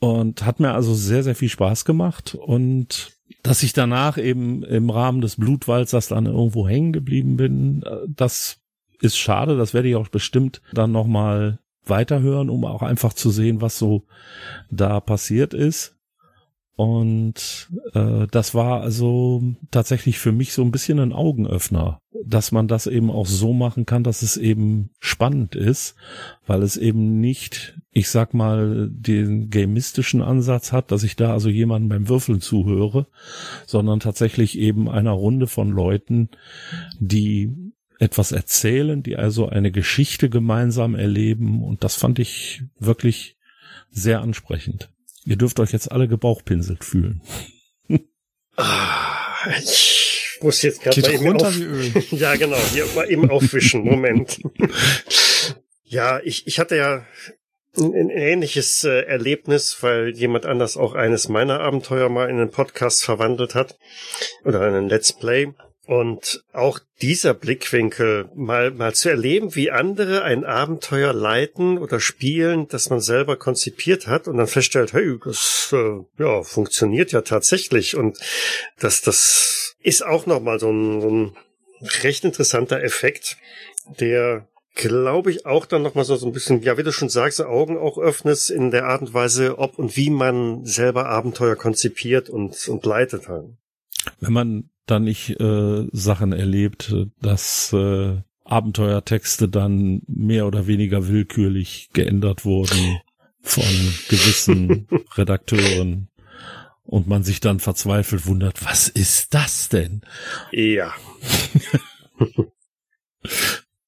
Und 0.00 0.44
hat 0.44 0.58
mir 0.58 0.72
also 0.74 0.94
sehr, 0.94 1.22
sehr 1.22 1.36
viel 1.36 1.48
Spaß 1.48 1.84
gemacht. 1.84 2.34
Und 2.34 3.12
dass 3.42 3.62
ich 3.62 3.72
danach 3.72 4.18
eben 4.18 4.64
im 4.64 4.90
Rahmen 4.90 5.20
des 5.20 5.36
Blutwalzers 5.36 6.08
dann 6.08 6.26
irgendwo 6.26 6.68
hängen 6.68 6.92
geblieben 6.92 7.36
bin, 7.36 7.82
äh, 7.84 7.98
das 8.08 8.58
ist 9.00 9.16
schade. 9.16 9.56
Das 9.56 9.74
werde 9.74 9.88
ich 9.88 9.96
auch 9.96 10.08
bestimmt 10.08 10.60
dann 10.72 10.92
nochmal 10.92 11.58
weiterhören, 11.84 12.50
um 12.50 12.64
auch 12.64 12.82
einfach 12.82 13.12
zu 13.12 13.30
sehen, 13.30 13.60
was 13.60 13.78
so 13.78 14.04
da 14.70 15.00
passiert 15.00 15.54
ist. 15.54 15.96
Und 16.74 17.70
äh, 17.92 18.26
das 18.30 18.54
war 18.54 18.80
also 18.80 19.42
tatsächlich 19.70 20.18
für 20.18 20.32
mich 20.32 20.54
so 20.54 20.62
ein 20.62 20.70
bisschen 20.70 20.98
ein 20.98 21.12
Augenöffner, 21.12 22.00
dass 22.24 22.50
man 22.50 22.66
das 22.66 22.86
eben 22.86 23.10
auch 23.10 23.26
so 23.26 23.52
machen 23.52 23.84
kann, 23.84 24.04
dass 24.04 24.22
es 24.22 24.38
eben 24.38 24.90
spannend 24.98 25.54
ist, 25.54 25.96
weil 26.46 26.62
es 26.62 26.78
eben 26.78 27.20
nicht, 27.20 27.78
ich 27.90 28.08
sag 28.08 28.32
mal, 28.32 28.88
den 28.90 29.50
gamistischen 29.50 30.22
Ansatz 30.22 30.72
hat, 30.72 30.92
dass 30.92 31.02
ich 31.02 31.14
da 31.14 31.32
also 31.32 31.50
jemanden 31.50 31.90
beim 31.90 32.08
Würfeln 32.08 32.40
zuhöre, 32.40 33.06
sondern 33.66 34.00
tatsächlich 34.00 34.58
eben 34.58 34.88
einer 34.88 35.12
Runde 35.12 35.48
von 35.48 35.70
Leuten, 35.70 36.30
die 36.98 37.72
etwas 37.98 38.32
erzählen, 38.32 39.02
die 39.02 39.16
also 39.16 39.48
eine 39.48 39.70
Geschichte 39.70 40.30
gemeinsam 40.30 40.94
erleben 40.94 41.62
und 41.62 41.84
das 41.84 41.96
fand 41.96 42.18
ich 42.18 42.62
wirklich 42.78 43.36
sehr 43.90 44.22
ansprechend. 44.22 44.90
Ihr 45.24 45.36
dürft 45.36 45.60
euch 45.60 45.72
jetzt 45.72 45.90
alle 45.92 46.08
gebauchpinselt 46.08 46.84
fühlen. 46.84 47.22
Ah, 48.56 49.48
ich 49.58 50.38
muss 50.42 50.62
jetzt 50.62 50.82
gerade 50.82 51.00
mal 51.00 51.12
eben 51.12 51.26
runter 51.26 51.48
auf 51.48 51.58
wie 51.58 51.62
Öl. 51.62 51.92
Ja, 52.10 52.36
genau, 52.36 52.58
hier 52.72 52.86
mal 52.94 53.10
eben 53.10 53.30
aufwischen. 53.30 53.84
Moment. 53.84 54.40
ja, 55.84 56.20
ich, 56.22 56.46
ich 56.46 56.58
hatte 56.58 56.76
ja 56.76 57.06
ein, 57.76 57.94
ein 57.94 58.10
ähnliches 58.10 58.84
äh, 58.84 59.02
Erlebnis, 59.02 59.78
weil 59.80 60.10
jemand 60.10 60.44
anders 60.46 60.76
auch 60.76 60.94
eines 60.94 61.28
meiner 61.28 61.60
Abenteuer 61.60 62.08
mal 62.08 62.28
in 62.28 62.36
einen 62.36 62.50
Podcast 62.50 63.04
verwandelt 63.04 63.54
hat 63.54 63.78
oder 64.44 64.66
in 64.68 64.74
einen 64.74 64.88
Let's 64.88 65.12
Play. 65.12 65.52
Und 65.92 66.42
auch 66.54 66.78
dieser 67.02 67.34
Blickwinkel, 67.34 68.30
mal, 68.34 68.70
mal 68.70 68.94
zu 68.94 69.10
erleben, 69.10 69.54
wie 69.54 69.70
andere 69.70 70.22
ein 70.22 70.42
Abenteuer 70.42 71.12
leiten 71.12 71.76
oder 71.76 72.00
spielen, 72.00 72.66
das 72.66 72.88
man 72.88 73.00
selber 73.00 73.36
konzipiert 73.36 74.06
hat 74.06 74.26
und 74.26 74.38
dann 74.38 74.46
feststellt, 74.46 74.94
hey, 74.94 75.18
das 75.22 75.68
äh, 75.74 76.00
ja, 76.18 76.42
funktioniert 76.44 77.12
ja 77.12 77.20
tatsächlich. 77.20 77.94
Und 77.94 78.18
das, 78.78 79.02
das 79.02 79.76
ist 79.82 80.02
auch 80.02 80.24
nochmal 80.24 80.58
so 80.58 80.70
ein, 80.70 81.02
so 81.02 81.10
ein 81.10 81.36
recht 82.02 82.24
interessanter 82.24 82.82
Effekt, 82.82 83.36
der 84.00 84.48
glaube 84.74 85.30
ich 85.30 85.44
auch 85.44 85.66
dann 85.66 85.82
nochmal 85.82 86.06
so, 86.06 86.16
so 86.16 86.24
ein 86.24 86.32
bisschen, 86.32 86.62
ja, 86.62 86.78
wie 86.78 86.84
du 86.84 86.92
schon 86.92 87.10
sagst, 87.10 87.42
Augen 87.42 87.76
auch 87.76 87.98
öffnest 87.98 88.50
in 88.50 88.70
der 88.70 88.86
Art 88.86 89.02
und 89.02 89.12
Weise, 89.12 89.58
ob 89.58 89.78
und 89.78 89.94
wie 89.98 90.08
man 90.08 90.64
selber 90.64 91.04
Abenteuer 91.04 91.56
konzipiert 91.56 92.30
und, 92.30 92.66
und 92.66 92.86
leitet 92.86 93.28
hat. 93.28 93.44
Wenn 94.20 94.32
man 94.32 94.71
dann 94.86 95.04
nicht 95.04 95.40
äh, 95.40 95.86
Sachen 95.92 96.32
erlebt, 96.32 96.94
dass 97.20 97.72
äh, 97.72 98.16
Abenteuertexte 98.44 99.48
dann 99.48 100.02
mehr 100.06 100.46
oder 100.46 100.66
weniger 100.66 101.08
willkürlich 101.08 101.90
geändert 101.92 102.44
wurden 102.44 103.00
von 103.40 103.64
gewissen 104.08 104.88
Redakteuren 105.16 106.08
und 106.84 107.06
man 107.06 107.22
sich 107.22 107.40
dann 107.40 107.60
verzweifelt 107.60 108.26
wundert, 108.26 108.64
was 108.64 108.88
ist 108.88 109.34
das 109.34 109.68
denn? 109.68 110.02
Ja, 110.50 110.92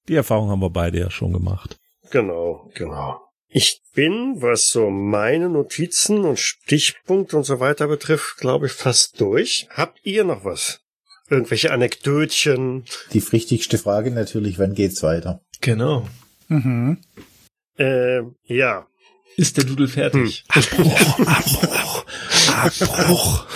Die 0.09 0.14
Erfahrung 0.14 0.51
haben 0.51 0.61
wir 0.61 0.70
beide 0.70 1.01
ja 1.01 1.11
schon 1.11 1.32
gemacht. 1.32 1.78
genau, 2.11 2.70
genau. 2.74 3.20
Ich 3.49 3.82
bin, 3.95 4.42
was 4.42 4.68
so 4.70 4.90
meine 4.90 5.49
Notizen 5.49 6.24
und 6.24 6.40
Stichpunkte 6.40 7.36
und 7.36 7.45
so 7.45 7.61
weiter 7.61 7.86
betrifft, 7.86 8.38
glaube 8.38 8.66
ich, 8.66 8.72
fast 8.72 9.20
durch. 9.20 9.68
Habt 9.70 10.01
ihr 10.03 10.24
noch 10.24 10.45
was? 10.45 10.80
Irgendwelche 11.35 11.72
Anekdötchen? 11.72 12.85
Die 13.12 13.32
wichtigste 13.32 13.76
Frage 13.76 14.12
natürlich, 14.12 14.61
wann 14.61 14.72
geht's 14.72 15.03
weiter? 15.03 15.41
Genau. 15.61 16.09
Mhm. 16.47 16.99
Äh, 17.76 18.20
ja. 18.45 18.87
Ist 19.37 19.57
der 19.57 19.64
Dudel 19.64 19.89
fertig? 19.89 20.45
Abbruch, 20.47 21.18
Abbruch, 21.26 22.07
Abbruch. 22.53 23.47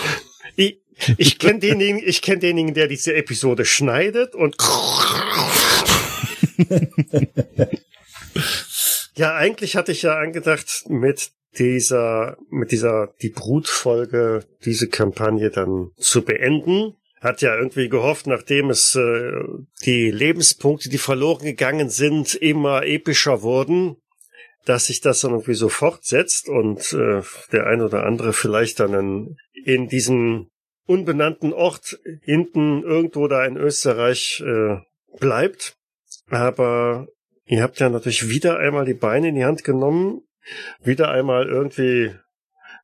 Ich, 0.57 0.81
ich 1.17 1.39
kenne 1.39 1.59
denjenigen, 1.59 2.01
ich 2.05 2.21
kenne 2.21 2.39
denjenigen, 2.39 2.73
der 2.73 2.89
diese 2.89 3.13
Episode 3.13 3.63
schneidet 3.63 4.35
und 4.35 4.57
ja, 9.15 9.35
eigentlich 9.35 9.77
hatte 9.77 9.93
ich 9.93 10.01
ja 10.01 10.17
angedacht, 10.17 10.83
mit 10.89 11.31
dieser, 11.57 12.35
mit 12.49 12.73
dieser, 12.73 13.13
die 13.21 13.29
Brutfolge, 13.29 14.43
diese 14.65 14.89
Kampagne 14.89 15.49
dann 15.49 15.91
zu 15.97 16.23
beenden. 16.23 16.95
Hat 17.21 17.41
ja 17.41 17.55
irgendwie 17.55 17.89
gehofft, 17.89 18.27
nachdem 18.27 18.69
es 18.69 18.95
äh, 18.95 19.31
die 19.85 20.09
Lebenspunkte, 20.09 20.89
die 20.89 20.97
verloren 20.97 21.43
gegangen 21.43 21.89
sind, 21.89 22.33
immer 22.33 22.85
epischer 22.85 23.41
wurden, 23.41 23.97
dass 24.65 24.85
sich 24.85 25.01
das 25.01 25.21
dann 25.21 25.31
irgendwie 25.31 25.53
so 25.53 25.67
fortsetzt 25.67 26.47
und 26.47 26.93
äh, 26.93 27.21
der 27.51 27.67
ein 27.67 27.81
oder 27.81 28.05
andere 28.05 28.33
vielleicht 28.33 28.79
dann 28.79 28.93
in, 28.93 29.37
in 29.65 29.87
diesem 29.87 30.49
unbenannten 30.85 31.53
Ort 31.53 31.99
hinten 32.21 32.83
irgendwo 32.83 33.27
da 33.27 33.45
in 33.45 33.57
Österreich 33.57 34.41
äh, 34.45 34.77
bleibt. 35.19 35.75
Aber 36.29 37.07
ihr 37.45 37.61
habt 37.61 37.79
ja 37.79 37.89
natürlich 37.89 38.29
wieder 38.29 38.59
einmal 38.59 38.85
die 38.85 38.93
Beine 38.93 39.29
in 39.29 39.35
die 39.35 39.45
Hand 39.45 39.63
genommen, 39.63 40.21
wieder 40.81 41.11
einmal 41.11 41.47
irgendwie 41.47 42.15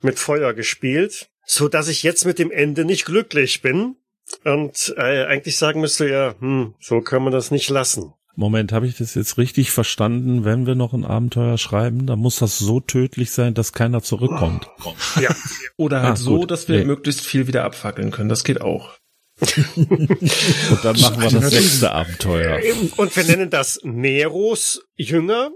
mit 0.01 0.19
Feuer 0.19 0.53
gespielt, 0.53 1.29
so 1.45 1.67
dass 1.67 1.87
ich 1.87 2.03
jetzt 2.03 2.25
mit 2.25 2.37
dem 2.37 2.51
Ende 2.51 2.85
nicht 2.85 3.05
glücklich 3.05 3.61
bin 3.61 3.95
und 4.43 4.93
äh, 4.97 5.25
eigentlich 5.25 5.57
sagen 5.57 5.81
müsste 5.81 6.09
ja, 6.09 6.35
hm, 6.39 6.73
so 6.79 7.01
kann 7.01 7.23
man 7.23 7.31
das 7.33 7.51
nicht 7.51 7.69
lassen. 7.69 8.13
Moment, 8.37 8.73
habe 8.73 8.85
ich 8.85 8.97
das 8.97 9.15
jetzt 9.15 9.37
richtig 9.37 9.71
verstanden? 9.71 10.43
Wenn 10.43 10.65
wir 10.67 10.75
noch 10.75 10.93
ein 10.93 11.05
Abenteuer 11.05 11.57
schreiben, 11.57 12.05
dann 12.05 12.19
muss 12.19 12.35
das 12.37 12.59
so 12.59 12.81
tödlich 12.81 13.31
sein, 13.31 13.53
dass 13.53 13.71
keiner 13.71 14.01
zurückkommt. 14.01 14.67
Ja, 15.21 15.33
Oder 15.77 16.01
halt 16.01 16.13
Ah, 16.13 16.15
so, 16.17 16.39
gut. 16.39 16.51
dass 16.51 16.67
wir 16.67 16.79
Nee. 16.79 16.85
möglichst 16.85 17.21
viel 17.21 17.47
wieder 17.47 17.63
abfackeln 17.63 18.11
können. 18.11 18.27
Das 18.27 18.43
geht 18.43 18.59
auch. 18.59 18.97
Und 19.75 20.79
dann 20.83 20.99
machen 20.99 21.21
wir 21.21 21.29
das 21.31 21.51
sechste 21.51 21.91
Abenteuer. 21.91 22.59
und 22.97 23.15
wir 23.15 23.23
nennen 23.23 23.49
das 23.49 23.79
Neros 23.83 24.81
Jünger 24.95 25.51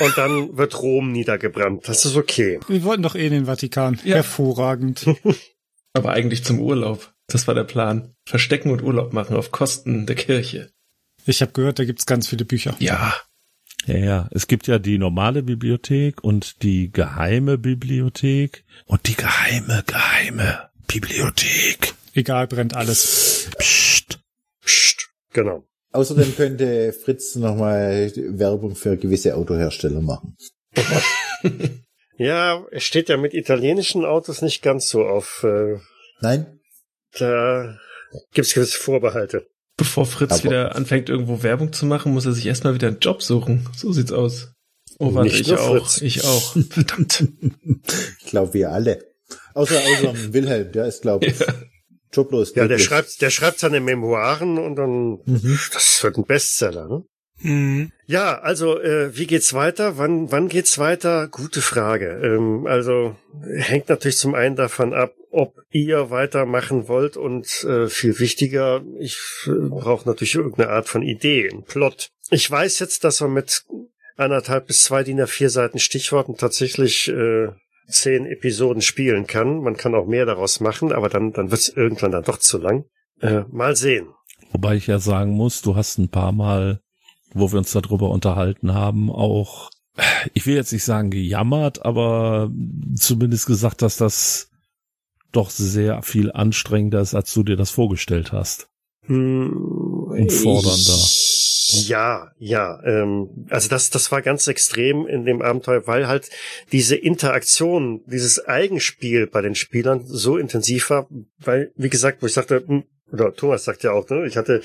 und 0.00 0.16
dann 0.18 0.56
wird 0.56 0.80
Rom 0.82 1.12
niedergebrannt. 1.12 1.86
Das 1.88 2.04
ist 2.04 2.16
okay. 2.16 2.60
Wir 2.68 2.82
wollten 2.84 3.02
doch 3.02 3.14
eh 3.14 3.26
in 3.26 3.32
den 3.32 3.44
Vatikan. 3.46 4.00
Ja. 4.04 4.16
Hervorragend. 4.16 5.06
Aber 5.94 6.10
eigentlich 6.12 6.44
zum 6.44 6.58
Urlaub. 6.60 7.13
Das 7.26 7.46
war 7.46 7.54
der 7.54 7.64
Plan. 7.64 8.14
Verstecken 8.26 8.70
und 8.70 8.82
Urlaub 8.82 9.12
machen 9.12 9.36
auf 9.36 9.50
Kosten 9.50 10.06
der 10.06 10.16
Kirche. 10.16 10.70
Ich 11.26 11.40
habe 11.40 11.52
gehört, 11.52 11.78
da 11.78 11.84
gibt's 11.84 12.06
ganz 12.06 12.28
viele 12.28 12.44
Bücher. 12.44 12.76
Ja. 12.78 13.14
Ja, 13.86 13.96
ja. 13.96 14.28
Es 14.30 14.46
gibt 14.46 14.66
ja 14.66 14.78
die 14.78 14.98
normale 14.98 15.42
Bibliothek 15.42 16.22
und 16.22 16.62
die 16.62 16.90
geheime 16.92 17.58
Bibliothek 17.58 18.64
und 18.86 19.06
die 19.08 19.14
geheime, 19.14 19.82
geheime 19.86 20.70
Bibliothek. 20.86 21.94
Egal, 22.14 22.46
brennt 22.46 22.76
alles. 22.76 23.50
Psst. 23.58 24.20
Psst, 24.62 25.08
genau. 25.32 25.64
Außerdem 25.92 26.36
könnte 26.36 26.92
Fritz 26.92 27.36
nochmal 27.36 28.12
Werbung 28.16 28.74
für 28.74 28.96
gewisse 28.96 29.36
Autohersteller 29.36 30.00
machen. 30.00 30.36
Ja, 32.16 32.64
es 32.70 32.84
steht 32.84 33.08
ja 33.08 33.16
mit 33.16 33.34
italienischen 33.34 34.04
Autos 34.04 34.40
nicht 34.42 34.62
ganz 34.62 34.88
so 34.88 35.04
auf. 35.04 35.44
Äh, 35.44 35.78
Nein? 36.20 36.53
Da 37.18 37.78
gibt's 38.32 38.54
gewisse 38.54 38.78
Vorbehalte. 38.78 39.46
Bevor 39.76 40.06
Fritz 40.06 40.32
Aber- 40.32 40.44
wieder 40.44 40.76
anfängt, 40.76 41.08
irgendwo 41.08 41.42
Werbung 41.42 41.72
zu 41.72 41.86
machen, 41.86 42.12
muss 42.12 42.26
er 42.26 42.32
sich 42.32 42.46
erstmal 42.46 42.74
wieder 42.74 42.88
einen 42.88 43.00
Job 43.00 43.22
suchen. 43.22 43.68
So 43.76 43.92
sieht's 43.92 44.12
aus. 44.12 44.52
Oh, 45.00 45.12
warte, 45.14 45.28
Nicht 45.30 45.40
ich 45.40 45.48
nur 45.48 45.60
auch. 45.60 45.70
Fritz. 45.88 46.00
Ich 46.02 46.24
auch. 46.24 46.52
Verdammt. 46.70 47.26
Ich 48.20 48.26
glaube, 48.30 48.54
wir 48.54 48.70
alle. 48.70 49.04
Außer, 49.54 49.76
außer 49.80 50.12
Wilhelm, 50.32 50.70
der 50.72 50.86
ist, 50.86 51.02
glaube 51.02 51.26
ich, 51.26 51.34
joblos. 52.12 52.54
Ja, 52.54 52.68
der 52.68 52.78
schreibt, 52.78 53.20
der 53.20 53.30
schreibt 53.30 53.58
seine 53.58 53.80
Memoiren 53.80 54.58
und 54.58 54.76
dann, 54.76 55.18
Mhm. 55.26 55.58
das 55.72 56.02
wird 56.04 56.16
ein 56.18 56.24
Bestseller, 56.24 56.86
ne? 56.88 57.04
Mhm. 57.40 57.90
Ja, 58.06 58.38
also 58.38 58.80
äh, 58.80 59.16
wie 59.16 59.26
geht's 59.26 59.52
weiter? 59.54 59.98
Wann 59.98 60.30
wann 60.30 60.48
geht's 60.48 60.78
weiter? 60.78 61.26
Gute 61.26 61.60
Frage. 61.62 62.20
Ähm, 62.22 62.66
also 62.68 63.16
hängt 63.56 63.88
natürlich 63.88 64.18
zum 64.18 64.36
einen 64.36 64.54
davon 64.54 64.94
ab, 64.94 65.12
ob 65.34 65.62
ihr 65.70 66.10
weitermachen 66.10 66.86
wollt 66.86 67.16
und 67.16 67.64
äh, 67.64 67.88
viel 67.88 68.18
wichtiger, 68.20 68.82
ich 69.00 69.18
äh, 69.46 69.50
brauche 69.50 70.08
natürlich 70.08 70.36
irgendeine 70.36 70.70
Art 70.70 70.88
von 70.88 71.02
Idee, 71.02 71.50
einen 71.50 71.64
Plot. 71.64 72.10
Ich 72.30 72.48
weiß 72.48 72.78
jetzt, 72.78 73.02
dass 73.02 73.20
man 73.20 73.32
mit 73.32 73.64
anderthalb 74.16 74.68
bis 74.68 74.84
zwei 74.84 75.02
DIN 75.02 75.20
A4 75.20 75.48
Seiten 75.48 75.80
Stichworten 75.80 76.36
tatsächlich 76.36 77.08
äh, 77.08 77.48
zehn 77.88 78.26
Episoden 78.26 78.80
spielen 78.80 79.26
kann. 79.26 79.60
Man 79.60 79.76
kann 79.76 79.94
auch 79.96 80.06
mehr 80.06 80.24
daraus 80.24 80.60
machen, 80.60 80.92
aber 80.92 81.08
dann 81.08 81.32
dann 81.32 81.50
wird's 81.50 81.68
irgendwann 81.68 82.12
dann 82.12 82.24
doch 82.24 82.38
zu 82.38 82.58
lang. 82.58 82.84
Äh, 83.20 83.42
mal 83.50 83.74
sehen. 83.74 84.06
Wobei 84.52 84.76
ich 84.76 84.86
ja 84.86 85.00
sagen 85.00 85.32
muss, 85.32 85.62
du 85.62 85.74
hast 85.74 85.98
ein 85.98 86.10
paar 86.10 86.32
Mal, 86.32 86.80
wo 87.32 87.50
wir 87.50 87.58
uns 87.58 87.72
darüber 87.72 88.10
unterhalten 88.10 88.72
haben, 88.72 89.10
auch, 89.10 89.70
ich 90.32 90.46
will 90.46 90.54
jetzt 90.54 90.72
nicht 90.72 90.84
sagen 90.84 91.10
gejammert, 91.10 91.84
aber 91.84 92.50
zumindest 92.94 93.46
gesagt, 93.46 93.82
dass 93.82 93.96
das 93.96 94.50
doch 95.36 95.50
sehr 95.50 96.02
viel 96.02 96.32
anstrengender 96.32 97.00
ist, 97.00 97.14
als 97.14 97.32
du 97.34 97.42
dir 97.42 97.56
das 97.56 97.70
vorgestellt 97.70 98.32
hast. 98.32 98.68
Hm, 99.06 99.52
Und 100.10 100.32
fordernder. 100.32 100.98
Ja, 101.86 102.30
ja. 102.38 102.80
Ähm, 102.84 103.46
also 103.50 103.68
das, 103.68 103.90
das 103.90 104.12
war 104.12 104.22
ganz 104.22 104.46
extrem 104.46 105.06
in 105.06 105.24
dem 105.24 105.42
Abenteuer, 105.42 105.86
weil 105.86 106.06
halt 106.06 106.30
diese 106.72 106.96
Interaktion, 106.96 108.02
dieses 108.06 108.46
Eigenspiel 108.46 109.26
bei 109.26 109.40
den 109.40 109.54
Spielern 109.54 110.02
so 110.04 110.36
intensiv 110.36 110.90
war, 110.90 111.08
weil, 111.38 111.72
wie 111.76 111.90
gesagt, 111.90 112.22
wo 112.22 112.26
ich 112.26 112.32
sagte, 112.32 112.64
hm, 112.66 112.84
oder 113.12 113.34
Thomas 113.34 113.64
sagt 113.64 113.82
ja 113.82 113.92
auch, 113.92 114.08
ne, 114.08 114.26
ich 114.26 114.36
hatte 114.36 114.62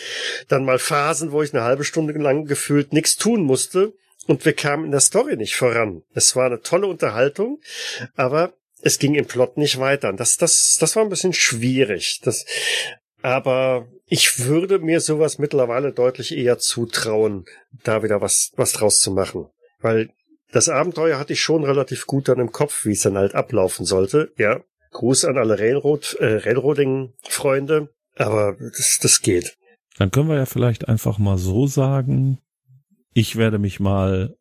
dann 0.48 0.66
mal 0.66 0.80
Phasen, 0.80 1.32
wo 1.32 1.42
ich 1.42 1.54
eine 1.54 1.64
halbe 1.64 1.84
Stunde 1.84 2.14
lang 2.14 2.46
gefühlt 2.46 2.94
nichts 2.94 3.16
tun 3.16 3.44
musste 3.44 3.94
und 4.28 4.46
wir 4.46 4.54
kamen 4.54 4.86
in 4.86 4.92
der 4.92 5.00
Story 5.00 5.38
nicht 5.38 5.56
voran. 5.56 6.04
Es 6.14 6.36
war 6.36 6.48
eine 6.48 6.62
tolle 6.62 6.88
Unterhaltung, 6.88 7.60
aber 8.16 8.54
es 8.82 9.00
ging 9.00 9.16
im 9.16 9.26
Plot 9.26 9.58
nicht 9.58 9.80
weiter. 9.80 10.14
Das, 10.14 10.38
das, 10.38 10.78
das 10.80 10.96
war 10.96 11.04
ein 11.04 11.10
bisschen 11.10 11.34
schwierig. 11.34 12.22
Das, 12.24 12.46
aber 13.22 13.88
ich 14.08 14.46
würde 14.46 14.80
mir 14.80 15.02
sowas 15.02 15.38
mittlerweile 15.38 15.92
deutlich 15.92 16.36
eher 16.36 16.58
zutrauen, 16.58 17.46
da 17.84 18.04
wieder 18.04 18.22
was, 18.22 18.52
was 18.56 18.72
draus 18.72 19.02
zu 19.02 19.12
machen. 19.12 19.48
Weil 19.80 20.10
das 20.52 20.70
Abenteuer 20.70 21.20
hatte 21.20 21.34
ich 21.34 21.42
schon 21.42 21.64
relativ 21.64 22.08
gut 22.08 22.28
dann 22.28 22.40
im 22.40 22.52
Kopf, 22.52 22.86
wie 22.86 22.94
es 22.94 23.02
dann 23.02 23.18
halt 23.18 23.36
ablaufen 23.36 23.86
sollte. 23.86 24.32
Ja, 24.38 24.62
Gruß 24.92 25.26
an 25.26 25.38
alle 25.38 25.60
Railroad, 25.60 26.16
äh, 26.20 26.38
Railroading-Freunde. 26.38 27.90
Aber 28.16 28.58
das, 28.60 29.00
das 29.02 29.22
geht. 29.22 29.58
Dann 29.98 30.12
können 30.12 30.30
wir 30.30 30.38
ja 30.38 30.46
vielleicht 30.46 30.88
einfach 30.88 31.18
mal 31.18 31.38
so 31.38 31.68
sagen, 31.68 32.40
ich 33.14 33.36
werde 33.36 33.60
mich 33.60 33.80
mal 33.80 34.36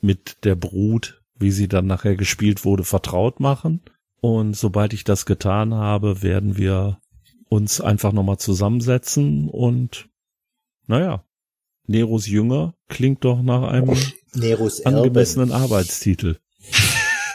mit 0.00 0.44
der 0.44 0.54
Brut, 0.54 1.22
wie 1.38 1.50
sie 1.50 1.68
dann 1.68 1.86
nachher 1.86 2.16
gespielt 2.16 2.64
wurde, 2.64 2.84
vertraut 2.84 3.40
machen. 3.40 3.82
Und 4.20 4.56
sobald 4.56 4.92
ich 4.92 5.04
das 5.04 5.26
getan 5.26 5.74
habe, 5.74 6.22
werden 6.22 6.56
wir 6.56 6.98
uns 7.48 7.80
einfach 7.80 8.12
nochmal 8.12 8.38
zusammensetzen 8.38 9.48
und 9.48 10.08
naja, 10.86 11.24
Neros 11.86 12.26
Jünger 12.26 12.74
klingt 12.88 13.24
doch 13.24 13.42
nach 13.42 13.62
einem 13.62 13.96
Neros 14.34 14.80
Erben. 14.80 14.96
angemessenen 14.96 15.52
Arbeitstitel. 15.52 16.38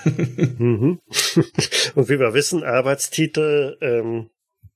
Mhm. 0.04 1.00
Und 1.96 2.10
wie 2.10 2.20
wir 2.20 2.34
wissen, 2.34 2.64
Arbeitstitel 2.64 3.78
ähm, 3.82 4.30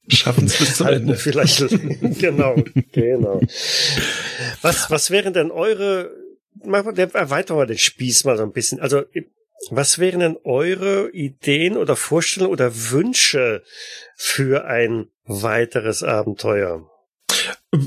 Schaffen 0.07 0.45
es 0.45 0.57
bis 0.57 0.75
zum 0.75 0.85
halten 0.85 1.01
Ende. 1.07 1.15
vielleicht 1.15 1.59
genau, 2.19 2.55
genau. 2.91 3.41
Was 4.61 4.91
was 4.91 5.09
wären 5.09 5.33
denn 5.33 5.51
eure 5.51 6.11
erweitern 6.73 7.57
wir 7.57 7.65
den 7.65 7.77
Spieß 7.77 8.25
mal 8.25 8.37
so 8.37 8.43
ein 8.43 8.51
bisschen. 8.51 8.79
Also 8.79 9.03
was 9.71 9.99
wären 9.99 10.19
denn 10.19 10.37
eure 10.43 11.09
Ideen 11.11 11.77
oder 11.77 11.95
Vorstellungen 11.95 12.53
oder 12.53 12.91
Wünsche 12.91 13.63
für 14.15 14.65
ein 14.65 15.07
weiteres 15.25 16.03
Abenteuer? 16.03 16.89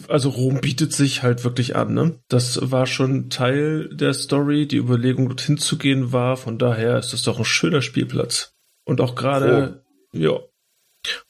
Also 0.09 0.31
Rom 0.31 0.61
bietet 0.61 0.93
sich 0.93 1.23
halt 1.23 1.45
wirklich 1.45 1.77
an, 1.77 1.95
ne? 1.95 2.21
Das 2.29 2.71
war 2.71 2.87
schon 2.87 3.31
Teil 3.31 3.89
der 3.95 4.13
Story. 4.13 4.67
Die 4.67 4.77
Überlegung, 4.77 5.29
dorthin 5.29 5.57
zu 5.57 5.79
gehen, 5.79 6.13
war. 6.13 6.37
Von 6.37 6.59
daher 6.59 6.99
ist 6.99 7.13
das 7.13 7.23
doch 7.23 7.39
ein 7.39 7.45
schöner 7.45 7.81
Spielplatz. 7.81 8.55
Und 8.85 9.01
auch 9.01 9.15
gerade, 9.15 9.85
ja. 10.13 10.41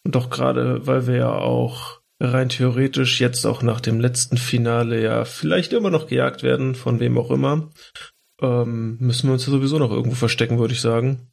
Und 0.03 0.17
auch 0.17 0.31
gerade, 0.31 0.87
weil 0.87 1.07
wir 1.07 1.17
ja 1.17 1.33
auch 1.33 1.98
rein 2.21 2.49
theoretisch 2.49 3.21
jetzt 3.21 3.47
auch 3.47 3.63
nach 3.63 3.81
dem 3.81 4.01
letzten 4.01 4.37
Finale 4.37 5.03
ja 5.03 5.25
vielleicht 5.25 5.73
immer 5.73 5.91
noch 5.91 6.09
gejagt 6.09 6.43
werden, 6.43 6.75
von 6.75 7.01
wem 7.01 7.17
auch 7.19 7.31
immer, 7.31 7.71
ähm, 8.41 8.97
müssen 9.01 9.29
wir 9.29 9.35
uns 9.35 9.47
ja 9.47 9.53
sowieso 9.53 9.79
noch 9.79 9.91
irgendwo 9.91 10.17
verstecken, 10.17 10.59
würde 10.59 10.75
ich 10.75 10.81
sagen. 10.81 11.31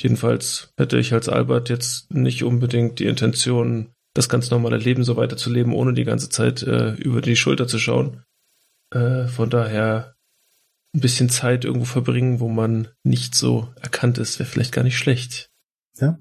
Jedenfalls 0.00 0.72
hätte 0.76 0.98
ich 0.98 1.12
als 1.12 1.28
Albert 1.28 1.68
jetzt 1.68 2.12
nicht 2.12 2.44
unbedingt 2.44 2.98
die 2.98 3.06
Intention, 3.06 3.92
das 4.14 4.28
ganz 4.28 4.50
normale 4.50 4.76
Leben 4.76 5.04
so 5.04 5.16
weiterzuleben, 5.16 5.72
ohne 5.72 5.92
die 5.92 6.04
ganze 6.04 6.28
Zeit 6.28 6.62
äh, 6.62 6.92
über 6.94 7.20
die 7.20 7.36
Schulter 7.36 7.66
zu 7.66 7.78
schauen. 7.78 8.22
Äh, 8.90 9.26
von 9.26 9.50
daher 9.50 10.16
ein 10.94 11.00
bisschen 11.00 11.30
Zeit 11.30 11.64
irgendwo 11.64 11.86
verbringen, 11.86 12.40
wo 12.40 12.48
man 12.48 12.88
nicht 13.02 13.34
so 13.34 13.72
erkannt 13.80 14.18
ist, 14.18 14.38
wäre 14.38 14.48
vielleicht 14.48 14.72
gar 14.72 14.84
nicht 14.84 14.98
schlecht. 14.98 15.50
Ja. 15.98 16.18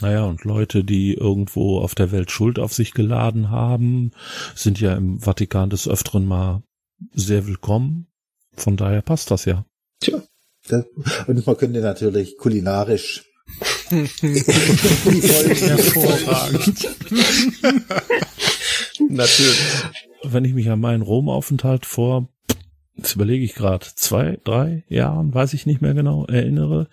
Naja, 0.00 0.24
und 0.24 0.44
Leute, 0.44 0.84
die 0.84 1.14
irgendwo 1.14 1.78
auf 1.78 1.94
der 1.94 2.12
Welt 2.12 2.30
Schuld 2.30 2.58
auf 2.58 2.72
sich 2.72 2.92
geladen 2.92 3.50
haben, 3.50 4.12
sind 4.54 4.80
ja 4.80 4.94
im 4.94 5.20
Vatikan 5.20 5.70
des 5.70 5.86
Öfteren 5.86 6.26
mal 6.26 6.62
sehr 7.12 7.46
willkommen. 7.46 8.06
Von 8.54 8.76
daher 8.76 9.02
passt 9.02 9.30
das 9.30 9.44
ja. 9.44 9.64
Tja. 10.00 10.22
Und 11.26 11.46
man 11.46 11.56
könnte 11.56 11.80
natürlich 11.80 12.38
kulinarisch 12.38 13.24
Hervorragend. 15.60 16.88
Natürlich. 19.10 19.60
Wenn 20.22 20.44
ich 20.44 20.54
mich 20.54 20.70
an 20.70 20.80
meinen 20.80 21.02
Romaufenthalt 21.02 21.84
vor, 21.84 22.28
jetzt 22.94 23.14
überlege 23.14 23.44
ich 23.44 23.54
gerade, 23.54 23.86
zwei, 23.94 24.38
drei 24.44 24.84
Jahren, 24.88 25.34
weiß 25.34 25.54
ich 25.54 25.66
nicht 25.66 25.82
mehr 25.82 25.94
genau, 25.94 26.26
erinnere, 26.26 26.88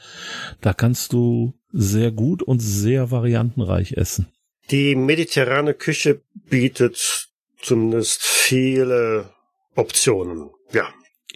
da 0.62 0.74
kannst 0.74 1.14
du 1.14 1.54
sehr 1.72 2.12
gut 2.12 2.42
und 2.42 2.60
sehr 2.60 3.12
variantenreich 3.12 3.94
essen. 3.94 4.28
Die 4.72 4.96
mediterrane 4.96 5.74
Küche 5.74 6.22
bietet 6.50 7.30
zumindest 7.62 8.22
viele 8.24 9.30
Optionen. 9.76 10.50
Ja. 10.72 10.88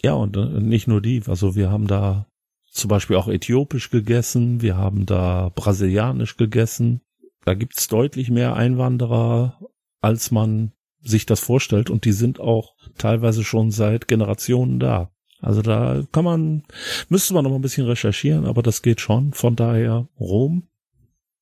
Ja, 0.02 0.12
und 0.14 0.36
äh, 0.36 0.60
nicht 0.60 0.86
nur 0.86 1.00
die, 1.00 1.22
also 1.26 1.56
wir 1.56 1.70
haben 1.70 1.86
da 1.86 2.26
zum 2.70 2.88
Beispiel 2.88 3.16
auch 3.16 3.28
äthiopisch 3.28 3.90
gegessen, 3.90 4.60
wir 4.60 4.76
haben 4.76 5.06
da 5.06 5.50
brasilianisch 5.54 6.36
gegessen. 6.36 7.00
Da 7.44 7.54
gibt's 7.54 7.88
deutlich 7.88 8.30
mehr 8.30 8.54
Einwanderer, 8.56 9.60
als 10.00 10.30
man 10.30 10.72
sich 11.04 11.26
das 11.26 11.40
vorstellt 11.40 11.90
und 11.90 12.04
die 12.04 12.12
sind 12.12 12.40
auch 12.40 12.74
teilweise 12.98 13.44
schon 13.44 13.70
seit 13.70 14.08
Generationen 14.08 14.80
da. 14.80 15.10
Also 15.40 15.60
da 15.60 16.02
kann 16.12 16.24
man, 16.24 16.62
müsste 17.08 17.34
man 17.34 17.44
noch 17.44 17.50
mal 17.50 17.56
ein 17.56 17.62
bisschen 17.62 17.86
recherchieren, 17.86 18.46
aber 18.46 18.62
das 18.62 18.82
geht 18.82 19.00
schon. 19.00 19.32
Von 19.32 19.56
daher 19.56 20.08
Rom, 20.18 20.68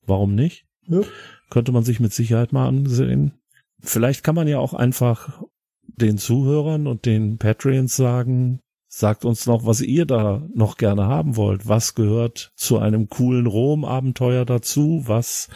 warum 0.05 0.35
nicht? 0.35 0.67
Ja. 0.89 1.03
Könnte 1.51 1.73
man 1.73 1.85
sich 1.85 2.01
mit 2.01 2.13
Sicherheit 2.13 2.53
mal 2.53 2.67
ansehen. 2.67 3.35
Vielleicht 3.79 4.25
kann 4.25 4.35
man 4.35 4.49
ja 4.49 4.59
auch 4.59 4.75
einfach 4.75 5.43
den 5.87 6.19
Zuhörern 6.19 6.87
und 6.87 7.07
den 7.07 7.39
Patreons 7.39 7.95
sagen, 7.95 8.61
Sagt 8.95 9.25
uns 9.25 9.47
noch, 9.47 9.65
was 9.65 9.81
ihr 9.81 10.05
da 10.05 10.47
noch 10.55 10.77
gerne 10.77 11.07
haben 11.07 11.37
wollt. 11.37 11.67
Was 11.67 11.95
gehört 11.95 12.53
zu 12.57 12.79
einem 12.79 13.09
coolen 13.09 13.47
Rom-Abenteuer 13.47 14.45
dazu? 14.45 15.05
Was 15.07 15.49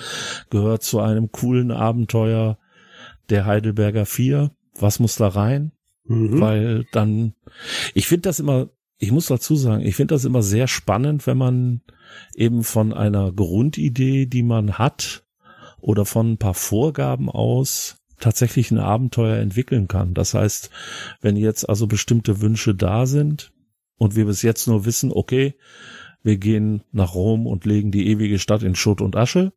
gehört 0.48 0.82
zu 0.82 1.00
einem 1.00 1.30
coolen 1.30 1.70
Abenteuer 1.70 2.56
der 3.30 3.46
Heidelberger 3.46 4.06
Vier? 4.06 4.52
Was 4.78 4.98
muss 4.98 5.16
da 5.16 5.28
rein? 5.28 5.72
Mhm. 6.04 6.40
Weil 6.40 6.86
dann, 6.92 7.34
ich 7.94 8.06
finde 8.06 8.22
das 8.22 8.40
immer, 8.40 8.70
ich 8.98 9.12
muss 9.12 9.26
dazu 9.26 9.56
sagen, 9.56 9.82
ich 9.84 9.96
finde 9.96 10.14
das 10.14 10.24
immer 10.24 10.42
sehr 10.42 10.68
spannend, 10.68 11.26
wenn 11.26 11.38
man 11.38 11.82
eben 12.34 12.64
von 12.64 12.92
einer 12.92 13.32
Grundidee, 13.32 14.26
die 14.26 14.42
man 14.42 14.78
hat, 14.78 15.26
oder 15.86 16.04
von 16.04 16.32
ein 16.32 16.38
paar 16.38 16.54
Vorgaben 16.54 17.30
aus 17.30 17.98
tatsächlich 18.18 18.70
ein 18.70 18.78
Abenteuer 18.78 19.36
entwickeln 19.36 19.88
kann. 19.88 20.14
Das 20.14 20.34
heißt, 20.34 20.70
wenn 21.20 21.36
jetzt 21.36 21.68
also 21.68 21.86
bestimmte 21.86 22.40
Wünsche 22.40 22.74
da 22.74 23.06
sind 23.06 23.52
und 23.98 24.16
wir 24.16 24.24
bis 24.26 24.42
jetzt 24.42 24.66
nur 24.66 24.84
wissen, 24.84 25.12
okay, 25.12 25.54
wir 26.22 26.38
gehen 26.38 26.82
nach 26.92 27.14
Rom 27.14 27.46
und 27.46 27.66
legen 27.66 27.92
die 27.92 28.08
ewige 28.08 28.38
Stadt 28.38 28.62
in 28.62 28.74
Schutt 28.74 29.00
und 29.00 29.16
Asche, 29.16 29.52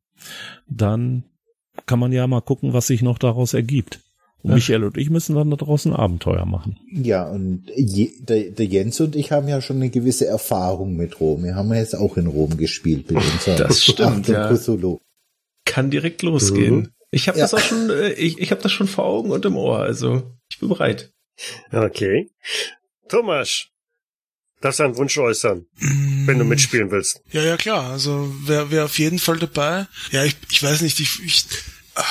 dann 0.67 1.23
kann 1.85 1.99
man 1.99 2.11
ja 2.11 2.27
mal 2.27 2.41
gucken, 2.41 2.73
was 2.73 2.87
sich 2.87 3.01
noch 3.01 3.17
daraus 3.17 3.53
ergibt. 3.53 3.99
Und 4.41 4.53
Michael 4.53 4.85
und 4.85 4.97
ich 4.97 5.09
müssen 5.09 5.35
dann 5.35 5.49
da 5.49 5.57
draußen 5.57 5.93
Abenteuer 5.93 6.45
machen. 6.45 6.79
Ja, 6.91 7.27
und 7.27 7.65
je, 7.75 8.11
der, 8.19 8.51
der, 8.51 8.65
Jens 8.65 8.99
und 9.01 9.17
ich 9.17 9.33
haben 9.33 9.49
ja 9.49 9.61
schon 9.61 9.77
eine 9.77 9.89
gewisse 9.89 10.27
Erfahrung 10.27 10.95
mit 10.95 11.19
Rom. 11.19 11.43
Wir 11.43 11.55
haben 11.55 11.69
ja 11.73 11.79
jetzt 11.79 11.95
auch 11.95 12.15
in 12.15 12.27
Rom 12.27 12.55
gespielt 12.55 13.11
mit 13.11 13.21
unserem 13.21 13.57
das 13.57 13.83
stimmt, 13.83 14.29
ja. 14.29 14.49
Kann 15.65 15.89
direkt 15.89 16.21
losgehen. 16.21 16.75
Mhm. 16.75 16.89
Ich 17.11 17.27
habe 17.27 17.37
ja. 17.37 17.43
das 17.43 17.53
auch 17.53 17.59
schon, 17.59 17.89
äh, 17.89 18.11
ich, 18.13 18.39
ich 18.39 18.51
habe 18.51 18.61
das 18.61 18.71
schon 18.71 18.87
vor 18.87 19.05
Augen 19.05 19.31
und 19.31 19.43
im 19.43 19.57
Ohr, 19.57 19.79
also 19.79 20.23
ich 20.49 20.59
bin 20.59 20.69
bereit. 20.69 21.11
Okay. 21.71 22.29
Thomas, 23.09 23.67
darfst 24.61 24.81
einen 24.81 24.97
Wunsch 24.97 25.17
äußern, 25.17 25.65
mm. 25.77 26.27
wenn 26.27 26.39
du 26.39 26.45
mitspielen 26.45 26.91
willst. 26.91 27.21
Ja, 27.31 27.43
ja, 27.43 27.57
klar. 27.57 27.91
Also 27.91 28.33
wer 28.45 28.71
wär 28.71 28.85
auf 28.85 28.99
jeden 28.99 29.19
Fall 29.19 29.37
dabei. 29.37 29.87
Ja, 30.11 30.23
ich, 30.25 30.35
ich 30.49 30.61
weiß 30.61 30.81
nicht, 30.81 30.99
ich, 30.99 31.23
ich 31.23 31.45
ah, 31.95 32.03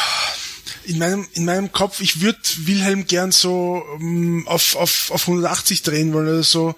in 0.87 0.99
meinem 0.99 1.27
in 1.35 1.45
meinem 1.45 1.70
Kopf, 1.73 2.01
ich 2.01 2.20
würde 2.20 2.39
Wilhelm 2.65 3.07
gern 3.07 3.33
so 3.33 3.83
um, 3.97 4.47
auf, 4.49 4.77
auf, 4.77 5.11
auf 5.11 5.23
180 5.29 5.83
drehen 5.83 6.12
wollen 6.12 6.29
oder 6.29 6.43
so 6.43 6.75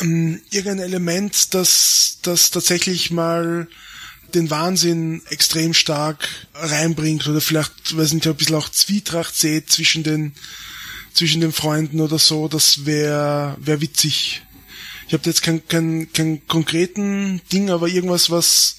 um, 0.00 0.40
irgendein 0.50 0.80
Element, 0.80 1.54
das 1.54 2.18
das 2.22 2.50
tatsächlich 2.50 3.10
mal 3.10 3.68
den 4.34 4.50
Wahnsinn 4.50 5.22
extrem 5.28 5.74
stark 5.74 6.28
reinbringt 6.54 7.26
oder 7.28 7.40
vielleicht, 7.40 7.96
weiß 7.96 8.12
nicht, 8.12 8.26
ein 8.26 8.34
bisschen 8.34 8.56
auch 8.56 8.68
Zwietracht 8.68 9.36
seht 9.36 9.70
zwischen 9.70 10.02
den, 10.02 10.32
zwischen 11.12 11.40
den 11.40 11.52
Freunden 11.52 12.00
oder 12.00 12.18
so, 12.18 12.48
das 12.48 12.86
wäre 12.86 13.56
wär 13.60 13.80
witzig. 13.80 14.42
Ich 15.12 15.18
habe 15.18 15.28
jetzt 15.28 15.42
kein, 15.42 15.68
kein, 15.68 16.10
kein 16.14 16.46
konkreten 16.46 17.42
Ding, 17.52 17.68
aber 17.68 17.86
irgendwas, 17.86 18.30
was, 18.30 18.76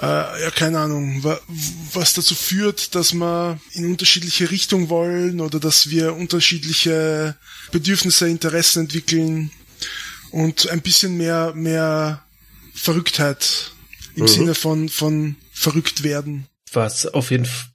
äh, 0.00 0.06
ja, 0.06 0.50
keine 0.50 0.78
Ahnung, 0.78 1.22
was 1.92 2.14
dazu 2.14 2.34
führt, 2.34 2.94
dass 2.94 3.12
wir 3.12 3.60
in 3.74 3.84
unterschiedliche 3.84 4.50
Richtungen 4.50 4.88
wollen 4.88 5.42
oder 5.42 5.60
dass 5.60 5.90
wir 5.90 6.14
unterschiedliche 6.14 7.36
Bedürfnisse, 7.70 8.30
Interessen 8.30 8.84
entwickeln 8.84 9.50
und 10.30 10.70
ein 10.70 10.80
bisschen 10.80 11.18
mehr, 11.18 11.52
mehr 11.54 12.24
Verrücktheit 12.72 13.72
im 14.14 14.22
mhm. 14.22 14.28
Sinne 14.28 14.54
von, 14.54 14.88
von 14.88 15.36
verrückt 15.52 16.02
werden. 16.02 16.46
Was 16.72 17.04
auf 17.04 17.30
jeden 17.30 17.44
Fall 17.44 17.71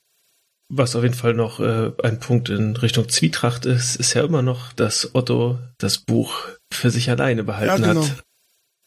was 0.69 0.95
auf 0.95 1.03
jeden 1.03 1.15
Fall 1.15 1.34
noch 1.34 1.60
äh, 1.60 1.91
ein 2.03 2.19
Punkt 2.19 2.49
in 2.49 2.76
Richtung 2.76 3.07
Zwietracht 3.10 3.65
ist, 3.65 3.95
ist 3.95 4.14
ja 4.14 4.23
immer 4.23 4.41
noch, 4.41 4.73
dass 4.73 5.15
Otto 5.15 5.60
das 5.77 5.99
Buch 5.99 6.44
für 6.72 6.91
sich 6.91 7.10
alleine 7.10 7.44
behalten 7.44 7.84
ja, 7.84 7.94
genau. 7.94 8.06
hat. 8.06 8.23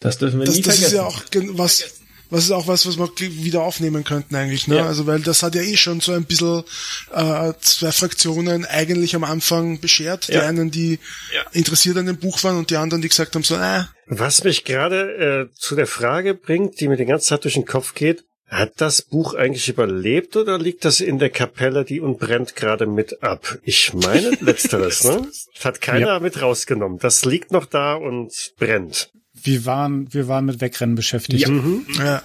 Das 0.00 0.18
dürfen 0.18 0.40
wir 0.40 0.46
das, 0.46 0.56
nie 0.56 0.62
das 0.62 0.78
vergessen. 0.78 0.96
Das 0.96 1.14
ist 1.24 1.34
ja 1.34 1.48
auch 1.48 1.58
was, 1.58 1.84
was 2.30 2.44
ist 2.44 2.50
auch 2.52 2.66
was, 2.66 2.86
was 2.86 2.98
wir 2.98 3.10
wieder 3.18 3.62
aufnehmen 3.62 4.04
könnten 4.04 4.34
eigentlich, 4.34 4.68
ne? 4.68 4.76
Ja. 4.76 4.86
Also 4.86 5.06
weil 5.06 5.20
das 5.20 5.42
hat 5.42 5.54
ja 5.54 5.62
eh 5.62 5.76
schon 5.76 6.00
so 6.00 6.12
ein 6.12 6.24
bisschen 6.24 6.64
äh, 7.12 7.52
zwei 7.60 7.92
Fraktionen 7.92 8.64
eigentlich 8.66 9.14
am 9.14 9.24
Anfang 9.24 9.80
beschert. 9.80 10.28
Ja. 10.28 10.40
Die 10.40 10.46
einen, 10.46 10.70
die 10.70 10.98
ja. 11.34 11.42
interessiert 11.52 11.96
an 11.96 12.06
dem 12.06 12.18
Buch 12.18 12.42
waren 12.44 12.56
und 12.56 12.70
die 12.70 12.76
anderen, 12.76 13.02
die 13.02 13.08
gesagt 13.08 13.34
haben 13.34 13.42
so, 13.42 13.56
äh. 13.56 13.84
Was 14.06 14.44
mich 14.44 14.64
gerade 14.64 15.48
äh, 15.50 15.54
zu 15.54 15.76
der 15.76 15.86
Frage 15.86 16.34
bringt, 16.34 16.80
die 16.80 16.88
mir 16.88 16.96
die 16.96 17.04
ganze 17.04 17.26
Zeit 17.26 17.44
durch 17.44 17.54
den 17.54 17.66
Kopf 17.66 17.94
geht, 17.94 18.24
hat 18.50 18.72
das 18.76 19.02
Buch 19.02 19.34
eigentlich 19.34 19.68
überlebt 19.68 20.36
oder 20.36 20.58
liegt 20.58 20.84
das 20.84 21.00
in 21.00 21.18
der 21.18 21.30
Kapelle, 21.30 21.84
die 21.84 22.00
und 22.00 22.18
brennt 22.18 22.56
gerade 22.56 22.86
mit 22.86 23.22
ab? 23.22 23.58
Ich 23.62 23.94
meine 23.94 24.30
letzteres, 24.40 25.04
ne? 25.04 25.26
Das 25.54 25.64
hat 25.64 25.80
keiner 25.80 26.06
ja. 26.06 26.20
mit 26.20 26.42
rausgenommen. 26.42 26.98
Das 26.98 27.24
liegt 27.24 27.52
noch 27.52 27.64
da 27.64 27.94
und 27.94 28.52
brennt 28.58 29.10
wir 29.44 29.66
waren, 29.66 30.12
wir 30.12 30.28
waren 30.28 30.44
mit 30.46 30.60
Wegrennen 30.60 30.94
beschäftigt. 30.94 31.40
Ja. 31.42 31.50
Mhm. 31.50 31.86
ja. 31.98 32.22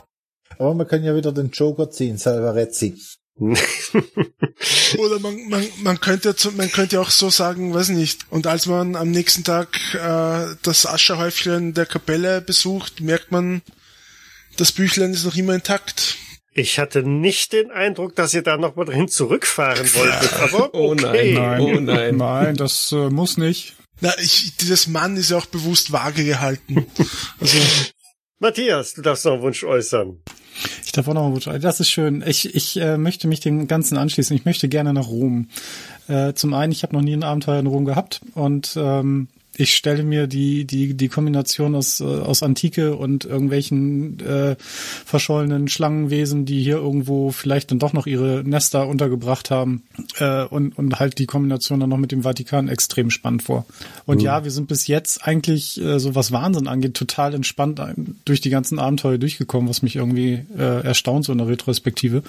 Aber 0.57 0.73
man 0.73 0.87
kann 0.87 1.03
ja 1.03 1.15
wieder 1.15 1.31
den 1.31 1.51
Joker 1.51 1.89
ziehen, 1.91 2.17
Salvarezzi. 2.17 2.95
Oder 3.37 5.19
man, 5.19 5.49
man, 5.49 5.67
man 5.83 5.99
könnte 5.99 6.33
man 6.55 6.71
könnte 6.71 7.01
auch 7.01 7.09
so 7.09 7.29
sagen, 7.29 7.73
weiß 7.73 7.89
nicht. 7.89 8.21
Und 8.29 8.47
als 8.47 8.65
man 8.65 8.95
am 8.95 9.11
nächsten 9.11 9.43
Tag 9.43 9.77
äh, 9.93 10.55
das 10.61 10.85
Ascherhäufchen 10.85 11.73
der 11.73 11.85
Kapelle 11.85 12.39
besucht, 12.39 13.01
merkt 13.01 13.33
man, 13.33 13.61
das 14.57 14.71
Büchlein 14.71 15.11
ist 15.11 15.25
noch 15.25 15.35
immer 15.35 15.55
intakt. 15.55 16.17
Ich 16.57 16.79
hatte 16.79 17.03
nicht 17.03 17.51
den 17.51 17.69
Eindruck, 17.69 18.15
dass 18.15 18.33
ihr 18.33 18.41
da 18.41 18.55
noch 18.55 18.77
mal 18.77 18.85
drin 18.85 19.09
zurückfahren 19.09 19.87
wolltet, 19.95 20.33
aber 20.33 20.73
okay. 20.73 20.77
Oh 20.77 20.93
nein, 20.93 21.33
nein, 21.33 21.61
oh 21.61 21.79
nein. 21.81 22.17
Nein, 22.17 22.55
das 22.55 22.91
äh, 22.93 23.09
muss 23.09 23.37
nicht. 23.37 23.75
Na, 24.01 24.11
ich, 24.19 24.55
dieses 24.57 24.87
Mann 24.87 25.17
ist 25.17 25.31
ja 25.31 25.37
auch 25.37 25.45
bewusst 25.45 25.91
vage 25.91 26.23
gehalten. 26.23 26.85
Also. 27.39 27.57
Matthias, 28.39 28.93
du 28.93 29.01
darfst 29.01 29.25
noch 29.25 29.33
einen 29.33 29.41
Wunsch 29.41 29.63
äußern. 29.63 30.21
Ich 30.85 30.91
darf 30.91 31.07
auch 31.07 31.13
noch 31.13 31.25
einen 31.25 31.33
Wunsch 31.33 31.47
äußern. 31.47 31.61
Das 31.61 31.79
ist 31.79 31.89
schön. 31.89 32.23
Ich, 32.25 32.53
ich 32.55 32.77
äh, 32.77 32.97
möchte 32.97 33.27
mich 33.27 33.41
dem 33.41 33.67
Ganzen 33.67 33.97
anschließen. 33.97 34.35
Ich 34.35 34.45
möchte 34.45 34.69
gerne 34.69 34.93
nach 34.93 35.07
Rom. 35.07 35.49
Äh, 36.07 36.33
zum 36.33 36.53
einen, 36.53 36.71
ich 36.71 36.83
habe 36.83 36.95
noch 36.95 37.01
nie 37.01 37.13
ein 37.13 37.23
Abenteuer 37.23 37.59
in 37.59 37.67
Rom 37.67 37.85
gehabt 37.85 38.21
und 38.33 38.75
ähm, 38.77 39.27
ich 39.57 39.75
stelle 39.75 40.03
mir 40.03 40.27
die, 40.27 40.65
die, 40.65 40.93
die 40.93 41.07
Kombination 41.07 41.75
aus, 41.75 42.01
äh, 42.01 42.03
aus 42.03 42.43
Antike 42.43 42.95
und 42.95 43.25
irgendwelchen 43.25 44.19
äh, 44.19 44.55
verschollenen 45.05 45.67
Schlangenwesen, 45.67 46.45
die 46.45 46.61
hier 46.61 46.77
irgendwo 46.77 47.31
vielleicht 47.31 47.71
dann 47.71 47.79
doch 47.79 47.93
noch 47.93 48.07
ihre 48.07 48.43
Nester 48.43 48.87
untergebracht 48.87 49.51
haben 49.51 49.83
äh, 50.19 50.43
und, 50.43 50.77
und 50.77 50.99
halt 50.99 51.17
die 51.19 51.25
Kombination 51.25 51.79
dann 51.79 51.89
noch 51.89 51.97
mit 51.97 52.11
dem 52.11 52.23
Vatikan 52.23 52.67
extrem 52.67 53.09
spannend 53.09 53.43
vor. 53.43 53.65
Und 54.05 54.17
mhm. 54.17 54.25
ja, 54.25 54.43
wir 54.43 54.51
sind 54.51 54.67
bis 54.67 54.87
jetzt 54.87 55.25
eigentlich, 55.25 55.81
äh, 55.81 55.99
so 55.99 56.15
was 56.15 56.31
Wahnsinn 56.31 56.67
angeht, 56.67 56.95
total 56.95 57.33
entspannt 57.33 57.81
durch 58.25 58.41
die 58.41 58.49
ganzen 58.49 58.79
Abenteuer 58.79 59.17
durchgekommen, 59.17 59.69
was 59.69 59.81
mich 59.81 59.95
irgendwie 59.95 60.45
äh, 60.57 60.83
erstaunt 60.83 61.25
so 61.25 61.31
in 61.31 61.37
der 61.37 61.47
Retrospektive. 61.47 62.23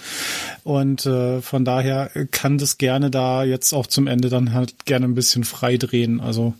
Und 0.65 1.07
äh, 1.07 1.41
von 1.43 1.65
daher 1.65 2.11
kann 2.31 2.59
das 2.59 2.79
gerne 2.79 3.11
da 3.11 3.45
jetzt 3.45 3.73
auch 3.73 3.87
zum 3.87 4.07
Ende 4.07 4.29
dann 4.29 4.53
halt 4.53 4.87
gerne 4.87 5.07
ein 5.07 5.15
bisschen 5.15 5.45
frei 5.45 5.77
drehen. 5.77 6.21
Also 6.21 6.55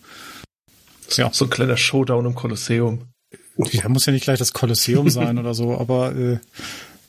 ja. 1.11 1.33
So 1.33 1.47
ein 1.47 1.51
kleiner 1.51 1.77
Showdown 1.77 2.27
im 2.27 2.35
Kolosseum. 2.35 3.09
Ja, 3.57 3.89
muss 3.89 4.07
ja 4.07 4.13
nicht 4.13 4.25
gleich 4.25 4.39
das 4.39 4.53
Kolosseum 4.53 5.09
sein 5.09 5.39
oder 5.39 5.55
so, 5.55 5.79
aber 5.79 6.15
äh, 6.15 6.39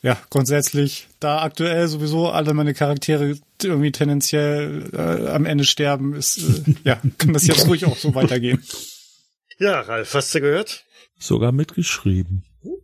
ja, 0.02 0.16
grundsätzlich, 0.30 1.08
da 1.20 1.42
aktuell 1.42 1.88
sowieso 1.88 2.30
alle 2.30 2.54
meine 2.54 2.74
Charaktere 2.74 3.36
irgendwie 3.62 3.92
tendenziell 3.92 4.90
äh, 4.92 5.30
am 5.30 5.44
Ende 5.44 5.64
sterben, 5.64 6.14
ist, 6.14 6.38
äh, 6.38 6.74
ja, 6.84 7.00
kann 7.18 7.32
das 7.32 7.46
jetzt 7.46 7.66
ruhig 7.66 7.84
auch 7.84 7.96
so 7.96 8.14
weitergehen. 8.14 8.62
Ja, 9.60 9.80
Ralf, 9.80 10.14
hast 10.14 10.32
du 10.36 10.40
gehört? 10.40 10.84
Sogar 11.18 11.50
mitgeschrieben. 11.50 12.44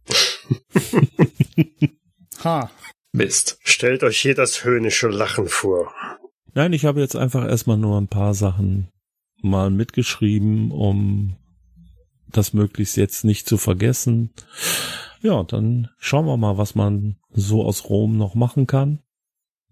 ha. 2.43 2.69
Mist. 3.13 3.59
Stellt 3.63 4.03
euch 4.03 4.19
hier 4.19 4.35
das 4.35 4.65
höhnische 4.65 5.07
Lachen 5.07 5.47
vor. 5.47 5.95
Nein, 6.53 6.73
ich 6.73 6.85
habe 6.85 7.01
jetzt 7.01 7.15
einfach 7.15 7.47
erstmal 7.47 7.77
nur 7.77 8.01
ein 8.01 8.09
paar 8.09 8.35
Sachen 8.35 8.89
mal 9.45 9.71
mitgeschrieben, 9.71 10.71
um 10.71 11.37
das 12.37 12.53
möglichst 12.53 12.97
jetzt 12.97 13.25
nicht 13.25 13.49
zu 13.49 13.57
vergessen. 13.57 14.31
Ja, 15.23 15.43
dann 15.43 15.89
schauen 15.99 16.27
wir 16.27 16.37
mal, 16.37 16.59
was 16.59 16.75
man 16.75 17.17
so 17.31 17.65
aus 17.65 17.89
Rom 17.89 18.17
noch 18.17 18.35
machen 18.35 18.67
kann. 18.67 19.01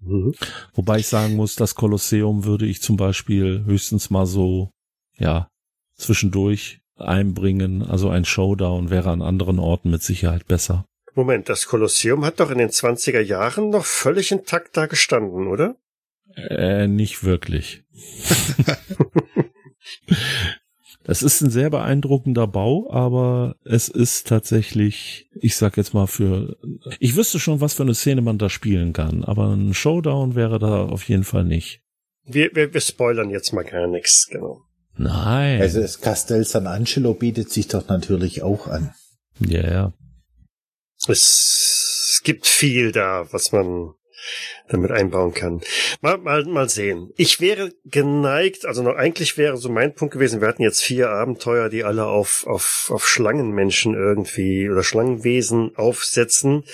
Mhm. 0.00 0.34
Wobei 0.74 0.98
ich 0.98 1.08
sagen 1.08 1.36
muss, 1.36 1.56
das 1.56 1.74
Kolosseum 1.74 2.44
würde 2.44 2.66
ich 2.66 2.82
zum 2.82 2.96
Beispiel 2.96 3.64
höchstens 3.66 4.10
mal 4.10 4.26
so, 4.26 4.70
ja, 5.18 5.48
zwischendurch 5.94 6.80
einbringen. 6.96 7.82
Also 7.82 8.08
ein 8.08 8.24
Showdown 8.24 8.90
wäre 8.90 9.10
an 9.10 9.22
anderen 9.22 9.58
Orten 9.58 9.90
mit 9.90 10.02
Sicherheit 10.02 10.46
besser. 10.46 10.84
Moment, 11.14 11.48
das 11.48 11.66
Kolosseum 11.66 12.24
hat 12.24 12.40
doch 12.40 12.50
in 12.50 12.58
den 12.58 12.70
20er 12.70 13.20
Jahren 13.20 13.68
noch 13.68 13.84
völlig 13.84 14.32
intakt 14.32 14.76
da 14.76 14.86
gestanden, 14.86 15.46
oder? 15.46 15.76
Äh, 16.34 16.86
nicht 16.86 17.24
wirklich. 17.24 17.84
Das 21.04 21.22
ist 21.22 21.40
ein 21.40 21.50
sehr 21.50 21.68
beeindruckender 21.68 22.46
Bau, 22.46 22.88
aber 22.92 23.56
es 23.64 23.88
ist 23.88 24.28
tatsächlich, 24.28 25.28
ich 25.34 25.56
sag 25.56 25.76
jetzt 25.76 25.94
mal 25.94 26.06
für, 26.06 26.56
ich 27.00 27.16
wüsste 27.16 27.40
schon, 27.40 27.60
was 27.60 27.74
für 27.74 27.82
eine 27.82 27.94
Szene 27.94 28.22
man 28.22 28.38
da 28.38 28.48
spielen 28.48 28.92
kann, 28.92 29.24
aber 29.24 29.52
ein 29.52 29.74
Showdown 29.74 30.36
wäre 30.36 30.60
da 30.60 30.84
auf 30.84 31.08
jeden 31.08 31.24
Fall 31.24 31.44
nicht. 31.44 31.80
Wir, 32.24 32.50
wir, 32.54 32.72
wir 32.72 32.80
spoilern 32.80 33.30
jetzt 33.30 33.52
mal 33.52 33.64
gar 33.64 33.88
nichts, 33.88 34.28
genau. 34.28 34.62
Nein. 34.96 35.60
Also 35.60 35.80
das 35.80 36.00
Castel 36.00 36.44
San 36.44 36.68
Angelo 36.68 37.14
bietet 37.14 37.50
sich 37.50 37.66
doch 37.66 37.88
natürlich 37.88 38.42
auch 38.42 38.68
an. 38.68 38.94
ja, 39.40 39.62
ja. 39.68 39.92
Es 41.08 42.20
gibt 42.22 42.46
viel 42.46 42.92
da, 42.92 43.26
was 43.32 43.50
man 43.50 43.94
damit 44.68 44.90
einbauen 44.90 45.34
kann. 45.34 45.60
Mal, 46.00 46.18
mal, 46.18 46.44
mal 46.44 46.68
sehen. 46.68 47.10
Ich 47.16 47.40
wäre 47.40 47.72
geneigt, 47.84 48.66
also 48.66 48.82
noch, 48.82 48.96
eigentlich 48.96 49.38
wäre 49.38 49.56
so 49.56 49.68
mein 49.68 49.94
Punkt 49.94 50.14
gewesen, 50.14 50.40
wir 50.40 50.48
hatten 50.48 50.62
jetzt 50.62 50.82
vier 50.82 51.10
Abenteuer, 51.10 51.68
die 51.68 51.84
alle 51.84 52.06
auf, 52.06 52.46
auf, 52.46 52.90
auf 52.92 53.08
Schlangenmenschen 53.08 53.94
irgendwie 53.94 54.68
oder 54.70 54.82
Schlangenwesen 54.82 55.76
aufsetzen. 55.76 56.64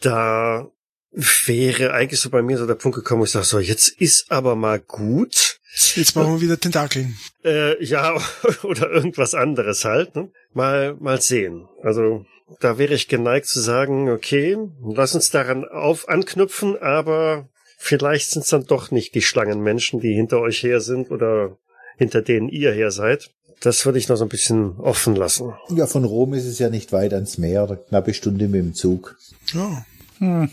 Da 0.00 0.70
wäre 1.12 1.92
eigentlich 1.92 2.20
so 2.20 2.30
bei 2.30 2.42
mir 2.42 2.58
so 2.58 2.66
der 2.66 2.74
Punkt 2.74 2.96
gekommen, 2.96 3.20
wo 3.20 3.24
ich 3.24 3.30
sage, 3.30 3.44
so, 3.44 3.58
jetzt 3.58 3.88
ist 3.88 4.30
aber 4.30 4.56
mal 4.56 4.80
gut. 4.80 5.60
Jetzt 5.94 6.14
brauchen 6.14 6.34
wir 6.34 6.40
wieder 6.40 6.60
Tentakeln. 6.60 7.16
Äh, 7.44 7.82
ja, 7.82 8.14
oder 8.62 8.90
irgendwas 8.90 9.34
anderes 9.34 9.84
halt. 9.84 10.14
Ne? 10.14 10.30
Mal, 10.52 10.94
mal 11.00 11.20
sehen. 11.20 11.68
Also 11.82 12.26
da 12.60 12.78
wäre 12.78 12.94
ich 12.94 13.08
geneigt 13.08 13.46
zu 13.46 13.60
sagen, 13.60 14.08
okay, 14.08 14.56
lass 14.82 15.14
uns 15.14 15.30
daran 15.30 15.64
auf 15.64 16.08
anknüpfen, 16.08 16.76
aber 16.80 17.48
vielleicht 17.78 18.30
sind 18.30 18.42
es 18.42 18.48
dann 18.48 18.66
doch 18.66 18.90
nicht 18.90 19.14
die 19.14 19.22
Schlangenmenschen, 19.22 20.00
die 20.00 20.14
hinter 20.14 20.40
euch 20.40 20.62
her 20.62 20.80
sind 20.80 21.10
oder 21.10 21.56
hinter 21.96 22.22
denen 22.22 22.48
ihr 22.48 22.72
her 22.72 22.90
seid. 22.90 23.30
Das 23.60 23.86
würde 23.86 23.98
ich 23.98 24.08
noch 24.08 24.16
so 24.16 24.24
ein 24.24 24.28
bisschen 24.28 24.76
offen 24.78 25.14
lassen. 25.14 25.52
Ja, 25.70 25.86
von 25.86 26.04
Rom 26.04 26.34
ist 26.34 26.46
es 26.46 26.58
ja 26.58 26.68
nicht 26.68 26.90
weit 26.92 27.14
ans 27.14 27.38
Meer, 27.38 27.64
eine 27.64 27.76
knappe 27.76 28.12
Stunde 28.12 28.48
mit 28.48 28.60
dem 28.60 28.74
Zug. 28.74 29.16
Ja. 29.52 29.84
Hm. 30.18 30.50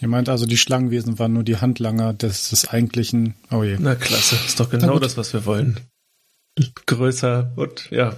Ihr 0.00 0.08
meint 0.08 0.28
also, 0.28 0.46
die 0.46 0.56
Schlangenwesen 0.56 1.18
waren 1.18 1.34
nur 1.34 1.42
die 1.42 1.58
Handlanger 1.58 2.14
des, 2.14 2.50
des 2.50 2.68
eigentlichen. 2.68 3.34
Oh 3.50 3.62
je. 3.62 3.76
Na 3.78 3.94
klasse, 3.94 4.36
ist 4.46 4.58
doch 4.58 4.70
genau 4.70 4.98
das, 4.98 5.16
was 5.16 5.32
wir 5.32 5.44
wollen. 5.44 5.78
Größer 6.86 7.52
und 7.56 7.90
ja, 7.90 8.16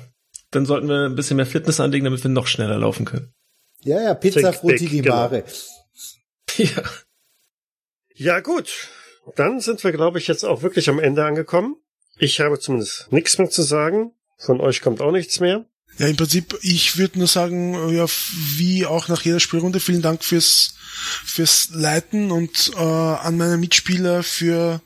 dann 0.52 0.66
sollten 0.66 0.88
wir 0.88 1.06
ein 1.06 1.16
bisschen 1.16 1.36
mehr 1.36 1.46
Fitness 1.46 1.80
anlegen, 1.80 2.04
damit 2.04 2.22
wir 2.22 2.30
noch 2.30 2.46
schneller 2.46 2.78
laufen 2.78 3.04
können. 3.04 3.32
Ja, 3.80 4.00
ja, 4.00 4.14
Pizza 4.14 4.52
Frutti 4.52 4.84
big, 4.84 4.90
di 4.90 5.00
genau. 5.02 5.16
Mare. 5.16 5.44
Ja. 6.58 6.82
Ja, 8.14 8.40
gut. 8.40 8.88
Dann 9.36 9.60
sind 9.60 9.82
wir, 9.82 9.92
glaube 9.92 10.18
ich, 10.18 10.26
jetzt 10.26 10.44
auch 10.44 10.60
wirklich 10.62 10.90
am 10.90 10.98
Ende 10.98 11.24
angekommen. 11.24 11.76
Ich 12.18 12.40
habe 12.40 12.58
zumindest 12.58 13.10
nichts 13.10 13.38
mehr 13.38 13.48
zu 13.48 13.62
sagen. 13.62 14.12
Von 14.36 14.60
euch 14.60 14.82
kommt 14.82 15.00
auch 15.00 15.12
nichts 15.12 15.40
mehr. 15.40 15.64
Ja, 15.98 16.08
im 16.08 16.16
Prinzip, 16.16 16.58
ich 16.62 16.98
würde 16.98 17.18
nur 17.18 17.26
sagen, 17.26 17.94
ja, 17.94 18.06
wie 18.56 18.84
auch 18.84 19.08
nach 19.08 19.22
jeder 19.22 19.40
Spielrunde, 19.40 19.80
vielen 19.80 20.02
Dank 20.02 20.24
fürs, 20.24 20.74
fürs 21.24 21.70
Leiten 21.72 22.30
und 22.30 22.72
äh, 22.76 22.80
an 22.80 23.36
meine 23.36 23.56
Mitspieler 23.56 24.22
für 24.22 24.80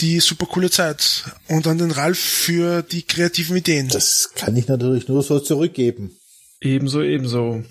die 0.00 0.20
super 0.20 0.46
coole 0.46 0.70
Zeit 0.70 1.24
und 1.48 1.66
an 1.66 1.78
den 1.78 1.90
Ralf 1.90 2.18
für 2.18 2.82
die 2.82 3.02
kreativen 3.02 3.56
Ideen. 3.56 3.88
Das 3.88 4.32
kann 4.34 4.56
ich 4.56 4.68
natürlich 4.68 5.08
nur 5.08 5.22
so 5.22 5.40
zurückgeben. 5.40 6.16
Ebenso, 6.60 7.02
ebenso. 7.02 7.64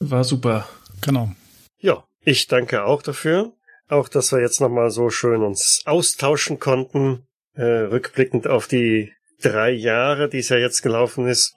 War 0.00 0.24
super. 0.24 0.68
Genau. 1.00 1.32
Ja, 1.78 2.04
ich 2.24 2.46
danke 2.46 2.84
auch 2.84 3.02
dafür. 3.02 3.52
Auch, 3.88 4.08
dass 4.08 4.32
wir 4.32 4.40
jetzt 4.40 4.60
nochmal 4.60 4.90
so 4.90 5.10
schön 5.10 5.42
uns 5.42 5.82
austauschen 5.84 6.58
konnten, 6.58 7.26
äh, 7.54 7.62
rückblickend 7.62 8.46
auf 8.46 8.66
die 8.66 9.12
drei 9.42 9.70
Jahre, 9.70 10.28
die 10.28 10.38
es 10.38 10.48
ja 10.48 10.56
jetzt 10.56 10.82
gelaufen 10.82 11.26
ist. 11.26 11.52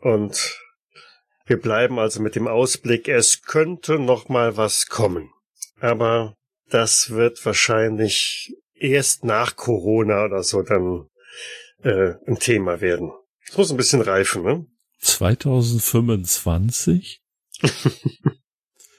Und 0.00 0.58
wir 1.46 1.60
bleiben 1.60 1.98
also 1.98 2.20
mit 2.20 2.34
dem 2.34 2.48
Ausblick, 2.48 3.08
es 3.08 3.42
könnte 3.42 3.98
noch 3.98 4.28
mal 4.28 4.56
was 4.56 4.86
kommen. 4.86 5.30
Aber 5.80 6.34
das 6.68 7.10
wird 7.10 7.44
wahrscheinlich 7.44 8.52
erst 8.78 9.24
nach 9.24 9.56
Corona 9.56 10.24
oder 10.24 10.42
so 10.42 10.62
dann 10.62 11.08
äh, 11.82 12.14
ein 12.26 12.38
Thema 12.38 12.80
werden. 12.80 13.12
Es 13.48 13.56
muss 13.56 13.70
ein 13.70 13.76
bisschen 13.76 14.02
reifen, 14.02 14.42
ne? 14.42 14.66
2025? 15.00 17.22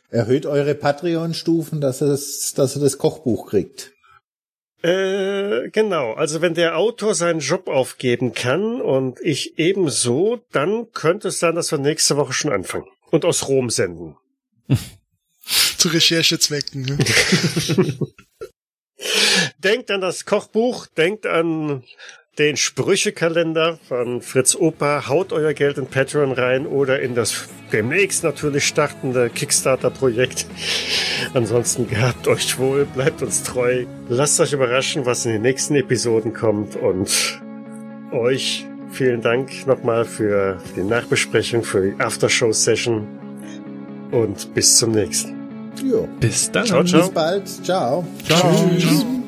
Erhöht 0.09 0.45
eure 0.45 0.73
Patreon-Stufen, 0.73 1.81
dass, 1.81 1.99
es, 2.01 2.53
dass 2.53 2.75
er 2.75 2.81
das 2.81 2.97
Kochbuch 2.97 3.49
kriegt. 3.49 3.91
Äh, 4.81 5.69
genau. 5.71 6.13
Also 6.13 6.41
wenn 6.41 6.53
der 6.53 6.77
Autor 6.77 7.15
seinen 7.15 7.39
Job 7.39 7.67
aufgeben 7.67 8.33
kann 8.33 8.79
und 8.79 9.19
ich 9.21 9.59
ebenso, 9.59 10.41
dann 10.51 10.91
könnte 10.91 11.29
es 11.29 11.39
sein, 11.39 11.55
dass 11.55 11.71
wir 11.71 11.79
nächste 11.79 12.15
Woche 12.15 12.33
schon 12.33 12.51
anfangen 12.51 12.85
und 13.11 13.25
aus 13.25 13.47
Rom 13.47 13.69
senden. 13.69 14.15
Zu 15.77 15.89
Recherchezwecken. 15.89 16.83
Ne? 16.83 16.97
Denkt 19.59 19.91
an 19.91 20.01
das 20.01 20.25
Kochbuch, 20.25 20.87
denkt 20.87 21.25
an 21.25 21.83
den 22.37 22.55
Sprüchekalender 22.55 23.79
von 23.87 24.21
Fritz 24.21 24.55
Opa, 24.55 25.07
haut 25.07 25.33
euer 25.33 25.53
Geld 25.53 25.77
in 25.77 25.87
Patreon 25.87 26.31
rein 26.31 26.67
oder 26.67 26.99
in 26.99 27.15
das 27.15 27.49
demnächst 27.71 28.23
natürlich 28.23 28.65
startende 28.65 29.29
Kickstarter-Projekt. 29.29 30.45
Ansonsten 31.33 31.87
gehabt 31.87 32.27
euch 32.27 32.57
wohl, 32.59 32.85
bleibt 32.85 33.21
uns 33.23 33.43
treu, 33.43 33.85
lasst 34.07 34.39
euch 34.39 34.53
überraschen, 34.53 35.05
was 35.05 35.25
in 35.25 35.33
den 35.33 35.41
nächsten 35.41 35.75
Episoden 35.75 36.33
kommt 36.33 36.75
und 36.75 37.41
euch 38.11 38.65
vielen 38.91 39.21
Dank 39.21 39.65
nochmal 39.65 40.05
für 40.05 40.59
die 40.75 40.83
Nachbesprechung, 40.83 41.63
für 41.63 41.91
die 41.91 41.99
Aftershow-Session 41.99 43.07
und 44.11 44.53
bis 44.53 44.77
zum 44.77 44.91
nächsten. 44.91 45.46
Ja. 45.83 46.07
Bis 46.19 46.51
dann. 46.51 46.65
Ciao, 46.65 46.83
ciao. 46.83 47.01
Bis 47.01 47.09
bald. 47.11 47.47
Ciao. 47.65 48.05
Ciao. 48.25 49.26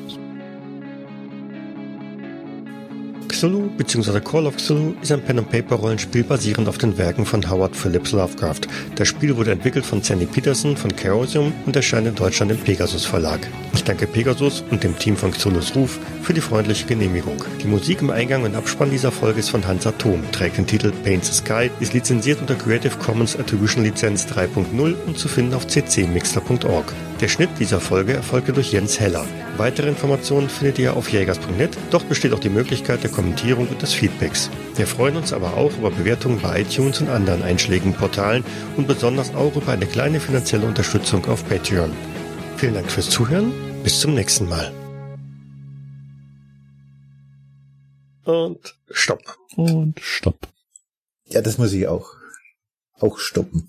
Cthulhu 3.40 3.70
bzw. 3.78 4.20
Call 4.20 4.46
of 4.46 4.58
Cthulhu 4.58 4.92
ist 5.00 5.10
ein 5.10 5.22
Pen-and-Paper-Rollenspiel 5.22 6.24
basierend 6.24 6.68
auf 6.68 6.76
den 6.76 6.98
Werken 6.98 7.24
von 7.24 7.48
Howard 7.50 7.74
Phillips 7.74 8.12
Lovecraft. 8.12 8.60
Das 8.96 9.08
Spiel 9.08 9.34
wurde 9.34 9.52
entwickelt 9.52 9.86
von 9.86 10.02
Sandy 10.02 10.26
Peterson 10.26 10.76
von 10.76 10.94
Chaosium 10.94 11.50
und 11.64 11.74
erscheint 11.74 12.06
in 12.06 12.14
Deutschland 12.14 12.52
im 12.52 12.58
Pegasus 12.58 13.06
Verlag. 13.06 13.40
Ich 13.72 13.82
danke 13.82 14.06
Pegasus 14.06 14.62
und 14.70 14.84
dem 14.84 14.98
Team 14.98 15.16
von 15.16 15.30
Cthulhus 15.30 15.74
Ruf 15.74 15.98
für 16.20 16.34
die 16.34 16.42
freundliche 16.42 16.86
Genehmigung. 16.86 17.42
Die 17.62 17.66
Musik 17.66 18.02
im 18.02 18.10
Eingang 18.10 18.42
und 18.42 18.54
Abspann 18.54 18.90
dieser 18.90 19.10
Folge 19.10 19.40
ist 19.40 19.48
von 19.48 19.66
Hans 19.66 19.86
Atom, 19.86 20.22
trägt 20.32 20.58
den 20.58 20.66
Titel 20.66 20.92
Paint 21.02 21.24
the 21.24 21.32
Sky, 21.32 21.70
ist 21.80 21.94
lizenziert 21.94 22.42
unter 22.42 22.56
Creative 22.56 22.98
Commons 22.98 23.38
Attribution 23.38 23.84
Lizenz 23.84 24.26
3.0 24.26 24.96
und 25.06 25.18
zu 25.18 25.28
finden 25.28 25.54
auf 25.54 25.66
ccmixter.org. 25.66 26.92
Der 27.20 27.28
Schnitt 27.28 27.50
dieser 27.58 27.80
Folge 27.80 28.14
erfolgte 28.14 28.54
durch 28.54 28.72
Jens 28.72 28.98
Heller. 28.98 29.26
Weitere 29.58 29.90
Informationen 29.90 30.48
findet 30.48 30.78
ihr 30.78 30.96
auf 30.96 31.10
jägers.net. 31.12 31.76
Dort 31.90 32.08
besteht 32.08 32.32
auch 32.32 32.38
die 32.38 32.48
Möglichkeit 32.48 33.02
der 33.02 33.10
Kommentierung 33.10 33.68
und 33.68 33.82
des 33.82 33.92
Feedbacks. 33.92 34.48
Wir 34.76 34.86
freuen 34.86 35.16
uns 35.16 35.34
aber 35.34 35.52
auch 35.54 35.76
über 35.76 35.90
Bewertungen 35.90 36.40
bei 36.40 36.62
iTunes 36.62 37.02
und 37.02 37.10
anderen 37.10 37.42
einschlägigen 37.42 37.92
Portalen 37.92 38.42
und 38.78 38.88
besonders 38.88 39.34
auch 39.34 39.54
über 39.54 39.70
eine 39.70 39.84
kleine 39.84 40.18
finanzielle 40.18 40.66
Unterstützung 40.66 41.22
auf 41.26 41.46
Patreon. 41.46 41.92
Vielen 42.56 42.72
Dank 42.72 42.90
fürs 42.90 43.10
Zuhören. 43.10 43.52
Bis 43.82 44.00
zum 44.00 44.14
nächsten 44.14 44.48
Mal. 44.48 44.72
Und 48.24 48.78
Stopp. 48.88 49.36
Und 49.56 50.00
stopp. 50.00 50.48
Ja, 51.26 51.42
das 51.42 51.58
muss 51.58 51.72
ich 51.74 51.86
auch, 51.86 52.14
auch 52.98 53.18
stoppen. 53.18 53.68